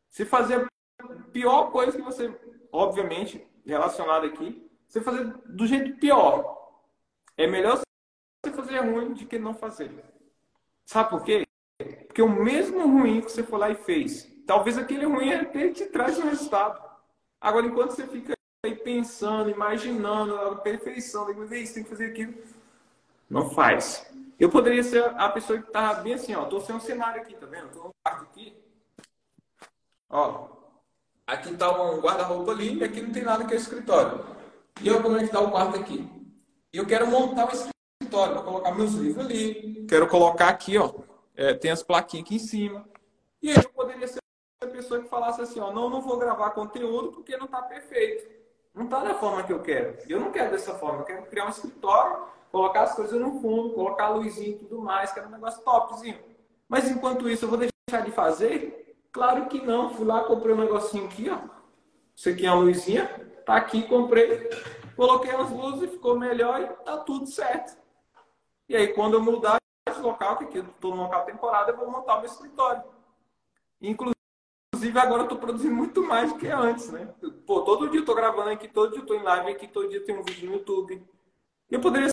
Se 0.09 0.25
fazer 0.25 0.69
a 1.01 1.07
pior 1.33 1.71
coisa 1.71 1.97
que 1.97 2.03
você, 2.03 2.35
obviamente, 2.71 3.45
relacionado 3.65 4.27
aqui, 4.27 4.71
você 4.87 5.01
fazer 5.01 5.25
do 5.47 5.67
jeito 5.67 5.99
pior. 5.99 6.57
É 7.37 7.47
melhor 7.47 7.81
você 8.45 8.53
fazer 8.53 8.79
ruim 8.81 9.13
do 9.13 9.27
que 9.27 9.39
não 9.39 9.55
fazer. 9.55 10.05
Sabe 10.85 11.11
por 11.11 11.25
quê? 11.25 11.45
Porque 12.07 12.23
o 12.23 12.29
mesmo 12.29 12.87
ruim 12.87 13.21
que 13.21 13.31
você 13.31 13.43
foi 13.43 13.59
lá 13.59 13.71
e 13.71 13.75
fez, 13.75 14.25
talvez 14.47 14.79
aquele 14.79 15.05
ruim 15.05 15.35
até 15.35 15.71
te 15.71 15.87
traz 15.87 16.19
um 16.19 16.29
resultado. 16.29 16.81
Agora, 17.41 17.67
enquanto 17.67 17.91
você 17.91 18.07
fica 18.07 18.36
aí 18.67 18.75
pensando, 18.75 19.51
imaginando 19.51 20.37
a 20.37 20.57
perfeição, 20.57 21.27
tem 21.27 21.35
que 21.35 21.41
fazer 21.41 21.59
isso, 21.59 21.75
tem 21.75 21.83
que 21.83 21.91
fazer 21.91 22.07
aquilo. 22.07 22.35
Não 23.29 23.51
faz. 23.51 24.07
Eu 24.39 24.51
poderia 24.51 24.83
ser 24.83 25.05
a 25.17 25.29
pessoa 25.31 25.61
que 25.61 25.71
tá 25.71 25.95
bem 25.95 26.15
assim, 26.15 26.35
ó. 26.35 26.45
Tô 26.45 26.61
sem 26.61 26.75
um 26.75 26.81
cenário 26.81 27.23
aqui, 27.23 27.35
tá 27.35 27.47
vendo? 27.47 27.71
Tô 27.71 27.85
num 27.85 27.91
quarto 28.03 28.23
aqui. 28.25 28.55
Ó, 30.11 30.49
aqui 31.27 31.57
tá 31.57 31.83
um 31.83 32.01
guarda-roupa 32.01 32.53
ali 32.53 32.79
e 32.79 32.85
aqui 32.85 33.01
não 33.01 33.13
tem 33.13 33.25
nada 33.25 33.45
que 33.45 33.55
é 33.55 33.57
escritório. 33.57 34.25
E 34.83 34.89
eu 34.89 35.03
como 35.03 35.17
é 35.17 35.25
que 35.25 35.33
tá 35.33 35.41
o 35.41 35.51
quarto 35.51 35.79
aqui? 35.79 36.09
E 36.73 36.77
eu 36.77 36.87
quero 36.87 37.07
montar 37.07 37.47
um 37.47 37.51
escritório 37.51 38.35
para 38.35 38.43
colocar 38.43 38.75
meus 38.75 38.93
livros 38.93 39.25
ali. 39.25 39.87
Quero 39.89 40.07
colocar 40.07 40.49
aqui, 40.49 40.77
ó. 40.77 40.93
É, 41.35 41.55
tem 41.55 41.71
as 41.71 41.83
plaquinhas 41.83 42.27
aqui 42.27 42.37
em 42.37 42.39
cima. 42.39 42.89
E 43.43 43.51
eu 43.51 43.69
poderia 43.71 44.07
ser 44.07 44.21
a 44.63 44.67
pessoa 44.67 45.03
que 45.03 45.09
falasse 45.09 45.41
assim, 45.41 45.61
ó, 45.61 45.73
não, 45.73 45.89
não 45.89 46.01
vou 46.01 46.19
gravar 46.19 46.51
conteúdo 46.51 47.13
porque 47.13 47.37
não 47.37 47.47
tá 47.47 47.63
perfeito. 47.63 48.36
Não 48.77 48.87
tá 48.87 49.03
da 49.03 49.15
forma 49.15 49.43
que 49.43 49.51
eu 49.51 49.63
quero. 49.63 49.97
Eu 50.07 50.21
não 50.21 50.31
quero 50.31 50.51
dessa 50.51 50.75
forma. 50.75 51.01
Eu 51.01 51.05
quero 51.07 51.23
criar 51.27 51.47
um 51.47 51.49
escritório, 51.49 52.27
colocar 52.53 52.83
as 52.83 52.95
coisas 52.95 53.19
no 53.19 53.41
fundo, 53.41 53.71
colocar 53.71 54.05
a 54.05 54.11
luzinha 54.11 54.51
e 54.51 54.59
tudo 54.59 54.83
mais, 54.83 55.11
quero 55.13 55.29
um 55.29 55.31
negócio 55.31 55.65
topzinho. 55.65 56.19
Mas 56.69 56.87
enquanto 56.91 57.27
isso, 57.27 57.47
eu 57.47 57.49
vou 57.49 57.59
deixar 57.59 58.05
de 58.05 58.11
fazer? 58.11 58.95
Claro 59.11 59.47
que 59.47 59.65
não. 59.65 59.95
Fui 59.95 60.05
lá, 60.05 60.25
comprei 60.25 60.55
um 60.55 60.59
negocinho 60.59 61.07
aqui, 61.07 61.31
ó. 61.31 61.39
Isso 62.15 62.29
aqui 62.29 62.45
é 62.45 62.53
luzinha. 62.53 63.07
Tá 63.47 63.57
aqui, 63.57 63.83
comprei. 63.89 64.47
Coloquei 64.95 65.31
as 65.35 65.51
luzes, 65.51 65.91
ficou 65.91 66.19
melhor 66.19 66.61
e 66.61 66.67
tá 66.85 66.99
tudo 66.99 67.27
certo. 67.27 67.79
E 68.69 68.77
aí, 68.77 68.89
quando 68.89 69.15
eu 69.15 69.23
mudar 69.23 69.57
de 69.91 70.01
local, 70.01 70.37
que 70.37 70.45
aqui 70.45 70.59
eu 70.59 70.67
tô 70.81 70.91
no 70.91 71.03
local 71.05 71.25
temporada, 71.25 71.73
eu 71.73 71.77
vou 71.79 71.91
montar 71.91 72.17
o 72.17 72.19
meu 72.19 72.27
escritório. 72.27 72.83
Inclusive, 73.81 74.16
agora 74.97 75.23
eu 75.23 75.29
tô 75.29 75.37
produzindo 75.37 75.75
muito 75.75 76.03
mais 76.03 76.33
do 76.33 76.39
que 76.39 76.49
antes, 76.49 76.91
né? 76.91 77.09
Pô, 77.47 77.63
todo 77.63 77.89
dia 77.89 78.01
eu 78.01 78.05
tô 78.05 78.15
gravando 78.15 78.51
aqui, 78.51 78.69
todo 78.69 78.93
dia 78.93 79.01
eu 79.01 79.07
tô 79.07 79.15
em 79.15 79.23
live 79.23 79.51
aqui, 79.51 79.69
todo 79.69 79.89
dia 79.89 80.05
tem 80.05 80.17
um 80.17 80.23
vídeo 80.23 80.49
no 80.49 80.57
YouTube. 80.57 81.03
Eu 81.71 81.81
poderia 81.81 82.09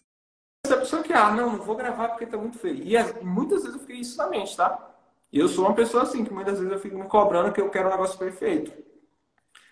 ser 0.66 0.74
a 0.74 0.78
pessoa 0.78 1.04
que, 1.04 1.14
ah, 1.14 1.32
não, 1.32 1.58
não 1.58 1.64
vou 1.64 1.76
gravar 1.76 2.10
porque 2.10 2.26
tá 2.26 2.38
muito 2.38 2.58
feio. 2.60 2.84
E 2.84 2.96
é, 2.96 3.22
muitas 3.22 3.64
vezes 3.64 3.76
eu 3.76 3.82
fiquei 3.82 3.98
isso 3.98 4.18
na 4.18 4.28
mente, 4.28 4.56
tá? 4.56 4.96
Eu 5.32 5.48
sou 5.48 5.66
uma 5.66 5.74
pessoa 5.74 6.04
assim, 6.04 6.24
que 6.24 6.34
muitas 6.34 6.60
vezes 6.60 6.72
eu 6.72 6.80
fico 6.80 6.98
me 6.98 7.08
cobrando 7.08 7.52
que 7.52 7.60
eu 7.60 7.70
quero 7.70 7.88
um 7.88 7.92
negócio 7.92 8.18
perfeito. 8.20 8.72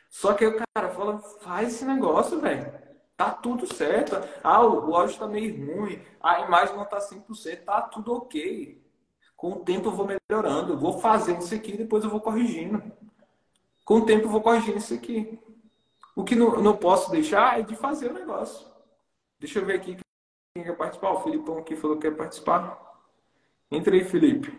Só 0.10 0.34
que 0.34 0.46
o 0.46 0.58
cara 0.76 0.90
fala, 0.90 1.20
faz 1.20 1.70
esse 1.70 1.86
negócio, 1.86 2.42
velho. 2.42 2.72
Tá 3.16 3.30
tudo 3.30 3.72
certo. 3.72 4.16
Ah, 4.44 4.66
o 4.66 4.96
áudio 4.96 5.20
tá 5.20 5.28
meio 5.28 5.56
ruim. 5.76 6.02
A 6.20 6.42
imagem 6.42 6.76
não 6.76 6.86
tá 6.86 7.00
100%. 7.00 7.64
Tá 7.64 7.82
tudo 7.84 8.16
ok. 8.16 8.81
Com 9.42 9.54
o 9.54 9.60
tempo 9.66 9.88
eu 9.88 9.92
vou 9.92 10.06
melhorando. 10.06 10.74
Eu 10.74 10.78
vou 10.78 11.00
fazendo 11.00 11.42
isso 11.42 11.56
aqui 11.56 11.76
depois 11.76 12.04
eu 12.04 12.12
vou 12.12 12.22
corrigindo. 12.22 12.80
Com 13.84 13.96
o 13.96 14.06
tempo 14.06 14.26
eu 14.26 14.30
vou 14.30 14.40
corrigindo 14.40 14.78
isso 14.78 14.94
aqui. 14.94 15.40
O 16.16 16.24
que 16.24 16.36
não, 16.36 16.62
não 16.62 16.78
posso 16.78 17.10
deixar 17.10 17.60
é 17.60 17.64
de 17.64 17.76
fazer 17.76 18.12
o 18.12 18.14
negócio. 18.14 18.68
Deixa 19.40 19.58
eu 19.58 19.66
ver 19.66 19.78
aqui 19.78 19.98
quem 20.54 20.64
quer 20.64 20.78
participar. 20.78 21.14
O 21.14 21.22
Filipão 21.22 21.58
aqui 21.58 21.76
falou 21.76 21.98
que 21.98 22.08
quer 22.08 22.16
participar. 22.16 22.80
Entra 23.72 23.96
aí, 23.96 24.04
Felipe. 24.04 24.56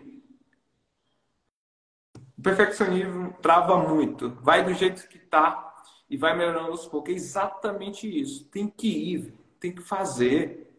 O 2.37 2.43
perfeccionismo 2.43 3.35
trava 3.41 3.77
muito. 3.77 4.31
Vai 4.43 4.65
do 4.65 4.75
jeito 4.75 5.07
que 5.07 5.21
tá 5.21 5.77
e 6.11 6.17
vai 6.17 6.37
melhorando 6.37 6.73
aos 6.73 6.89
poucos. 6.89 7.13
É 7.13 7.17
exatamente 7.17 8.09
isso. 8.21 8.47
Tem 8.47 8.67
que 8.67 8.89
ir, 8.89 9.33
tem 9.61 9.73
que 9.73 9.81
fazer. 9.81 10.77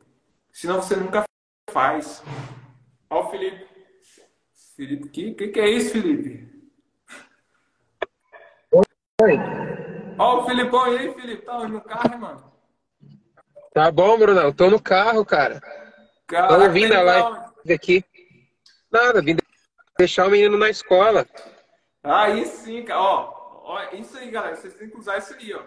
Senão 0.51 0.81
você 0.81 0.97
nunca 0.97 1.23
faz. 1.71 2.21
Ó 3.09 3.30
Felipe. 3.30 3.73
Felipe, 4.76 5.10
que, 5.10 5.34
que, 5.34 5.48
que 5.50 5.60
é 5.60 5.70
isso, 5.70 5.91
Felipe? 5.91 6.52
Oi. 9.22 9.38
Ó 10.18 10.40
o 10.40 10.45
Filipão 10.45 10.84
aí, 10.84 11.14
Felipe. 11.14 11.45
Tá 11.45 11.68
no 11.68 11.82
carro, 11.82 12.20
mano? 12.20 12.54
Tá 13.74 13.91
bom, 13.91 14.18
Brunão. 14.18 14.52
Tô 14.52 14.70
no 14.70 14.82
carro, 14.82 15.24
cara. 15.24 15.62
Caraca, 16.28 16.56
Tô 16.56 16.64
ouvindo 16.64 16.94
a 16.94 17.02
live 17.02 17.74
aqui. 17.74 18.04
Nada, 18.91 19.22
vim 19.22 19.38
deixar 19.98 20.28
o 20.28 20.32
menino 20.32 20.58
na 20.58 20.70
escola. 20.70 21.28
Aí 22.04 22.45
sim, 22.45 22.84
cara. 22.84 23.00
Ó, 23.00 23.34
ó, 23.64 23.84
isso 23.94 24.18
aí, 24.18 24.30
galera. 24.32 24.56
Vocês 24.56 24.74
têm 24.74 24.90
que 24.90 24.98
usar 24.98 25.20
isso 25.20 25.36
aí, 25.36 25.54
ó. 25.54 25.62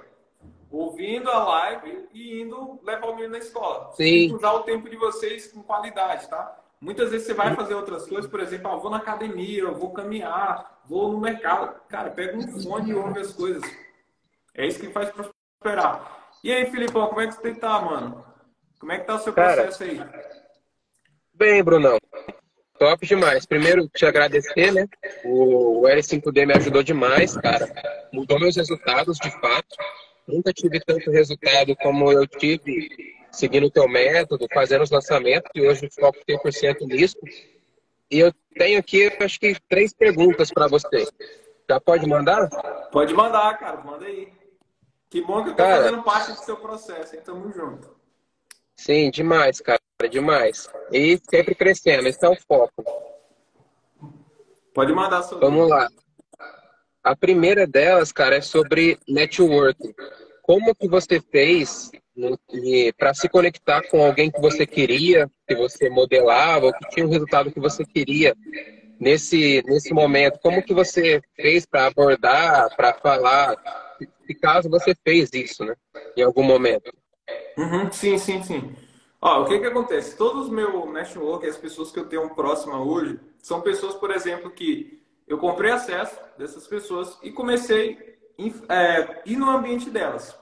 Ouvindo 0.71 1.31
a 1.31 1.45
live 1.45 2.09
e 2.13 2.43
indo 2.43 2.81
levar 2.83 3.07
o 3.07 3.15
menino 3.15 3.33
na 3.33 3.39
escola. 3.39 3.93
Sim. 3.93 4.05
Tem 4.05 4.29
que 4.31 4.35
usar 4.35 4.53
o 4.53 4.65
tempo 4.65 4.91
de 4.91 4.97
vocês 4.97 5.47
com 5.53 5.63
qualidade, 5.63 6.29
tá? 6.29 6.66
Muitas 6.87 7.11
vezes 7.11 7.27
você 7.27 7.35
vai 7.35 7.53
fazer 7.57 7.75
outras 7.75 8.07
coisas, 8.07 8.31
por 8.31 8.39
exemplo, 8.39 8.71
ah, 8.71 8.77
vou 8.77 8.93
na 8.93 8.99
academia, 8.99 9.63
eu 9.63 9.75
vou 9.75 9.93
caminhar, 9.93 10.81
vou 10.87 11.11
no 11.11 11.21
mercado. 11.21 11.81
Cara, 11.89 12.11
pega 12.11 12.39
um 12.39 12.63
fone 12.63 12.91
e 12.91 12.95
ouve 12.95 13.19
as 13.19 13.33
coisas. 13.33 13.61
É 14.55 14.65
isso 14.65 14.79
que 14.79 14.93
faz 14.93 15.11
prosperar. 15.11 16.31
E 16.45 16.53
aí, 16.53 16.71
Filipão, 16.71 17.09
como 17.09 17.21
é 17.21 17.27
que 17.27 17.35
você 17.35 17.53
tá, 17.57 17.81
mano? 17.81 18.25
Como 18.79 18.93
é 18.93 19.01
que 19.01 19.05
tá 19.05 19.17
o 19.17 19.19
seu 19.19 19.33
processo 19.33 19.81
Cara, 19.81 19.91
aí? 19.91 20.01
Bem, 21.35 21.61
Brunão. 21.65 21.99
Top 22.79 23.05
demais. 23.05 23.45
Primeiro, 23.45 23.89
te 23.89 24.07
agradecer, 24.07 24.73
né? 24.73 24.87
O, 25.25 25.89
L5D 25.89 26.47
me 26.47 26.55
ajudou 26.55 26.85
demais, 26.85 27.37
cara. 27.37 27.69
Mudou 28.13 28.39
meus 28.39 28.55
resultados, 28.55 29.19
de 29.19 29.31
fato. 29.41 29.77
Nunca 30.29 30.53
tive 30.53 30.79
tanto 30.79 31.11
resultado 31.11 31.75
como 31.83 32.13
eu 32.13 32.29
tive 32.29 32.89
seguindo 33.37 33.67
o 33.67 33.71
teu 33.71 33.89
método, 33.89 34.47
fazendo 34.53 34.83
os 34.83 34.91
lançamentos, 34.91 35.51
e 35.55 35.61
hoje 35.67 35.89
foco 35.99 36.19
100% 36.29 36.87
nisso. 36.87 37.17
E 38.11 38.19
eu 38.19 38.33
tenho 38.57 38.79
aqui, 38.79 39.13
acho 39.21 39.39
que, 39.39 39.57
três 39.69 39.93
perguntas 39.93 40.51
para 40.51 40.67
você. 40.67 41.07
Já 41.69 41.81
pode 41.81 42.07
mandar? 42.07 42.49
Pode 42.91 43.13
mandar, 43.15 43.59
cara. 43.59 43.83
Manda 43.83 44.05
aí. 44.05 44.33
Que 45.11 45.21
bom 45.21 45.43
que 45.43 45.51
eu 45.51 45.55
tô 45.55 45.59
cara, 45.59 45.85
fazendo 45.85 46.03
parte 46.03 46.33
do 46.33 46.39
seu 46.39 46.57
processo, 46.57 47.15
hein? 47.15 47.23
Tamo 47.25 47.53
junto. 47.53 47.97
Sim, 48.77 49.11
demais, 49.11 49.61
cara 49.61 49.81
demais. 50.11 50.69
E 50.93 51.19
sempre 51.31 51.55
crescendo, 51.55 52.07
esse 52.07 52.25
é 52.25 52.29
o 52.29 52.37
foco. 52.37 52.85
Pode 54.75 54.93
mandar 54.93 55.23
sua 55.23 55.41
Vamos 55.41 55.69
lá. 55.71 55.89
A 57.03 57.17
primeira 57.17 57.67
delas, 57.67 58.13
cara, 58.13 58.37
é 58.37 58.41
sobre 58.43 58.99
networking. 59.09 59.95
Como 60.47 60.75
que 60.77 60.87
você 60.87 61.21
fez 61.21 61.91
para 62.97 63.13
se 63.13 63.29
conectar 63.29 63.83
com 63.91 64.05
alguém 64.05 64.31
que 64.31 64.41
você 64.41 64.65
queria, 64.65 65.29
que 65.47 65.57
você 65.57 65.91
modelava, 65.91 66.67
ou 66.67 66.73
que 66.73 66.89
tinha 66.89 67.05
o 67.05 67.11
resultado 67.11 67.51
que 67.51 67.59
você 67.59 67.85
queria 67.85 68.37
nesse, 68.99 69.63
nesse 69.67 69.93
momento? 69.93 70.39
Como 70.39 70.63
que 70.63 70.73
você 70.73 71.21
fez 71.35 71.67
para 71.67 71.87
abordar, 71.87 72.75
para 72.77 72.95
falar? 72.95 73.57
Se 74.27 74.35
caso 74.35 74.71
você 74.71 74.95
fez 75.05 75.31
isso, 75.33 75.65
né? 75.65 75.75
Em 76.17 76.23
algum 76.23 76.45
momento. 76.45 76.93
Uhum, 77.59 77.91
sim, 77.91 78.17
sim, 78.17 78.43
sim. 78.43 78.77
Ó, 79.21 79.43
o 79.43 79.47
que 79.47 79.59
que 79.59 79.67
acontece? 79.67 80.17
Todos 80.17 80.47
os 80.47 80.51
meus 80.51 80.93
network, 80.93 81.47
as 81.47 81.57
pessoas 81.57 81.91
que 81.91 81.99
eu 81.99 82.07
tenho 82.07 82.35
próxima 82.35 82.81
hoje, 82.81 83.19
são 83.43 83.61
pessoas, 83.63 83.95
por 83.97 84.13
exemplo, 84.13 84.51
que 84.51 85.01
eu 85.27 85.39
comprei 85.39 85.73
acesso 85.73 86.17
dessas 86.39 86.67
pessoas 86.69 87.19
e 87.23 87.33
comecei 87.33 88.16
é, 88.69 89.23
ir 89.25 89.37
no 89.37 89.51
ambiente 89.51 89.91
delas. 89.91 90.39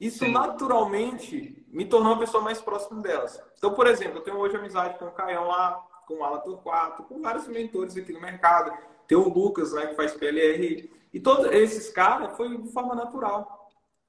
Isso 0.00 0.24
Sim. 0.24 0.32
naturalmente 0.32 1.64
me 1.68 1.84
tornou 1.84 2.12
uma 2.12 2.18
pessoa 2.18 2.42
mais 2.42 2.60
próxima 2.60 3.00
delas. 3.00 3.40
Então, 3.56 3.72
por 3.74 3.86
exemplo, 3.86 4.18
eu 4.18 4.22
tenho 4.22 4.36
hoje 4.36 4.56
amizade 4.56 4.98
com 4.98 5.06
o 5.06 5.12
Caião 5.12 5.46
lá, 5.46 5.80
com 6.06 6.14
o 6.14 6.24
Alan 6.24 6.40
Torquato, 6.40 7.04
com 7.04 7.22
vários 7.22 7.46
mentores 7.46 7.96
aqui 7.96 8.12
no 8.12 8.20
mercado. 8.20 8.76
Tem 9.06 9.16
o 9.16 9.28
Lucas, 9.28 9.72
né, 9.72 9.86
que 9.86 9.94
faz 9.94 10.12
PLR. 10.12 10.90
E 11.12 11.20
todos 11.20 11.46
esses 11.52 11.90
caras 11.90 12.36
foi 12.36 12.56
de 12.56 12.72
forma 12.72 12.94
natural 12.94 13.62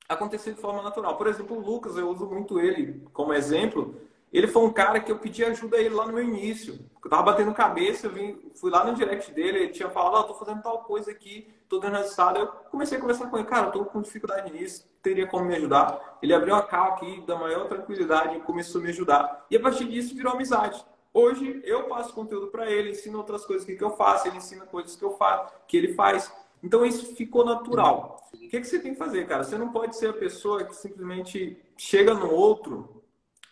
acontecer 0.08 0.54
de 0.54 0.62
forma 0.62 0.82
natural. 0.82 1.18
Por 1.18 1.28
exemplo, 1.28 1.58
o 1.58 1.62
Lucas, 1.62 1.98
eu 1.98 2.10
uso 2.10 2.26
muito 2.26 2.60
ele 2.60 3.02
como 3.14 3.34
exemplo. 3.34 3.96
Ele 4.34 4.48
foi 4.48 4.64
um 4.64 4.74
cara 4.74 5.00
que 5.00 5.12
eu 5.12 5.20
pedi 5.20 5.46
ajuda 5.46 5.78
a 5.78 5.80
ele 5.80 5.94
lá 5.94 6.08
no 6.08 6.14
meu 6.14 6.24
início. 6.24 6.90
Eu 7.04 7.10
tava 7.10 7.22
batendo 7.22 7.54
cabeça, 7.54 8.08
eu 8.08 8.12
vim, 8.12 8.52
fui 8.56 8.72
lá 8.72 8.84
no 8.84 8.96
direct 8.96 9.32
dele, 9.32 9.60
ele 9.60 9.70
tinha 9.70 9.90
falado, 9.90 10.16
oh, 10.22 10.24
tô 10.24 10.34
fazendo 10.34 10.64
tal 10.64 10.80
coisa 10.80 11.12
aqui, 11.12 11.48
tô 11.70 11.78
dando 11.78 11.98
resultado. 11.98 12.40
Eu 12.40 12.48
comecei 12.72 12.98
a 12.98 13.02
conversar 13.02 13.30
com 13.30 13.38
ele, 13.38 13.46
cara, 13.46 13.70
tô 13.70 13.86
com 13.86 14.02
dificuldade 14.02 14.52
nisso, 14.52 14.90
teria 15.04 15.28
como 15.28 15.46
me 15.46 15.56
ajudar? 15.56 16.18
Ele 16.20 16.34
abriu 16.34 16.56
a 16.56 16.64
cal 16.64 16.94
aqui 16.94 17.22
da 17.28 17.36
maior 17.36 17.68
tranquilidade 17.68 18.38
e 18.38 18.42
começou 18.42 18.82
a 18.82 18.84
me 18.84 18.90
ajudar. 18.90 19.46
E 19.52 19.56
a 19.56 19.60
partir 19.60 19.86
disso 19.86 20.16
virou 20.16 20.34
amizade. 20.34 20.84
Hoje 21.14 21.62
eu 21.64 21.84
passo 21.84 22.12
conteúdo 22.12 22.48
para 22.48 22.72
ele, 22.72 22.90
ensino 22.90 23.20
outras 23.20 23.46
coisas 23.46 23.68
que 23.68 23.80
eu 23.80 23.92
faço, 23.92 24.28
ele 24.28 24.38
ensina 24.38 24.66
coisas 24.66 24.96
que 24.96 25.06
eu 25.06 25.12
faço, 25.12 25.54
que 25.68 25.78
ele 25.78 25.94
faz. 25.94 26.34
Então 26.64 26.84
isso 26.84 27.16
ficou 27.16 27.46
natural. 27.46 28.20
O 28.34 28.38
que, 28.38 28.50
que 28.50 28.64
você 28.64 28.80
tem 28.80 28.94
que 28.94 28.98
fazer, 28.98 29.28
cara? 29.28 29.44
Você 29.44 29.60
não 29.60 29.72
pode 29.72 29.96
ser 29.96 30.10
a 30.10 30.14
pessoa 30.14 30.64
que 30.64 30.76
simplesmente 30.76 31.62
chega 31.78 32.16
no 32.16 32.32
outro 32.32 33.03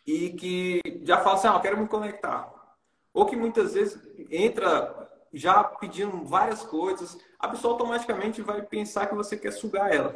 e 0.06 0.30
que 0.32 0.82
já 1.04 1.18
fala 1.20 1.36
assim, 1.36 1.48
ah, 1.48 1.54
eu 1.54 1.60
quero 1.60 1.78
me 1.78 1.88
conectar. 1.88 2.52
Ou 3.14 3.26
que 3.26 3.36
muitas 3.36 3.74
vezes 3.74 4.00
entra 4.30 5.10
já 5.34 5.64
pedindo 5.64 6.26
várias 6.26 6.64
coisas, 6.64 7.18
a 7.40 7.48
pessoa 7.48 7.74
automaticamente 7.74 8.42
vai 8.42 8.62
pensar 8.62 9.08
que 9.08 9.16
você 9.16 9.38
quer 9.38 9.52
sugar 9.52 9.94
ela. 9.94 10.16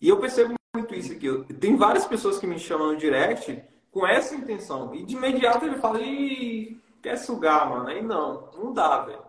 E 0.00 0.08
eu 0.08 0.18
percebo 0.18 0.54
muito 0.74 0.94
isso 0.94 1.12
aqui. 1.12 1.54
Tem 1.54 1.76
várias 1.76 2.06
pessoas 2.06 2.38
que 2.38 2.46
me 2.46 2.58
chamam 2.58 2.92
no 2.92 2.96
direct 2.96 3.62
com 3.90 4.06
essa 4.06 4.34
intenção. 4.34 4.94
E 4.94 5.04
de 5.04 5.16
imediato 5.16 5.64
ele 5.64 5.76
fala, 5.76 6.00
Ih, 6.00 6.80
quer 7.02 7.16
sugar, 7.16 7.68
mano. 7.68 7.88
Aí 7.88 8.02
não, 8.02 8.50
não 8.56 8.72
dá, 8.72 9.00
velho. 9.00 9.22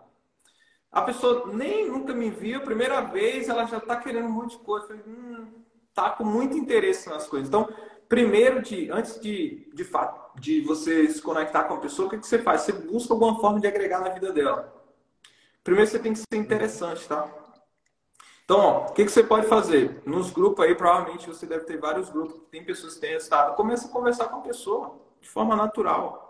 A 0.90 1.02
pessoa 1.02 1.50
nem 1.52 1.88
nunca 1.88 2.12
me 2.12 2.30
viu, 2.30 2.60
primeira 2.62 3.00
vez, 3.00 3.48
ela 3.48 3.64
já 3.64 3.78
está 3.78 3.96
querendo 3.96 4.26
um 4.26 4.32
monte 4.32 4.58
de 4.58 4.64
coisa. 4.64 4.94
Hum, 5.06 5.46
tá 5.94 6.10
com 6.10 6.24
muito 6.24 6.56
interesse 6.56 7.08
nas 7.08 7.26
coisas. 7.26 7.48
Então, 7.48 7.68
primeiro, 8.12 8.60
de, 8.60 8.90
antes 8.90 9.18
de, 9.18 9.66
de 9.72 9.84
fato, 9.84 10.38
de 10.38 10.60
você 10.60 11.08
se 11.08 11.22
conectar 11.22 11.64
com 11.64 11.72
a 11.72 11.80
pessoa, 11.80 12.08
o 12.08 12.10
que, 12.10 12.18
que 12.18 12.26
você 12.26 12.38
faz? 12.38 12.60
Você 12.60 12.72
busca 12.74 13.14
alguma 13.14 13.40
forma 13.40 13.58
de 13.58 13.66
agregar 13.66 14.00
na 14.00 14.10
vida 14.10 14.30
dela. 14.30 14.70
Primeiro, 15.64 15.90
você 15.90 15.98
tem 15.98 16.12
que 16.12 16.18
ser 16.18 16.36
interessante, 16.36 17.08
tá? 17.08 17.26
Então, 18.44 18.58
ó, 18.58 18.86
o 18.88 18.92
que, 18.92 19.06
que 19.06 19.10
você 19.10 19.22
pode 19.22 19.46
fazer? 19.46 20.02
Nos 20.04 20.30
grupos 20.30 20.62
aí, 20.62 20.74
provavelmente 20.74 21.26
você 21.26 21.46
deve 21.46 21.64
ter 21.64 21.78
vários 21.78 22.10
grupos, 22.10 22.38
tem 22.50 22.62
pessoas 22.62 22.96
que 22.96 23.00
têm 23.00 23.12
resultado. 23.12 23.56
Começa 23.56 23.88
a 23.88 23.90
conversar 23.90 24.26
com 24.26 24.40
a 24.40 24.42
pessoa 24.42 25.00
de 25.18 25.30
forma 25.30 25.56
natural. 25.56 26.28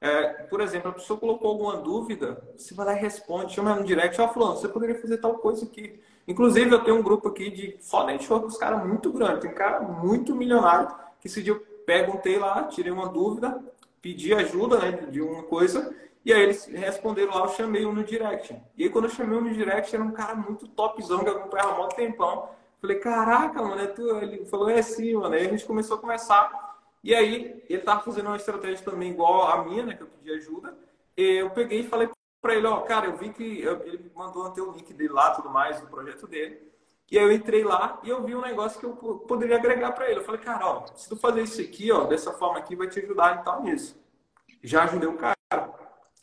É, 0.00 0.44
por 0.44 0.60
exemplo, 0.60 0.90
a 0.90 0.94
pessoa 0.94 1.18
colocou 1.18 1.50
alguma 1.50 1.78
dúvida, 1.78 2.48
você 2.56 2.74
vai 2.74 2.86
lá 2.86 2.92
e 2.94 3.00
responde, 3.00 3.54
chama 3.54 3.74
no 3.74 3.82
direct, 3.82 4.20
ó, 4.20 4.28
falando, 4.28 4.58
você 4.58 4.68
poderia 4.68 5.00
fazer 5.00 5.18
tal 5.18 5.34
coisa 5.38 5.64
aqui. 5.64 6.00
Inclusive, 6.28 6.70
eu 6.70 6.84
tenho 6.84 6.98
um 6.98 7.02
grupo 7.02 7.26
aqui 7.26 7.50
de 7.50 7.76
só 7.80 8.06
network, 8.06 8.46
os 8.46 8.56
caras 8.56 8.86
muito 8.86 9.12
grandes, 9.12 9.40
tem 9.40 9.50
um 9.50 9.54
cara 9.54 9.80
muito 9.80 10.36
milionário, 10.36 10.94
esse 11.24 11.42
dia 11.42 11.52
eu 11.52 11.60
perguntei 11.86 12.38
lá, 12.38 12.64
tirei 12.64 12.92
uma 12.92 13.08
dúvida, 13.08 13.62
pedi 14.00 14.34
ajuda 14.34 14.78
né, 14.78 14.92
de 15.10 15.20
uma 15.20 15.42
coisa, 15.44 15.94
e 16.24 16.32
aí 16.32 16.42
eles 16.42 16.66
responderam 16.66 17.34
lá, 17.34 17.40
eu 17.40 17.48
chamei 17.48 17.84
um 17.84 17.92
no 17.92 18.04
direct. 18.04 18.54
E 18.76 18.84
aí 18.84 18.90
quando 18.90 19.06
eu 19.06 19.10
chamei 19.10 19.38
um 19.38 19.42
no 19.42 19.52
direct, 19.52 19.94
era 19.94 20.04
um 20.04 20.12
cara 20.12 20.34
muito 20.34 20.66
topzão 20.68 21.22
que 21.22 21.30
acompanhava 21.30 21.74
há 21.74 21.78
muito 21.78 21.96
tempão. 21.96 22.48
Falei, 22.80 22.98
caraca, 22.98 23.62
mano, 23.62 23.80
é 23.80 23.86
tu? 23.86 24.06
Ele 24.18 24.44
falou, 24.46 24.68
é 24.68 24.80
sim, 24.82 25.14
mano. 25.14 25.34
Aí 25.34 25.46
a 25.46 25.50
gente 25.50 25.64
começou 25.64 25.96
a 25.96 26.00
conversar. 26.00 26.78
E 27.02 27.14
aí 27.14 27.62
ele 27.68 27.82
tava 27.82 28.02
fazendo 28.02 28.26
uma 28.26 28.36
estratégia 28.36 28.84
também 28.84 29.10
igual 29.10 29.48
a 29.48 29.64
minha, 29.64 29.84
né, 29.84 29.94
que 29.94 30.02
eu 30.02 30.06
pedi 30.06 30.32
ajuda. 30.32 30.76
E 31.16 31.40
eu 31.40 31.50
peguei 31.50 31.80
e 31.80 31.88
falei 31.88 32.08
para 32.40 32.54
ele, 32.54 32.66
ó, 32.66 32.80
cara, 32.80 33.06
eu 33.06 33.16
vi 33.16 33.30
que 33.30 33.62
ele 33.62 34.10
mandou 34.14 34.46
até 34.46 34.60
o 34.62 34.72
link 34.72 34.92
dele 34.92 35.12
lá, 35.12 35.30
tudo 35.30 35.50
mais, 35.50 35.80
do 35.80 35.86
projeto 35.86 36.26
dele. 36.26 36.60
E 37.10 37.18
aí 37.18 37.24
eu 37.24 37.32
entrei 37.32 37.62
lá 37.62 38.00
e 38.02 38.08
eu 38.08 38.22
vi 38.22 38.34
um 38.34 38.40
negócio 38.40 38.80
que 38.80 38.86
eu 38.86 38.92
poderia 39.18 39.56
agregar 39.56 39.92
para 39.92 40.10
ele. 40.10 40.20
Eu 40.20 40.24
falei, 40.24 40.40
cara, 40.40 40.66
ó, 40.66 40.86
se 40.94 41.08
tu 41.08 41.16
fazer 41.16 41.42
isso 41.42 41.60
aqui, 41.60 41.92
ó, 41.92 42.04
dessa 42.04 42.32
forma 42.32 42.58
aqui, 42.58 42.74
vai 42.74 42.88
te 42.88 43.00
ajudar 43.00 43.40
e 43.40 43.44
tal 43.44 43.62
nisso. 43.62 43.96
Já 44.62 44.84
ajudei 44.84 45.08
o 45.08 45.16
cara. 45.16 45.34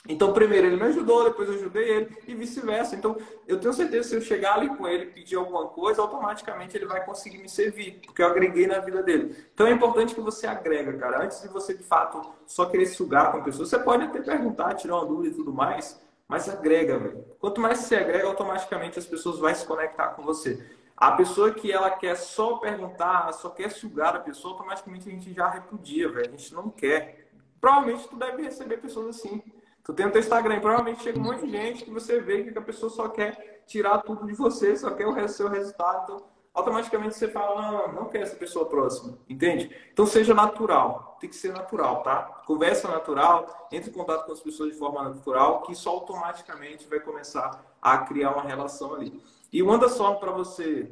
Então, 0.10 0.34
primeiro 0.34 0.66
ele 0.66 0.78
me 0.78 0.84
ajudou, 0.84 1.26
depois 1.26 1.48
eu 1.48 1.56
ajudei 1.56 1.88
ele 1.88 2.18
e 2.28 2.34
vice-versa. 2.34 2.96
Então, 2.96 3.16
eu 3.48 3.60
tenho 3.60 3.72
certeza 3.72 4.02
que 4.02 4.10
se 4.10 4.16
eu 4.16 4.22
chegar 4.22 4.56
ali 4.56 4.68
com 4.76 4.88
ele 4.88 5.06
pedir 5.06 5.36
alguma 5.36 5.68
coisa, 5.68 6.02
automaticamente 6.02 6.76
ele 6.76 6.88
vai 6.88 7.06
conseguir 7.06 7.38
me 7.38 7.48
servir, 7.48 8.02
porque 8.04 8.24
eu 8.24 8.26
agreguei 8.26 8.66
na 8.66 8.80
vida 8.80 9.04
dele. 9.04 9.36
Então, 9.54 9.68
é 9.68 9.72
importante 9.72 10.16
que 10.16 10.22
você 10.22 10.48
agrega, 10.48 10.98
cara. 10.98 11.24
Antes 11.24 11.42
de 11.42 11.48
você, 11.50 11.76
de 11.76 11.84
fato, 11.84 12.34
só 12.48 12.66
querer 12.66 12.88
sugar 12.88 13.32
com 13.32 13.38
a 13.38 13.42
pessoa, 13.42 13.66
você 13.66 13.78
pode 13.78 14.04
até 14.04 14.20
perguntar, 14.22 14.74
tirar 14.74 14.96
uma 14.96 15.06
dúvida 15.06 15.36
e 15.36 15.38
tudo 15.38 15.54
mais, 15.54 16.02
mas 16.32 16.48
agrega, 16.48 16.98
velho. 16.98 17.26
Quanto 17.40 17.60
mais 17.60 17.80
você 17.80 17.98
agrega, 17.98 18.26
automaticamente 18.26 18.98
as 18.98 19.06
pessoas 19.06 19.38
vão 19.38 19.54
se 19.54 19.66
conectar 19.66 20.08
com 20.10 20.24
você. 20.24 20.66
A 20.96 21.12
pessoa 21.12 21.54
que 21.54 21.72
ela 21.72 21.90
quer 21.92 22.16
só 22.16 22.56
perguntar, 22.56 23.34
só 23.34 23.50
quer 23.50 23.70
sugar 23.70 24.16
a 24.16 24.20
pessoa, 24.20 24.54
automaticamente 24.54 25.10
a 25.10 25.12
gente 25.12 25.34
já 25.34 25.50
repudia, 25.50 26.10
velho. 26.10 26.34
A 26.34 26.38
gente 26.38 26.54
não 26.54 26.70
quer. 26.70 27.28
Provavelmente 27.60 28.08
tu 28.08 28.16
deve 28.16 28.42
receber 28.44 28.78
pessoas 28.78 29.18
assim 29.18 29.44
Tu 29.84 29.94
tem 29.94 30.06
o 30.06 30.12
teu 30.12 30.22
Instagram, 30.22 30.60
provavelmente 30.60 31.02
chega 31.02 31.20
um 31.20 31.24
monte 31.24 31.46
de 31.46 31.52
gente 31.52 31.84
que 31.84 31.92
você 31.92 32.20
vê 32.20 32.44
que 32.44 32.58
a 32.58 32.62
pessoa 32.62 32.90
só 32.90 33.10
quer 33.10 33.64
tirar 33.66 34.00
tudo 34.00 34.28
de 34.28 34.34
você, 34.34 34.76
só 34.78 34.92
quer 34.92 35.08
o 35.08 35.28
seu 35.28 35.50
resultado. 35.50 36.04
Então, 36.04 36.26
automaticamente 36.54 37.16
você 37.16 37.28
fala, 37.28 37.62
não, 37.62 37.94
não 37.94 38.06
quer 38.10 38.22
essa 38.22 38.36
pessoa 38.36 38.66
próxima, 38.66 39.18
entende? 39.28 39.76
Então 39.92 40.06
seja 40.06 40.34
natural, 40.34 41.18
tem 41.20 41.30
que 41.30 41.36
ser 41.36 41.54
natural, 41.54 42.04
tá? 42.04 42.24
Conversa 42.46 42.88
natural, 42.88 43.68
entre 43.72 43.90
em 43.90 43.94
contato 43.94 44.26
com 44.26 44.32
as 44.32 44.42
pessoas 44.42 44.72
de 44.72 44.78
forma 44.78 45.04
natural, 45.04 45.62
que 45.62 45.72
isso 45.72 45.90
automaticamente 45.90 46.88
vai 46.88 47.00
começar 47.00 47.64
a 47.82 48.00
criar 48.00 48.32
uma 48.32 48.44
relação 48.44 48.96
ali. 48.96 49.22
E 49.52 49.62
uma 49.62 49.78
das 49.78 49.98
formas 49.98 50.20
para 50.20 50.32
você 50.32 50.92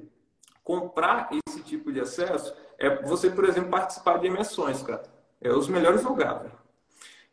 comprar 0.63 1.29
esse 1.47 1.61
tipo 1.63 1.91
de 1.91 1.99
acesso 1.99 2.53
é 2.77 3.01
você, 3.03 3.29
por 3.29 3.43
exemplo, 3.43 3.69
participar 3.69 4.17
de 4.19 4.27
imersões, 4.27 4.81
cara. 4.81 5.03
É 5.41 5.51
os 5.51 5.67
melhores 5.67 6.03
lugares. 6.03 6.51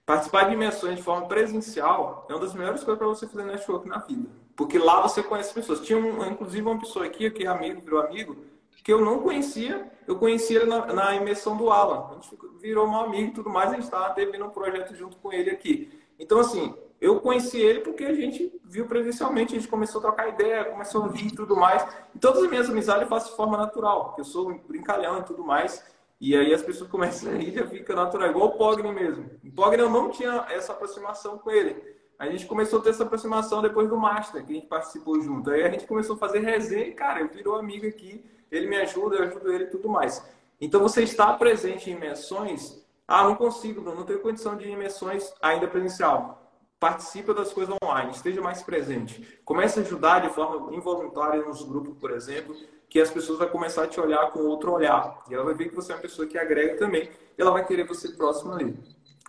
Participar 0.05 0.44
de 0.44 0.55
imersões 0.55 0.97
de 0.97 1.03
forma 1.03 1.27
presencial 1.27 2.27
é 2.28 2.32
uma 2.32 2.40
das 2.40 2.55
melhores 2.55 2.82
coisas 2.85 2.98
para 2.98 3.09
você 3.09 3.27
fazer 3.27 3.44
network 3.44 3.89
na 3.89 3.98
vida. 3.98 4.28
Porque 4.57 4.78
lá 4.78 5.03
você 5.03 5.23
conhece 5.23 5.53
pessoas. 5.53 5.81
Tinha, 5.81 5.99
um, 5.99 6.24
inclusive, 6.27 6.66
uma 6.66 6.78
pessoa 6.78 7.05
aqui, 7.05 7.31
que 7.31 7.45
é 7.45 7.47
amigo, 7.47 7.83
virou 7.83 8.01
amigo, 8.01 8.37
que 8.83 8.93
eu 8.93 9.05
não 9.05 9.20
conhecia. 9.20 9.93
Eu 10.07 10.16
conhecia 10.16 10.61
ele 10.61 10.66
na, 10.66 10.87
na 10.87 11.15
imersão 11.15 11.57
do 11.57 11.70
Alan. 11.70 12.09
A 12.11 12.15
gente 12.15 12.37
virou 12.61 12.87
um 12.87 12.97
amigo 12.97 13.28
e 13.28 13.35
tudo 13.35 13.51
mais. 13.51 13.70
A 13.70 13.74
gente 13.74 13.85
estava 13.85 14.15
tendo 14.15 14.45
um 14.45 14.51
projeto 14.51 14.95
junto 14.95 15.16
com 15.19 15.33
ele 15.33 15.51
aqui. 15.51 15.91
Então, 16.19 16.41
assim, 16.41 16.74
eu 17.01 17.20
conheci 17.20 17.61
ele 17.61 17.81
porque 17.81 18.05
a 18.05 18.15
gente 18.15 18.59
viu 18.65 18.87
presencialmente, 18.87 19.55
a 19.55 19.59
gente 19.59 19.69
começou 19.69 19.99
a 19.99 20.03
trocar 20.03 20.28
ideia, 20.28 20.65
começou 20.65 21.03
a 21.03 21.05
ouvir 21.07 21.27
e 21.27 21.35
tudo 21.35 21.55
mais. 21.55 21.87
E 22.15 22.19
todas 22.19 22.43
as 22.43 22.49
minhas 22.49 22.70
amizades 22.70 23.03
eu 23.03 23.09
faço 23.09 23.31
de 23.31 23.37
forma 23.37 23.59
natural, 23.59 24.07
porque 24.07 24.23
eu 24.23 24.24
sou 24.24 24.51
um 24.51 24.59
brincalhão 24.59 25.19
e 25.19 25.24
tudo 25.24 25.45
mais. 25.45 25.85
E 26.19 26.35
aí 26.35 26.55
as 26.55 26.62
pessoas 26.62 26.89
começam 26.91 27.31
a 27.31 27.35
rir, 27.37 27.53
já 27.53 27.66
fica 27.66 27.95
natural, 27.95 28.31
igual 28.31 28.49
o 28.49 28.53
Pogni 28.53 28.91
mesmo. 28.93 29.31
O 29.45 29.53
Pogni 29.53 29.83
eu 29.83 29.91
não 29.91 30.11
tinha 30.11 30.47
essa 30.49 30.73
aproximação 30.73 31.37
com 31.39 31.51
ele. 31.51 31.95
A 32.19 32.27
gente 32.29 32.47
começou 32.47 32.79
a 32.79 32.83
ter 32.83 32.91
essa 32.91 33.05
aproximação 33.05 33.61
depois 33.61 33.89
do 33.89 33.97
Master, 33.97 34.45
que 34.45 34.53
a 34.53 34.55
gente 34.55 34.67
participou 34.67 35.21
junto. 35.21 35.51
Aí 35.51 35.63
a 35.63 35.71
gente 35.71 35.87
começou 35.87 36.17
a 36.17 36.19
fazer 36.19 36.41
resenha 36.41 36.87
e, 36.87 36.93
cara, 36.93 37.21
eu 37.21 37.29
virou 37.29 37.57
amigo 37.57 37.87
aqui, 37.87 38.25
ele 38.51 38.67
me 38.67 38.77
ajuda, 38.77 39.17
eu 39.17 39.25
ajudo 39.25 39.53
ele 39.53 39.65
e 39.65 39.71
tudo 39.71 39.89
mais. 39.89 40.25
Então 40.61 40.81
você 40.81 41.03
está 41.03 41.33
presente 41.35 41.91
em 41.91 41.95
imersões. 41.95 42.83
Ah, 43.07 43.25
não 43.25 43.35
consigo, 43.35 43.81
não 43.83 44.05
tenho 44.05 44.21
condição 44.21 44.57
de 44.57 44.69
imersões 44.69 45.33
ainda 45.43 45.69
presencial. 45.69 46.43
Participe 46.81 47.33
das 47.35 47.53
coisas 47.53 47.75
online, 47.83 48.11
esteja 48.11 48.41
mais 48.41 48.63
presente. 48.63 49.41
Comece 49.45 49.79
a 49.79 49.83
ajudar 49.83 50.21
de 50.21 50.31
forma 50.31 50.75
involuntária 50.75 51.43
nos 51.43 51.63
grupos, 51.63 51.97
por 51.99 52.11
exemplo 52.11 52.57
que 52.89 53.01
as 53.01 53.11
pessoas 53.11 53.39
vão 53.39 53.49
começar 53.49 53.85
a 53.85 53.87
te 53.87 54.01
olhar 54.01 54.31
com 54.31 54.41
outro 54.41 54.73
olhar. 54.73 55.23
E 55.29 55.35
ela 55.35 55.45
vai 55.45 55.55
ver 55.55 55.69
que 55.69 55.75
você 55.75 55.93
é 55.93 55.95
uma 55.95 56.01
pessoa 56.01 56.27
que 56.27 56.39
agrega 56.39 56.77
também. 56.77 57.11
E 57.37 57.43
ela 57.43 57.51
vai 57.51 57.65
querer 57.65 57.87
você 57.87 58.09
próximo 58.11 58.53
ali. 58.53 58.79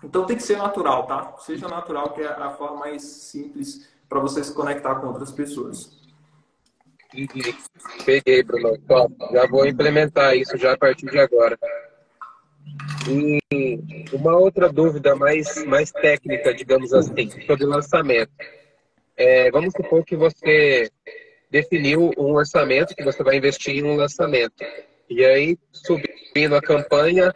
Então 0.04 0.26
tem 0.26 0.38
que 0.38 0.44
ser 0.44 0.58
natural, 0.58 1.06
tá? 1.08 1.36
Seja 1.40 1.68
natural, 1.68 2.14
que 2.14 2.22
é 2.22 2.28
a 2.28 2.52
forma 2.52 2.78
mais 2.78 3.02
simples 3.02 3.90
para 4.08 4.20
você 4.20 4.44
se 4.44 4.54
conectar 4.54 4.96
com 4.96 5.08
outras 5.08 5.32
pessoas. 5.32 5.98
Peguei, 8.06 8.44
Bruno. 8.44 8.78
Top. 8.88 9.14
Já 9.32 9.48
vou 9.48 9.66
implementar 9.66 10.36
isso 10.36 10.58
já 10.58 10.74
a 10.74 10.78
partir 10.78 11.08
de 11.08 11.20
agora. 11.20 11.58
E 13.10 13.40
uma 14.14 14.38
outra 14.38 14.70
dúvida 14.70 15.16
mais, 15.16 15.66
mais 15.66 15.92
técnica, 15.92 16.54
digamos 16.54 16.94
assim, 16.94 17.30
sobre 17.46 17.66
lançamento. 17.66 18.32
É, 19.16 19.50
vamos 19.50 19.74
supor 19.74 20.04
que 20.04 20.16
você 20.16 20.92
definiu 21.50 22.12
um 22.18 22.34
orçamento 22.34 22.94
que 22.94 23.04
você 23.04 23.24
vai 23.24 23.38
investir 23.38 23.78
em 23.78 23.84
um 23.84 23.96
lançamento. 23.96 24.64
E 25.10 25.24
aí, 25.24 25.58
subindo 25.72 26.56
a 26.56 26.62
campanha 26.62 27.32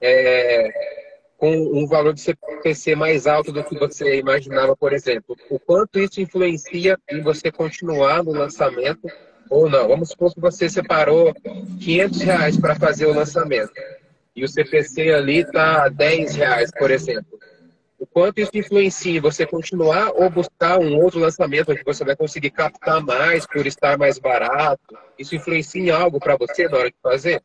é, 0.00 1.03
com 1.38 1.52
um 1.52 1.86
valor 1.86 2.14
de 2.14 2.20
CPC 2.20 2.94
mais 2.94 3.26
alto 3.26 3.52
do 3.52 3.64
que 3.64 3.78
você 3.78 4.18
imaginava, 4.18 4.76
por 4.76 4.92
exemplo. 4.92 5.36
O 5.50 5.58
quanto 5.58 5.98
isso 5.98 6.20
influencia 6.20 6.98
em 7.10 7.20
você 7.20 7.50
continuar 7.50 8.22
no 8.22 8.32
lançamento 8.32 9.08
ou 9.50 9.68
não? 9.68 9.88
Vamos 9.88 10.10
supor 10.10 10.32
que 10.32 10.40
você 10.40 10.68
separou 10.68 11.34
500 11.80 12.20
reais 12.20 12.58
para 12.58 12.74
fazer 12.74 13.06
o 13.06 13.14
lançamento. 13.14 13.72
E 14.34 14.44
o 14.44 14.48
CPC 14.48 15.12
ali 15.12 15.38
está 15.38 15.88
10 15.88 16.34
reais, 16.34 16.70
por 16.76 16.90
exemplo 16.90 17.38
o 18.04 18.06
quanto 18.06 18.38
isso 18.38 18.50
influencia 18.54 19.16
em 19.16 19.20
você 19.20 19.46
continuar 19.46 20.12
ou 20.14 20.28
buscar 20.28 20.78
um 20.78 20.98
outro 20.98 21.18
lançamento 21.18 21.74
que 21.74 21.82
você 21.82 22.04
vai 22.04 22.14
conseguir 22.14 22.50
captar 22.50 23.00
mais 23.02 23.46
por 23.46 23.66
estar 23.66 23.96
mais 23.96 24.18
barato? 24.18 24.94
Isso 25.18 25.34
influencia 25.34 25.80
em 25.80 25.90
algo 25.90 26.20
para 26.20 26.36
você 26.36 26.68
na 26.68 26.76
hora 26.76 26.90
de 26.90 26.96
fazer? 27.02 27.42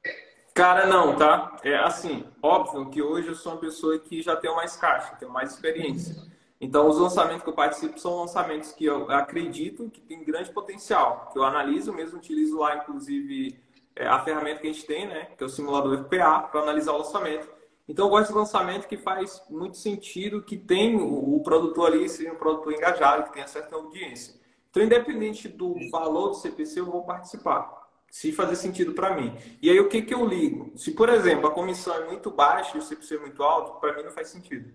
Cara, 0.60 0.86
não, 0.86 1.16
tá? 1.16 1.56
É 1.64 1.78
assim, 1.78 2.26
óbvio 2.44 2.90
que 2.90 3.02
hoje 3.02 3.30
eu 3.30 3.36
sou 3.36 3.54
uma 3.54 3.62
pessoa 3.62 3.98
que 3.98 4.22
já 4.22 4.36
tem 4.36 4.54
mais 4.54 4.76
caixa, 4.76 5.16
tem 5.16 5.30
mais 5.30 5.54
experiência. 5.54 6.14
Então, 6.60 6.86
os 6.90 6.98
lançamentos 6.98 7.44
que 7.44 7.50
eu 7.50 7.54
participo 7.54 7.98
são 7.98 8.20
lançamentos 8.20 8.74
que 8.74 8.84
eu 8.84 9.10
acredito 9.10 9.90
que 9.90 10.02
tem 10.02 10.22
grande 10.22 10.52
potencial, 10.52 11.30
que 11.32 11.40
eu 11.40 11.46
analiso, 11.46 11.94
mesmo 11.94 12.18
utilizo 12.18 12.58
lá, 12.58 12.76
inclusive, 12.76 13.58
é, 13.96 14.06
a 14.06 14.20
ferramenta 14.20 14.60
que 14.60 14.68
a 14.68 14.74
gente 14.74 14.86
tem, 14.86 15.08
né, 15.08 15.30
que 15.38 15.42
é 15.42 15.48
o 15.48 15.50
simulador 15.50 15.98
FPA, 16.04 16.50
para 16.52 16.60
analisar 16.60 16.92
o 16.92 16.98
lançamento. 16.98 17.48
Então 17.88 18.08
eu 18.08 18.10
gosto 18.10 18.34
de 18.34 18.38
lançamento 18.38 18.86
que 18.86 18.98
faz 18.98 19.42
muito 19.50 19.78
sentido, 19.78 20.44
que 20.44 20.58
tem 20.58 20.98
o, 20.98 21.40
produtor 21.42 21.88
ali 21.88 22.10
seja 22.10 22.34
um 22.34 22.36
produtor 22.36 22.74
engajado, 22.74 23.24
que 23.24 23.32
tenha 23.32 23.48
certa 23.48 23.78
audiência. 23.78 24.36
Então, 24.70 24.84
independente 24.84 25.48
do 25.48 25.74
valor 25.90 26.32
do 26.32 26.36
CPC, 26.36 26.82
eu 26.82 26.86
vou 26.86 27.06
participar, 27.06 27.79
se 28.12 28.32
fazer 28.32 28.56
sentido 28.56 28.94
para 28.94 29.16
mim. 29.16 29.36
E 29.62 29.70
aí, 29.70 29.80
o 29.80 29.88
que, 29.88 30.02
que 30.02 30.14
eu 30.14 30.26
ligo? 30.26 30.72
Se, 30.76 30.92
por 30.92 31.10
exemplo, 31.10 31.48
a 31.48 31.52
comissão 31.52 31.94
é 31.96 32.06
muito 32.06 32.32
baixa 32.32 32.78
e 32.78 32.80
o 32.80 32.84
CPC 32.84 33.16
é 33.16 33.20
muito 33.20 33.44
alto, 33.44 33.80
para 33.80 33.96
mim 33.96 34.04
não 34.04 34.12
faz 34.12 34.30
sentido. 34.30 34.72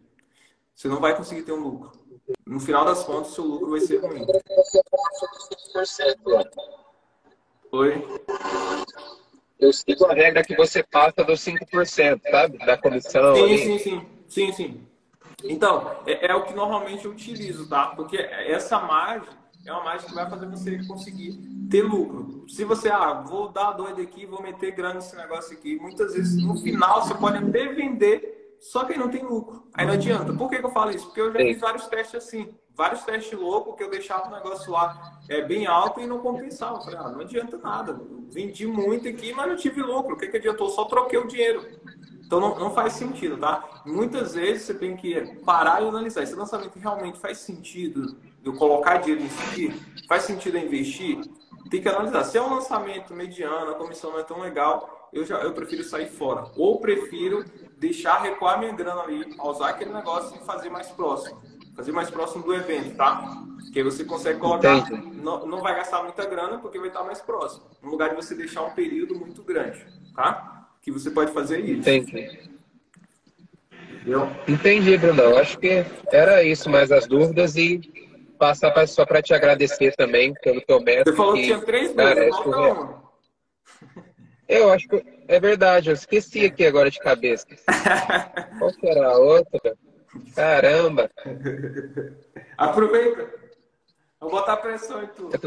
Você 0.74 0.88
não 0.88 1.00
vai 1.00 1.16
conseguir 1.16 1.42
ter 1.42 1.52
um 1.52 1.60
lucro. 1.60 1.92
No 2.46 2.60
final 2.60 2.84
das 2.84 3.04
contas, 3.04 3.32
o 3.32 3.34
seu 3.34 3.44
lucro 3.44 3.70
vai 3.70 3.80
ser 3.80 3.98
ruim. 3.98 4.26
Oi? 7.72 8.04
eu 9.58 9.72
sigo 9.72 10.04
a 10.06 10.14
regra 10.14 10.44
que 10.44 10.54
você 10.56 10.82
passa 10.82 11.24
dos 11.24 11.40
5%, 11.40 12.20
sabe? 12.30 12.58
Da 12.58 12.76
comissão. 12.76 13.34
Sim, 13.34 13.56
sim, 13.56 13.78
sim, 13.78 14.06
sim, 14.28 14.52
sim. 14.52 14.86
Então, 15.42 15.96
é, 16.06 16.30
é, 16.30 16.34
o 16.34 16.44
que 16.44 16.54
normalmente 16.54 17.04
eu 17.04 17.10
utilizo, 17.10 17.68
tá? 17.68 17.86
Porque 17.88 18.16
essa 18.16 18.78
margem 18.80 19.32
é 19.66 19.72
uma 19.72 19.84
margem 19.84 20.08
que 20.08 20.14
vai 20.14 20.28
fazer 20.28 20.46
você 20.46 20.84
conseguir 20.86 21.32
ter 21.70 21.82
lucro. 21.82 22.44
Se 22.48 22.64
você, 22.64 22.88
ah, 22.90 23.14
vou 23.14 23.48
dar 23.48 23.72
doido 23.72 24.00
aqui, 24.00 24.26
vou 24.26 24.42
meter 24.42 24.72
grana 24.72 24.94
nesse 24.94 25.16
negócio 25.16 25.56
aqui, 25.56 25.76
muitas 25.76 26.12
vezes 26.12 26.42
no 26.42 26.56
final 26.56 27.02
você 27.02 27.14
pode 27.14 27.38
até 27.38 27.68
vender, 27.68 28.56
só 28.60 28.84
que 28.84 28.98
não 28.98 29.08
tem 29.08 29.24
lucro. 29.24 29.66
Aí 29.72 29.86
não 29.86 29.94
adianta. 29.94 30.32
Por 30.32 30.50
que, 30.50 30.58
que 30.58 30.66
eu 30.66 30.70
falo 30.70 30.90
isso? 30.90 31.06
Porque 31.06 31.20
eu 31.20 31.32
já 31.32 31.38
fiz 31.38 31.60
vários 31.60 31.86
testes 31.86 32.14
assim. 32.14 32.54
vários 32.76 33.02
testes 33.04 33.38
loucos 33.38 33.76
que 33.76 33.82
eu 33.82 33.90
deixava 33.90 34.28
o 34.28 34.34
negócio 34.34 34.70
lá 34.72 35.18
é, 35.28 35.42
bem 35.42 35.66
alto 35.66 36.00
e 36.00 36.06
não 36.06 36.18
compensava. 36.18 36.78
Eu 36.78 36.82
falei, 36.82 36.98
ah, 36.98 37.08
não 37.08 37.20
adianta 37.20 37.56
nada. 37.56 38.00
Vendi 38.30 38.66
muito 38.66 39.08
aqui, 39.08 39.32
mas 39.32 39.48
não 39.48 39.56
tive 39.56 39.82
lucro. 39.82 40.14
O 40.14 40.18
que, 40.18 40.28
que 40.28 40.36
adiantou? 40.36 40.68
Só 40.68 40.84
troquei 40.84 41.18
o 41.18 41.26
dinheiro. 41.26 41.64
Então 42.26 42.40
não, 42.40 42.58
não 42.58 42.70
faz 42.70 42.94
sentido, 42.94 43.36
tá? 43.36 43.82
Muitas 43.84 44.34
vezes 44.34 44.62
você 44.62 44.74
tem 44.74 44.96
que 44.96 45.36
parar 45.44 45.82
e 45.82 45.88
analisar. 45.88 46.22
Esse 46.22 46.34
lançamento 46.34 46.78
realmente 46.78 47.18
faz 47.18 47.38
sentido 47.38 48.16
eu 48.44 48.52
colocar 48.54 48.98
dinheiro 48.98 49.22
nisso 49.22 49.42
aqui? 49.50 49.74
Faz 50.08 50.24
sentido 50.24 50.58
eu 50.58 50.64
investir? 50.64 51.20
Tem 51.70 51.80
que 51.80 51.88
analisar. 51.88 52.24
Se 52.24 52.38
é 52.38 52.42
um 52.42 52.54
lançamento 52.54 53.14
mediano, 53.14 53.70
a 53.70 53.74
comissão 53.74 54.12
não 54.12 54.20
é 54.20 54.22
tão 54.22 54.40
legal, 54.40 55.08
eu, 55.12 55.24
já, 55.24 55.38
eu 55.40 55.52
prefiro 55.52 55.82
sair 55.82 56.08
fora. 56.08 56.50
Ou 56.56 56.80
prefiro 56.80 57.44
deixar 57.78 58.22
recuar 58.22 58.58
minha 58.58 58.72
grana 58.72 59.02
ali, 59.02 59.34
usar 59.42 59.70
aquele 59.70 59.92
negócio 59.92 60.38
e 60.40 60.44
fazer 60.44 60.70
mais 60.70 60.88
próximo 60.88 61.40
fazer 61.74 61.92
mais 61.92 62.10
próximo 62.10 62.44
do 62.44 62.54
evento, 62.54 62.96
tá? 62.96 63.44
Que 63.72 63.80
aí 63.80 63.84
você 63.84 64.04
consegue 64.04 64.38
colocar, 64.38 64.88
não, 64.90 65.46
não 65.46 65.60
vai 65.60 65.74
gastar 65.74 66.02
muita 66.02 66.24
grana 66.24 66.58
porque 66.58 66.78
vai 66.78 66.88
estar 66.88 67.02
mais 67.02 67.20
próximo. 67.20 67.64
No 67.82 67.90
lugar 67.90 68.10
de 68.10 68.16
você 68.16 68.34
deixar 68.34 68.62
um 68.62 68.70
período 68.70 69.18
muito 69.18 69.42
grande, 69.42 69.84
tá? 70.14 70.68
Que 70.80 70.92
você 70.92 71.10
pode 71.10 71.32
fazer 71.32 71.60
isso. 71.60 71.80
Entendi. 71.80 72.50
Entendeu? 73.90 74.30
Entendi, 74.46 74.96
Brunão. 74.96 75.36
Acho 75.36 75.58
que 75.58 75.84
era 76.12 76.44
isso, 76.44 76.70
mais 76.70 76.92
as 76.92 77.06
dúvidas 77.06 77.56
e 77.56 77.80
passar 78.38 78.70
pra, 78.70 78.86
só 78.86 79.04
para 79.04 79.22
te 79.22 79.34
agradecer 79.34 79.94
também 79.96 80.34
pelo 80.34 80.60
teu 80.60 80.80
método. 80.80 81.10
Você 81.10 81.16
falou 81.16 81.34
que, 81.34 81.42
tinha 81.44 81.60
três 81.60 81.92
vezes, 81.92 82.36
falta 82.36 83.02
Eu 84.46 84.70
acho 84.70 84.86
que 84.88 85.02
é 85.26 85.40
verdade, 85.40 85.88
eu 85.88 85.94
esqueci 85.94 86.44
aqui 86.44 86.66
agora 86.66 86.90
de 86.90 86.98
cabeça. 86.98 87.46
Qual 88.58 88.70
será 88.70 89.08
a 89.08 89.18
outra? 89.18 89.74
Caramba! 90.34 91.10
Aproveita. 92.58 93.26
Vou 94.20 94.30
botar 94.30 94.58
pressão 94.58 95.02
em 95.02 95.06
tudo. 95.08 95.38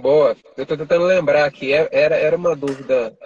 Boa. 0.00 0.36
Eu 0.56 0.62
estou 0.62 0.76
tentando 0.76 1.04
lembrar 1.04 1.44
aqui. 1.44 1.72
É, 1.72 1.88
era, 1.92 2.16
era 2.16 2.36
uma 2.36 2.56
dúvida. 2.56 3.16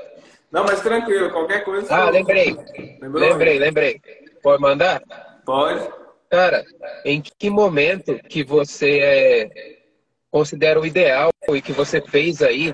Não, 0.50 0.64
mas 0.64 0.80
tranquilo. 0.80 1.30
Qualquer 1.30 1.64
coisa. 1.64 1.92
Ah, 1.94 2.10
lembrei. 2.10 2.56
Lembrou? 3.00 3.22
Lembrei, 3.22 3.58
lembrei. 3.58 4.00
Pode 4.42 4.60
mandar? 4.60 5.02
Pode. 5.44 5.99
Cara, 6.30 6.64
em 7.04 7.20
que 7.20 7.50
momento 7.50 8.14
que 8.28 8.44
você 8.44 9.00
é, 9.00 9.78
considera 10.30 10.80
o 10.80 10.86
ideal 10.86 11.30
e 11.48 11.60
que 11.60 11.72
você 11.72 12.00
fez 12.00 12.40
aí 12.40 12.72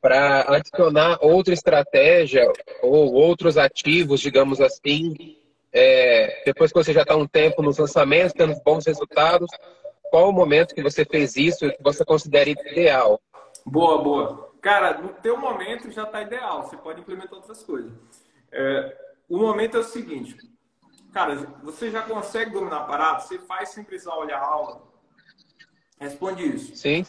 para 0.00 0.42
adicionar 0.54 1.18
outra 1.20 1.52
estratégia 1.52 2.50
ou 2.80 3.12
outros 3.12 3.58
ativos, 3.58 4.20
digamos 4.20 4.60
assim, 4.60 5.36
é, 5.72 6.42
depois 6.46 6.72
que 6.72 6.78
você 6.78 6.92
já 6.92 7.02
está 7.02 7.16
um 7.16 7.26
tempo 7.26 7.60
nos 7.60 7.78
lançamentos, 7.78 8.32
tendo 8.32 8.54
bons 8.64 8.86
resultados, 8.86 9.50
qual 10.08 10.28
o 10.28 10.32
momento 10.32 10.74
que 10.74 10.82
você 10.82 11.04
fez 11.04 11.36
isso 11.36 11.66
e 11.66 11.72
que 11.72 11.82
você 11.82 12.04
considera 12.04 12.50
ideal? 12.50 13.20
Boa, 13.66 14.00
boa. 14.00 14.52
Cara, 14.60 14.98
no 14.98 15.08
teu 15.08 15.36
momento 15.36 15.90
já 15.90 16.04
está 16.04 16.22
ideal. 16.22 16.62
Você 16.62 16.76
pode 16.76 17.00
implementar 17.00 17.34
outras 17.34 17.64
coisas. 17.64 17.92
É, 18.52 18.96
o 19.28 19.38
momento 19.38 19.76
é 19.76 19.80
o 19.80 19.84
seguinte. 19.84 20.36
Cara, 21.12 21.36
você 21.62 21.90
já 21.90 22.02
consegue 22.02 22.50
dominar 22.50 22.78
a 22.78 22.84
parada? 22.84 23.20
Você 23.20 23.38
faz 23.38 23.70
sem 23.70 23.84
precisar 23.84 24.14
olhar 24.14 24.38
a 24.38 24.46
aula? 24.46 24.82
Responde 25.98 26.42
isso. 26.42 26.74
Sim. 26.74 27.04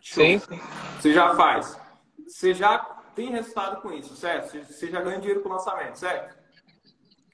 Show. 0.00 0.24
Sim. 0.24 0.40
Você 0.98 1.12
já 1.12 1.34
faz. 1.34 1.78
Você 2.26 2.54
já 2.54 2.78
tem 3.14 3.30
resultado 3.30 3.82
com 3.82 3.92
isso, 3.92 4.16
certo? 4.16 4.56
Você 4.64 4.90
já 4.90 5.00
ganha 5.00 5.18
dinheiro 5.18 5.42
com 5.42 5.48
o 5.48 5.52
lançamento, 5.52 5.96
certo? 5.96 6.36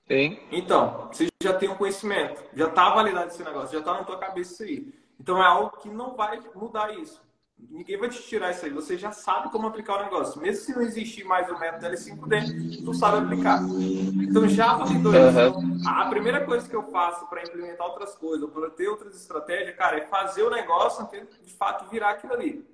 Sim. 0.06 0.38
Então, 0.50 1.08
você 1.10 1.28
já 1.42 1.54
tem 1.54 1.68
um 1.68 1.76
conhecimento, 1.76 2.42
já 2.54 2.68
está 2.68 2.90
validado 2.90 3.28
esse 3.28 3.42
negócio, 3.42 3.72
já 3.72 3.78
está 3.78 3.94
na 3.94 4.04
tua 4.04 4.18
cabeça 4.18 4.52
isso 4.52 4.62
aí. 4.62 4.94
Então 5.18 5.42
é 5.42 5.46
algo 5.46 5.78
que 5.78 5.88
não 5.88 6.14
vai 6.14 6.40
mudar 6.54 6.92
isso. 6.94 7.23
Ninguém 7.70 7.98
vai 7.98 8.08
te 8.08 8.22
tirar 8.22 8.50
isso 8.50 8.64
aí. 8.64 8.70
Você 8.70 8.96
já 8.96 9.12
sabe 9.12 9.50
como 9.50 9.66
aplicar 9.66 10.00
o 10.00 10.04
negócio. 10.04 10.40
Mesmo 10.40 10.64
se 10.64 10.74
não 10.74 10.82
existir 10.82 11.24
mais 11.24 11.50
o 11.50 11.58
método 11.58 11.86
L5D, 11.86 12.84
tu 12.84 12.94
sabe 12.94 13.18
aplicar. 13.18 13.60
Então 13.62 14.48
já 14.48 14.74
validou 14.74 15.12
uhum. 15.12 15.76
isso. 15.76 15.88
A 15.88 16.06
primeira 16.06 16.44
coisa 16.44 16.68
que 16.68 16.76
eu 16.76 16.84
faço 16.84 17.26
para 17.26 17.42
implementar 17.42 17.86
outras 17.86 18.14
coisas, 18.14 18.48
para 18.50 18.70
ter 18.70 18.88
outras 18.88 19.14
estratégias, 19.16 19.76
cara, 19.76 19.98
é 19.98 20.06
fazer 20.06 20.42
o 20.42 20.50
negócio 20.50 21.08
de 21.44 21.52
fato 21.52 21.90
virar 21.90 22.10
aquilo 22.10 22.32
ali. 22.32 22.64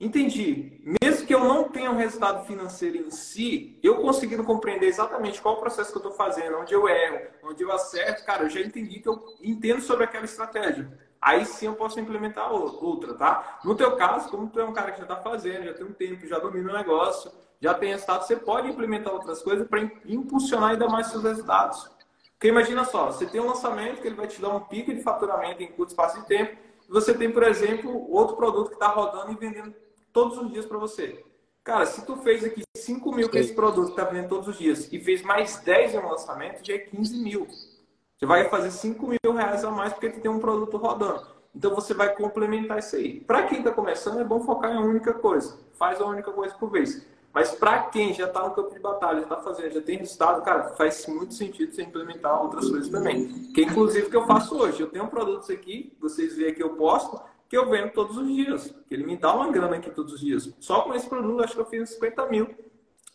Entendi. 0.00 0.80
Mesmo 1.02 1.26
que 1.26 1.34
eu 1.34 1.42
não 1.42 1.68
tenha 1.68 1.90
um 1.90 1.96
resultado 1.96 2.46
financeiro 2.46 2.98
em 2.98 3.10
si, 3.10 3.78
eu 3.82 3.96
conseguindo 3.96 4.44
compreender 4.44 4.86
exatamente 4.86 5.42
qual 5.42 5.56
o 5.56 5.60
processo 5.60 5.90
que 5.90 5.98
eu 5.98 6.02
estou 6.02 6.12
fazendo, 6.12 6.58
onde 6.58 6.72
eu 6.72 6.88
erro, 6.88 7.26
onde 7.42 7.64
eu 7.64 7.72
acerto, 7.72 8.24
cara, 8.24 8.44
eu 8.44 8.50
já 8.50 8.60
entendi 8.60 9.00
que 9.00 9.08
eu 9.08 9.20
entendo 9.42 9.80
sobre 9.80 10.04
aquela 10.04 10.24
estratégia. 10.24 10.88
Aí 11.20 11.44
sim 11.44 11.66
eu 11.66 11.74
posso 11.74 11.98
implementar 11.98 12.52
outra, 12.52 13.14
tá? 13.14 13.58
No 13.64 13.74
teu 13.74 13.96
caso, 13.96 14.28
como 14.28 14.48
tu 14.48 14.60
é 14.60 14.64
um 14.64 14.72
cara 14.72 14.92
que 14.92 14.98
já 14.98 15.04
está 15.04 15.16
fazendo, 15.16 15.64
já 15.64 15.74
tem 15.74 15.86
um 15.86 15.92
tempo, 15.92 16.26
já 16.26 16.38
domina 16.38 16.70
o 16.70 16.76
negócio, 16.76 17.30
já 17.60 17.74
tem 17.74 17.90
resultado, 17.90 18.26
você 18.26 18.36
pode 18.36 18.68
implementar 18.68 19.12
outras 19.12 19.42
coisas 19.42 19.66
para 19.66 19.80
impulsionar 20.04 20.70
ainda 20.70 20.88
mais 20.88 21.08
seus 21.08 21.24
resultados. 21.24 21.90
Porque 22.32 22.48
imagina 22.48 22.84
só, 22.84 23.06
você 23.06 23.26
tem 23.26 23.40
um 23.40 23.48
lançamento 23.48 24.00
que 24.00 24.06
ele 24.06 24.14
vai 24.14 24.28
te 24.28 24.40
dar 24.40 24.50
um 24.50 24.60
pico 24.60 24.94
de 24.94 25.02
faturamento 25.02 25.60
em 25.60 25.72
curto 25.72 25.90
espaço 25.90 26.20
de 26.20 26.26
tempo, 26.26 26.56
e 26.88 26.92
você 26.92 27.12
tem, 27.12 27.32
por 27.32 27.42
exemplo, 27.42 28.08
outro 28.10 28.36
produto 28.36 28.68
que 28.68 28.74
está 28.74 28.86
rodando 28.86 29.32
e 29.32 29.34
vendendo 29.34 29.74
todos 30.12 30.38
os 30.38 30.50
dias 30.52 30.64
para 30.64 30.78
você. 30.78 31.24
Cara, 31.64 31.84
se 31.84 32.06
tu 32.06 32.16
fez 32.18 32.44
aqui 32.44 32.62
5 32.76 33.12
mil 33.12 33.28
com 33.28 33.36
esse 33.36 33.54
produto 33.54 33.90
que 33.90 33.96
tá 33.96 34.04
vendendo 34.04 34.28
todos 34.28 34.48
os 34.48 34.56
dias 34.56 34.90
e 34.90 34.98
fez 35.00 35.20
mais 35.22 35.58
10 35.58 35.94
em 35.94 35.98
um 35.98 36.08
lançamento, 36.08 36.64
já 36.64 36.74
é 36.74 36.78
15 36.78 37.18
mil. 37.18 37.46
Você 38.18 38.26
vai 38.26 38.48
fazer 38.48 38.72
5 38.72 39.06
mil 39.06 39.32
reais 39.32 39.64
a 39.64 39.70
mais 39.70 39.92
porque 39.92 40.10
tem 40.10 40.28
um 40.28 40.40
produto 40.40 40.76
rodando. 40.76 41.24
Então 41.54 41.72
você 41.72 41.94
vai 41.94 42.12
complementar 42.16 42.80
isso 42.80 42.96
aí. 42.96 43.20
Para 43.20 43.44
quem 43.44 43.58
está 43.58 43.70
começando, 43.70 44.20
é 44.20 44.24
bom 44.24 44.40
focar 44.40 44.72
em 44.72 44.76
uma 44.76 44.86
única 44.86 45.14
coisa. 45.14 45.56
Faz 45.74 46.00
a 46.00 46.04
única 46.04 46.32
coisa 46.32 46.52
por 46.56 46.68
vez. 46.68 47.06
Mas 47.32 47.52
para 47.52 47.84
quem 47.84 48.12
já 48.12 48.26
está 48.26 48.42
no 48.42 48.50
campo 48.50 48.74
de 48.74 48.80
batalha, 48.80 49.18
já 49.18 49.22
está 49.22 49.36
fazendo, 49.36 49.72
já 49.72 49.80
tem 49.80 49.98
resultado, 49.98 50.42
cara, 50.42 50.70
faz 50.70 51.06
muito 51.06 51.32
sentido 51.32 51.72
você 51.72 51.82
implementar 51.82 52.42
outras 52.42 52.68
coisas 52.68 52.88
também. 52.88 53.28
Que 53.54 53.62
inclusive 53.62 54.10
que 54.10 54.16
eu 54.16 54.26
faço 54.26 54.56
hoje. 54.56 54.80
Eu 54.80 54.90
tenho 54.90 55.06
produtos 55.06 55.48
aqui, 55.48 55.96
vocês 56.00 56.36
veem 56.36 56.52
que 56.52 56.62
eu 56.62 56.70
posto, 56.70 57.20
que 57.48 57.56
eu 57.56 57.70
vendo 57.70 57.92
todos 57.92 58.16
os 58.16 58.26
dias. 58.26 58.74
Que 58.88 58.94
ele 58.94 59.06
me 59.06 59.16
dá 59.16 59.32
uma 59.32 59.52
grana 59.52 59.76
aqui 59.76 59.92
todos 59.92 60.14
os 60.14 60.20
dias. 60.20 60.52
Só 60.58 60.80
com 60.80 60.92
esse 60.92 61.08
produto, 61.08 61.44
acho 61.44 61.54
que 61.54 61.60
eu 61.60 61.66
fiz 61.66 61.90
50 61.90 62.26
mil 62.26 62.52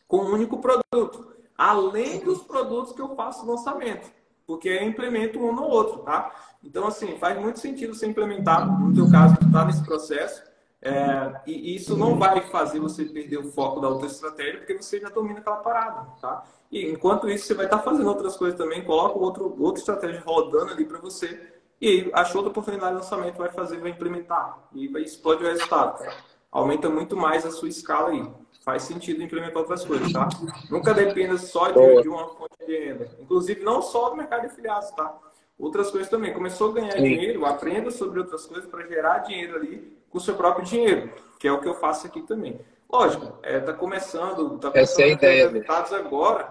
com 0.08 0.20
um 0.20 0.32
único 0.32 0.60
produto. 0.60 1.34
Além 1.58 2.20
dos 2.20 2.42
produtos 2.42 2.94
que 2.94 3.02
eu 3.02 3.14
faço 3.18 3.46
lançamento. 3.46 4.23
Porque 4.54 4.70
eu 4.70 4.84
implemento 4.84 5.40
um 5.40 5.52
no 5.52 5.64
outro, 5.64 6.00
tá? 6.00 6.32
Então, 6.64 6.88
assim, 6.88 7.18
faz 7.18 7.40
muito 7.40 7.60
sentido 7.60 7.94
você 7.94 8.06
implementar, 8.06 8.68
no 8.80 8.94
teu 8.94 9.10
caso, 9.10 9.36
que 9.38 9.46
está 9.46 9.66
nesse 9.66 9.84
processo. 9.84 10.44
É, 10.82 11.42
e 11.48 11.76
isso 11.76 11.96
não 11.98 12.20
vai 12.20 12.42
fazer 12.42 12.80
você 12.80 13.06
perder 13.06 13.38
o 13.38 13.52
foco 13.52 13.80
da 13.80 13.88
outra 13.88 14.08
estratégia, 14.08 14.58
porque 14.58 14.76
você 14.76 15.00
já 15.00 15.10
domina 15.10 15.40
aquela 15.40 15.58
parada, 15.58 16.08
tá? 16.22 16.44
E 16.70 16.90
enquanto 16.90 17.30
isso, 17.30 17.46
você 17.46 17.54
vai 17.54 17.66
estar 17.66 17.78
tá 17.78 17.84
fazendo 17.84 18.08
outras 18.08 18.36
coisas 18.36 18.58
também, 18.58 18.84
coloca 18.84 19.18
outro, 19.18 19.56
outra 19.60 19.80
estratégia 19.80 20.22
rodando 20.26 20.74
ali 20.74 20.84
para 20.86 21.00
você 21.00 21.54
e 21.82 22.10
achou 22.14 22.38
outra 22.38 22.52
oportunidade 22.52 22.92
de 22.92 23.02
lançamento, 23.02 23.38
vai 23.38 23.50
fazer, 23.50 23.80
vai 23.80 23.92
implementar. 23.92 24.58
E 24.74 24.88
vai 24.88 25.02
explodir 25.02 25.46
o 25.46 25.50
resultado. 25.50 26.06
Aumenta 26.52 26.90
muito 26.90 27.16
mais 27.16 27.46
a 27.46 27.52
sua 27.52 27.70
escala 27.70 28.10
aí. 28.10 28.30
Faz 28.64 28.84
sentido 28.84 29.22
implementar 29.22 29.58
outras 29.58 29.84
coisas, 29.84 30.12
tá? 30.12 30.30
Nunca 30.70 30.94
dependa 30.94 31.38
só 31.38 31.70
de, 31.70 32.02
de 32.02 32.08
uma 32.08 32.30
fonte 32.30 32.66
de 32.66 32.78
renda. 32.78 33.10
Inclusive, 33.20 33.62
não 33.62 33.82
só 33.82 34.10
do 34.10 34.16
mercado 34.16 34.42
de 34.42 34.48
afiliados, 34.48 34.90
tá? 34.92 35.14
Outras 35.60 35.92
coisas 35.92 36.10
também. 36.10 36.34
Começou 36.34 36.72
a 36.72 36.74
ganhar 36.74 36.94
Sim. 36.94 37.04
dinheiro, 37.04 37.46
aprenda 37.46 37.92
sobre 37.92 38.20
outras 38.20 38.46
coisas 38.46 38.66
para 38.70 38.88
gerar 38.88 39.20
dinheiro 39.20 39.58
ali 39.58 39.98
com 40.10 40.18
o 40.18 40.22
seu 40.22 40.36
próprio 40.36 40.66
dinheiro, 40.66 41.12
que 41.40 41.48
é 41.48 41.52
o 41.52 41.60
que 41.60 41.68
eu 41.68 41.74
faço 41.74 42.08
aqui 42.08 42.22
também. 42.22 42.60
Lógico, 42.90 43.38
é, 43.44 43.60
tá 43.60 43.74
começando, 43.74 44.58
tá 44.60 44.72
começando 44.72 44.76
Essa 44.76 45.02
é 45.02 45.06
a 45.06 45.08
ideia, 45.10 45.50
resultados 45.50 45.92
agora. 45.92 46.50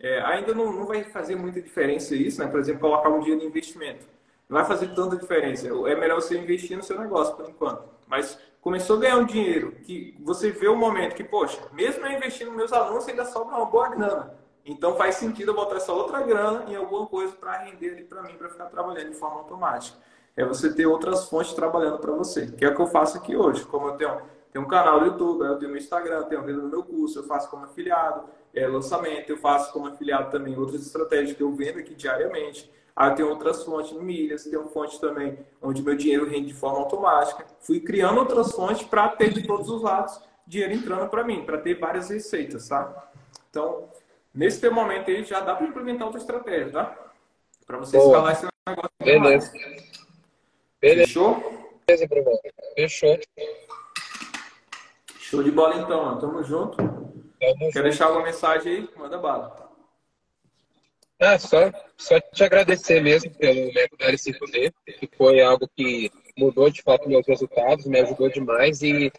É, 0.00 0.20
ainda 0.20 0.54
não, 0.54 0.72
não 0.72 0.86
vai 0.86 1.02
fazer 1.02 1.34
muita 1.34 1.60
diferença 1.60 2.14
isso, 2.14 2.40
né? 2.40 2.46
Por 2.46 2.60
exemplo, 2.60 2.82
colocar 2.82 3.08
um 3.08 3.18
dinheiro 3.18 3.42
em 3.42 3.48
investimento 3.48 4.06
não 4.48 4.58
vai 4.58 4.64
fazer 4.64 4.94
tanta 4.94 5.16
diferença. 5.16 5.68
É 5.68 5.94
melhor 5.94 6.16
você 6.16 6.38
investir 6.38 6.76
no 6.76 6.82
seu 6.82 6.98
negócio 6.98 7.36
por 7.36 7.48
enquanto. 7.48 7.84
Mas 8.06 8.38
começou 8.68 8.98
a 8.98 9.00
ganhar 9.00 9.16
um 9.16 9.24
dinheiro 9.24 9.72
que 9.82 10.14
você 10.20 10.50
vê 10.50 10.68
o 10.68 10.76
momento 10.76 11.14
que, 11.14 11.24
poxa, 11.24 11.58
mesmo 11.72 12.04
eu 12.04 12.12
investindo 12.12 12.48
nos 12.48 12.56
meus 12.56 12.72
alunos, 12.74 13.08
ainda 13.08 13.24
sobra 13.24 13.56
uma 13.56 13.64
boa 13.64 13.88
grana. 13.88 14.34
Então 14.62 14.94
faz 14.94 15.14
sentido 15.14 15.52
eu 15.52 15.54
botar 15.54 15.76
essa 15.76 15.90
outra 15.90 16.20
grana 16.20 16.66
em 16.68 16.76
alguma 16.76 17.06
coisa 17.06 17.32
para 17.32 17.60
render 17.60 17.92
ali 17.92 18.04
para 18.04 18.22
mim, 18.24 18.34
para 18.34 18.50
ficar 18.50 18.66
trabalhando 18.66 19.08
de 19.08 19.16
forma 19.16 19.36
automática. 19.36 19.96
É 20.36 20.44
você 20.44 20.70
ter 20.70 20.84
outras 20.84 21.30
fontes 21.30 21.54
trabalhando 21.54 21.96
para 21.96 22.12
você, 22.12 22.48
que 22.48 22.62
é 22.62 22.68
o 22.68 22.74
que 22.74 22.82
eu 22.82 22.86
faço 22.88 23.16
aqui 23.16 23.34
hoje. 23.34 23.64
Como 23.64 23.88
eu 23.88 23.92
tenho, 23.92 24.20
tenho 24.52 24.66
um 24.66 24.68
canal 24.68 25.00
no 25.00 25.06
YouTube, 25.06 25.46
eu 25.46 25.58
tenho 25.58 25.70
meu 25.70 25.80
Instagram, 25.80 26.24
tenho 26.24 26.42
venda 26.42 26.60
no 26.60 26.68
meu 26.68 26.82
curso, 26.82 27.20
eu 27.20 27.24
faço 27.24 27.48
como 27.48 27.64
afiliado, 27.64 28.24
é, 28.52 28.68
lançamento, 28.68 29.30
eu 29.30 29.38
faço 29.38 29.72
como 29.72 29.86
afiliado 29.86 30.30
também 30.30 30.58
outras 30.58 30.82
estratégias 30.82 31.34
que 31.34 31.42
eu 31.42 31.50
vendo 31.54 31.78
aqui 31.78 31.94
diariamente. 31.94 32.70
Aí 32.98 33.10
eu 33.10 33.14
tenho 33.14 33.28
outras 33.28 33.62
fontes 33.62 33.92
de 33.92 34.00
milhas, 34.00 34.42
tenho 34.42 34.66
fonte 34.70 35.00
também 35.00 35.38
onde 35.62 35.80
meu 35.82 35.94
dinheiro 35.94 36.28
rende 36.28 36.48
de 36.48 36.54
forma 36.54 36.80
automática. 36.80 37.46
Fui 37.60 37.78
criando 37.78 38.18
outras 38.18 38.50
fontes 38.50 38.84
para 38.84 39.06
ter 39.10 39.32
de 39.32 39.46
todos 39.46 39.70
os 39.70 39.82
lados 39.82 40.20
dinheiro 40.44 40.74
entrando 40.74 41.08
para 41.08 41.22
mim, 41.22 41.44
para 41.44 41.58
ter 41.58 41.78
várias 41.78 42.10
receitas, 42.10 42.66
tá? 42.66 43.08
Então, 43.50 43.88
nesse 44.34 44.60
teu 44.60 44.72
momento 44.74 45.12
aí 45.12 45.22
já 45.22 45.38
dá 45.38 45.54
para 45.54 45.64
implementar 45.64 46.08
outra 46.08 46.20
estratégia, 46.20 46.72
tá? 46.72 46.98
Para 47.64 47.78
você 47.78 47.96
Boa. 47.98 48.08
escalar 48.08 48.32
esse 48.32 48.46
negócio. 48.66 48.90
Beleza. 48.98 49.52
Beleza. 50.80 51.06
Fechou? 51.06 51.70
Beleza, 51.86 52.08
Bruno. 52.08 52.30
Fechou. 52.74 53.18
Show 55.20 55.42
de 55.44 55.52
bola 55.52 55.76
então, 55.76 56.04
mano. 56.04 56.20
Tamo 56.20 56.42
junto. 56.42 56.76
Tamo 56.78 57.28
Quer 57.38 57.54
junto. 57.60 57.82
deixar 57.82 58.06
alguma 58.06 58.24
mensagem 58.24 58.72
aí? 58.72 58.90
Manda 58.96 59.18
bala. 59.18 59.67
Ah, 61.20 61.36
só, 61.36 61.72
só 61.96 62.20
te 62.20 62.44
agradecer 62.44 63.02
mesmo 63.02 63.30
pelo 63.34 63.72
método 63.72 64.04
L5D, 64.04 64.72
que 65.00 65.08
foi 65.16 65.40
algo 65.40 65.68
que 65.76 66.12
mudou 66.36 66.70
de 66.70 66.80
fato 66.80 67.08
meus 67.08 67.26
resultados, 67.26 67.86
me 67.86 67.98
ajudou 67.98 68.30
demais 68.30 68.82
e 68.82 69.12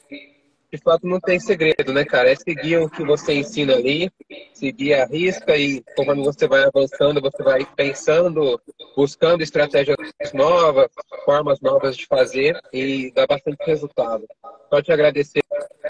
de 0.72 0.78
fato 0.78 1.06
não 1.06 1.20
tem 1.20 1.40
segredo, 1.40 1.92
né, 1.92 2.06
cara? 2.06 2.32
É 2.32 2.36
seguir 2.36 2.78
o 2.78 2.90
que 2.90 3.04
você 3.04 3.34
ensina 3.34 3.74
ali, 3.74 4.10
seguir 4.54 4.94
a 4.94 5.06
risca 5.06 5.58
e 5.58 5.84
conforme 5.96 6.24
você 6.24 6.48
vai 6.48 6.64
avançando, 6.64 7.20
você 7.20 7.44
vai 7.44 7.66
pensando, 7.76 8.62
buscando 8.96 9.42
estratégias 9.42 9.98
novas, 10.34 10.88
formas 11.26 11.60
novas 11.60 11.98
de 11.98 12.06
fazer 12.06 12.58
e 12.72 13.12
dá 13.14 13.28
bastante 13.28 13.62
resultado. 13.66 14.26
Só 14.70 14.82
te 14.82 14.92
agradecer 14.92 15.44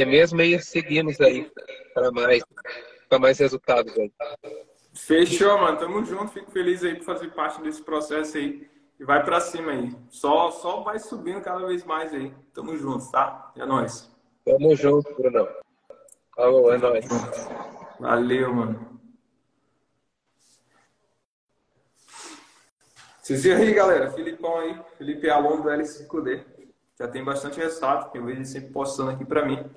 mesmo 0.08 0.42
e 0.42 0.60
seguimos 0.60 1.20
aí 1.22 1.52
para 1.94 2.10
mais, 2.12 2.42
para 3.08 3.20
mais 3.20 3.38
resultados 3.38 3.94
aí. 3.96 4.12
Fechou, 5.06 5.58
mano. 5.60 5.78
Tamo 5.78 6.04
junto. 6.04 6.32
Fico 6.32 6.52
feliz 6.52 6.84
aí 6.84 6.96
por 6.96 7.06
fazer 7.06 7.32
parte 7.32 7.62
desse 7.62 7.82
processo 7.82 8.38
aí. 8.38 8.70
E 9.00 9.04
vai 9.04 9.24
pra 9.24 9.40
cima 9.40 9.72
aí. 9.72 9.96
Só, 10.10 10.52
só 10.52 10.82
vai 10.82 11.00
subindo 11.00 11.42
cada 11.42 11.66
vez 11.66 11.84
mais 11.86 12.14
aí. 12.14 12.34
Tamo 12.54 12.76
junto, 12.78 13.10
tá? 13.12 13.52
É 13.56 13.66
nóis. 13.66 14.12
Tamo 14.46 14.76
junto, 14.76 15.14
Brunão. 15.16 15.48
Falou, 16.36 16.74
é 16.74 16.78
nóis. 16.78 17.06
Valeu, 18.00 18.54
mano. 18.54 19.00
Vocês 23.22 23.44
viram 23.44 23.62
aí, 23.62 23.74
galera? 23.74 24.12
Filipão 24.12 24.58
aí. 24.58 24.82
Felipe 24.98 25.28
é 25.28 25.32
aluno 25.32 25.64
do 25.64 25.70
L5D. 25.70 26.44
Já 27.00 27.08
tem 27.08 27.24
bastante 27.24 27.60
resultado. 27.60 28.10
Eu 28.16 28.26
vejo 28.26 28.40
ele 28.40 28.46
sempre 28.46 28.72
postando 28.72 29.12
aqui 29.12 29.24
pra 29.24 29.46
mim. 29.46 29.70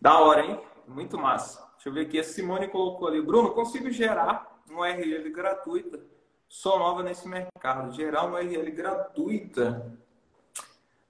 Da 0.00 0.18
hora, 0.20 0.42
hein? 0.42 0.60
Muito 0.86 1.18
massa. 1.18 1.65
Deixa 1.86 1.88
eu 1.88 1.92
ver 1.92 2.08
aqui. 2.08 2.18
A 2.18 2.24
Simone 2.24 2.66
colocou 2.66 3.06
ali. 3.06 3.22
Bruno, 3.22 3.52
consigo 3.52 3.88
gerar 3.92 4.60
uma 4.68 4.88
URL 4.88 5.30
gratuita. 5.30 6.00
Sou 6.48 6.80
nova 6.80 7.00
nesse 7.04 7.28
mercado. 7.28 7.94
Gerar 7.94 8.24
uma 8.24 8.38
URL 8.40 8.72
gratuita. 8.72 9.96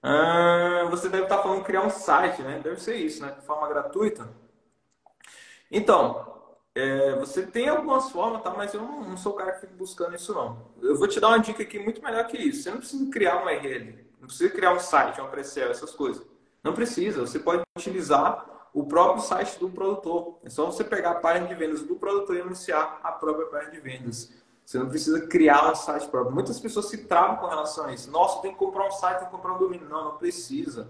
Ah, 0.02 0.86
você 0.90 1.08
deve 1.08 1.22
estar 1.24 1.38
falando 1.38 1.64
criar 1.64 1.80
um 1.80 1.88
site, 1.88 2.42
né? 2.42 2.60
Deve 2.62 2.78
ser 2.78 2.96
isso, 2.96 3.22
né? 3.22 3.32
De 3.32 3.46
forma 3.46 3.66
gratuita. 3.68 4.28
Então, 5.70 6.42
é, 6.74 7.14
você 7.14 7.46
tem 7.46 7.70
algumas 7.70 8.10
formas, 8.10 8.42
tá? 8.42 8.50
Mas 8.50 8.74
eu 8.74 8.82
não, 8.82 9.02
não 9.02 9.16
sou 9.16 9.32
o 9.32 9.36
cara 9.36 9.52
que 9.52 9.60
fica 9.60 9.72
buscando 9.74 10.14
isso, 10.14 10.34
não. 10.34 10.72
Eu 10.82 10.98
vou 10.98 11.08
te 11.08 11.18
dar 11.18 11.28
uma 11.28 11.38
dica 11.38 11.62
aqui 11.62 11.78
muito 11.78 12.02
melhor 12.02 12.26
que 12.26 12.36
isso. 12.36 12.64
Você 12.64 12.70
não 12.70 12.78
precisa 12.78 13.10
criar 13.10 13.36
uma 13.36 13.50
URL, 13.50 13.98
não 14.20 14.26
precisa 14.26 14.52
criar 14.52 14.74
um 14.74 14.78
site, 14.78 15.22
uma 15.22 15.30
Precel, 15.30 15.70
essas 15.70 15.92
coisas. 15.92 16.22
Não 16.62 16.74
precisa. 16.74 17.22
Você 17.22 17.38
pode 17.38 17.62
utilizar 17.78 18.55
o 18.76 18.84
próprio 18.84 19.22
site 19.22 19.58
do 19.58 19.70
produtor. 19.70 20.38
É 20.44 20.50
só 20.50 20.66
você 20.66 20.84
pegar 20.84 21.12
a 21.12 21.14
página 21.14 21.46
de 21.46 21.54
vendas 21.54 21.82
do 21.82 21.96
produtor 21.96 22.36
e 22.36 22.42
anunciar 22.42 23.00
a 23.02 23.10
própria 23.10 23.46
página 23.46 23.72
de 23.72 23.80
vendas. 23.80 24.30
Você 24.66 24.78
não 24.78 24.86
precisa 24.86 25.26
criar 25.26 25.72
um 25.72 25.74
site 25.74 26.06
próprio. 26.08 26.34
Muitas 26.34 26.60
pessoas 26.60 26.84
se 26.90 26.98
travam 27.06 27.36
com 27.36 27.46
relação 27.46 27.86
a 27.86 27.94
isso. 27.94 28.10
Nossa, 28.10 28.42
tem 28.42 28.52
que 28.52 28.58
comprar 28.58 28.86
um 28.86 28.90
site, 28.90 29.20
tem 29.20 29.28
que 29.28 29.32
comprar 29.32 29.54
um 29.54 29.58
domínio. 29.58 29.88
Não, 29.88 30.04
não 30.04 30.16
precisa. 30.18 30.88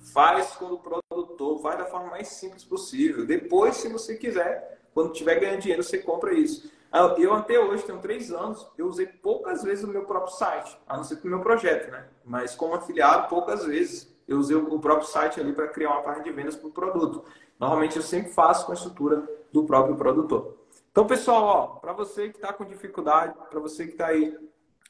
Faz 0.00 0.52
quando 0.52 0.76
o 0.76 0.78
produtor, 0.78 1.58
vai 1.58 1.76
da 1.76 1.84
forma 1.84 2.08
mais 2.08 2.28
simples 2.28 2.64
possível. 2.64 3.26
Depois, 3.26 3.76
se 3.76 3.88
você 3.90 4.16
quiser, 4.16 4.80
quando 4.94 5.12
tiver 5.12 5.38
ganhando 5.38 5.60
dinheiro, 5.60 5.82
você 5.82 5.98
compra 5.98 6.32
isso. 6.32 6.72
Eu 7.18 7.34
até 7.34 7.58
hoje, 7.58 7.82
tenho 7.82 7.98
três 7.98 8.32
anos, 8.32 8.66
eu 8.78 8.86
usei 8.86 9.04
poucas 9.04 9.62
vezes 9.62 9.84
o 9.84 9.88
meu 9.88 10.06
próprio 10.06 10.34
site, 10.34 10.80
a 10.88 10.96
não 10.96 11.04
ser 11.04 11.16
para 11.16 11.26
o 11.26 11.30
meu 11.30 11.40
projeto, 11.40 11.90
né? 11.90 12.06
Mas 12.24 12.54
como 12.54 12.74
afiliado, 12.74 13.28
poucas 13.28 13.66
vezes 13.66 14.15
eu 14.26 14.38
usei 14.38 14.56
o 14.56 14.78
próprio 14.78 15.06
site 15.06 15.40
ali 15.40 15.52
para 15.52 15.68
criar 15.68 15.90
uma 15.90 16.02
página 16.02 16.24
de 16.24 16.32
vendas 16.32 16.56
para 16.56 16.68
o 16.68 16.72
produto. 16.72 17.24
Normalmente 17.58 17.96
eu 17.96 18.02
sempre 18.02 18.32
faço 18.32 18.66
com 18.66 18.72
a 18.72 18.74
estrutura 18.74 19.26
do 19.52 19.64
próprio 19.64 19.96
produtor. 19.96 20.56
Então, 20.90 21.06
pessoal, 21.06 21.78
para 21.80 21.92
você 21.92 22.30
que 22.30 22.36
está 22.36 22.52
com 22.52 22.64
dificuldade, 22.64 23.34
para 23.50 23.60
você 23.60 23.84
que 23.84 23.92
está 23.92 24.06
aí 24.06 24.36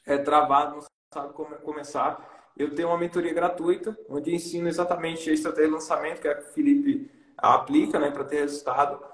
é, 0.07 0.17
travado, 0.19 0.77
não 0.77 0.83
sabe 1.13 1.33
como 1.33 1.55
começar, 1.57 2.53
eu 2.57 2.75
tenho 2.75 2.89
uma 2.89 2.99
mentoria 2.99 3.35
gratuita, 3.35 3.97
onde 4.09 4.35
ensino 4.35 4.69
exatamente 4.69 5.29
a 5.29 5.33
estratégia 5.33 5.69
de 5.69 5.75
lançamento 5.75 6.21
que, 6.21 6.29
é 6.29 6.39
o 6.39 6.43
Felipe 6.43 7.11
aplica 7.37 7.99
né, 7.99 8.11
para 8.11 8.25
ter 8.25 8.41
resultado. 8.41 9.05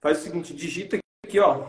Faz 0.00 0.20
o 0.20 0.22
seguinte, 0.22 0.54
digita 0.54 0.98
aqui, 1.24 1.38
ó, 1.38 1.66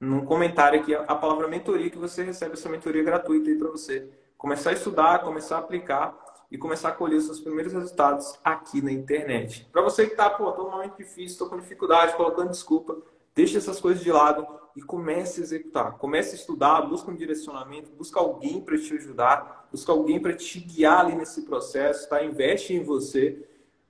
no 0.00 0.24
comentário 0.24 0.80
aqui, 0.80 0.94
a 0.94 1.14
palavra 1.14 1.46
mentoria, 1.46 1.90
que 1.90 1.98
você 1.98 2.24
recebe 2.24 2.54
essa 2.54 2.68
mentoria 2.68 3.04
gratuita 3.04 3.50
aí 3.50 3.56
para 3.56 3.68
você 3.68 4.10
começar 4.36 4.70
a 4.70 4.72
estudar, 4.72 5.20
começar 5.20 5.56
a 5.56 5.60
aplicar 5.60 6.16
e 6.50 6.56
começar 6.56 6.88
a 6.88 6.92
colher 6.92 7.20
seus 7.20 7.40
primeiros 7.40 7.72
resultados 7.72 8.38
aqui 8.42 8.80
na 8.80 8.90
internet. 8.90 9.68
Para 9.70 9.82
você 9.82 10.06
que 10.06 10.12
está, 10.12 10.30
pô, 10.30 10.50
tô 10.52 10.64
num 10.64 10.70
momento 10.70 10.96
difícil, 10.96 11.32
estou 11.32 11.48
com 11.48 11.58
dificuldade, 11.58 12.16
colocando 12.16 12.50
desculpa, 12.50 12.96
deixa 13.34 13.58
essas 13.58 13.80
coisas 13.80 14.02
de 14.02 14.10
lado 14.10 14.46
e 14.74 14.80
comece 14.80 15.40
a 15.40 15.44
executar. 15.44 15.98
Comece 15.98 16.36
a 16.36 16.38
estudar, 16.38 16.82
busca 16.82 17.10
um 17.10 17.14
direcionamento, 17.14 17.90
busca 17.90 18.18
alguém 18.18 18.60
para 18.60 18.78
te 18.78 18.94
ajudar, 18.94 19.68
busca 19.70 19.92
alguém 19.92 20.20
para 20.20 20.32
te 20.34 20.60
guiar 20.60 21.00
ali 21.00 21.14
nesse 21.14 21.42
processo, 21.42 22.08
tá? 22.08 22.24
Investe 22.24 22.72
em 22.72 22.82
você. 22.82 23.44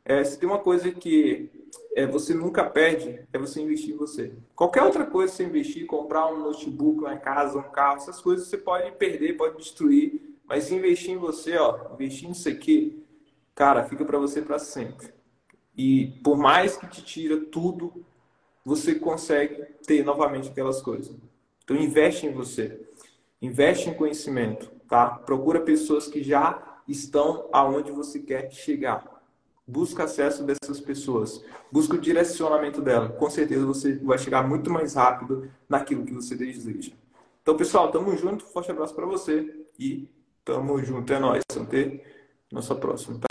É, 0.04 0.24
se 0.24 0.38
tem 0.38 0.48
uma 0.48 0.58
coisa 0.58 0.90
que 0.90 1.50
é, 1.94 2.06
você 2.06 2.32
nunca 2.32 2.64
perde, 2.64 3.20
é 3.32 3.38
você 3.38 3.60
investir 3.60 3.94
em 3.94 3.98
você. 3.98 4.32
Qualquer 4.56 4.82
outra 4.82 5.04
coisa 5.04 5.32
você 5.32 5.44
investir, 5.44 5.86
comprar 5.86 6.32
um 6.32 6.38
notebook, 6.38 7.00
uma 7.00 7.16
casa, 7.16 7.58
um 7.58 7.62
carro, 7.62 7.96
essas 7.96 8.20
coisas 8.20 8.48
você 8.48 8.56
pode 8.56 8.90
perder, 8.92 9.36
pode 9.36 9.58
destruir, 9.58 10.27
mas 10.48 10.72
investir 10.72 11.10
em 11.10 11.18
você, 11.18 11.56
ó, 11.58 11.92
investir 11.94 12.28
nisso 12.28 12.48
aqui, 12.48 13.04
cara, 13.54 13.84
fica 13.84 14.04
para 14.04 14.18
você 14.18 14.40
para 14.40 14.58
sempre. 14.58 15.12
E 15.76 16.18
por 16.24 16.36
mais 16.36 16.76
que 16.76 16.88
te 16.88 17.04
tira 17.04 17.36
tudo, 17.36 18.04
você 18.64 18.94
consegue 18.94 19.62
ter 19.86 20.02
novamente 20.02 20.48
aquelas 20.48 20.80
coisas. 20.80 21.14
Então 21.62 21.76
investe 21.76 22.26
em 22.26 22.32
você. 22.32 22.80
Investe 23.40 23.88
em 23.88 23.94
conhecimento, 23.94 24.70
tá? 24.88 25.06
Procura 25.10 25.60
pessoas 25.60 26.08
que 26.08 26.22
já 26.22 26.80
estão 26.88 27.48
aonde 27.52 27.92
você 27.92 28.18
quer 28.18 28.50
chegar. 28.50 29.22
Busca 29.66 30.04
acesso 30.04 30.44
dessas 30.44 30.80
pessoas. 30.80 31.44
Busca 31.70 31.94
o 31.94 32.00
direcionamento 32.00 32.80
dela. 32.80 33.10
Com 33.10 33.28
certeza 33.28 33.66
você 33.66 33.96
vai 33.96 34.18
chegar 34.18 34.48
muito 34.48 34.70
mais 34.70 34.94
rápido 34.94 35.50
naquilo 35.68 36.06
que 36.06 36.14
você 36.14 36.34
deseja. 36.34 36.92
Então, 37.42 37.56
pessoal, 37.56 37.90
tamo 37.90 38.16
junto. 38.16 38.44
Forte 38.46 38.70
abraço 38.70 38.94
para 38.94 39.06
você 39.06 39.66
e 39.78 40.08
tamo 40.48 40.82
junto. 40.82 41.12
É 41.12 41.18
nóis. 41.18 41.42
Até 41.60 42.02
nossa 42.50 42.74
próxima. 42.74 43.18
Tá? 43.18 43.26